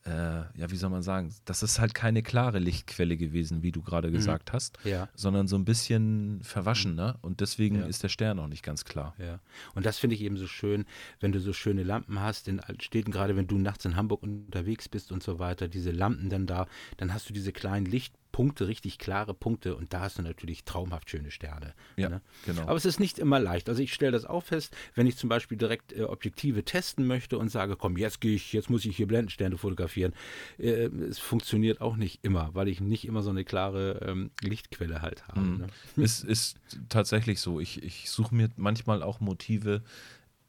äh, 0.05 0.11
ja, 0.11 0.69
wie 0.69 0.75
soll 0.75 0.91
man 0.91 1.01
sagen, 1.01 1.33
das 1.45 1.63
ist 1.63 1.79
halt 1.79 1.95
keine 1.95 2.21
klare 2.21 2.59
Lichtquelle 2.59 3.17
gewesen, 3.17 3.63
wie 3.63 3.71
du 3.71 3.81
gerade 3.81 4.09
mhm. 4.09 4.13
gesagt 4.13 4.53
hast, 4.53 4.77
ja. 4.83 5.09
sondern 5.15 5.47
so 5.47 5.55
ein 5.55 5.65
bisschen 5.65 6.41
verwaschen, 6.43 6.95
ne? 6.95 7.17
Und 7.21 7.41
deswegen 7.41 7.79
ja. 7.79 7.85
ist 7.87 8.03
der 8.03 8.09
Stern 8.09 8.39
auch 8.39 8.47
nicht 8.47 8.63
ganz 8.63 8.85
klar. 8.85 9.15
Ja. 9.17 9.39
Und 9.73 9.85
das 9.85 9.97
finde 9.97 10.15
ich 10.15 10.21
eben 10.21 10.37
so 10.37 10.45
schön, 10.45 10.85
wenn 11.19 11.31
du 11.31 11.39
so 11.39 11.53
schöne 11.53 11.83
Lampen 11.83 12.19
hast 12.19 12.47
in 12.47 12.61
Städten, 12.79 13.11
gerade 13.11 13.35
wenn 13.35 13.47
du 13.47 13.57
nachts 13.57 13.83
in 13.85 13.95
Hamburg 13.95 14.21
unterwegs 14.21 14.87
bist 14.87 15.11
und 15.11 15.23
so 15.23 15.39
weiter, 15.39 15.67
diese 15.67 15.91
Lampen 15.91 16.29
dann 16.29 16.45
da, 16.45 16.67
dann 16.97 17.11
hast 17.11 17.27
du 17.29 17.33
diese 17.33 17.51
kleinen 17.51 17.87
Licht 17.87 18.13
Punkte, 18.35 18.67
richtig 18.67 18.97
klare 18.97 19.33
Punkte 19.33 19.77
und 19.77 19.93
da 19.93 20.01
hast 20.01 20.17
du 20.17 20.21
natürlich 20.21 20.65
traumhaft 20.65 21.09
schöne 21.09 21.31
Sterne. 21.31 21.73
Ja, 21.95 22.09
ne? 22.09 22.21
genau. 22.45 22.63
Aber 22.63 22.75
es 22.75 22.83
ist 22.83 22.99
nicht 22.99 23.17
immer 23.17 23.39
leicht. 23.39 23.69
Also 23.69 23.81
ich 23.81 23.93
stelle 23.93 24.11
das 24.11 24.25
auch 24.25 24.43
fest, 24.43 24.75
wenn 24.93 25.07
ich 25.07 25.15
zum 25.15 25.29
Beispiel 25.29 25.57
direkt 25.57 25.93
äh, 25.93 26.03
Objektive 26.03 26.65
testen 26.65 27.07
möchte 27.07 27.37
und 27.37 27.47
sage, 27.47 27.77
komm, 27.77 27.95
jetzt 27.95 28.19
gehe 28.19 28.35
ich, 28.35 28.51
jetzt 28.51 28.69
muss 28.69 28.83
ich 28.83 28.97
hier 28.97 29.07
Blendensterne 29.07 29.57
fotografieren. 29.57 30.11
Äh, 30.57 30.87
es 30.87 31.17
funktioniert 31.17 31.79
auch 31.79 31.95
nicht 31.95 32.25
immer, 32.25 32.49
weil 32.53 32.67
ich 32.67 32.81
nicht 32.81 33.05
immer 33.05 33.23
so 33.23 33.29
eine 33.29 33.45
klare 33.45 34.01
ähm, 34.05 34.31
Lichtquelle 34.41 35.01
halt 35.01 35.25
habe. 35.29 35.39
Mhm. 35.39 35.57
Ne? 35.95 36.03
Es 36.03 36.21
ist 36.21 36.57
tatsächlich 36.89 37.39
so. 37.39 37.61
Ich, 37.61 37.83
ich 37.83 38.09
suche 38.09 38.35
mir 38.35 38.49
manchmal 38.57 39.01
auch 39.01 39.21
Motive, 39.21 39.81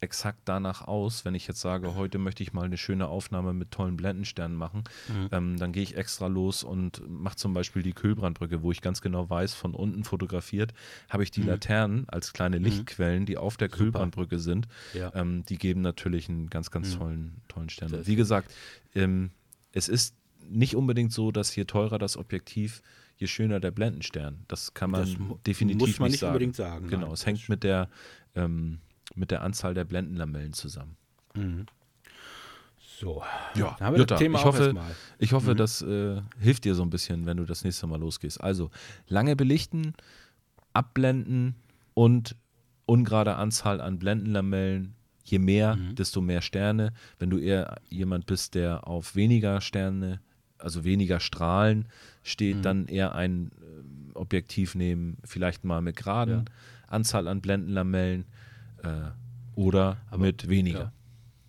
exakt 0.01 0.41
danach 0.45 0.83
aus. 0.87 1.25
Wenn 1.25 1.35
ich 1.35 1.47
jetzt 1.47 1.61
sage, 1.61 1.95
heute 1.95 2.19
möchte 2.19 2.43
ich 2.43 2.53
mal 2.53 2.65
eine 2.65 2.77
schöne 2.77 3.09
Aufnahme 3.09 3.53
mit 3.53 3.71
tollen 3.71 3.97
Blendensternen 3.97 4.57
machen, 4.57 4.85
mhm. 5.09 5.29
ähm, 5.33 5.57
dann 5.57 5.73
gehe 5.73 5.83
ich 5.83 5.97
extra 5.97 6.27
los 6.27 6.65
und 6.65 7.03
mache 7.09 7.37
zum 7.37 7.55
Beispiel 7.55 7.83
die 7.83 7.93
Kühlbrandbrücke, 7.93 8.63
wo 8.63 8.73
ich 8.73 8.83
ganz 8.83 9.01
genau 9.01 9.29
weiß, 9.29 9.55
von 9.55 9.75
unten 9.75 10.05
fotografiert, 10.05 10.75
habe 11.09 11.23
ich 11.23 11.31
die 11.31 11.41
mhm. 11.41 11.49
Laternen 11.49 12.09
als 12.09 12.33
kleine 12.33 12.59
mhm. 12.59 12.67
Lichtquellen, 12.67 13.27
die 13.27 13.39
auf 13.39 13.57
der 13.57 13.69
Super. 13.69 13.79
Kühlbrandbrücke 13.79 14.39
sind. 14.39 14.69
Ja. 14.95 15.13
Ähm, 15.15 15.45
die 15.49 15.57
geben 15.57 15.81
natürlich 15.81 16.29
einen 16.29 16.51
ganz, 16.51 16.71
ganz 16.71 16.95
mhm. 16.95 16.99
tollen, 16.99 17.43
tollen 17.49 17.69
Stern. 17.71 18.07
Wie 18.07 18.17
gesagt, 18.17 18.53
ähm, 18.95 19.31
es 19.73 19.89
ist 19.89 20.15
nicht 20.49 20.77
unbedingt 20.77 21.13
so, 21.13 21.33
dass 21.33 21.55
je 21.57 21.65
teurer 21.65 21.99
das 21.99 22.17
Objektiv, 22.17 22.83
je 23.17 23.27
schöner 23.27 23.61
der 23.61 23.71
Blendenstern. 23.71 24.45
Das 24.49 24.75
kann 24.75 24.91
man 24.91 25.03
das 25.03 25.43
definitiv 25.47 25.81
muss 25.81 25.99
man 25.99 26.07
nicht, 26.07 26.13
nicht 26.13 26.21
sagen. 26.21 26.33
unbedingt 26.33 26.57
sagen. 26.57 26.89
Genau, 26.89 27.07
Nein, 27.07 27.15
es 27.15 27.27
hängt 27.27 27.49
mit 27.49 27.63
der 27.63 27.89
ähm, 28.35 28.79
mit 29.17 29.31
der 29.31 29.43
Anzahl 29.43 29.75
der 29.75 29.85
Blendenlamellen 29.85 30.53
zusammen. 30.53 30.97
Mhm. 31.35 31.67
So, 32.99 33.23
ja, 33.55 33.79
haben 33.79 33.95
wir 33.95 34.01
Jutta, 34.01 34.14
das 34.14 34.21
Thema 34.21 34.39
ich 34.39 34.45
hoffe, 34.47 34.75
ich 35.19 35.33
hoffe, 35.33 35.53
mhm. 35.53 35.57
das 35.59 35.83
äh, 35.83 36.23
hilft 36.39 36.64
dir 36.64 36.75
so 36.75 36.83
ein 36.83 36.89
bisschen, 36.89 37.27
wenn 37.27 37.37
du 37.37 37.45
das 37.45 37.62
nächste 37.62 37.87
Mal 37.87 38.01
losgehst. 38.01 38.41
Also 38.41 38.71
lange 39.07 39.37
belichten, 39.37 39.93
abblenden 40.73 41.57
und 41.93 42.37
ungerade 42.87 43.37
Anzahl 43.37 43.83
an 43.83 43.99
Blendenlamellen. 43.99 44.95
Je 45.25 45.41
mehr, 45.41 45.77
mhm. 45.77 45.95
desto 45.97 46.21
mehr 46.21 46.41
Sterne. 46.41 46.93
Wenn 47.19 47.31
du 47.31 47.39
eher 47.39 47.77
jemand 47.89 48.27
bist, 48.27 48.55
der 48.55 48.87
auf 48.87 49.17
weniger 49.17 49.61
Sterne, 49.61 50.21
also 50.57 50.85
weniger 50.85 51.21
Strahlen 51.21 51.89
steht, 52.23 52.59
mhm. 52.59 52.62
dann 52.62 52.87
eher 52.87 53.14
ein 53.14 53.51
äh, 53.51 54.14
Objektiv 54.14 54.75
nehmen, 54.75 55.19
vielleicht 55.25 55.64
mal 55.64 55.83
mit 55.83 55.97
geraden 55.97 56.45
ja. 56.47 56.53
Anzahl 56.87 57.29
an 57.29 57.41
Blendenlamellen 57.41 58.25
äh, 58.83 59.11
oder 59.55 59.99
aber, 60.11 60.22
mit 60.22 60.49
weniger. 60.49 60.93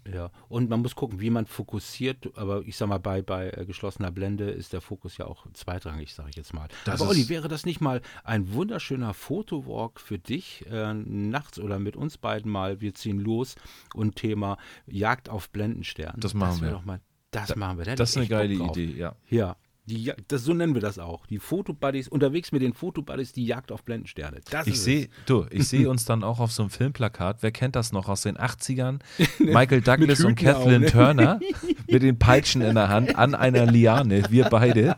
Ja. 0.05 0.13
ja. 0.13 0.31
und 0.49 0.69
man 0.69 0.81
muss 0.81 0.95
gucken, 0.95 1.19
wie 1.19 1.29
man 1.29 1.45
fokussiert. 1.45 2.29
Aber 2.35 2.61
ich 2.61 2.77
sag 2.77 2.87
mal, 2.87 2.99
bei, 2.99 3.21
bei 3.21 3.49
äh, 3.49 3.65
geschlossener 3.65 4.11
Blende 4.11 4.49
ist 4.49 4.73
der 4.73 4.81
Fokus 4.81 5.17
ja 5.17 5.25
auch 5.25 5.45
zweitrangig, 5.53 6.13
sage 6.13 6.29
ich 6.29 6.35
jetzt 6.35 6.53
mal. 6.53 6.67
Das 6.85 7.01
aber 7.01 7.11
Olli, 7.11 7.29
wäre 7.29 7.47
das 7.47 7.65
nicht 7.65 7.81
mal 7.81 8.01
ein 8.23 8.53
wunderschöner 8.53 9.13
Fotowalk 9.13 9.99
für 9.99 10.19
dich 10.19 10.65
äh, 10.69 10.93
nachts 10.93 11.59
oder 11.59 11.79
mit 11.79 11.95
uns 11.95 12.17
beiden 12.17 12.51
mal? 12.51 12.81
Wir 12.81 12.93
ziehen 12.93 13.19
los 13.19 13.55
und 13.93 14.15
Thema 14.15 14.57
Jagd 14.85 15.29
auf 15.29 15.49
Blendenstern. 15.49 16.15
Das 16.17 16.33
machen 16.33 16.51
das 16.51 16.61
wir. 16.61 16.71
Doch 16.71 16.85
mal, 16.85 17.01
das 17.31 17.49
da, 17.49 17.55
machen 17.55 17.77
wir. 17.77 17.85
Da 17.85 17.95
das 17.95 18.11
ist 18.11 18.17
eine 18.17 18.27
geile 18.27 18.53
Idee, 18.53 18.93
ja. 18.95 19.15
Ja, 19.29 19.57
die, 19.87 20.11
das, 20.27 20.43
so 20.43 20.53
nennen 20.53 20.73
wir 20.73 20.81
das 20.81 20.99
auch. 20.99 21.25
Die 21.27 21.39
Fotobuddies, 21.39 22.09
unterwegs 22.09 22.51
mit 22.51 22.61
den 22.61 22.73
Fotobuddies, 22.73 23.31
die 23.31 23.45
Jagd 23.45 23.71
auf 23.71 23.83
Blendensterne. 23.83 24.41
Das 24.49 24.67
ich 24.67 24.81
sehe, 24.81 25.07
du, 25.25 25.45
ich 25.49 25.67
sehe 25.69 25.89
uns 25.89 26.03
dann 26.03 26.23
auch 26.23 26.39
auf 26.39 26.51
so 26.51 26.63
einem 26.63 26.69
Filmplakat. 26.69 27.37
Wer 27.41 27.51
kennt 27.51 27.77
das 27.77 27.93
noch 27.93 28.09
aus 28.09 28.21
den 28.21 28.37
80ern? 28.37 28.99
Michael 29.39 29.81
Douglas 29.81 30.23
und 30.25 30.35
Kathleen 30.35 30.81
ne? 30.81 30.87
Turner 30.87 31.39
mit 31.87 32.03
den 32.03 32.19
Peitschen 32.19 32.61
in 32.61 32.75
der 32.75 32.89
Hand 32.89 33.15
an 33.15 33.33
einer 33.33 33.65
Liane. 33.65 34.23
Wir 34.29 34.45
beide 34.49 34.97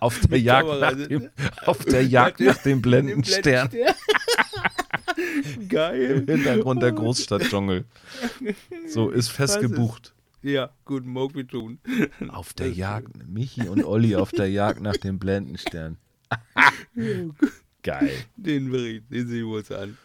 auf 0.00 0.18
der 0.20 0.40
Jagd 0.40 0.80
nach 0.80 0.94
dem, 0.94 1.28
auf 1.66 1.84
der 1.84 2.06
Jagd 2.06 2.40
nach 2.40 2.58
dem 2.58 2.80
Blendenstern. 2.80 3.68
Geil. 5.68 6.24
Im 6.26 6.26
Hintergrund 6.26 6.82
der 6.82 6.92
Großstadtdschungel. 6.92 7.84
So, 8.88 9.10
ist 9.10 9.28
fest 9.28 9.60
gebucht. 9.60 10.14
Ja, 10.42 10.70
guten 10.86 11.10
Morgen, 11.10 11.46
tun. 11.46 11.80
Auf 12.28 12.54
der 12.54 12.70
Jagd, 12.72 13.28
Michi 13.28 13.68
und 13.68 13.84
Olli 13.84 14.16
auf 14.16 14.30
der 14.30 14.48
Jagd 14.48 14.80
nach 14.80 14.96
dem 14.96 15.18
Blendenstern. 15.18 15.98
Geil. 17.82 18.10
Den 18.36 18.70
Bericht, 18.70 19.04
den 19.10 19.26
sehen 19.26 19.46
wir 19.46 19.56
uns 19.58 19.70
an. 19.70 19.96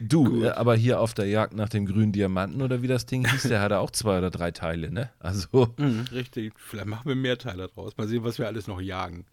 Du, 0.00 0.44
äh, 0.44 0.50
aber 0.50 0.74
hier 0.74 1.00
auf 1.00 1.12
der 1.12 1.26
Jagd 1.26 1.54
nach 1.54 1.68
dem 1.68 1.84
grünen 1.86 2.12
Diamanten 2.12 2.62
oder 2.62 2.80
wie 2.82 2.86
das 2.86 3.04
Ding 3.06 3.28
hieß, 3.28 3.42
der 3.44 3.60
hatte 3.60 3.78
auch 3.78 3.90
zwei 3.90 4.18
oder 4.18 4.30
drei 4.30 4.50
Teile, 4.50 4.90
ne? 4.90 5.10
Also. 5.20 5.48
Mhm, 5.78 6.04
richtig. 6.12 6.54
Vielleicht 6.58 6.86
machen 6.86 7.06
wir 7.06 7.14
mehr 7.14 7.38
Teile 7.38 7.68
draus. 7.68 7.96
Mal 7.96 8.08
sehen, 8.08 8.24
was 8.24 8.38
wir 8.38 8.46
alles 8.46 8.66
noch 8.66 8.80
jagen. 8.80 9.24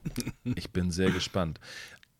ich 0.43 0.71
bin 0.71 0.91
sehr 0.91 1.11
gespannt. 1.11 1.59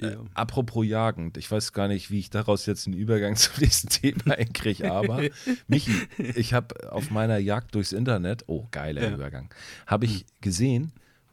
Äh, 0.02 0.12
Ja. 0.12 0.18
apropos 0.34 0.86
jagend, 0.86 1.38
ich 1.38 1.50
weiß 1.50 1.72
gar 1.74 1.88
nicht, 1.88 2.12
wie 2.12 2.20
ich 2.20 2.30
daraus 2.30 2.66
jetzt 2.66 2.86
einen 2.88 2.96
Übergang 2.98 3.36
zum 3.36 3.54
nächsten 3.62 3.90
Thema 3.90 4.36
hinkriege, 4.36 4.92
aber 4.92 5.22
Michi, 5.68 5.94
ich 6.36 6.54
habe 6.54 6.92
auf 6.92 7.12
meiner 7.12 7.38
Jagd 7.38 7.76
durchs 7.76 7.94
Internet, 7.94 8.44
oh, 8.48 8.68
geiler 8.72 9.02
Ja. 9.04 9.08
Hm. 9.10 9.16
Übergang, 9.16 9.50
habe 9.88 10.06
ich 10.06 10.26
gesehen, 10.42 10.92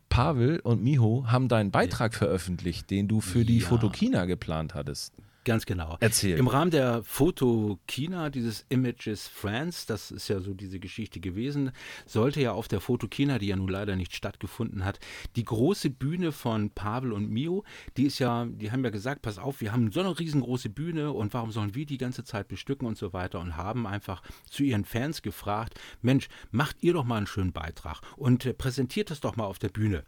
Pavel 0.09 0.61
und 0.61 0.83
Miho 0.85 1.25
haben 1.29 1.49
deinen 1.49 1.71
Beitrag 1.71 2.15
veröffentlicht, 2.15 2.91
den 2.91 3.09
du 3.09 3.21
für 3.21 3.45
die 3.45 3.59
Ja. 3.61 3.67
Fotokina 3.69 4.27
geplant 4.27 4.75
hattest. 4.75 5.15
Ganz 5.45 5.67
genau. 5.67 5.97
Erzähl. 5.99 6.39
Im 6.39 6.47
Rahmen 6.47 6.71
der 6.71 7.03
Fotokina, 7.03 8.31
dieses 8.31 8.65
Images 8.69 9.27
France, 9.27 9.87
das 9.89 10.13
ist 10.13 10.29
ja 10.29 10.41
so 10.41 10.55
diese 10.55 10.79
Geschichte 10.79 11.19
gewesen, 11.19 11.73
sollte 12.07 12.41
ja 12.41 12.53
auf 12.53 12.69
der 12.69 12.81
Fotokina, 12.81 13.41
die 13.41 13.49
ja 13.49 13.57
nun 13.57 13.69
leider 13.69 13.97
nicht 13.97 14.15
stattgefunden 14.15 14.85
hat, 14.85 15.01
die 15.35 15.45
große 15.45 15.91
Bühne 15.91 16.31
von 16.31 16.71
Pavel 16.71 17.13
und 17.13 17.29
Mio, 17.29 17.65
die 17.97 18.05
ist 18.05 18.21
ja, 18.21 18.47
die 18.47 18.71
haben 18.71 18.85
ja 18.85 18.91
gesagt, 18.91 19.23
pass 19.23 19.39
auf, 19.39 19.61
wir 19.61 19.73
haben 19.73 19.91
so 19.91 20.01
eine 20.01 20.17
riesengroße 20.17 20.69
Bühne 20.69 21.13
und 21.13 21.35
warum 21.35 21.51
sollen 21.51 21.75
wir 21.75 21.87
die 21.87 21.99
ganze 21.99 22.23
Zeit 22.23 22.47
bestücken 22.47 22.87
und 22.87 22.97
so 22.97 23.13
weiter 23.13 23.41
und 23.41 23.57
haben 23.57 23.87
einfach 23.87 24.23
zu 24.49 24.63
ihren 24.63 24.85
Fans 24.85 25.23
gefragt, 25.23 25.81
Mensch, 26.03 26.29
macht 26.53 26.77
ihr 26.83 26.93
doch 26.93 27.05
mal 27.05 27.17
einen 27.17 27.27
schönen 27.27 27.53
Beitrag 27.53 28.01
und 28.17 28.47
äh, 28.47 28.55
präsentiert 28.55 29.11
das 29.11 29.19
doch 29.19 29.35
mal 29.35 29.45
auf 29.45 29.59
der 29.59 29.71
Bühne. 29.71 30.05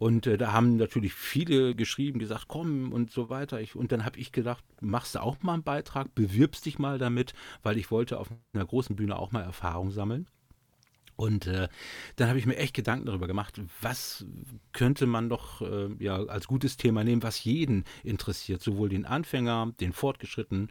Und 0.00 0.26
äh, 0.26 0.38
da 0.38 0.52
haben 0.52 0.76
natürlich 0.76 1.12
viele 1.12 1.74
geschrieben, 1.74 2.18
gesagt, 2.18 2.46
komm 2.48 2.90
und 2.90 3.10
so 3.10 3.28
weiter. 3.28 3.60
Ich, 3.60 3.76
und 3.76 3.92
dann 3.92 4.06
habe 4.06 4.18
ich 4.18 4.32
gedacht, 4.32 4.64
machst 4.80 5.14
du 5.14 5.20
auch 5.20 5.42
mal 5.42 5.52
einen 5.52 5.62
Beitrag, 5.62 6.14
bewirbst 6.14 6.64
dich 6.64 6.78
mal 6.78 6.96
damit, 6.96 7.34
weil 7.62 7.76
ich 7.76 7.90
wollte 7.90 8.18
auf 8.18 8.30
einer 8.54 8.64
großen 8.64 8.96
Bühne 8.96 9.18
auch 9.18 9.30
mal 9.30 9.42
Erfahrung 9.42 9.90
sammeln. 9.90 10.26
Und 11.20 11.46
äh, 11.46 11.68
dann 12.16 12.28
habe 12.30 12.38
ich 12.38 12.46
mir 12.46 12.56
echt 12.56 12.72
Gedanken 12.72 13.04
darüber 13.04 13.26
gemacht, 13.26 13.60
was 13.82 14.24
könnte 14.72 15.06
man 15.06 15.28
doch 15.28 15.60
äh, 15.60 15.90
ja, 15.98 16.16
als 16.16 16.46
gutes 16.46 16.78
Thema 16.78 17.04
nehmen, 17.04 17.22
was 17.22 17.44
jeden 17.44 17.84
interessiert, 18.02 18.62
sowohl 18.62 18.88
den 18.88 19.04
Anfänger, 19.04 19.74
den 19.80 19.92
Fortgeschrittenen, 19.92 20.70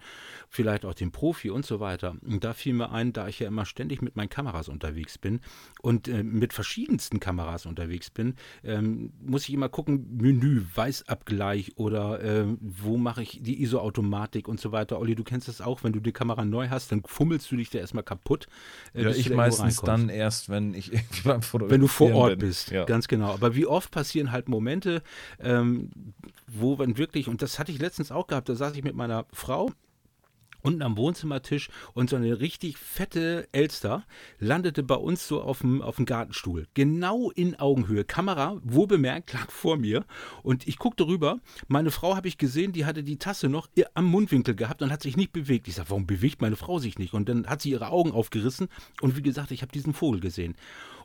vielleicht 0.50 0.86
auch 0.86 0.96
den 0.96 1.12
Profi 1.12 1.52
und 1.52 1.68
so 1.68 1.80
weiter. 1.80 2.16
Und 2.26 2.44
da 2.44 2.54
fiel 2.54 2.74
mir 2.74 2.92
ein, 2.92 3.14
da 3.14 3.28
ich 3.28 3.38
ja 3.38 3.48
immer 3.48 3.66
ständig 3.66 4.02
mit 4.02 4.16
meinen 4.16 4.30
Kameras 4.30 4.70
unterwegs 4.70 5.20
bin 5.20 5.42
und 5.84 6.08
äh, 6.08 6.24
mit 6.24 6.54
verschiedensten 6.54 7.20
Kameras 7.20 7.68
unterwegs 7.68 8.10
bin, 8.10 8.34
ähm, 8.64 9.14
muss 9.22 9.44
ich 9.44 9.54
immer 9.54 9.70
gucken, 9.70 10.18
Menü, 10.18 10.64
Weißabgleich 10.74 11.78
oder 11.78 12.24
äh, 12.24 12.46
wo 12.60 12.98
mache 12.98 13.22
ich 13.22 13.40
die 13.44 13.62
ISO-Automatik 13.62 14.48
und 14.48 14.60
so 14.60 14.72
weiter. 14.72 14.98
Olli, 14.98 15.14
du 15.14 15.24
kennst 15.24 15.48
das 15.48 15.62
auch, 15.62 15.84
wenn 15.84 15.94
du 15.94 16.00
die 16.00 16.12
Kamera 16.12 16.44
neu 16.44 16.70
hast, 16.70 16.92
dann 16.92 17.04
fummelst 17.06 17.52
du 17.52 17.56
dich 17.56 17.70
da 17.70 17.78
erstmal 17.78 18.04
kaputt. 18.04 18.48
äh, 18.96 19.04
Ja, 19.04 19.12
ich 19.12 19.30
meistens 19.30 19.82
dann 19.82 20.10
erst, 20.10 20.39
wenn 20.48 20.74
ich 20.74 20.94
irgendwie 20.94 21.22
beim 21.24 21.42
Fotografieren 21.42 21.72
Wenn 21.72 21.82
du 21.82 21.88
vor 21.88 22.14
Ort 22.14 22.40
bin. 22.40 22.48
bist, 22.48 22.72
Ja. 22.72 22.86
ganz 22.86 23.08
genau. 23.10 23.34
Aber 23.34 23.56
wie 23.56 23.66
oft 23.66 23.92
passieren 23.92 24.32
halt 24.32 24.48
Momente, 24.48 25.02
ähm, 25.42 25.90
wo 26.48 26.76
man 26.78 26.98
wirklich, 26.98 27.28
und 27.28 27.42
das 27.42 27.60
hatte 27.60 27.72
ich 27.72 27.80
letztens 27.80 28.12
auch 28.12 28.28
gehabt, 28.28 28.48
da 28.48 28.56
saß 28.56 28.76
ich 28.76 28.84
mit 28.84 28.96
meiner 28.96 29.26
Frau 29.34 29.72
unten 30.62 30.82
am 30.82 30.98
Wohnzimmertisch 30.98 31.70
und 31.94 32.10
so 32.10 32.16
eine 32.16 32.40
richtig 32.40 32.78
fette 32.78 33.48
Elster 33.52 34.06
landete 34.40 34.84
bei 34.84 34.96
uns 34.96 35.28
so 35.28 35.42
auf 35.42 35.60
dem, 35.60 35.82
auf 35.82 35.98
dem 35.98 36.06
Gartenstuhl. 36.06 36.68
Genau 36.74 37.32
in 37.32 37.56
Augenhöhe. 37.60 38.04
Kamera, 38.04 38.60
wo 38.64 38.88
bemerkt, 38.88 39.34
lag 39.34 39.52
vor 39.52 39.78
mir. 39.78 40.06
Und 40.44 40.68
ich 40.68 40.78
guckte 40.78 41.08
rüber. 41.08 41.40
Meine 41.68 41.92
Frau 41.92 42.16
habe 42.16 42.28
ich 42.28 42.38
gesehen, 42.38 42.72
die 42.72 42.86
hatte 42.86 43.04
die 43.04 43.18
Tasse 43.18 43.50
noch 43.50 43.68
am 43.94 44.06
Mundwinkel 44.06 44.56
gehabt 44.56 44.82
und 44.82 44.92
hat 44.92 45.02
sich 45.02 45.18
nicht 45.18 45.32
bewegt. 45.32 45.68
Ich 45.68 45.76
sage, 45.76 45.90
warum 45.90 46.08
bewegt 46.08 46.42
meine 46.42 46.56
Frau 46.56 46.80
sich 46.80 46.98
nicht? 46.98 47.14
Und 47.14 47.30
dann 47.30 47.48
hat 47.48 47.62
sie 47.62 47.72
ihre 47.72 47.90
Augen 47.90 48.12
aufgerissen. 48.12 48.68
Und 49.02 49.16
wie 49.18 49.22
gesagt, 49.22 49.52
ich 49.52 49.62
habe 49.62 49.72
diesen 49.72 49.94
Vogel 49.94 50.20
gesehen. 50.20 50.56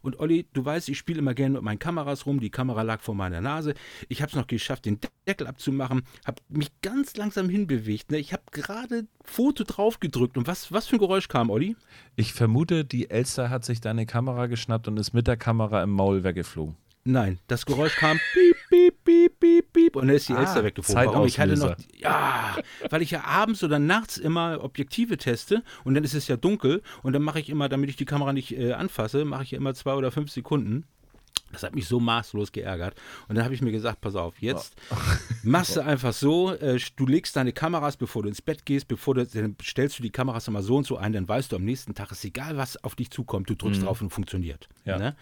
Und 0.05 0.21
Olli, 0.21 0.47
du 0.53 0.63
weißt, 0.63 0.91
ich 0.91 0.99
spiele 0.99 1.21
immer 1.21 1.33
gerne 1.33 1.55
mit 1.55 1.63
meinen 1.63 1.79
Kameras 1.79 2.27
rum. 2.27 2.39
Die 2.39 2.51
Kamera 2.51 2.83
lag 2.83 3.01
vor 3.01 3.15
meiner 3.15 3.41
Nase. 3.41 3.73
Ich 4.09 4.21
habe 4.21 4.29
es 4.29 4.37
noch 4.37 4.47
geschafft, 4.47 4.85
den 4.85 5.01
Deckel 5.27 5.47
abzumachen. 5.47 6.03
Habe 6.27 6.43
mich 6.51 6.71
ganz 6.83 7.17
langsam 7.17 7.49
hinbewegt. 7.49 8.11
Ne? 8.11 8.19
Ich 8.19 8.35
habe 8.35 8.43
gerade 8.51 9.07
Foto 9.25 9.65
drauf 9.65 10.01
gedrückt. 10.01 10.37
Und 10.37 10.47
was, 10.47 10.71
was 10.71 10.87
für 10.87 10.97
ein 10.97 10.99
Geräusch 10.99 11.29
kam, 11.29 11.49
Olli? 11.49 11.75
Ich 12.17 12.35
vermute, 12.35 12.85
die 12.85 13.09
Elster 13.09 13.49
hat 13.49 13.65
sich 13.65 13.81
deine 13.81 14.05
Kamera 14.05 14.47
geschnappt 14.47 14.89
und 14.89 14.99
ist 14.99 15.15
mit 15.15 15.27
der 15.27 15.39
Kamera 15.39 15.83
im 15.83 15.91
Maul 15.91 16.23
weggeflogen. 16.23 16.77
Nein, 17.05 17.39
das 17.47 17.65
Geräusch 17.65 17.97
kam 17.97 18.19
piep, 18.35 18.57
piep, 18.69 18.94
piep, 19.15 19.41
piep, 19.41 19.73
piep 19.73 19.97
und 19.97 20.09
dann 20.09 20.17
ist 20.17 20.29
die 20.29 20.35
Ah, 20.35 20.41
Elster 20.41 20.65
weggeflogen. 20.65 21.07
Warum? 21.07 21.27
Ich 21.27 21.39
hatte 21.39 21.57
noch, 21.57 21.77
ja, 21.97 22.57
weil 22.91 23.03
ich 23.03 23.11
ja 23.11 23.25
abends 23.25 23.63
oder 23.63 23.79
nachts 23.79 24.17
immer 24.19 24.63
Objektive 24.63 25.17
teste 25.17 25.63
und 25.85 25.95
dann 25.95 26.05
ist 26.05 26.15
es 26.15 26.29
ja 26.29 26.37
dunkel 26.37 26.83
und 27.03 27.13
dann 27.13 27.23
mache 27.23 27.41
ich 27.41 27.49
immer, 27.49 27.69
damit 27.69 27.91
ich 27.91 27.97
die 27.97 28.05
Kamera 28.05 28.33
nicht 28.33 28.57
äh, 28.57 28.73
anfasse, 28.73 29.25
mache 29.25 29.45
ich 29.45 29.53
ja 29.53 29.59
immer 29.59 29.75
zwei 29.75 29.95
oder 29.95 30.11
fünf 30.11 30.31
Sekunden. 30.31 30.85
Das 31.53 31.63
hat 31.63 31.75
mich 31.77 31.87
so 31.87 32.01
maßlos 32.01 32.51
geärgert. 32.51 32.97
Und 33.29 33.37
dann 33.37 33.45
habe 33.45 33.55
ich 33.55 33.63
mir 33.63 33.71
gesagt, 33.71 34.01
pass 34.01 34.17
auf, 34.17 34.41
jetzt 34.41 34.75
machst 35.45 35.77
du 35.77 35.81
einfach 35.85 36.13
so, 36.13 36.53
äh, 36.53 36.81
du 36.97 37.07
legst 37.07 37.37
deine 37.37 37.53
Kameras, 37.53 37.97
bevor 37.97 38.23
du 38.25 38.29
ins 38.29 38.43
Bett 38.43 38.67
gehst, 38.67 38.89
bevor 38.89 39.15
du, 39.15 39.25
dann 39.25 39.55
stellst 39.63 39.99
du 39.99 40.03
die 40.03 40.11
Kameras 40.11 40.49
immer 40.49 40.63
so 40.63 40.77
und 40.77 40.87
so 40.87 40.97
ein, 40.97 41.13
dann 41.13 41.29
weißt 41.29 41.53
du 41.53 41.57
am 41.57 41.65
nächsten 41.65 41.95
Tag, 41.95 42.11
ist 42.11 42.25
egal, 42.25 42.57
was 42.57 42.83
auf 42.83 42.97
dich 42.97 43.11
zukommt, 43.11 43.51
du 43.51 43.55
drückst 43.55 43.85
drauf 43.85 44.01
und 44.03 44.11
funktioniert. 44.11 44.69
Ja. 44.85 44.99
Ne? 44.99 45.15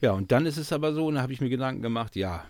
ja, 0.00 0.12
und 0.12 0.32
dann 0.32 0.46
ist 0.46 0.56
es 0.56 0.72
aber 0.72 0.94
so, 0.94 1.06
und 1.06 1.16
da 1.16 1.22
habe 1.22 1.32
ich 1.32 1.40
mir 1.40 1.50
Gedanken 1.50 1.82
gemacht, 1.82 2.16
ja, 2.16 2.44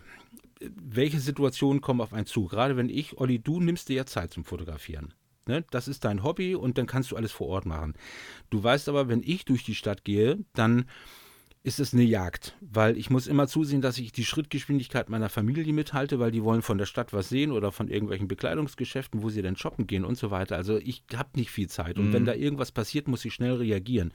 welche 0.60 1.20
Situationen 1.20 1.80
kommen 1.80 2.00
auf 2.00 2.12
einen 2.12 2.26
zu? 2.26 2.46
Gerade 2.46 2.76
wenn 2.76 2.88
ich, 2.88 3.18
Olli, 3.18 3.38
du 3.38 3.60
nimmst 3.60 3.88
dir 3.88 3.96
ja 3.96 4.06
Zeit 4.06 4.32
zum 4.32 4.44
Fotografieren. 4.44 5.14
Ne? 5.46 5.64
Das 5.70 5.88
ist 5.88 6.04
dein 6.04 6.22
Hobby 6.22 6.54
und 6.54 6.78
dann 6.78 6.86
kannst 6.86 7.10
du 7.10 7.16
alles 7.16 7.32
vor 7.32 7.48
Ort 7.48 7.66
machen. 7.66 7.94
Du 8.50 8.62
weißt 8.62 8.88
aber, 8.88 9.08
wenn 9.08 9.22
ich 9.22 9.44
durch 9.44 9.64
die 9.64 9.74
Stadt 9.74 10.04
gehe, 10.04 10.38
dann 10.54 10.86
ist 11.66 11.80
es 11.80 11.92
eine 11.92 12.04
Jagd, 12.04 12.54
weil 12.60 12.96
ich 12.96 13.10
muss 13.10 13.26
immer 13.26 13.48
zusehen, 13.48 13.80
dass 13.80 13.98
ich 13.98 14.12
die 14.12 14.24
Schrittgeschwindigkeit 14.24 15.08
meiner 15.08 15.28
Familie 15.28 15.72
mithalte, 15.72 16.20
weil 16.20 16.30
die 16.30 16.44
wollen 16.44 16.62
von 16.62 16.78
der 16.78 16.86
Stadt 16.86 17.12
was 17.12 17.28
sehen 17.28 17.50
oder 17.50 17.72
von 17.72 17.88
irgendwelchen 17.88 18.28
Bekleidungsgeschäften, 18.28 19.20
wo 19.20 19.30
sie 19.30 19.42
dann 19.42 19.56
shoppen 19.56 19.88
gehen 19.88 20.04
und 20.04 20.16
so 20.16 20.30
weiter. 20.30 20.54
Also 20.54 20.78
ich 20.78 21.02
habe 21.12 21.30
nicht 21.34 21.50
viel 21.50 21.68
Zeit 21.68 21.98
und 21.98 22.12
wenn 22.12 22.24
da 22.24 22.34
irgendwas 22.34 22.70
passiert, 22.70 23.08
muss 23.08 23.24
ich 23.24 23.34
schnell 23.34 23.54
reagieren. 23.54 24.12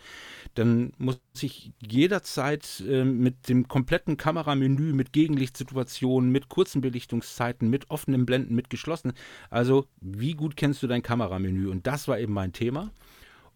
Dann 0.56 0.93
muss 0.97 1.20
ich 1.41 1.74
jederzeit 1.86 2.82
äh, 2.88 3.04
mit 3.04 3.49
dem 3.49 3.68
kompletten 3.68 4.16
Kameramenü, 4.16 4.93
mit 4.93 5.12
Gegenlichtsituationen, 5.12 6.32
mit 6.32 6.47
kurzen 6.47 6.80
Belichtungszeiten, 6.80 7.70
mit 7.70 7.89
offenen 7.91 8.26
Blenden, 8.26 8.56
mit 8.56 8.70
geschlossenen. 8.70 9.14
Also 9.49 9.88
wie 9.99 10.36
gut 10.36 10.56
kennst 10.56 10.82
du 10.84 10.88
dein 10.88 11.04
Kameramenü? 11.04 11.68
Und 11.68 11.86
das 11.86 12.08
war 12.08 12.18
eben 12.18 12.32
mein 12.32 12.54
Thema. 12.54 12.91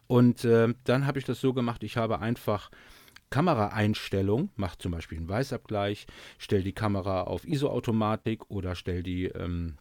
Und 0.08 0.44
äh, 0.44 0.74
dann 0.84 1.08
habe 1.08 1.18
ich 1.18 1.24
das 1.24 1.40
so 1.40 1.54
gemacht, 1.54 1.82
ich 1.82 1.96
habe 1.96 2.20
einfach 2.20 2.70
Kameraeinstellung, 3.36 4.50
mache 4.56 4.78
zum 4.78 4.94
Beispiel 4.94 5.18
einen 5.18 5.28
Weißabgleich, 5.28 6.08
stell 6.38 6.64
die 6.64 6.72
Kamera 6.72 7.24
auf 7.24 7.46
ISO-Automatik 7.46 8.50
oder 8.50 8.76
stell 8.76 9.04
die, 9.04 9.26
ähm, 9.26 9.76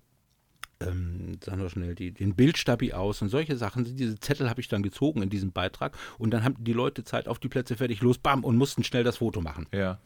ähm, 0.81 1.39
sagen 1.41 1.63
wir 1.63 1.71
schnell, 1.71 1.95
die, 1.95 2.11
den 2.11 2.35
Bildstabi 2.35 2.95
aus 2.95 3.23
und 3.23 3.29
solche 3.29 3.57
Sachen. 3.57 3.85
Diese 3.85 4.19
Zettel 4.19 4.51
habe 4.51 4.61
ich 4.61 4.67
dann 4.67 4.83
gezogen 4.83 5.23
in 5.23 5.31
diesem 5.31 5.53
Beitrag 5.53 5.97
und 6.19 6.33
dann 6.33 6.43
haben 6.43 6.57
die 6.59 6.73
Leute 6.73 7.05
Zeit 7.05 7.29
auf 7.29 7.39
die 7.39 7.47
Plätze 7.47 7.77
fertig, 7.77 8.03
los, 8.03 8.19
bam, 8.19 8.43
und 8.43 8.57
mussten 8.57 8.83
schnell 8.83 9.05
das 9.05 9.19
Foto 9.19 9.41
machen. 9.41 9.69
Ja. 9.73 10.01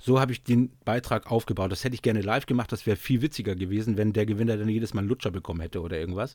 So 0.00 0.20
habe 0.20 0.32
ich 0.32 0.42
den 0.44 0.70
Beitrag 0.84 1.30
aufgebaut. 1.30 1.72
Das 1.72 1.82
hätte 1.84 1.94
ich 1.94 2.02
gerne 2.02 2.20
live 2.22 2.46
gemacht. 2.46 2.70
Das 2.72 2.86
wäre 2.86 2.96
viel 2.96 3.20
witziger 3.20 3.54
gewesen, 3.56 3.96
wenn 3.96 4.12
der 4.12 4.26
Gewinner 4.26 4.56
dann 4.56 4.68
jedes 4.68 4.94
Mal 4.94 5.00
einen 5.00 5.08
Lutscher 5.08 5.30
bekommen 5.30 5.60
hätte 5.60 5.80
oder 5.80 5.98
irgendwas. 5.98 6.34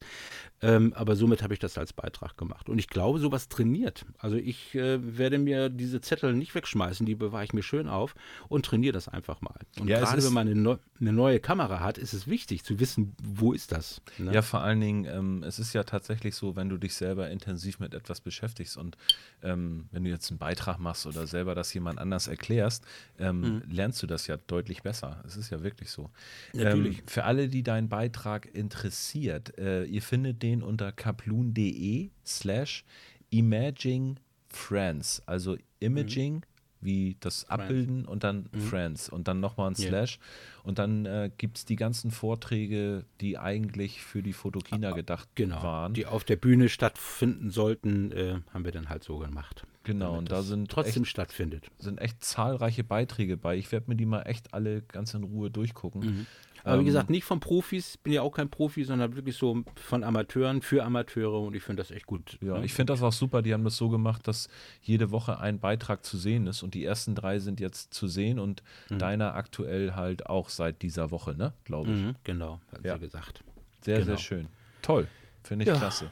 Ähm, 0.61 0.93
aber 0.95 1.15
somit 1.15 1.43
habe 1.43 1.53
ich 1.53 1.59
das 1.59 1.77
als 1.77 1.93
Beitrag 1.93 2.37
gemacht. 2.37 2.67
Und 2.69 2.77
ich 2.77 2.87
glaube, 2.87 3.19
sowas 3.19 3.47
trainiert. 3.49 4.05
Also 4.17 4.35
ich 4.35 4.75
äh, 4.75 5.17
werde 5.17 5.37
mir 5.37 5.69
diese 5.69 6.01
Zettel 6.01 6.33
nicht 6.33 6.53
wegschmeißen. 6.55 7.05
Die 7.05 7.15
bewahre 7.15 7.43
ich 7.45 7.53
mir 7.53 7.63
schön 7.63 7.87
auf 7.87 8.15
und 8.49 8.65
trainiere 8.65 8.93
das 8.93 9.07
einfach 9.07 9.41
mal. 9.41 9.55
Und 9.79 9.87
Ja, 9.87 9.99
gerade 9.99 10.23
wenn 10.23 10.33
man 10.33 10.47
eine, 10.47 10.59
neu- 10.59 10.77
eine 10.99 11.13
neue 11.13 11.39
Kamera 11.39 11.79
hat, 11.79 11.97
ist 11.97 12.13
es 12.13 12.27
wichtig 12.27 12.63
zu 12.63 12.79
wissen, 12.79 13.15
wo 13.23 13.53
ist 13.53 13.71
das. 13.71 14.01
Ne? 14.17 14.33
Ja, 14.33 14.41
vor 14.41 14.61
allen 14.61 14.81
Dingen, 14.81 15.05
ähm, 15.05 15.43
es 15.43 15.59
ist 15.59 15.73
ja 15.73 15.83
tatsächlich 15.83 16.35
so, 16.35 16.55
wenn 16.55 16.69
du 16.69 16.77
dich 16.77 16.93
selber 16.95 17.29
intensiv 17.29 17.79
mit 17.79 17.93
etwas 17.93 18.21
beschäftigst 18.21 18.77
und 18.77 18.97
ähm, 19.41 19.87
wenn 19.91 20.03
du 20.03 20.09
jetzt 20.09 20.29
einen 20.31 20.37
Beitrag 20.37 20.79
machst 20.79 21.05
oder 21.05 21.27
selber 21.27 21.55
das 21.55 21.73
jemand 21.73 21.99
anders 21.99 22.27
erklärst, 22.27 22.85
ähm, 23.19 23.52
Mhm. 23.52 23.52
Lernst 23.69 24.01
du 24.01 24.07
das 24.07 24.27
ja 24.27 24.37
deutlich 24.37 24.81
besser. 24.83 25.23
Es 25.27 25.37
ist 25.37 25.49
ja 25.49 25.61
wirklich 25.63 25.91
so. 25.91 26.09
Natürlich. 26.53 26.99
Ähm, 26.99 27.07
für 27.07 27.23
alle, 27.25 27.47
die 27.47 27.63
deinen 27.63 27.89
Beitrag 27.89 28.53
interessiert, 28.53 29.57
äh, 29.57 29.83
ihr 29.85 30.01
findet 30.01 30.41
den 30.41 30.63
unter 30.63 30.91
kaploon.de 30.91 32.09
slash 32.25 32.83
imaging 33.29 34.17
friends, 34.49 35.21
also 35.25 35.57
imaging 35.79 36.45
wie 36.85 37.15
das 37.21 37.49
Abbilden 37.49 38.05
und 38.05 38.23
dann 38.23 38.49
Friends 38.69 39.07
und 39.09 39.27
dann 39.27 39.39
nochmal 39.39 39.69
ein. 39.69 39.75
Slash. 39.75 40.19
Und 40.63 40.79
dann 40.79 41.05
äh, 41.05 41.31
gibt 41.37 41.57
es 41.57 41.65
die 41.65 41.77
ganzen 41.77 42.11
Vorträge, 42.11 43.05
die 43.21 43.37
eigentlich 43.37 44.01
für 44.01 44.21
die 44.21 44.33
Fotokina 44.33 44.91
gedacht 44.91 45.29
Genau. 45.35 45.63
waren. 45.63 45.93
Die 45.93 46.05
auf 46.05 46.23
der 46.25 46.35
Bühne 46.35 46.69
stattfinden 46.69 47.51
sollten, 47.51 48.11
äh, 48.11 48.35
haben 48.53 48.65
wir 48.65 48.71
dann 48.73 48.89
halt 48.89 49.03
so 49.03 49.17
gemacht. 49.17 49.65
Genau, 49.83 50.17
und 50.17 50.31
da 50.31 50.41
sind 50.41 50.69
trotzdem 50.71 51.03
echt, 51.03 51.11
stattfindet. 51.11 51.69
sind 51.79 51.99
echt 51.99 52.23
zahlreiche 52.23 52.83
Beiträge 52.83 53.37
bei. 53.37 53.57
Ich 53.57 53.71
werde 53.71 53.89
mir 53.89 53.95
die 53.95 54.05
mal 54.05 54.21
echt 54.23 54.53
alle 54.53 54.81
ganz 54.81 55.13
in 55.13 55.23
Ruhe 55.23 55.49
durchgucken. 55.51 56.01
Mhm. 56.01 56.25
Aber 56.65 56.75
wie 56.75 56.79
Ähm, 56.79 56.85
gesagt, 56.85 57.09
nicht 57.09 57.25
von 57.25 57.41
Profis, 57.41 57.97
bin 57.97 58.13
ja 58.13 58.21
auch 58.21 58.31
kein 58.31 58.49
Profi, 58.49 58.85
sondern 58.85 59.17
wirklich 59.17 59.35
so 59.35 59.63
von 59.75 60.01
Amateuren 60.05 60.61
für 60.61 60.85
Amateure 60.85 61.41
und 61.41 61.55
ich 61.57 61.63
finde 61.63 61.83
das 61.83 61.91
echt 61.91 62.05
gut. 62.05 62.37
Ja, 62.39 62.57
ne? 62.57 62.63
ich 62.65 62.73
finde 62.73 62.93
das 62.93 63.01
auch 63.03 63.11
super. 63.11 63.41
Die 63.41 63.53
haben 63.53 63.65
das 63.65 63.75
so 63.75 63.89
gemacht, 63.89 64.25
dass 64.29 64.47
jede 64.81 65.11
Woche 65.11 65.39
ein 65.41 65.59
Beitrag 65.59 66.05
zu 66.05 66.17
sehen 66.17 66.47
ist 66.47 66.63
und 66.63 66.73
die 66.73 66.85
ersten 66.85 67.15
drei 67.15 67.39
sind 67.39 67.59
jetzt 67.59 67.93
zu 67.93 68.07
sehen 68.07 68.39
und 68.39 68.63
deiner 68.87 69.35
aktuell 69.35 69.95
halt 69.95 70.27
auch 70.27 70.47
seit 70.47 70.81
dieser 70.83 71.11
Woche, 71.11 71.35
ne? 71.35 71.51
Glaube 71.65 71.91
ich. 71.91 71.97
Mhm, 72.01 72.15
genau, 72.23 72.61
hat 72.71 72.85
Ja. 72.85 72.93
sie 72.93 72.99
gesagt. 73.01 73.43
Sehr, 73.81 73.95
Genau. 73.95 74.05
sehr 74.05 74.17
schön. 74.19 74.47
Toll. 74.81 75.07
Finde 75.43 75.63
ich 75.63 75.69
Ja. 75.69 75.75
klasse. 75.75 76.11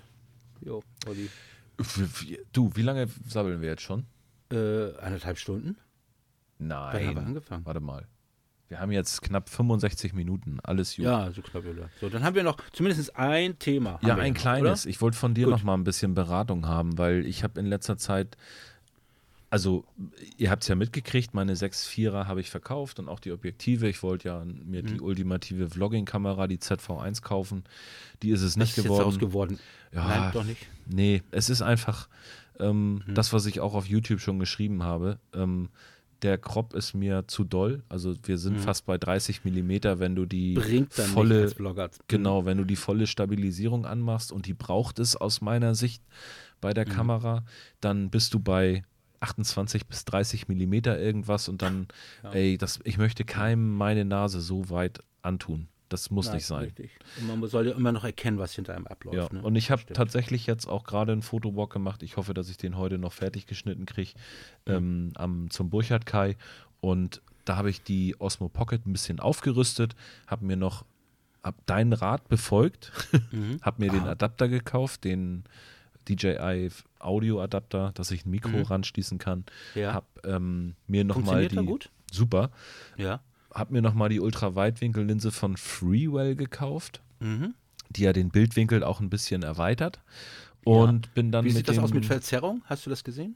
Jo, 0.59 0.83
Olli. 1.07 1.29
Du, 2.53 2.71
wie 2.75 2.81
lange 2.81 3.07
sabbeln 3.27 3.61
wir 3.61 3.69
jetzt 3.69 3.81
schon? 3.83 4.05
Äh, 4.51 4.95
eineinhalb 4.97 5.37
Stunden? 5.37 5.77
Wann 6.59 6.73
haben 6.73 6.93
wir 6.99 7.13
Nein. 7.13 7.25
angefangen? 7.25 7.65
Warte 7.65 7.79
mal. 7.79 8.07
Wir 8.67 8.79
haben 8.79 8.91
jetzt 8.91 9.21
knapp 9.21 9.49
65 9.49 10.13
Minuten. 10.13 10.59
Alles 10.63 10.95
gut. 10.95 11.03
Ja, 11.03 11.29
so 11.31 11.41
knapp 11.41 11.65
oder. 11.65 11.89
So, 11.99 12.07
dann 12.07 12.23
haben 12.23 12.35
wir 12.35 12.43
noch 12.43 12.57
zumindest 12.71 13.15
ein 13.17 13.59
Thema. 13.59 13.99
Ja, 14.01 14.15
ein 14.15 14.31
noch, 14.31 14.39
kleines. 14.39 14.85
Ich 14.85 15.01
wollte 15.01 15.17
von 15.17 15.33
dir 15.33 15.45
Gut. 15.45 15.55
noch 15.55 15.63
mal 15.63 15.73
ein 15.73 15.83
bisschen 15.83 16.13
Beratung 16.13 16.65
haben, 16.67 16.97
weil 16.97 17.25
ich 17.25 17.43
habe 17.43 17.59
in 17.59 17.65
letzter 17.65 17.97
Zeit, 17.97 18.37
also 19.51 19.85
ihr 20.37 20.49
habt 20.49 20.63
es 20.63 20.69
ja 20.69 20.75
mitgekriegt, 20.75 21.33
meine 21.35 21.53
6.4er 21.55 22.25
habe 22.25 22.39
ich 22.41 22.49
verkauft 22.49 22.97
und 22.99 23.07
auch 23.09 23.19
die 23.19 23.31
Objektive. 23.31 23.87
Ich 23.87 24.01
wollte 24.01 24.29
ja 24.29 24.43
mir 24.45 24.81
Mhm. 24.81 24.87
die 24.87 24.99
ultimative 25.01 25.69
Vlogging-Kamera, 25.69 26.47
die 26.47 26.57
ZV1 26.57 27.21
kaufen. 27.21 27.63
Die 28.23 28.29
ist 28.31 28.41
es 28.41 28.55
nicht 28.57 28.71
Was 28.71 28.77
ist 28.79 28.83
geworden. 28.85 28.99
jetzt 28.99 29.05
raus 29.15 29.19
geworden? 29.19 29.59
Ja. 29.93 30.07
Nein, 30.07 30.31
doch 30.33 30.43
nicht. 30.45 30.65
Nee, 30.87 31.21
es 31.31 31.49
ist 31.49 31.61
einfach 31.61 32.07
ähm, 32.59 33.03
Mhm. 33.07 33.15
das, 33.15 33.33
was 33.33 33.45
ich 33.45 33.59
auch 33.59 33.73
auf 33.73 33.87
YouTube 33.87 34.19
schon 34.21 34.39
geschrieben 34.39 34.83
habe. 34.83 35.19
Ähm, 35.33 35.69
der 36.21 36.37
Crop 36.37 36.73
ist 36.75 36.93
mir 36.93 37.27
zu 37.27 37.43
doll. 37.43 37.81
Also 37.89 38.13
wir 38.23 38.37
sind 38.37 38.59
fast 38.59 38.85
bei 38.85 38.99
30 38.99 39.43
Millimeter, 39.43 39.97
wenn 39.99 40.15
du 40.15 40.25
die 40.27 40.55
Mhm. 40.55 40.87
Volle, 40.91 41.47
Vlogger. 41.49 41.89
Genau, 42.07 42.45
wenn 42.45 42.59
du 42.59 42.63
die 42.63 42.75
volle 42.75 43.07
Stabilisierung 43.07 43.85
anmachst 43.87 44.31
und 44.31 44.45
die 44.45 44.53
braucht 44.53 44.99
es 44.99 45.15
aus 45.15 45.41
meiner 45.41 45.73
Sicht 45.73 46.03
bei 46.61 46.69
Mhm. 46.69 46.73
der 46.75 46.85
Kamera, 46.85 47.43
dann 47.79 48.11
bist 48.11 48.35
du 48.35 48.39
bei 48.39 48.83
28 49.21 49.87
bis 49.87 50.03
30 50.05 50.47
Millimeter 50.47 50.99
irgendwas 50.99 51.47
und 51.47 51.61
dann, 51.61 51.87
Ja. 52.23 52.31
ey, 52.33 52.57
das, 52.57 52.79
ich 52.83 52.97
möchte 52.97 53.23
keinem 53.23 53.75
meine 53.75 54.03
Nase 54.05 54.41
so 54.41 54.69
weit 54.69 55.03
antun. 55.21 55.67
Das 55.89 56.09
muss 56.09 56.27
Nein, 56.27 56.35
nicht 56.35 56.45
sein. 56.45 56.63
Richtig. 56.65 56.91
Und 57.19 57.27
man 57.39 57.49
soll 57.49 57.67
ja 57.67 57.75
immer 57.75 57.91
noch 57.91 58.05
erkennen, 58.05 58.37
was 58.37 58.53
hinter 58.53 58.73
einem 58.75 58.87
abläuft. 58.87 59.33
Ja, 59.33 59.39
ne? 59.39 59.43
und 59.45 59.55
ich 59.57 59.71
habe 59.71 59.83
tatsächlich 59.93 60.47
jetzt 60.47 60.65
auch 60.65 60.85
gerade 60.85 61.11
einen 61.11 61.21
Fotowalk 61.21 61.71
gemacht. 61.73 62.01
Ich 62.01 62.15
hoffe, 62.15 62.33
dass 62.33 62.49
ich 62.49 62.55
den 62.57 62.77
heute 62.77 62.97
noch 62.97 63.11
fertig 63.11 63.45
geschnitten 63.45 63.85
kriege 63.85 64.11
ähm, 64.65 65.11
am, 65.15 65.49
zum 65.49 65.69
Burchard 65.69 66.05
Kai. 66.05 66.37
Und 66.79 67.21
da 67.43 67.57
habe 67.57 67.69
ich 67.69 67.83
die 67.83 68.15
Osmo 68.19 68.47
Pocket 68.47 68.85
ein 68.87 68.93
bisschen 68.93 69.19
aufgerüstet, 69.19 69.95
habe 70.27 70.45
mir 70.45 70.55
noch 70.55 70.85
hab 71.43 71.63
deinen 71.65 71.91
Rat 71.93 72.29
befolgt, 72.29 72.91
Mhm. 73.31 73.57
habe 73.61 73.83
mir 73.83 73.91
den 73.91 74.03
Ah. 74.03 74.11
Adapter 74.11 74.47
gekauft, 74.47 75.03
den 75.03 75.43
DJI 76.07 76.69
Audio 77.03 77.41
Adapter, 77.41 77.91
dass 77.95 78.11
ich 78.11 78.25
ein 78.25 78.29
Mikro 78.31 78.49
Mhm. 78.57 78.63
ranschließen 78.63 79.17
kann. 79.17 79.45
Ja. 79.75 79.93
Habe 79.93 80.05
ähm, 80.23 80.75
mir 80.87 81.03
nochmal 81.03 81.47
die 81.47 81.55
gut? 81.65 81.89
super, 82.11 82.51
Ja. 82.97 83.21
habe 83.53 83.73
mir 83.73 83.81
nochmal 83.81 84.09
die 84.09 84.19
Ultraweitwinkellinse 84.19 85.31
von 85.31 85.57
Freewell 85.57 86.35
gekauft 86.35 87.01
Mhm. 87.19 87.53
die 87.89 88.03
ja 88.03 88.13
den 88.13 88.29
Bildwinkel 88.29 88.83
auch 88.83 88.99
ein 89.01 89.09
bisschen 89.09 89.43
erweitert. 89.43 89.99
Und 90.63 91.13
bin 91.15 91.31
dann 91.31 91.43
Wie 91.43 91.49
mit 91.49 91.57
sieht 91.57 91.67
das 91.69 91.79
aus 91.79 91.91
mit 91.93 92.05
Verzerrung? 92.05 92.61
Hast 92.65 92.85
du 92.85 92.89
das 92.89 93.03
gesehen? 93.03 93.35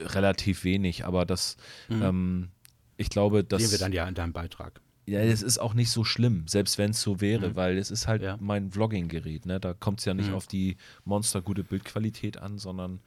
relativ 0.00 0.64
wenig, 0.64 1.04
aber 1.04 1.24
das, 1.24 1.56
ähm, 1.88 2.48
ich 2.96 3.10
glaube, 3.10 3.44
das, 3.44 3.62
Mhm. 3.62 3.66
Sehen 3.66 3.72
wir 3.72 3.78
dann 3.78 3.92
ja 3.92 4.08
in 4.08 4.14
deinem 4.14 4.32
Beitrag. 4.32 4.80
Ja, 5.08 5.20
es 5.20 5.42
ist 5.42 5.58
auch 5.58 5.74
nicht 5.74 5.90
so 5.90 6.04
schlimm, 6.04 6.46
selbst 6.46 6.78
wenn 6.78 6.90
es 6.90 7.00
so 7.00 7.20
wäre, 7.20 7.56
weil 7.56 7.78
es 7.78 7.90
ist 7.90 8.06
halt 8.06 8.20
Mhm. 8.22 8.26
Ja. 8.26 8.36
mein 8.40 8.70
Vlogging-Gerät. 8.70 9.46
Ne? 9.46 9.58
Da 9.60 9.72
kommt 9.74 10.00
es 10.00 10.04
ja 10.04 10.14
nicht 10.14 10.28
Mhm. 10.28 10.34
auf 10.34 10.46
die 10.46 10.76
monstergute 11.04 11.64
Bildqualität 11.64 12.36
an, 12.36 12.58
sondern 12.58 13.00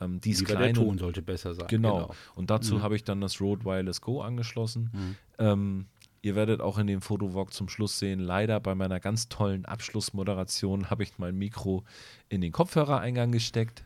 ähm, 0.00 0.20
die 0.20 0.30
ist 0.30 0.44
klein 0.44 0.74
der 0.74 0.84
Ton 0.84 0.96
sollte 0.98 1.22
besser 1.22 1.54
sein. 1.54 1.66
Genau. 1.68 2.14
Und 2.36 2.50
dazu 2.50 2.76
Mhm. 2.76 2.82
habe 2.82 2.94
ich 2.96 3.02
dann 3.04 3.20
das 3.20 3.40
Rode 3.40 3.64
Wireless 3.64 4.00
Go 4.00 4.20
angeschlossen. 4.22 4.90
Mhm. 4.92 5.16
Ähm, 5.38 5.86
ihr 6.22 6.36
werdet 6.36 6.60
auch 6.60 6.78
in 6.78 6.86
dem 6.86 7.00
Fotowalk 7.00 7.52
zum 7.52 7.68
Schluss 7.68 7.98
sehen, 7.98 8.20
leider 8.20 8.60
bei 8.60 8.74
meiner 8.76 9.00
ganz 9.00 9.28
tollen 9.28 9.64
Abschlussmoderation 9.64 10.90
habe 10.90 11.02
ich 11.02 11.18
mein 11.18 11.36
Mikro 11.36 11.84
in 12.28 12.40
den 12.40 12.52
Kopfhörereingang 12.52 13.32
gesteckt. 13.32 13.82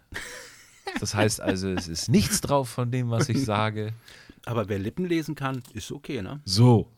Das 1.00 1.14
heißt 1.14 1.40
also, 1.40 1.68
es 1.70 1.88
ist 1.88 2.08
nichts 2.08 2.40
drauf 2.42 2.68
von 2.68 2.90
dem, 2.90 3.10
was 3.10 3.28
ich 3.28 3.44
sage. 3.44 3.92
Aber 4.44 4.68
wer 4.68 4.78
Lippen 4.78 5.06
lesen 5.06 5.34
kann, 5.34 5.62
ist 5.72 5.92
okay, 5.92 6.20
ne? 6.20 6.40
So. 6.44 6.88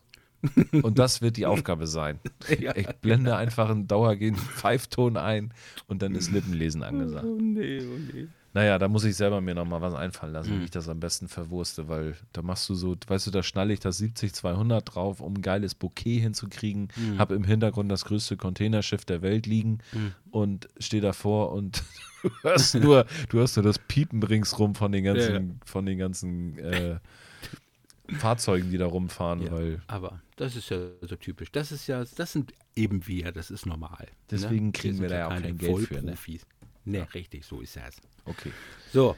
Und 0.83 0.99
das 0.99 1.21
wird 1.21 1.37
die 1.37 1.45
Aufgabe 1.45 1.87
sein. 1.87 2.19
Ja. 2.59 2.75
Ich 2.75 2.87
blende 3.01 3.35
einfach 3.35 3.69
einen 3.69 3.87
dauergehenden 3.87 4.41
Pfeifton 4.43 5.17
ein 5.17 5.53
und 5.87 6.01
dann 6.01 6.13
ist 6.15 6.31
Lippenlesen 6.31 6.83
angesagt. 6.83 7.25
Oh 7.25 7.37
nee, 7.41 7.79
oh 7.81 7.97
nee. 8.13 8.27
Naja, 8.53 8.79
da 8.79 8.87
muss 8.87 9.03
ich 9.03 9.15
selber 9.17 9.41
mir 9.41 9.53
nochmal 9.53 9.81
was 9.81 9.93
einfallen 9.95 10.31
lassen, 10.31 10.55
Mhm. 10.55 10.59
wie 10.61 10.63
ich 10.65 10.71
das 10.71 10.87
am 10.87 10.99
besten 11.01 11.27
verwurste, 11.27 11.89
weil 11.89 12.15
da 12.31 12.41
machst 12.41 12.69
du 12.69 12.75
so, 12.75 12.95
weißt 13.07 13.27
du, 13.27 13.31
da 13.31 13.43
schnalle 13.43 13.73
ich 13.73 13.81
das 13.81 13.99
70-200 13.99 14.81
drauf, 14.81 15.19
um 15.19 15.33
ein 15.33 15.41
geiles 15.41 15.75
Bouquet 15.75 16.19
hinzukriegen, 16.21 16.87
Mhm. 16.95 17.17
hab 17.19 17.31
im 17.31 17.43
Hintergrund 17.43 17.91
das 17.91 18.05
größte 18.05 18.37
Containerschiff 18.37 19.03
der 19.03 19.21
Welt 19.21 19.45
liegen 19.45 19.79
Mhm. 19.91 20.13
und 20.31 20.69
stehe 20.79 21.01
davor 21.01 21.51
und 21.51 21.83
du 22.23 22.29
hörst 22.43 22.75
nur, 22.75 23.05
du 23.29 23.39
hörst 23.39 23.57
nur 23.57 23.63
das 23.63 23.77
Piepen 23.79 24.23
ringsrum 24.23 24.73
von 24.75 24.91
den 24.93 25.03
ganzen, 25.03 25.33
Ja, 25.33 25.39
ja. 25.39 25.45
von 25.65 25.85
den 25.85 25.97
ganzen 25.97 26.57
äh, 26.59 26.95
Fahrzeugen, 28.17 28.69
die 28.71 28.77
da 28.77 28.85
rumfahren, 28.85 29.41
Ja, 29.41 29.51
weil 29.51 29.81
aber 29.87 30.21
das 30.35 30.55
ist 30.55 30.69
ja 30.69 30.77
so 31.01 31.15
typisch. 31.15 31.51
Das 31.51 31.71
ist 31.71 31.87
ja, 31.87 32.03
das 32.03 32.31
sind 32.31 32.53
eben 32.75 33.07
wir, 33.07 33.31
das 33.31 33.51
ist 33.51 33.65
normal. 33.65 34.07
Deswegen 34.29 34.67
ne? 34.67 34.71
kriegen 34.73 34.99
wir 35.01 35.09
da 35.09 35.17
ja 35.17 35.25
auch 35.27 35.31
keine 35.31 35.47
kein 35.47 35.57
Geld 35.57 35.87
für, 35.87 36.01
ne? 36.01 36.15
Ne, 36.85 37.07
richtig, 37.13 37.45
so 37.45 37.61
ist 37.61 37.75
das. 37.77 37.95
okay. 38.25 38.51
So, 38.93 39.15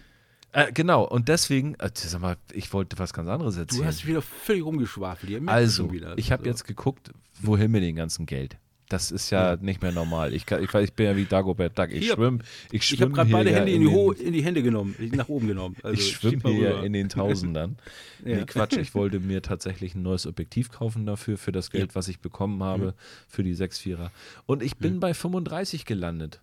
Äh, 0.53 0.71
genau, 0.71 1.03
und 1.03 1.27
deswegen, 1.27 1.75
äh, 1.75 1.91
sag 1.93 2.21
mal, 2.21 2.37
ich 2.53 2.71
wollte 2.71 2.97
was 2.97 3.11
ganz 3.11 3.27
anderes 3.27 3.57
erzählen. 3.57 3.81
du 3.81 3.87
hast 3.87 4.07
wieder 4.07 4.21
völlig 4.21 4.63
rumgeschwafelt. 4.63 5.47
Also, 5.49 5.91
ich 6.15 6.31
habe 6.31 6.43
So. 6.43 6.49
jetzt 6.49 6.63
geguckt, 6.63 7.11
wohin 7.41 7.69
mit 7.71 7.83
dem 7.83 7.95
ganzen 7.95 8.25
Geld. 8.25 8.57
Das 8.89 9.11
ist 9.11 9.29
ja, 9.31 9.57
nicht 9.57 9.81
mehr 9.81 9.91
normal. 9.91 10.33
Ich, 10.33 10.45
kann, 10.45 10.63
ich, 10.63 10.73
ich 10.73 10.93
bin 10.93 11.05
ja 11.07 11.15
wie 11.17 11.25
Dagobert 11.25 11.77
Duck. 11.77 11.91
Ich 11.91 12.09
schwimme 12.09 12.39
ich 12.71 12.91
Ich 12.93 13.01
habe 13.01 13.07
schwimm 13.09 13.13
gerade 13.13 13.29
beide 13.31 13.51
ja 13.51 13.57
Hände 13.57 13.71
in 13.73 13.81
die, 13.81 13.87
den- 13.89 14.27
in 14.27 14.33
die 14.33 14.43
Hände 14.43 14.63
genommen, 14.63 14.95
nach 15.13 15.27
oben 15.27 15.47
genommen. 15.47 15.75
Also, 15.83 15.99
ich 15.99 16.11
schwimme 16.15 16.41
hier 16.45 16.59
ja 16.61 16.69
rüber. 16.75 16.83
in 16.85 16.93
den 16.93 17.09
Tausendern. 17.09 17.77
Ja. 18.25 18.37
Nee, 18.37 18.45
Quatsch. 18.45 18.77
Ich 18.77 18.95
wollte 18.95 19.19
mir 19.19 19.41
tatsächlich 19.43 19.93
ein 19.93 20.01
neues 20.01 20.25
Objektiv 20.25 20.71
kaufen 20.71 21.05
dafür, 21.05 21.37
für 21.37 21.51
das 21.51 21.69
Geld, 21.69 21.93
was 21.93 22.07
ich 22.07 22.19
bekommen 22.19 22.63
habe, 22.63 22.95
für 23.27 23.43
die 23.43 23.55
6-4er. 23.55 24.09
Und 24.47 24.63
ich 24.63 24.77
bin 24.77 24.99
bei 24.99 25.13
35 25.13 25.85
gelandet. 25.85 26.41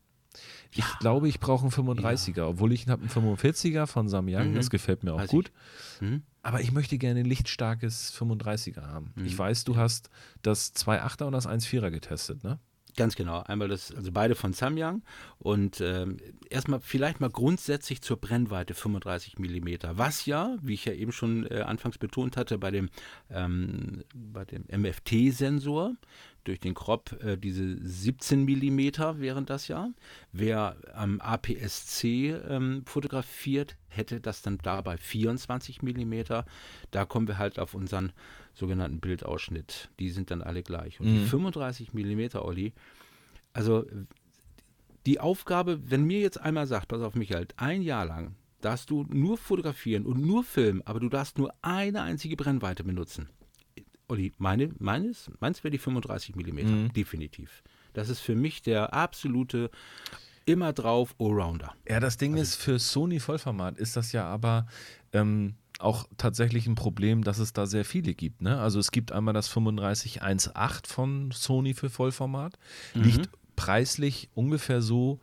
Ich 0.77 0.99
glaube, 0.99 1.29
ich 1.29 1.41
brauche 1.41 1.63
einen 1.63 1.71
35er, 1.73 2.43
obwohl 2.43 2.73
ich 2.73 2.89
habe 2.89 3.03
einen 3.03 3.11
45er 3.11 3.87
von 3.87 4.09
Samyang, 4.09 4.51
Mhm. 4.51 4.55
das 4.57 4.71
gefällt 4.71 5.05
mir 5.05 5.15
auch 5.15 5.19
Weiß 5.21 5.31
gut. 5.31 5.53
Hm? 6.01 6.23
Aber 6.43 6.61
ich 6.61 6.73
möchte 6.73 6.99
gerne 6.99 7.21
ein 7.21 7.27
lichtstarkes 7.27 8.13
35er 8.19 8.83
haben. 8.83 9.13
Mhm. 9.15 9.25
Ich 9.27 9.39
weiß, 9.39 9.65
du 9.65 9.77
hast 9.77 10.11
das 10.43 10.75
2.8er 10.75 11.25
und 11.25 11.33
das 11.33 11.47
1.4er 11.49 11.91
getestet, 11.91 12.45
ne? 12.45 12.59
Ganz 12.97 13.17
genau. 13.17 13.43
Einmal 13.43 13.67
das, 13.67 13.93
also 13.93 14.13
beide 14.13 14.37
von 14.37 14.53
Samyang 14.53 15.03
und 15.39 15.81
ähm, 15.81 16.19
erstmal 16.49 16.79
vielleicht 16.79 17.19
mal 17.21 17.29
grundsätzlich 17.29 18.03
zur 18.03 18.19
Brennweite 18.21 18.73
35 18.75 19.37
mm. 19.41 19.69
Was 19.95 20.27
ja, 20.27 20.57
wie 20.63 20.75
ich 20.75 20.85
ja 20.85 20.93
eben 20.93 21.11
schon 21.11 21.45
äh, 21.51 21.63
anfangs 21.63 21.99
betont 21.99 22.37
hatte, 22.37 22.57
bei 22.57 22.71
dem, 22.71 22.91
ähm, 23.31 24.05
bei 24.15 24.45
dem 24.45 24.65
MFT-Sensor 24.71 25.95
durch 26.45 26.61
den 26.61 26.75
Crop 26.75 27.13
äh, 27.23 27.37
diese 27.37 27.77
17 27.81 28.45
mm 28.45 28.79
wären 29.19 29.47
das 29.47 29.69
ja. 29.69 29.91
Wer 30.33 30.77
am 30.95 31.21
APS-C 31.21 32.31
ähm, 32.31 32.83
fotografiert, 32.87 33.77
hätte 33.89 34.21
das 34.21 34.43
dann 34.43 34.59
dabei 34.59 34.97
24 34.97 35.83
mm. 35.83 36.15
Da 36.91 37.05
kommen 37.05 37.27
wir 37.29 37.39
halt 37.39 37.59
auf 37.59 37.75
unseren 37.75 38.13
sogenannten 38.53 39.01
Bildausschnitt. 39.01 39.91
Die 39.99 40.11
sind 40.11 40.31
dann 40.31 40.43
alle 40.43 40.63
gleich. 40.63 41.01
Und 41.01 41.07
die 41.07 41.21
Mhm. 41.21 41.27
35 41.27 41.93
mm, 41.95 42.37
Olli, 42.37 42.73
also 43.53 43.85
die 45.07 45.21
Aufgabe, 45.21 45.91
wenn 45.91 46.05
mir 46.05 46.21
jetzt 46.21 46.41
einmal 46.41 46.67
sagt, 46.67 46.89
pass 46.89 47.03
auf 47.03 47.15
Michael, 47.15 47.49
ein 47.57 47.83
Jahr 47.83 48.07
lang 48.07 48.37
darfst 48.61 48.91
du 48.91 49.05
nur 49.11 49.37
fotografieren 49.37 50.07
und 50.07 50.25
nur 50.25 50.43
filmen, 50.45 50.83
aber 50.87 51.01
du 51.01 51.09
darfst 51.09 51.37
nur 51.37 51.53
eine 51.63 52.03
einzige 52.03 52.37
Brennweite 52.37 52.85
benutzen. 52.85 53.29
Olli, 54.09 54.33
meine, 54.39 54.71
meines, 54.79 55.31
meins 55.41 55.65
wäre 55.65 55.71
die 55.71 55.79
35 55.79 56.37
mm, 56.37 56.57
Mhm. 56.57 56.93
definitiv. 56.93 57.63
Das 57.95 58.09
ist 58.09 58.21
für 58.21 58.35
mich 58.35 58.63
der 58.63 58.93
absolute 58.93 59.71
immer 60.47 60.73
drauf 60.73 61.15
Allrounder. 61.19 61.73
Ja, 61.89 62.01
das 62.01 62.17
Ding 62.19 62.37
ist, 62.37 62.57
für 62.57 62.79
Sony 62.79 63.19
Vollformat 63.21 63.79
ist 63.79 63.97
das 63.97 64.13
ja 64.13 64.27
aber, 64.27 64.67
ähm, 65.13 65.55
auch 65.79 66.07
tatsächlich 66.19 66.67
ein 66.67 66.75
Problem, 66.75 67.25
dass 67.25 67.39
es 67.39 67.53
da 67.53 67.67
sehr 67.67 67.85
viele 67.85 68.15
gibt. 68.15 68.43
Ne? 68.43 68.61
Also 68.61 68.79
es 68.79 68.91
gibt 68.93 69.11
einmal 69.11 69.35
das 69.35 69.49
3518 69.49 70.85
von 70.93 71.31
Sony 71.33 71.75
für 71.75 71.91
Vollformat, 71.91 72.59
Mhm. 72.95 73.03
liegt 73.03 73.31
preislich 73.57 74.29
ungefähr 74.35 74.83
so, 74.83 75.21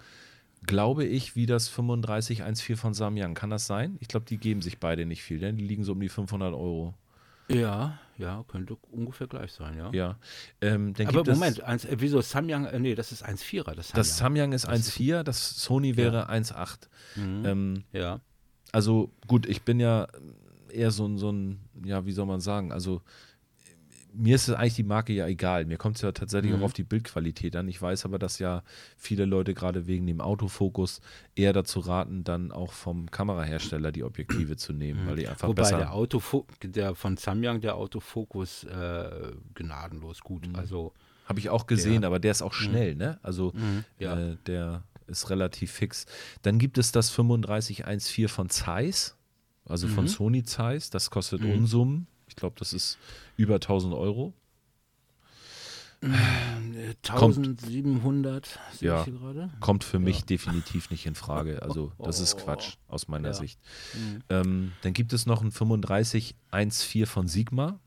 glaube 0.66 1.06
ich, 1.06 1.36
wie 1.36 1.45
das 1.45 1.70
3514 1.70 2.76
von 2.78 2.94
Samyang. 2.94 3.34
Kann 3.34 3.49
das 3.49 3.68
sein? 3.68 3.98
Ich 3.99 4.08
glaube, 4.08 4.26
die 4.28 4.38
geben 4.38 4.62
sich 4.62 4.80
beide 4.80 5.06
nicht 5.06 5.24
viel, 5.24 5.40
denn 5.40 5.58
die 5.58 5.66
liegen 5.66 5.84
so 5.84 5.94
um 5.94 5.99
die 5.99 6.10
500 6.10 6.53
Euro. 6.53 6.94
Ja, 7.56 7.99
ja, 8.18 8.44
könnte 8.48 8.76
ungefähr 8.91 9.28
gleich 9.28 9.52
sein, 9.52 9.78
ja. 9.78 9.90
Ja. 9.94 10.18
Ähm, 10.61 10.94
Aber 11.06 11.23
Moment, 11.23 11.61
eins, 11.61 11.86
äh, 11.86 11.95
wieso 11.99 12.22
Samyang, 12.22 12.65
äh, 12.65 12.80
nee, 12.80 12.95
das 12.95 13.11
ist 13.11 13.23
1,4er, 13.26 13.73
das 13.76 13.90
Samyang. 13.90 13.95
Das 13.95 14.18
Samyang 14.18 14.52
ist 14.53 14.68
Das 14.68 14.80
ist- 14.80 14.98
1,4, 14.99 15.23
das 15.23 15.56
Sony 15.61 15.98
wäre 15.98 16.30
1,8. 16.30 16.90
Mhm. 17.15 17.45
Ähm, 17.45 17.84
ja. 17.94 18.19
also 18.72 19.11
gut, 19.28 19.45
ich 19.48 19.64
bin 19.64 19.80
ja 19.80 20.07
eher 20.69 20.91
so 20.91 21.06
ein, 21.07 21.18
so 21.18 21.32
ein, 21.32 21.60
ja, 21.84 22.06
wie 22.06 22.11
soll 22.11 22.26
man 22.26 22.40
sagen, 22.41 22.72
also 22.72 23.02
mir 24.13 24.35
ist 24.35 24.49
eigentlich 24.49 24.75
die 24.75 24.83
Marke 24.83 25.13
ja 25.13 25.25
egal. 25.27 25.65
Mir 25.65 25.77
kommt 25.77 25.95
es 25.95 26.01
ja 26.01 26.11
tatsächlich 26.11 26.51
Mhm. 26.51 26.59
auch 26.59 26.65
auf 26.65 26.73
die 26.73 26.83
Bildqualität 26.83 27.55
an. 27.55 27.67
Ich 27.67 27.81
weiß 27.81 28.05
aber, 28.05 28.19
dass 28.19 28.39
ja 28.39 28.63
viele 28.97 29.25
Leute 29.25 29.53
gerade 29.53 29.88
wegen 29.88 30.05
dem 30.07 30.19
Autofokus 30.21 30.99
eher 31.35 31.53
dazu 31.53 31.79
raten, 31.79 32.23
dann 32.23 32.51
auch 32.51 32.73
vom 32.73 33.09
Kamerahersteller 33.09 33.91
die 33.91 34.03
Objektive 34.03 34.57
zu 34.57 34.73
nehmen, 34.73 35.07
weil 35.07 35.15
die 35.15 35.27
einfach 35.27 35.47
Wobei 35.47 35.61
besser. 35.63 35.77
der 35.77 35.93
Autofo 35.93 36.45
der 36.63 36.95
von 36.95 37.15
Samyang, 37.17 37.61
der 37.61 37.75
Autofokus, 37.75 38.63
äh, 38.65 39.31
gnadenlos 39.55 40.21
gut. 40.21 40.47
Mhm. 40.47 40.55
Also, 40.55 40.93
Habe 41.25 41.39
ich 41.39 41.49
auch 41.49 41.65
gesehen, 41.65 42.01
Der- 42.01 42.07
aber 42.09 42.19
der 42.19 42.31
ist 42.31 42.41
auch 42.41 42.53
schnell, 42.53 42.95
ne? 42.95 43.17
Also 43.23 43.53
ja. 43.99 44.19
äh, 44.19 44.38
der 44.47 44.83
ist 45.07 45.29
relativ 45.29 45.71
fix. 45.71 46.05
Dann 46.41 46.59
gibt 46.59 46.77
es 46.77 46.91
das 46.91 47.09
3514 47.11 48.27
von 48.27 48.49
Zeiss, 48.49 49.15
also 49.65 49.88
von 49.88 50.03
Mhm. 50.05 50.09
Sony 50.09 50.43
Zeiss. 50.43 50.89
Das 50.89 51.09
kostet 51.09 51.41
Mhm. 51.41 51.51
Unsummen. 51.51 52.07
Ich 52.32 52.38
glaube, 52.38 52.56
das 52.58 52.72
ist 52.72 52.98
über 53.36 53.56
1000 53.56 53.94
Euro. 53.94 54.34
äh, 56.02 56.08
1700 57.03 58.58
sehe 58.72 58.88
Ja. 58.90 58.99
ich 58.99 59.03
hier 59.03 59.14
gerade. 59.20 59.52
Kommt 59.60 59.84
für 59.84 59.99
mich 59.99 60.20
Ja. 60.22 60.26
definitiv 60.28 60.90
nicht 60.91 61.06
in 61.06 61.14
Frage. 61.14 61.62
Also 61.62 61.91
das 61.99 62.22
ist 62.22 62.36
Oh. 62.36 62.38
Quatsch 62.45 62.78
aus 62.88 63.10
meiner 63.10 63.28
Ja. 63.30 63.34
Sicht. 63.34 63.60
Mhm. 63.94 64.24
Ähm, 64.30 64.72
dann 64.82 64.94
gibt 64.94 65.12
es 65.14 65.26
noch 65.26 65.41
ein 65.44 65.52
3514 65.52 67.06
von 67.06 67.28
Sigma. 67.28 67.80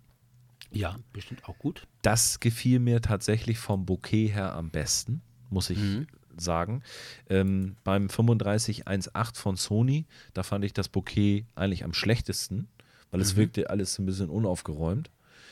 Ja, 0.70 0.98
bestimmt 1.14 1.48
auch 1.48 1.58
gut. 1.58 1.86
Das 2.02 2.38
gefiel 2.38 2.80
mir 2.80 3.00
tatsächlich 3.00 3.58
vom 3.58 3.86
Bouquet 3.86 4.28
her 4.28 4.52
am 4.54 4.68
besten, 4.70 5.22
muss 5.48 5.70
ich 5.70 5.78
Mhm. 5.78 6.06
sagen. 6.36 6.82
Ähm, 7.30 7.76
beim 7.82 8.08
3518 8.08 9.40
von 9.40 9.56
Sony, 9.56 10.06
da 10.34 10.42
fand 10.42 10.64
ich 10.66 10.72
das 10.74 10.88
Bouquet 10.90 11.46
eigentlich 11.56 11.82
am 11.84 11.94
schlechtesten, 11.94 12.68
weil 13.14 13.20
es 13.20 13.34
Mhm. 13.34 13.38
wirkte 13.40 13.70
alles 13.70 13.96
ein 14.00 14.06
bisschen 14.06 14.28
unaufgeräumt. 14.28 15.08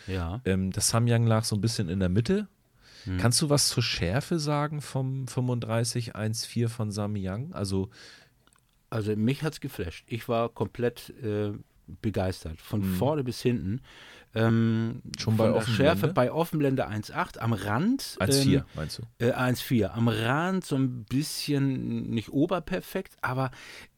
Ja. 0.08 0.40
Ähm, 0.44 0.72
das 0.72 0.88
Samyang 0.88 1.26
lag 1.26 1.44
so 1.44 1.54
ein 1.54 1.60
bisschen 1.60 1.88
in 1.88 2.00
der 2.00 2.08
Mitte. 2.08 2.48
Mhm. 3.06 3.18
Kannst 3.18 3.40
du 3.40 3.50
was 3.50 3.68
zur 3.68 3.82
Schärfe 3.84 4.40
sagen 4.40 4.80
vom 4.80 5.26
3514 5.26 6.68
von 6.68 6.90
Samyang? 6.90 7.52
Also 7.52 7.88
Also 8.90 9.14
mich 9.16 9.42
hat 9.42 9.54
es 9.54 9.60
geflasht. 9.60 10.04
Ich 10.08 10.28
war 10.28 10.48
komplett 10.48 11.10
äh, 11.22 11.52
begeistert. 12.02 12.60
Von 12.60 12.80
Mhm. 12.80 12.94
vorne 12.96 13.24
bis 13.24 13.40
hinten. 13.40 13.80
Ähm, 14.34 15.02
Schon 15.18 15.36
bei 15.36 15.50
Offenblende? 15.50 15.76
Schärfe 15.76 16.08
bei 16.12 16.32
Offenblende 16.32 16.88
1.8, 16.88 17.38
am 17.38 17.52
Rand 17.52 18.16
1,4 18.20 18.54
ähm, 18.58 18.62
meinst 18.74 18.98
du? 18.98 19.02
Äh, 19.24 19.32
1,4. 19.32 19.86
Am 19.88 20.08
Rand 20.08 20.64
so 20.64 20.76
ein 20.76 21.04
bisschen 21.04 22.10
nicht 22.10 22.30
oberperfekt, 22.32 23.14
aber 23.22 23.50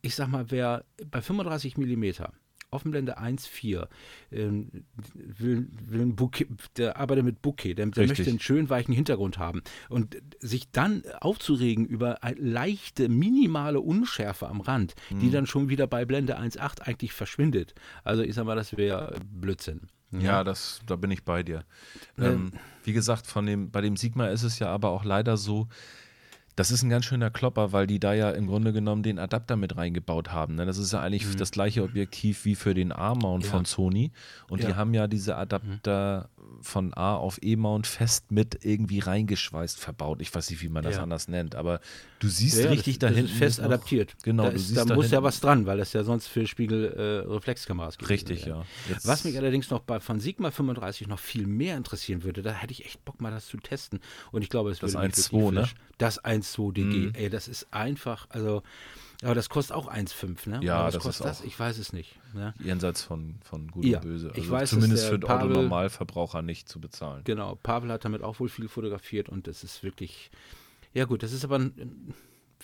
ich 0.02 0.14
sag 0.16 0.28
mal, 0.28 0.50
wer 0.50 0.84
bei 1.10 1.20
35 1.22 1.76
mm 1.76 2.04
Offenblende 2.74 3.18
1,4 3.18 3.86
ähm, 4.32 4.70
will, 5.14 5.68
will 5.86 6.00
ein 6.02 6.16
Bouquet, 6.16 6.46
der 6.76 6.96
arbeitet 6.98 7.24
mit 7.24 7.40
Bouquet, 7.42 7.74
der, 7.74 7.86
der 7.86 8.06
möchte 8.06 8.28
einen 8.28 8.40
schönen 8.40 8.68
weichen 8.68 8.92
Hintergrund 8.94 9.38
haben. 9.38 9.62
Und 9.88 10.16
sich 10.40 10.70
dann 10.70 11.02
aufzuregen 11.20 11.86
über 11.86 12.18
leichte, 12.36 13.08
minimale 13.08 13.80
Unschärfe 13.80 14.48
am 14.48 14.60
Rand, 14.60 14.94
Mhm. 15.10 15.20
die 15.20 15.30
dann 15.30 15.46
schon 15.46 15.68
wieder 15.68 15.86
bei 15.86 16.04
Blende 16.04 16.38
1,8 16.38 16.82
eigentlich 16.82 17.12
verschwindet. 17.12 17.74
Also 18.02 18.22
ich 18.22 18.34
sag 18.34 18.44
mal, 18.46 18.56
das 18.56 18.76
wäre 18.76 19.14
Blödsinn. 19.32 19.82
Ja, 20.10 20.44
das, 20.44 20.80
da 20.86 20.94
bin 20.96 21.10
ich 21.10 21.24
bei 21.24 21.42
dir. 21.42 21.64
Ähm, 22.18 22.24
Ähm, 22.24 22.52
wie 22.84 22.92
gesagt, 22.92 23.26
von 23.26 23.46
dem, 23.46 23.70
bei 23.70 23.80
dem 23.80 23.96
Sigma 23.96 24.28
ist 24.28 24.42
es 24.44 24.58
ja 24.60 24.68
aber 24.68 24.90
auch 24.90 25.04
leider 25.04 25.36
so, 25.36 25.66
das 26.56 26.70
ist 26.70 26.82
ein 26.82 26.90
ganz 26.90 27.04
schöner 27.04 27.30
Klopper, 27.30 27.72
weil 27.72 27.86
die 27.86 27.98
da 27.98 28.12
ja 28.14 28.30
im 28.30 28.46
Grunde 28.46 28.72
genommen 28.72 29.02
den 29.02 29.18
Adapter 29.18 29.56
mit 29.56 29.76
reingebaut 29.76 30.30
haben. 30.32 30.54
Ne? 30.54 30.66
Das 30.66 30.78
ist 30.78 30.92
ja 30.92 31.00
eigentlich 31.00 31.34
das 31.36 31.50
gleiche 31.50 31.82
Objektiv 31.82 32.44
wie 32.44 32.54
für 32.54 32.74
den 32.74 32.92
A-Mount 32.92 33.42
Mhm. 33.44 33.46
Ja. 33.46 33.50
von 33.56 33.64
Sony. 33.64 34.12
Und 34.48 34.60
die 34.62 34.68
Ja. 34.68 34.74
Mhm. 34.74 34.76
haben 34.76 34.94
ja 34.94 35.06
diese 35.08 35.36
Adapter 35.36 36.28
von 36.60 36.94
A 36.94 37.14
auf 37.16 37.38
E-Mount 37.42 37.86
fest 37.86 38.30
mit 38.30 38.64
irgendwie 38.64 38.98
reingeschweißt 39.00 39.78
verbaut. 39.78 40.20
Ich 40.22 40.34
weiß 40.34 40.50
nicht, 40.50 40.62
wie 40.62 40.68
man 40.68 40.82
das 40.82 40.96
Ja. 40.96 41.02
anders 41.02 41.28
nennt, 41.28 41.54
aber 41.54 41.80
du 42.20 42.28
siehst 42.28 42.58
Ja, 42.62 42.70
richtig 42.70 42.98
das. 42.98 43.12
Das 43.14 43.22
ist 43.24 43.32
fest 43.32 43.60
adaptiert. 43.60 44.14
Genau, 44.22 44.44
da, 44.44 44.50
du 44.50 44.56
ist, 44.56 44.68
siehst 44.68 44.78
da 44.90 44.94
muss 44.94 45.10
ja 45.10 45.22
was 45.22 45.40
dran, 45.40 45.66
weil 45.66 45.78
das 45.78 45.92
ja 45.92 46.04
sonst 46.04 46.26
für 46.28 46.46
Spiegel-Reflexkameras 46.46 47.98
gibt. 47.98 48.10
Richtig, 48.10 48.46
ja. 48.46 48.64
Was 49.04 49.24
mich 49.24 49.36
allerdings 49.36 49.70
noch 49.70 49.80
bei, 49.80 50.00
von 50.00 50.20
Sigma 50.20 50.50
35 50.50 51.06
noch 51.06 51.18
viel 51.18 51.46
mehr 51.46 51.76
interessieren 51.76 52.22
würde, 52.22 52.42
da 52.42 52.52
hätte 52.52 52.72
ich 52.72 52.84
echt 52.84 53.04
Bock 53.04 53.20
mal 53.20 53.30
das 53.30 53.46
zu 53.46 53.56
testen. 53.58 54.00
Und 54.32 54.42
ich 54.42 54.48
glaube, 54.48 54.70
es 54.70 54.78
Das 54.78 54.94
würde 54.94 55.06
mich 55.06 55.14
1.2, 55.16 55.32
wirklich 55.32 55.42
ne? 55.44 55.50
flashen. 55.60 55.78
Das 55.98 56.24
1.2 56.24 56.72
DG. 56.72 56.84
Mhm. 56.84 57.12
Ey, 57.14 57.30
das 57.30 57.48
ist 57.48 57.66
einfach, 57.72 58.26
also, 58.30 58.62
aber 59.22 59.34
das 59.34 59.48
kostet 59.48 59.76
auch 59.76 59.88
1.5, 59.88 60.48
ne? 60.48 60.60
Ja, 60.62 60.86
das 60.90 61.02
kostet 61.02 61.26
ist 61.26 61.30
das? 61.30 61.40
auch- 61.40 61.44
Ich 61.46 61.58
weiß 61.58 61.78
es 61.78 61.92
nicht. 61.92 62.18
Ne? 62.34 62.52
jenseits 62.58 63.02
von, 63.02 63.36
von 63.44 63.68
Gut 63.68 63.84
Ja, 63.84 63.98
und 63.98 64.04
Böse. 64.04 64.30
ich 64.34 64.40
Also 64.40 64.50
weiß, 64.50 64.60
dass 64.62 64.70
zumindest 64.70 65.06
für 65.06 65.18
den 65.18 65.28
Pavel- 65.28 65.50
Autonormalverbraucher 65.52 66.42
nicht 66.42 66.68
zu 66.68 66.80
bezahlen. 66.80 67.22
Genau, 67.24 67.54
Pavel 67.56 67.92
hat 67.92 68.04
damit 68.04 68.22
auch 68.22 68.40
wohl 68.40 68.48
viel 68.48 68.68
fotografiert 68.68 69.28
und 69.28 69.46
das 69.46 69.62
ist 69.62 69.82
wirklich, 69.84 70.30
ja 70.92 71.04
gut, 71.04 71.22
das 71.22 71.32
ist 71.32 71.44
aber, 71.44 71.58
ein- 71.60 72.12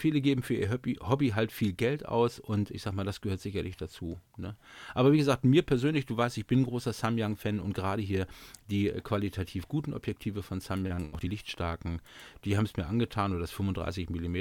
viele 0.01 0.21
geben 0.21 0.43
für 0.43 0.55
ihr 0.55 0.71
Hobby, 0.71 0.99
Hobby 1.01 1.29
halt 1.31 1.53
viel 1.53 1.73
Geld 1.73 2.07
aus 2.07 2.39
und 2.39 2.71
ich 2.71 2.83
sag 2.83 2.95
mal, 2.95 3.05
das 3.05 3.21
gehört 3.21 3.41
sicherlich 3.41 3.77
dazu. 3.77 4.19
Ne? 4.37 4.57
Aber 4.95 5.13
wie 5.13 5.19
gesagt, 5.19 5.45
mir 5.45 5.63
persönlich, 5.63 6.07
du 6.07 6.17
weißt, 6.17 6.39
ich 6.39 6.47
bin 6.47 6.61
ein 6.61 6.65
großer 6.65 6.93
Samyang-Fan 6.93 7.61
und 7.61 7.75
gerade 7.75 8.03
hier 8.03 8.27
die 8.71 8.89
qualitativ 9.03 9.69
guten 9.69 9.95
Objektive 9.95 10.43
von 10.43 10.61
Samyang, 10.61 11.15
auch 11.15 11.21
die 11.21 11.29
lichtstarken, 11.29 12.01
die 12.45 12.57
haben 12.57 12.65
es 12.65 12.77
mir 12.77 12.87
angetan 12.87 13.33
oder 13.33 13.41
das 13.41 13.51
35 13.51 14.11
mm. 14.11 14.37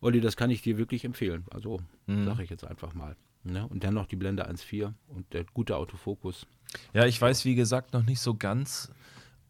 Olli, 0.00 0.20
das 0.20 0.36
kann 0.36 0.50
ich 0.50 0.62
dir 0.62 0.78
wirklich 0.78 1.04
empfehlen. 1.04 1.44
Also 1.50 1.80
Mhm. 2.06 2.26
sage 2.26 2.42
ich 2.42 2.50
jetzt 2.50 2.64
einfach 2.64 2.94
mal. 2.94 3.16
Ne? 3.44 3.66
Und 3.68 3.84
dann 3.84 3.94
noch 3.94 4.06
die 4.06 4.16
Blende 4.16 4.48
1.4 4.48 4.92
und 5.08 5.32
der 5.32 5.44
gute 5.44 5.76
Autofokus. 5.76 6.46
Ja, 6.92 7.06
ich 7.06 7.20
weiß, 7.20 7.44
wie 7.44 7.54
gesagt, 7.54 7.92
noch 7.94 8.04
nicht 8.04 8.20
so 8.20 8.34
ganz, 8.34 8.90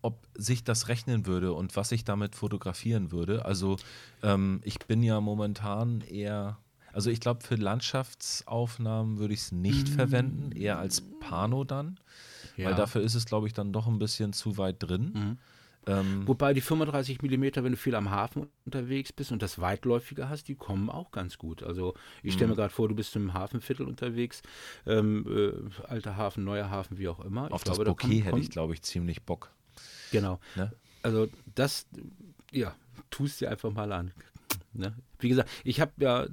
ob 0.02 0.26
sich 0.34 0.64
das 0.64 0.88
rechnen 0.88 1.26
würde 1.26 1.52
und 1.52 1.76
was 1.76 1.92
ich 1.92 2.04
damit 2.04 2.34
fotografieren 2.34 3.12
würde. 3.12 3.44
Also 3.44 3.76
ähm, 4.22 4.60
ich 4.64 4.78
bin 4.80 5.02
ja 5.02 5.20
momentan 5.20 6.00
eher, 6.02 6.58
also 6.92 7.10
ich 7.10 7.20
glaube, 7.20 7.42
für 7.42 7.56
Landschaftsaufnahmen 7.56 9.18
würde 9.18 9.34
ich 9.34 9.40
es 9.40 9.52
nicht 9.52 9.88
verwenden, 9.88 10.52
eher 10.52 10.78
als 10.78 11.02
Pano 11.20 11.64
dann, 11.64 11.98
weil 12.56 12.70
Ja. 12.70 12.74
dafür 12.74 13.02
ist 13.02 13.14
es, 13.14 13.26
glaube 13.26 13.46
ich, 13.46 13.52
dann 13.52 13.72
doch 13.72 13.86
ein 13.86 13.98
bisschen 13.98 14.32
zu 14.32 14.56
weit 14.58 14.76
drin. 14.82 15.12
Mhm. 15.14 15.38
Ähm, 15.86 16.28
Wobei 16.28 16.52
die 16.52 16.60
35 16.60 17.22
mm, 17.22 17.42
wenn 17.64 17.72
du 17.72 17.76
viel 17.78 17.94
am 17.94 18.10
Hafen 18.10 18.48
unterwegs 18.66 19.14
bist 19.14 19.32
und 19.32 19.40
das 19.40 19.58
weitläufiger 19.60 20.28
hast, 20.28 20.46
die 20.48 20.54
kommen 20.54 20.90
auch 20.90 21.10
ganz 21.10 21.38
gut. 21.38 21.62
Also 21.62 21.94
ich 22.22 22.32
Mhm. 22.32 22.36
stelle 22.36 22.48
mir 22.50 22.56
gerade 22.56 22.72
vor, 22.72 22.86
du 22.88 22.94
bist 22.94 23.16
im 23.16 23.32
Hafenviertel 23.32 23.86
unterwegs, 23.86 24.42
ähm, 24.86 25.24
äh, 25.26 25.82
alter 25.84 26.16
Hafen, 26.18 26.44
neuer 26.44 26.68
Hafen, 26.68 26.98
wie 26.98 27.08
auch 27.08 27.20
immer. 27.20 27.44
auf 27.50 27.62
ich 27.62 27.64
das 27.64 27.76
glaube, 27.76 27.84
da 27.84 27.90
Bouquet 27.92 28.06
kommt- 28.20 28.24
hätte 28.26 28.38
ich, 28.40 28.50
glaube 28.50 28.74
ich, 28.74 28.82
ziemlich 28.82 29.22
Bock. 29.22 29.50
Genau. 30.10 30.40
Ne? 30.56 30.72
Also 31.02 31.28
das, 31.54 31.86
ja, 32.52 32.74
tust 33.10 33.40
dir 33.40 33.50
einfach 33.50 33.72
mal 33.72 33.92
an. 33.92 34.12
Ne? 34.72 34.94
Wie 35.18 35.28
gesagt, 35.28 35.50
ich 35.64 35.80
habe 35.80 35.92
ja, 35.98 36.26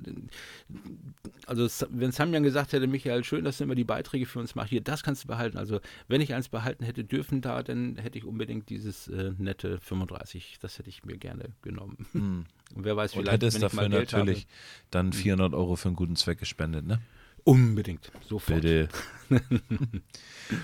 also 1.47 1.67
wenn 1.89 2.11
Samyang 2.11 2.43
gesagt 2.43 2.71
hätte, 2.71 2.85
Michael, 2.85 3.23
schön, 3.23 3.43
dass 3.43 3.57
du 3.57 3.63
immer 3.63 3.73
die 3.73 3.83
Beiträge 3.83 4.25
für 4.25 4.39
uns 4.39 4.53
machst, 4.53 4.69
hier, 4.69 4.81
das 4.81 5.01
kannst 5.01 5.23
du 5.23 5.27
behalten. 5.27 5.57
Also 5.57 5.79
wenn 6.07 6.21
ich 6.21 6.33
eins 6.33 6.47
behalten 6.47 6.83
hätte 6.85 7.03
dürfen 7.03 7.41
da, 7.41 7.63
dann 7.63 7.97
hätte 7.97 8.17
ich 8.17 8.25
unbedingt 8.25 8.69
dieses 8.69 9.07
äh, 9.07 9.31
nette 9.37 9.79
35, 9.79 10.59
das 10.61 10.77
hätte 10.77 10.89
ich 10.89 11.03
mir 11.03 11.17
gerne 11.17 11.45
genommen. 11.63 12.05
Mhm. 12.13 12.45
Und 12.75 12.85
wer 12.85 12.95
weiß, 12.95 13.13
Und 13.13 13.21
vielleicht, 13.21 13.41
hättest 13.41 13.55
wenn 13.55 13.65
ich 13.65 13.71
dafür 13.71 13.89
mal 13.89 13.89
Geld 13.89 14.11
natürlich 14.11 14.41
habe, 14.41 14.51
dann 14.91 15.13
400 15.13 15.53
Euro 15.53 15.75
für 15.75 15.89
einen 15.89 15.95
guten 15.95 16.15
Zweck 16.15 16.39
gespendet, 16.39 16.85
ne? 16.85 17.01
unbedingt, 17.47 18.11
sofort. 18.27 18.61
Bitte. 18.61 18.89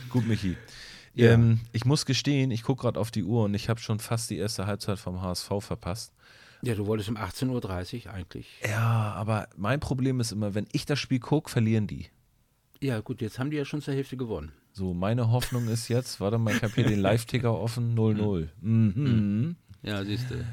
Gut, 0.09 0.27
Michi. 0.27 0.57
Ja. 1.15 1.31
Ähm, 1.31 1.59
ich 1.71 1.85
muss 1.85 2.05
gestehen, 2.05 2.51
ich 2.51 2.63
gucke 2.63 2.81
gerade 2.81 2.99
auf 2.99 3.11
die 3.11 3.23
Uhr 3.23 3.45
und 3.45 3.53
ich 3.53 3.69
habe 3.69 3.79
schon 3.79 3.99
fast 3.99 4.29
die 4.29 4.37
erste 4.37 4.65
Halbzeit 4.65 4.99
vom 4.99 5.21
HSV 5.21 5.49
verpasst. 5.59 6.13
Ja, 6.63 6.75
du 6.75 6.87
wolltest 6.87 7.09
um 7.09 7.17
18.30 7.17 8.05
Uhr 8.05 8.13
eigentlich. 8.13 8.47
Ja, 8.67 9.11
aber 9.15 9.49
mein 9.57 9.79
Problem 9.79 10.19
ist 10.19 10.31
immer, 10.31 10.55
wenn 10.55 10.65
ich 10.71 10.85
das 10.85 10.97
Spiel 10.97 11.19
gucke, 11.19 11.49
verlieren 11.49 11.87
die. 11.87 12.07
Ja, 12.81 12.99
gut, 13.01 13.21
jetzt 13.21 13.37
haben 13.37 13.51
die 13.51 13.57
ja 13.57 13.65
schon 13.65 13.81
zur 13.81 13.93
Hälfte 13.93 14.17
gewonnen. 14.17 14.51
So, 14.71 14.93
meine 14.93 15.29
Hoffnung 15.29 15.67
ist 15.67 15.87
jetzt, 15.89 16.19
warte 16.19 16.37
mal, 16.37 16.55
ich 16.55 16.63
habe 16.63 16.73
hier 16.73 16.85
den 16.85 16.99
Live-Ticker 17.01 17.53
offen, 17.53 17.95
0-0. 17.95 18.49
Mhm. 18.61 19.55
Ja, 19.83 20.03
siehst 20.05 20.29
du. 20.29 20.35
Jetzt 20.35 20.45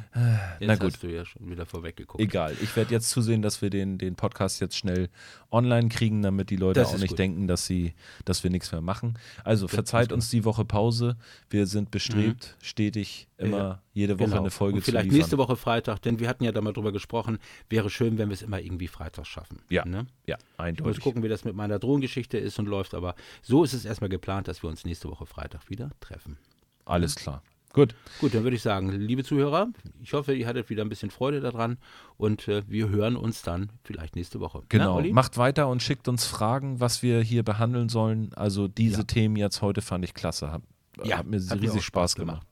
Na 0.60 0.74
gut. 0.74 0.92
hast 0.92 1.02
du 1.04 1.06
ja 1.06 1.24
schon 1.24 1.48
wieder 1.48 1.64
vorweggeguckt. 1.64 2.20
Egal. 2.20 2.56
Ich 2.60 2.74
werde 2.74 2.92
jetzt 2.92 3.10
zusehen, 3.10 3.42
dass 3.42 3.62
wir 3.62 3.70
den, 3.70 3.96
den 3.96 4.16
Podcast 4.16 4.60
jetzt 4.60 4.76
schnell 4.76 5.08
online 5.52 5.88
kriegen, 5.88 6.20
damit 6.22 6.50
die 6.50 6.56
Leute 6.56 6.80
Das 6.80 6.88
auch 6.94 6.98
nicht 6.98 7.10
gut. 7.10 7.18
denken, 7.20 7.46
dass 7.46 7.64
sie, 7.64 7.94
dass 8.24 8.42
wir 8.42 8.50
nichts 8.50 8.72
mehr 8.72 8.80
machen. 8.80 9.18
Also 9.44 9.68
verzeiht 9.68 10.08
ist 10.08 10.12
uns 10.14 10.30
die 10.30 10.44
Woche 10.44 10.64
Pause. 10.64 11.16
Wir 11.48 11.66
sind 11.68 11.92
bestrebt, 11.92 12.56
stetig 12.60 13.28
immer 13.36 13.56
Ja. 13.58 13.82
jede 13.92 14.18
Woche 14.18 14.30
Genau. 14.30 14.40
eine 14.42 14.50
Folge 14.50 14.76
Und 14.78 14.82
vielleicht 14.82 15.10
zu 15.10 15.16
nächste 15.16 15.38
Woche 15.38 15.54
Freitag, 15.56 16.02
denn 16.02 16.18
wir 16.18 16.28
hatten 16.28 16.42
ja 16.42 16.50
da 16.50 16.60
mal 16.60 16.72
drüber 16.72 16.90
gesprochen, 16.90 17.38
wäre 17.68 17.88
schön, 17.88 18.18
wenn 18.18 18.28
wir 18.30 18.34
es 18.34 18.42
immer 18.42 18.60
irgendwie 18.60 18.88
freitags 18.88 19.28
schaffen. 19.28 19.60
Ja. 19.68 19.84
Ne? 19.84 20.06
Ja, 20.26 20.36
Ich 20.38 20.42
muss 20.58 20.58
eindeutig. 20.66 21.00
gucken, 21.04 21.22
wie 21.22 21.28
das 21.28 21.44
mit 21.44 21.54
meiner 21.54 21.78
Drohengeschichte 21.78 22.36
ist 22.36 22.58
und 22.58 22.66
läuft, 22.66 22.94
aber 22.94 23.14
so 23.42 23.62
ist 23.62 23.74
es 23.74 23.84
erstmal 23.84 24.10
geplant, 24.10 24.48
dass 24.48 24.62
wir 24.64 24.68
uns 24.70 24.84
nächste 24.84 25.08
Woche 25.08 25.24
Freitag 25.24 25.70
wieder 25.70 25.90
treffen. 26.00 26.36
Alles 26.84 27.14
klar. 27.14 27.42
Gut. 27.72 27.94
Gut, 28.20 28.34
dann 28.34 28.42
würde 28.42 28.56
ich 28.56 28.62
sagen, 28.62 28.90
liebe 28.90 29.22
Zuhörer, 29.22 29.68
ich 30.02 30.12
hoffe, 30.12 30.34
ihr 30.34 30.46
hattet 30.46 30.70
wieder 30.70 30.82
ein 30.84 30.88
bisschen 30.88 31.10
Freude 31.10 31.40
daran 31.40 31.78
und 32.16 32.48
äh, 32.48 32.62
wir 32.66 32.88
hören 32.88 33.16
uns 33.16 33.42
dann 33.42 33.70
vielleicht 33.84 34.16
nächste 34.16 34.40
Woche. 34.40 34.62
Genau. 34.68 35.00
Na? 35.00 35.12
Macht 35.12 35.38
weiter 35.38 35.68
und 35.68 35.82
schickt 35.82 36.08
uns 36.08 36.26
Fragen, 36.26 36.80
was 36.80 37.02
wir 37.02 37.20
hier 37.20 37.44
behandeln 37.44 37.88
sollen. 37.88 38.32
Also 38.34 38.66
diese 38.66 38.98
Ja. 38.98 39.04
Themen 39.04 39.36
jetzt 39.36 39.62
heute 39.62 39.82
fand 39.82 40.04
ich 40.04 40.14
klasse. 40.14 40.50
Hat, 40.50 40.62
Ja, 41.04 41.18
hat 41.18 41.26
mir 41.26 41.38
hat 41.40 41.48
mir 41.56 41.62
riesig 41.62 41.78
auch 41.80 41.84
Spaß 41.84 42.12
Spaß 42.12 42.14
gemacht. 42.16 42.46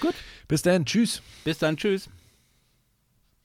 Gut, 0.00 0.14
Bis 0.48 0.62
dann. 0.62 0.84
Tschüss. 0.84 1.22
bis 1.44 1.58
dann, 1.58 1.76
tschüss. 1.76 2.08